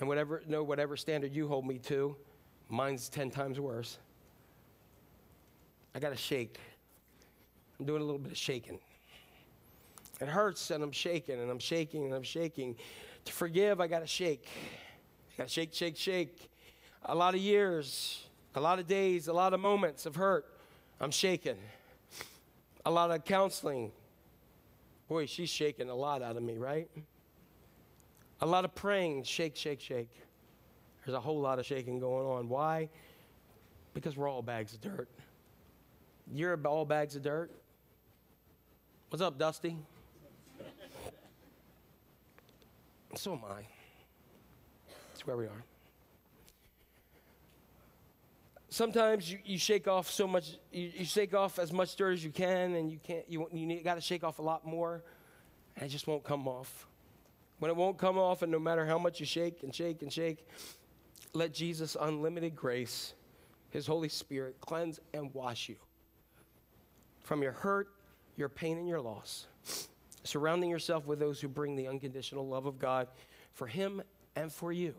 And 0.00 0.08
whatever, 0.08 0.42
no, 0.46 0.62
whatever 0.62 0.96
standard 0.96 1.32
you 1.32 1.48
hold 1.48 1.66
me 1.66 1.78
to, 1.80 2.16
mine's 2.68 3.08
10 3.08 3.30
times 3.30 3.58
worse. 3.60 3.98
I 5.94 6.00
got 6.00 6.10
to 6.10 6.16
shake. 6.16 6.58
I'm 7.78 7.86
doing 7.86 8.02
a 8.02 8.04
little 8.04 8.20
bit 8.20 8.32
of 8.32 8.38
shaking. 8.38 8.78
It 10.20 10.28
hurts 10.28 10.70
and 10.70 10.82
I'm 10.82 10.92
shaking 10.92 11.40
and 11.40 11.50
I'm 11.50 11.58
shaking 11.58 12.04
and 12.04 12.14
I'm 12.14 12.22
shaking. 12.22 12.76
To 13.28 13.34
forgive, 13.34 13.78
I 13.78 13.88
got 13.88 13.98
to 14.00 14.06
shake. 14.06 14.48
I 15.34 15.36
gotta 15.36 15.50
shake, 15.50 15.74
shake, 15.74 15.98
shake. 15.98 16.50
A 17.04 17.14
lot 17.14 17.34
of 17.34 17.40
years, 17.42 18.26
a 18.54 18.60
lot 18.60 18.78
of 18.78 18.86
days, 18.86 19.28
a 19.28 19.34
lot 19.34 19.52
of 19.52 19.60
moments 19.60 20.06
of 20.06 20.16
hurt. 20.16 20.46
I'm 20.98 21.10
shaking. 21.10 21.58
A 22.86 22.90
lot 22.90 23.10
of 23.10 23.26
counseling. 23.26 23.92
Boy, 25.08 25.26
she's 25.26 25.50
shaking 25.50 25.90
a 25.90 25.94
lot 25.94 26.22
out 26.22 26.38
of 26.38 26.42
me, 26.42 26.56
right? 26.56 26.88
A 28.40 28.46
lot 28.46 28.64
of 28.64 28.74
praying, 28.74 29.24
shake, 29.24 29.56
shake, 29.56 29.82
shake. 29.82 30.10
There's 31.04 31.14
a 31.14 31.20
whole 31.20 31.38
lot 31.38 31.58
of 31.58 31.66
shaking 31.66 32.00
going 32.00 32.26
on. 32.26 32.48
Why? 32.48 32.88
Because 33.92 34.16
we're 34.16 34.30
all 34.30 34.40
bags 34.40 34.72
of 34.72 34.80
dirt. 34.80 35.10
You're 36.32 36.58
all 36.64 36.86
bags 36.86 37.14
of 37.14 37.20
dirt. 37.20 37.50
What's 39.10 39.20
up, 39.20 39.38
Dusty? 39.38 39.76
So 43.18 43.32
am 43.32 43.40
I. 43.50 43.62
That's 45.08 45.26
where 45.26 45.36
we 45.36 45.46
are. 45.46 45.64
Sometimes 48.68 49.28
you, 49.28 49.40
you 49.44 49.58
shake 49.58 49.88
off 49.88 50.08
so 50.08 50.28
much, 50.28 50.52
you, 50.70 50.92
you 50.94 51.04
shake 51.04 51.34
off 51.34 51.58
as 51.58 51.72
much 51.72 51.96
dirt 51.96 52.12
as 52.12 52.22
you 52.22 52.30
can, 52.30 52.76
and 52.76 52.92
you 52.92 53.00
can't, 53.02 53.28
you, 53.28 53.48
you 53.52 53.82
got 53.82 53.96
to 53.96 54.00
shake 54.00 54.22
off 54.22 54.38
a 54.38 54.42
lot 54.42 54.64
more, 54.64 55.02
and 55.74 55.86
it 55.86 55.88
just 55.88 56.06
won't 56.06 56.22
come 56.22 56.46
off. 56.46 56.86
When 57.58 57.72
it 57.72 57.76
won't 57.76 57.98
come 57.98 58.18
off, 58.18 58.42
and 58.42 58.52
no 58.52 58.60
matter 58.60 58.86
how 58.86 59.00
much 59.00 59.18
you 59.18 59.26
shake 59.26 59.64
and 59.64 59.74
shake 59.74 60.02
and 60.02 60.12
shake, 60.12 60.46
let 61.32 61.52
Jesus' 61.52 61.96
unlimited 62.00 62.54
grace, 62.54 63.14
His 63.70 63.84
Holy 63.84 64.08
Spirit, 64.08 64.60
cleanse 64.60 65.00
and 65.12 65.34
wash 65.34 65.68
you 65.68 65.76
from 67.24 67.42
your 67.42 67.52
hurt, 67.52 67.88
your 68.36 68.48
pain, 68.48 68.78
and 68.78 68.86
your 68.86 69.00
loss. 69.00 69.48
Surrounding 70.28 70.68
yourself 70.68 71.06
with 71.06 71.18
those 71.18 71.40
who 71.40 71.48
bring 71.48 71.74
the 71.74 71.88
unconditional 71.88 72.46
love 72.46 72.66
of 72.66 72.78
God 72.78 73.08
for 73.54 73.66
Him 73.66 74.02
and 74.36 74.52
for 74.52 74.70
you. 74.70 74.94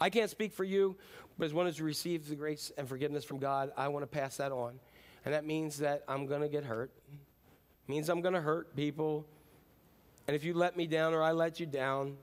I 0.00 0.10
can't 0.10 0.30
speak 0.30 0.52
for 0.52 0.62
you, 0.62 0.96
but 1.36 1.46
as 1.46 1.52
one 1.52 1.66
who's 1.66 1.80
received 1.80 2.28
the 2.28 2.36
grace 2.36 2.70
and 2.78 2.88
forgiveness 2.88 3.24
from 3.24 3.40
God, 3.40 3.72
I 3.76 3.88
want 3.88 4.04
to 4.04 4.06
pass 4.06 4.36
that 4.36 4.52
on. 4.52 4.78
And 5.24 5.34
that 5.34 5.44
means 5.44 5.78
that 5.78 6.04
I'm 6.06 6.26
going 6.26 6.40
to 6.40 6.48
get 6.48 6.62
hurt. 6.62 6.92
means 7.88 8.08
I'm 8.08 8.20
going 8.20 8.34
to 8.34 8.40
hurt 8.40 8.76
people. 8.76 9.26
And 10.28 10.36
if 10.36 10.44
you 10.44 10.54
let 10.54 10.76
me 10.76 10.86
down 10.86 11.12
or 11.12 11.20
I 11.20 11.32
let 11.32 11.58
you 11.58 11.66
down, 11.66 12.16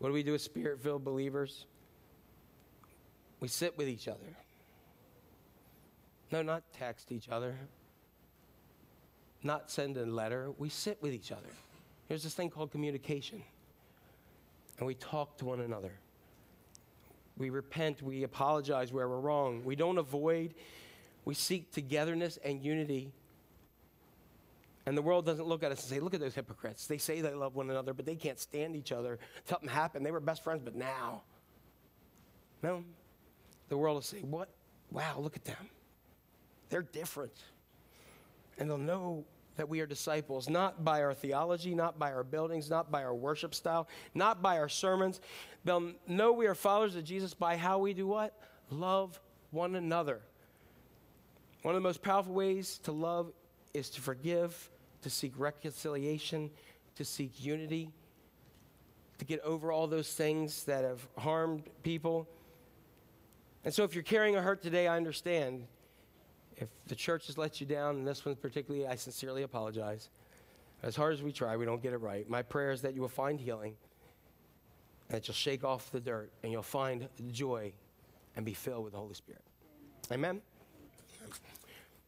what 0.00 0.08
do 0.10 0.12
we 0.12 0.22
do 0.22 0.34
as 0.34 0.42
spirit 0.42 0.82
filled 0.82 1.02
believers? 1.02 1.64
We 3.40 3.48
sit 3.48 3.78
with 3.78 3.88
each 3.88 4.06
other. 4.06 4.36
No, 6.30 6.42
not 6.42 6.62
text 6.74 7.10
each 7.10 7.30
other, 7.30 7.56
not 9.42 9.70
send 9.70 9.96
a 9.96 10.06
letter. 10.06 10.50
We 10.58 10.68
sit 10.68 11.00
with 11.00 11.12
each 11.12 11.32
other. 11.32 11.48
There's 12.08 12.22
this 12.22 12.34
thing 12.34 12.50
called 12.50 12.70
communication. 12.70 13.42
And 14.78 14.86
we 14.86 14.94
talk 14.94 15.38
to 15.38 15.44
one 15.44 15.60
another. 15.60 15.92
We 17.38 17.50
repent, 17.50 18.02
we 18.02 18.22
apologize 18.22 18.92
where 18.92 19.08
we're 19.08 19.20
wrong. 19.20 19.62
We 19.64 19.76
don't 19.76 19.98
avoid, 19.98 20.54
we 21.24 21.34
seek 21.34 21.70
togetherness 21.70 22.38
and 22.42 22.62
unity. 22.62 23.12
And 24.86 24.96
the 24.96 25.02
world 25.02 25.26
doesn't 25.26 25.46
look 25.46 25.62
at 25.62 25.72
us 25.72 25.82
and 25.82 25.90
say, 25.90 26.00
look 26.00 26.14
at 26.14 26.20
those 26.20 26.34
hypocrites. 26.34 26.86
They 26.86 26.98
say 26.98 27.20
they 27.20 27.34
love 27.34 27.56
one 27.56 27.68
another, 27.68 27.92
but 27.92 28.06
they 28.06 28.14
can't 28.14 28.38
stand 28.38 28.76
each 28.76 28.92
other. 28.92 29.18
Something 29.44 29.68
happened. 29.68 30.06
They 30.06 30.12
were 30.12 30.20
best 30.20 30.44
friends, 30.44 30.62
but 30.64 30.76
now. 30.76 31.22
No. 32.62 32.84
The 33.68 33.76
world 33.76 33.96
will 33.96 34.02
say, 34.02 34.20
what? 34.20 34.48
Wow, 34.92 35.18
look 35.18 35.36
at 35.36 35.44
them. 35.44 35.68
They're 36.68 36.82
different. 36.82 37.34
And 38.58 38.68
they'll 38.68 38.78
know 38.78 39.24
that 39.56 39.68
we 39.68 39.80
are 39.80 39.86
disciples, 39.86 40.48
not 40.48 40.84
by 40.84 41.02
our 41.02 41.14
theology, 41.14 41.74
not 41.74 41.98
by 41.98 42.12
our 42.12 42.24
buildings, 42.24 42.70
not 42.70 42.90
by 42.90 43.02
our 43.02 43.14
worship 43.14 43.54
style, 43.54 43.88
not 44.14 44.42
by 44.42 44.58
our 44.58 44.68
sermons. 44.68 45.20
They'll 45.64 45.92
know 46.06 46.32
we 46.32 46.46
are 46.46 46.54
followers 46.54 46.94
of 46.94 47.04
Jesus 47.04 47.34
by 47.34 47.56
how 47.56 47.78
we 47.78 47.94
do 47.94 48.06
what? 48.06 48.38
Love 48.70 49.18
one 49.50 49.76
another. 49.76 50.20
One 51.62 51.74
of 51.74 51.82
the 51.82 51.88
most 51.88 52.02
powerful 52.02 52.34
ways 52.34 52.78
to 52.84 52.92
love 52.92 53.32
is 53.74 53.90
to 53.90 54.00
forgive, 54.00 54.70
to 55.02 55.10
seek 55.10 55.32
reconciliation, 55.36 56.50
to 56.96 57.04
seek 57.04 57.42
unity, 57.42 57.90
to 59.18 59.24
get 59.24 59.40
over 59.40 59.72
all 59.72 59.86
those 59.86 60.12
things 60.12 60.64
that 60.64 60.84
have 60.84 61.06
harmed 61.18 61.64
people. 61.82 62.28
And 63.64 63.72
so, 63.72 63.84
if 63.84 63.94
you're 63.94 64.04
carrying 64.04 64.36
a 64.36 64.42
hurt 64.42 64.62
today, 64.62 64.86
I 64.86 64.96
understand. 64.96 65.66
If 66.56 66.68
the 66.86 66.94
church 66.94 67.26
has 67.26 67.36
let 67.36 67.60
you 67.60 67.66
down, 67.66 67.96
and 67.96 68.06
this 68.06 68.24
one 68.24 68.34
particularly, 68.36 68.86
I 68.86 68.96
sincerely 68.96 69.42
apologize. 69.42 70.08
As 70.82 70.96
hard 70.96 71.14
as 71.14 71.22
we 71.22 71.32
try, 71.32 71.56
we 71.56 71.64
don't 71.64 71.82
get 71.82 71.92
it 71.92 71.98
right. 71.98 72.28
My 72.28 72.42
prayer 72.42 72.72
is 72.72 72.82
that 72.82 72.94
you 72.94 73.00
will 73.00 73.08
find 73.08 73.38
healing, 73.38 73.74
that 75.08 75.26
you'll 75.26 75.34
shake 75.34 75.64
off 75.64 75.90
the 75.90 76.00
dirt, 76.00 76.30
and 76.42 76.52
you'll 76.52 76.62
find 76.62 77.08
joy 77.30 77.72
and 78.36 78.44
be 78.44 78.54
filled 78.54 78.84
with 78.84 78.92
the 78.92 78.98
Holy 78.98 79.14
Spirit. 79.14 79.42
Amen? 80.10 80.40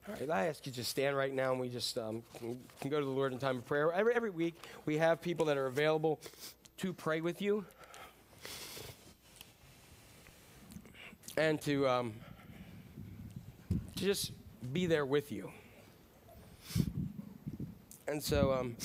All 0.07 0.15
right, 0.15 0.31
I 0.31 0.47
ask 0.47 0.65
you 0.65 0.73
to 0.73 0.85
stand 0.85 1.17
right 1.17 1.33
now, 1.33 1.51
and 1.51 1.61
we 1.61 1.69
just 1.69 1.99
um, 1.99 2.23
can, 2.39 2.59
can 2.81 2.91
go 2.91 2.99
to 2.99 3.05
the 3.05 3.11
Lord 3.11 3.33
in 3.33 3.39
time 3.39 3.59
of 3.59 3.67
prayer. 3.67 3.93
Every, 3.93 4.15
every 4.15 4.31
week, 4.31 4.55
we 4.87 4.97
have 4.97 5.21
people 5.21 5.45
that 5.47 5.59
are 5.59 5.67
available 5.67 6.21
to 6.79 6.95
pray 6.95 7.21
with 7.21 7.43
you 7.43 7.65
and 11.37 11.61
to, 11.63 11.89
um, 11.89 12.15
to 13.97 14.05
just 14.05 14.33
be 14.73 14.87
there 14.87 15.07
with 15.07 15.33
you. 15.33 15.51
And 18.07 18.23
so, 18.23 18.53
um, 18.53 18.77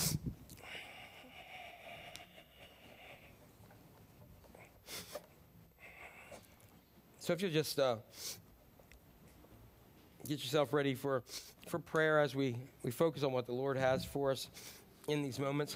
so 7.19 7.33
if 7.33 7.41
you 7.41 7.49
just 7.49 7.79
uh, 7.79 7.95
get 10.27 10.39
yourself 10.39 10.73
ready 10.73 10.93
for, 10.93 11.23
for 11.67 11.79
prayer 11.79 12.19
as 12.19 12.35
we, 12.35 12.57
we 12.83 12.91
focus 12.91 13.23
on 13.23 13.31
what 13.31 13.45
the 13.45 13.53
Lord 13.53 13.77
has 13.77 14.03
for 14.03 14.31
us 14.31 14.49
in 15.07 15.23
these 15.23 15.39
moments. 15.39 15.75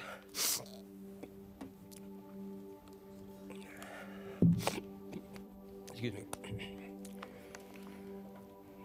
Excuse 5.90 6.14
me. 6.14 6.37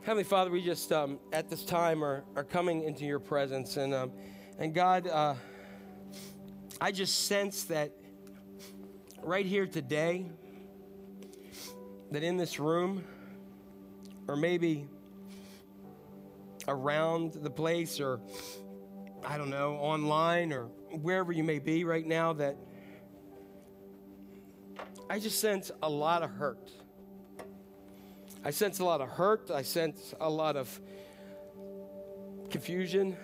Heavenly 0.05 0.25
Father, 0.25 0.51
we 0.51 0.61
just 0.61 0.91
um, 0.91 1.21
at 1.33 1.49
this 1.49 1.65
time 1.65 2.03
are, 2.03 2.25
are 2.35 2.43
coming 2.43 2.83
into 2.83 3.05
your 3.05 3.21
presence. 3.21 3.77
And, 3.77 3.95
um, 3.95 4.11
and 4.59 4.75
God, 4.75 5.07
uh, 5.07 5.35
I 6.81 6.91
just 6.91 7.27
sense 7.27 7.63
that 7.65 7.93
right 9.23 9.47
here 9.47 9.65
today, 9.65 10.27
that 12.11 12.25
in 12.25 12.37
this 12.37 12.59
room, 12.59 13.05
or 14.27 14.35
maybe 14.35 14.89
around 16.67 17.35
the 17.35 17.51
place, 17.51 18.01
or 18.01 18.19
I 19.25 19.39
don't 19.39 19.51
know, 19.51 19.75
online, 19.77 20.53
or 20.53 20.65
wherever 21.01 21.31
you 21.31 21.45
may 21.45 21.61
be 21.61 21.85
right 21.85 22.05
now, 22.05 22.33
that 22.33 22.57
I 25.09 25.21
just 25.21 25.41
sense 25.41 25.71
a 25.81 25.89
lot 25.89 26.25
of 26.25 26.31
hurt. 26.31 26.73
I 28.45 28.51
sense 28.51 28.81
a 28.81 28.85
lot 28.85 29.01
of 29.01 29.09
hurt. 29.09 29.51
I 29.53 29.63
sense 29.63 30.15
a 30.21 30.29
lot 30.29 30.57
of 30.57 30.81
confusion. 32.51 33.17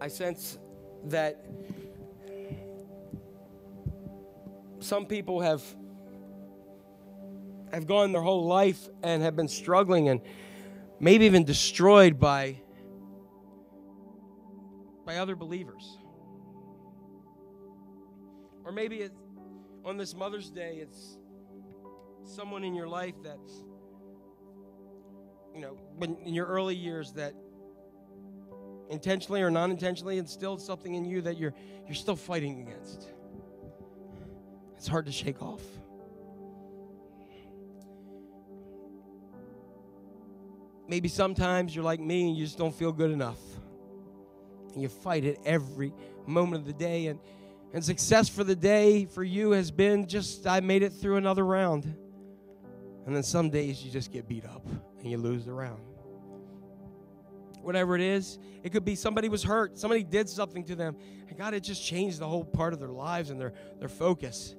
I 0.00 0.08
sense 0.08 0.58
that 1.04 1.44
some 4.80 5.06
people 5.06 5.40
have 5.40 5.62
have 7.72 7.86
gone 7.86 8.12
their 8.12 8.20
whole 8.20 8.46
life 8.46 8.88
and 9.02 9.22
have 9.22 9.36
been 9.36 9.48
struggling 9.48 10.08
and 10.08 10.20
maybe 10.98 11.24
even 11.24 11.44
destroyed 11.44 12.18
by 12.18 12.60
by 15.06 15.18
other 15.18 15.36
believers. 15.36 15.98
Or 18.64 18.72
maybe 18.72 18.98
it, 19.02 19.12
on 19.84 19.96
this 19.96 20.14
Mother's 20.14 20.50
Day 20.50 20.78
it's 20.82 21.16
someone 22.24 22.64
in 22.64 22.74
your 22.74 22.88
life 22.88 23.14
that 23.22 23.38
you 25.54 25.60
know 25.60 25.76
when 25.96 26.16
in 26.24 26.34
your 26.34 26.46
early 26.46 26.74
years 26.74 27.12
that 27.12 27.34
intentionally 28.90 29.42
or 29.42 29.50
non-intentionally 29.50 30.18
instilled 30.18 30.60
something 30.60 30.94
in 30.94 31.04
you 31.04 31.22
that 31.22 31.36
you're 31.38 31.54
you're 31.86 31.94
still 31.94 32.16
fighting 32.16 32.60
against. 32.60 33.08
It's 34.76 34.86
hard 34.86 35.06
to 35.06 35.12
shake 35.12 35.42
off. 35.42 35.62
Maybe 40.88 41.08
sometimes 41.08 41.74
you're 41.74 41.84
like 41.84 42.00
me 42.00 42.28
and 42.28 42.36
you 42.36 42.44
just 42.44 42.58
don't 42.58 42.74
feel 42.74 42.92
good 42.92 43.10
enough. 43.10 43.38
And 44.74 44.82
you 44.82 44.88
fight 44.88 45.24
it 45.24 45.38
every 45.44 45.92
moment 46.26 46.62
of 46.62 46.66
the 46.66 46.72
day. 46.72 47.06
And 47.06 47.18
and 47.72 47.84
success 47.84 48.28
for 48.28 48.44
the 48.44 48.56
day 48.56 49.06
for 49.06 49.24
you 49.24 49.52
has 49.52 49.70
been 49.70 50.06
just 50.06 50.46
i 50.46 50.60
made 50.60 50.82
it 50.82 50.92
through 50.92 51.16
another 51.16 51.44
round 51.44 51.94
and 53.06 53.14
then 53.14 53.22
some 53.22 53.50
days 53.50 53.82
you 53.84 53.90
just 53.90 54.12
get 54.12 54.28
beat 54.28 54.44
up 54.44 54.66
and 55.00 55.10
you 55.10 55.18
lose 55.18 55.44
the 55.44 55.52
round. 55.52 55.80
whatever 57.62 57.94
it 57.94 58.00
is. 58.00 58.38
It 58.62 58.72
could 58.72 58.84
be 58.84 58.94
somebody 58.94 59.28
was 59.28 59.42
hurt, 59.42 59.78
somebody 59.78 60.02
did 60.02 60.28
something 60.28 60.64
to 60.64 60.74
them, 60.74 60.96
and 61.28 61.38
God, 61.38 61.54
it 61.54 61.62
just 61.62 61.84
changed 61.84 62.18
the 62.18 62.26
whole 62.28 62.44
part 62.44 62.72
of 62.72 62.80
their 62.80 62.88
lives 62.88 63.30
and 63.30 63.40
their, 63.40 63.52
their 63.78 63.88
focus. 63.88 64.54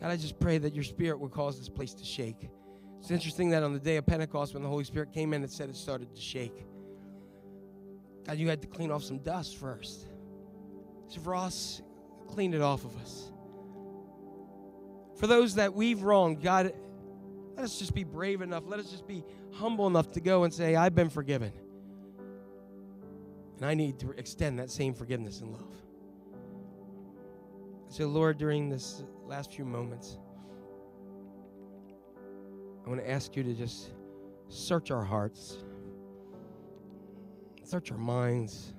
God, 0.00 0.10
I 0.10 0.16
just 0.16 0.38
pray 0.38 0.58
that 0.58 0.74
your 0.74 0.84
spirit 0.84 1.18
would 1.18 1.30
cause 1.30 1.58
this 1.58 1.68
place 1.68 1.94
to 1.94 2.04
shake. 2.04 2.48
It's 3.00 3.10
interesting 3.10 3.50
that 3.50 3.62
on 3.62 3.72
the 3.72 3.78
day 3.78 3.96
of 3.96 4.06
Pentecost, 4.06 4.54
when 4.54 4.62
the 4.62 4.68
Holy 4.68 4.84
Spirit 4.84 5.12
came 5.12 5.32
in, 5.32 5.42
it 5.42 5.50
said 5.50 5.68
it 5.70 5.76
started 5.76 6.14
to 6.14 6.20
shake. 6.20 6.66
God, 8.26 8.38
you 8.38 8.48
had 8.48 8.60
to 8.62 8.68
clean 8.68 8.90
off 8.90 9.02
some 9.02 9.18
dust 9.18 9.56
first. 9.56 10.06
So 11.08 11.32
us, 11.32 11.82
clean 12.28 12.54
it 12.54 12.60
off 12.60 12.84
of 12.84 12.96
us. 12.98 13.32
For 15.20 15.26
those 15.26 15.56
that 15.56 15.74
we've 15.74 16.02
wronged, 16.02 16.40
God, 16.40 16.72
let 17.54 17.64
us 17.64 17.78
just 17.78 17.94
be 17.94 18.04
brave 18.04 18.40
enough. 18.40 18.62
Let 18.66 18.80
us 18.80 18.90
just 18.90 19.06
be 19.06 19.22
humble 19.52 19.86
enough 19.86 20.10
to 20.12 20.20
go 20.20 20.44
and 20.44 20.54
say, 20.54 20.76
I've 20.76 20.94
been 20.94 21.10
forgiven. 21.10 21.52
And 23.58 23.66
I 23.66 23.74
need 23.74 23.98
to 23.98 24.12
extend 24.12 24.58
that 24.60 24.70
same 24.70 24.94
forgiveness 24.94 25.42
and 25.42 25.52
love. 25.52 25.74
So, 27.88 28.06
Lord, 28.06 28.38
during 28.38 28.70
this 28.70 29.04
last 29.26 29.52
few 29.52 29.66
moments, 29.66 30.16
I 32.86 32.88
want 32.88 33.02
to 33.02 33.10
ask 33.10 33.36
you 33.36 33.42
to 33.42 33.52
just 33.52 33.90
search 34.48 34.90
our 34.90 35.04
hearts, 35.04 35.58
search 37.62 37.92
our 37.92 37.98
minds, 37.98 38.72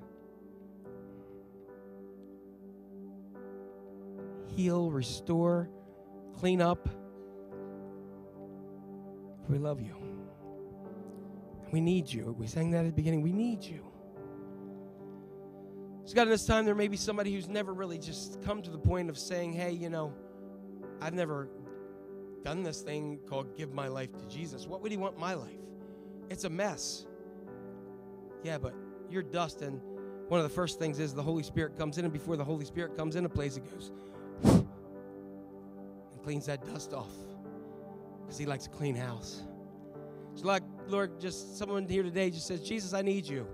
heal, 4.48 4.90
restore, 4.90 5.70
clean 6.38 6.62
up. 6.62 6.90
We 9.50 9.58
love 9.58 9.82
you. 9.82 9.96
We 11.72 11.82
need 11.82 12.12
you. 12.12 12.36
We 12.38 12.48
sang 12.48 12.72
that 12.72 12.80
at 12.80 12.86
the 12.86 12.92
beginning. 12.92 13.22
We 13.22 13.32
need 13.32 13.64
you. 13.64 13.86
So, 16.06 16.16
God, 16.16 16.24
in 16.24 16.30
this 16.30 16.46
time, 16.46 16.66
there 16.66 16.76
may 16.76 16.88
be 16.88 16.98
somebody 16.98 17.34
who's 17.34 17.48
never 17.48 17.74
really 17.74 17.98
just 17.98 18.42
come 18.42 18.62
to 18.62 18.70
the 18.70 18.78
point 18.78 19.10
of 19.10 19.18
saying, 19.18 19.54
hey, 19.54 19.72
you 19.72 19.90
know, 19.90 20.14
I've 21.02 21.14
never 21.14 21.50
done 22.44 22.64
this 22.64 22.82
thing 22.82 23.20
called 23.28 23.56
give 23.56 23.74
my 23.74 23.88
life 23.88 24.18
to 24.18 24.26
Jesus. 24.28 24.68
What 24.68 24.82
would 24.82 24.92
he 24.92 24.98
want 24.98 25.18
my 25.18 25.34
life? 25.36 25.52
It's 26.30 26.44
a 26.44 26.50
mess. 26.50 27.06
Yeah, 28.44 28.58
but 28.58 28.74
you're 29.10 29.24
dust, 29.24 29.62
and 29.62 29.80
one 30.28 30.40
of 30.40 30.44
the 30.44 30.54
first 30.54 30.80
things 30.80 31.00
is 31.00 31.14
the 31.14 31.22
Holy 31.22 31.44
Spirit 31.44 31.78
comes 31.78 31.98
in, 31.98 32.06
and 32.06 32.14
before 32.14 32.36
the 32.36 32.44
Holy 32.44 32.66
Spirit 32.66 32.96
comes 32.96 33.16
in 33.16 33.26
a 33.26 33.30
place, 33.30 33.58
it 33.58 33.70
goes 33.72 33.92
cleans 36.24 36.46
that 36.46 36.66
dust 36.66 36.94
off 36.94 37.14
because 38.22 38.38
he 38.38 38.46
likes 38.46 38.66
a 38.68 38.70
clean 38.70 38.96
house. 38.96 39.44
So, 40.36 40.48
like, 40.48 40.64
Lord, 40.88 41.20
just 41.20 41.58
someone 41.58 41.88
here 41.88 42.04
today 42.04 42.30
just 42.30 42.48
says, 42.48 42.62
Jesus, 42.62 42.94
I 42.94 43.02
need 43.02 43.26
you. 43.26 43.48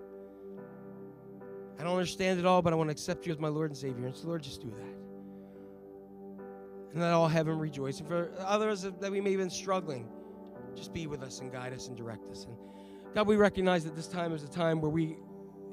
I 1.80 1.84
don't 1.84 1.94
understand 1.94 2.40
it 2.40 2.46
all, 2.46 2.62
but 2.62 2.74
I 2.74 2.76
want 2.76 2.90
to 2.90 2.92
accept 2.92 3.26
you 3.26 3.34
as 3.34 3.40
my 3.40 3.48
Lord 3.48 3.70
and 3.70 3.78
Savior. 3.78 4.06
And 4.06 4.16
so, 4.16 4.28
Lord, 4.28 4.44
just 4.44 4.62
do 4.62 4.70
that. 4.70 4.96
And 6.94 7.02
let 7.02 7.14
all 7.14 7.28
heaven 7.28 7.60
rejoice. 7.60 8.00
And 8.00 8.08
for 8.08 8.32
others 8.40 8.82
that 8.84 9.12
we 9.12 9.22
may 9.22 9.32
have 9.32 9.40
been 9.40 9.50
struggling, 9.50 10.08
just 10.76 10.94
be 10.94 11.08
with 11.08 11.24
us 11.24 11.40
and 11.40 11.52
guide 11.52 11.74
us 11.74 11.88
and 11.88 11.98
direct 11.98 12.30
us. 12.30 12.46
And 12.46 12.56
God, 13.14 13.28
we 13.28 13.36
recognize 13.36 13.84
that 13.84 13.96
this 13.96 14.08
time 14.08 14.34
is 14.34 14.44
a 14.44 14.48
time 14.48 14.82
where 14.82 14.92
we 14.92 15.18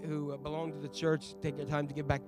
who 0.06 0.32
uh, 0.32 0.36
belong 0.36 0.72
to 0.72 0.78
the 0.78 0.88
church 0.88 1.34
take 1.40 1.58
our 1.58 1.64
time 1.64 1.86
to 1.88 1.94
give 1.94 2.06
back 2.06 2.20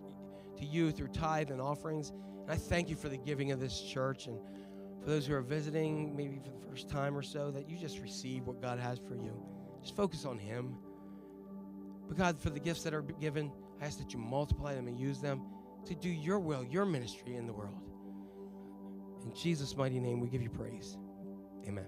to 0.58 0.64
you 0.64 0.90
through 0.90 1.08
tithe 1.08 1.50
and 1.50 1.60
offerings. 1.60 2.12
And 2.42 2.50
I 2.50 2.56
thank 2.56 2.88
you 2.88 2.96
for 2.96 3.08
the 3.08 3.18
giving 3.18 3.52
of 3.52 3.60
this 3.60 3.80
church 3.80 4.26
and 4.26 4.38
for 5.06 5.12
those 5.12 5.24
who 5.24 5.34
are 5.34 5.40
visiting, 5.40 6.16
maybe 6.16 6.40
for 6.44 6.50
the 6.50 6.66
first 6.68 6.88
time 6.88 7.16
or 7.16 7.22
so, 7.22 7.52
that 7.52 7.68
you 7.70 7.78
just 7.78 8.00
receive 8.00 8.44
what 8.44 8.60
God 8.60 8.80
has 8.80 8.98
for 8.98 9.14
you. 9.14 9.40
Just 9.80 9.94
focus 9.94 10.24
on 10.24 10.36
Him. 10.36 10.76
But 12.08 12.18
God, 12.18 12.36
for 12.36 12.50
the 12.50 12.58
gifts 12.58 12.82
that 12.82 12.92
are 12.92 13.02
given, 13.02 13.52
I 13.80 13.86
ask 13.86 13.98
that 13.98 14.12
you 14.12 14.18
multiply 14.18 14.74
them 14.74 14.88
and 14.88 14.98
use 14.98 15.20
them 15.20 15.42
to 15.84 15.94
do 15.94 16.08
your 16.08 16.40
will, 16.40 16.64
your 16.64 16.84
ministry 16.84 17.36
in 17.36 17.46
the 17.46 17.52
world. 17.52 17.88
In 19.24 19.32
Jesus' 19.32 19.76
mighty 19.76 20.00
name, 20.00 20.18
we 20.18 20.28
give 20.28 20.42
you 20.42 20.50
praise. 20.50 20.96
Amen. 21.68 21.86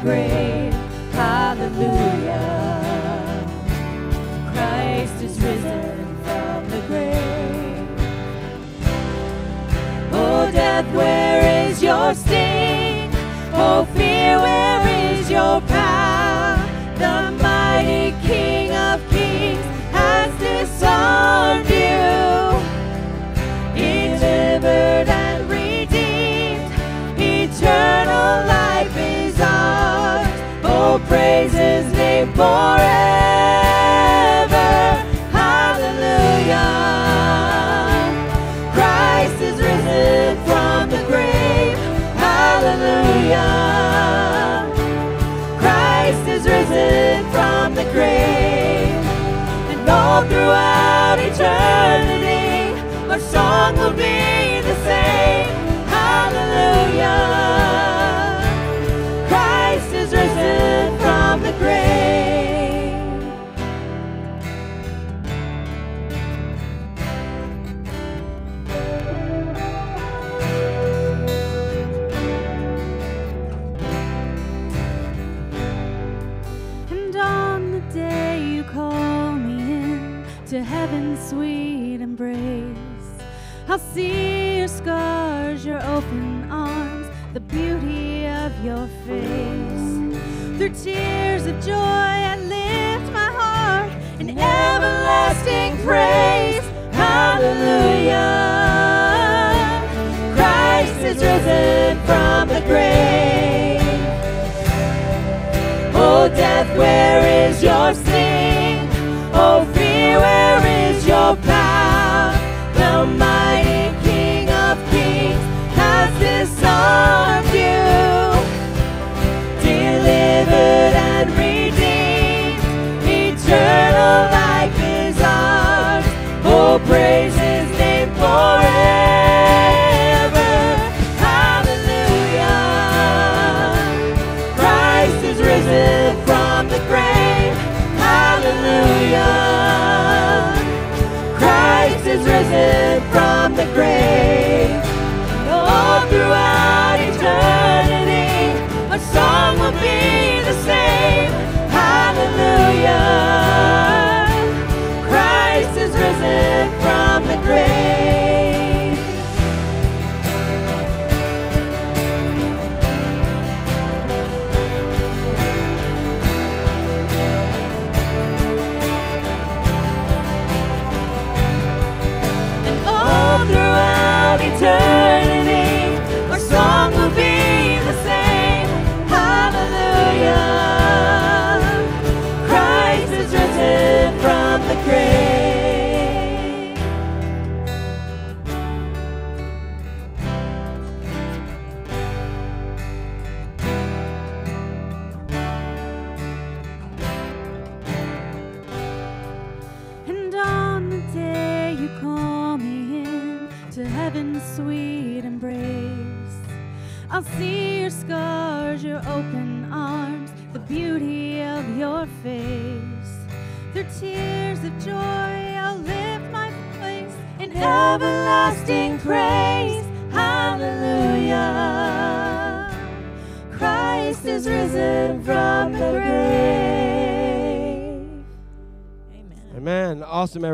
From 0.00 0.37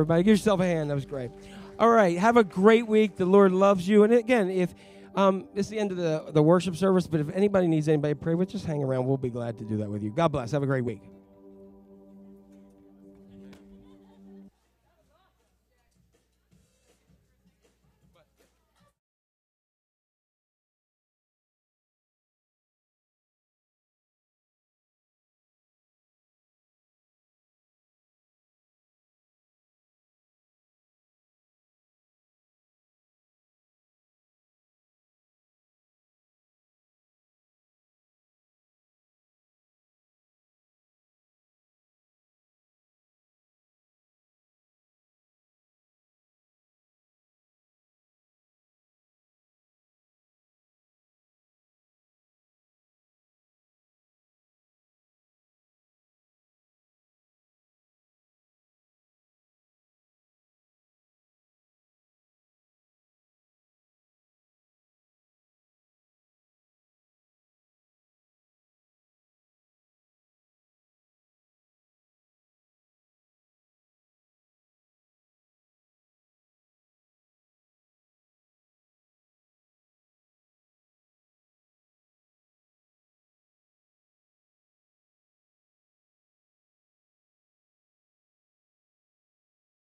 everybody. 0.04 0.22
Give 0.22 0.32
yourself 0.32 0.60
a 0.60 0.66
hand. 0.66 0.90
That 0.90 0.94
was 0.94 1.06
great. 1.06 1.30
All 1.78 1.88
right. 1.88 2.18
Have 2.18 2.36
a 2.36 2.44
great 2.44 2.86
week. 2.86 3.16
The 3.16 3.24
Lord 3.24 3.52
loves 3.52 3.88
you. 3.88 4.04
And 4.04 4.12
again, 4.12 4.50
if 4.50 4.74
um, 5.14 5.48
it's 5.54 5.68
the 5.68 5.78
end 5.78 5.92
of 5.92 5.96
the, 5.96 6.26
the 6.30 6.42
worship 6.42 6.76
service, 6.76 7.06
but 7.06 7.20
if 7.20 7.30
anybody 7.30 7.66
needs 7.66 7.88
anybody 7.88 8.12
to 8.12 8.20
pray 8.20 8.34
with, 8.34 8.50
just 8.50 8.66
hang 8.66 8.84
around. 8.84 9.06
We'll 9.06 9.16
be 9.16 9.30
glad 9.30 9.56
to 9.58 9.64
do 9.64 9.78
that 9.78 9.88
with 9.88 10.02
you. 10.02 10.10
God 10.10 10.28
bless. 10.28 10.50
Have 10.50 10.62
a 10.62 10.66
great 10.66 10.84
week. 10.84 11.00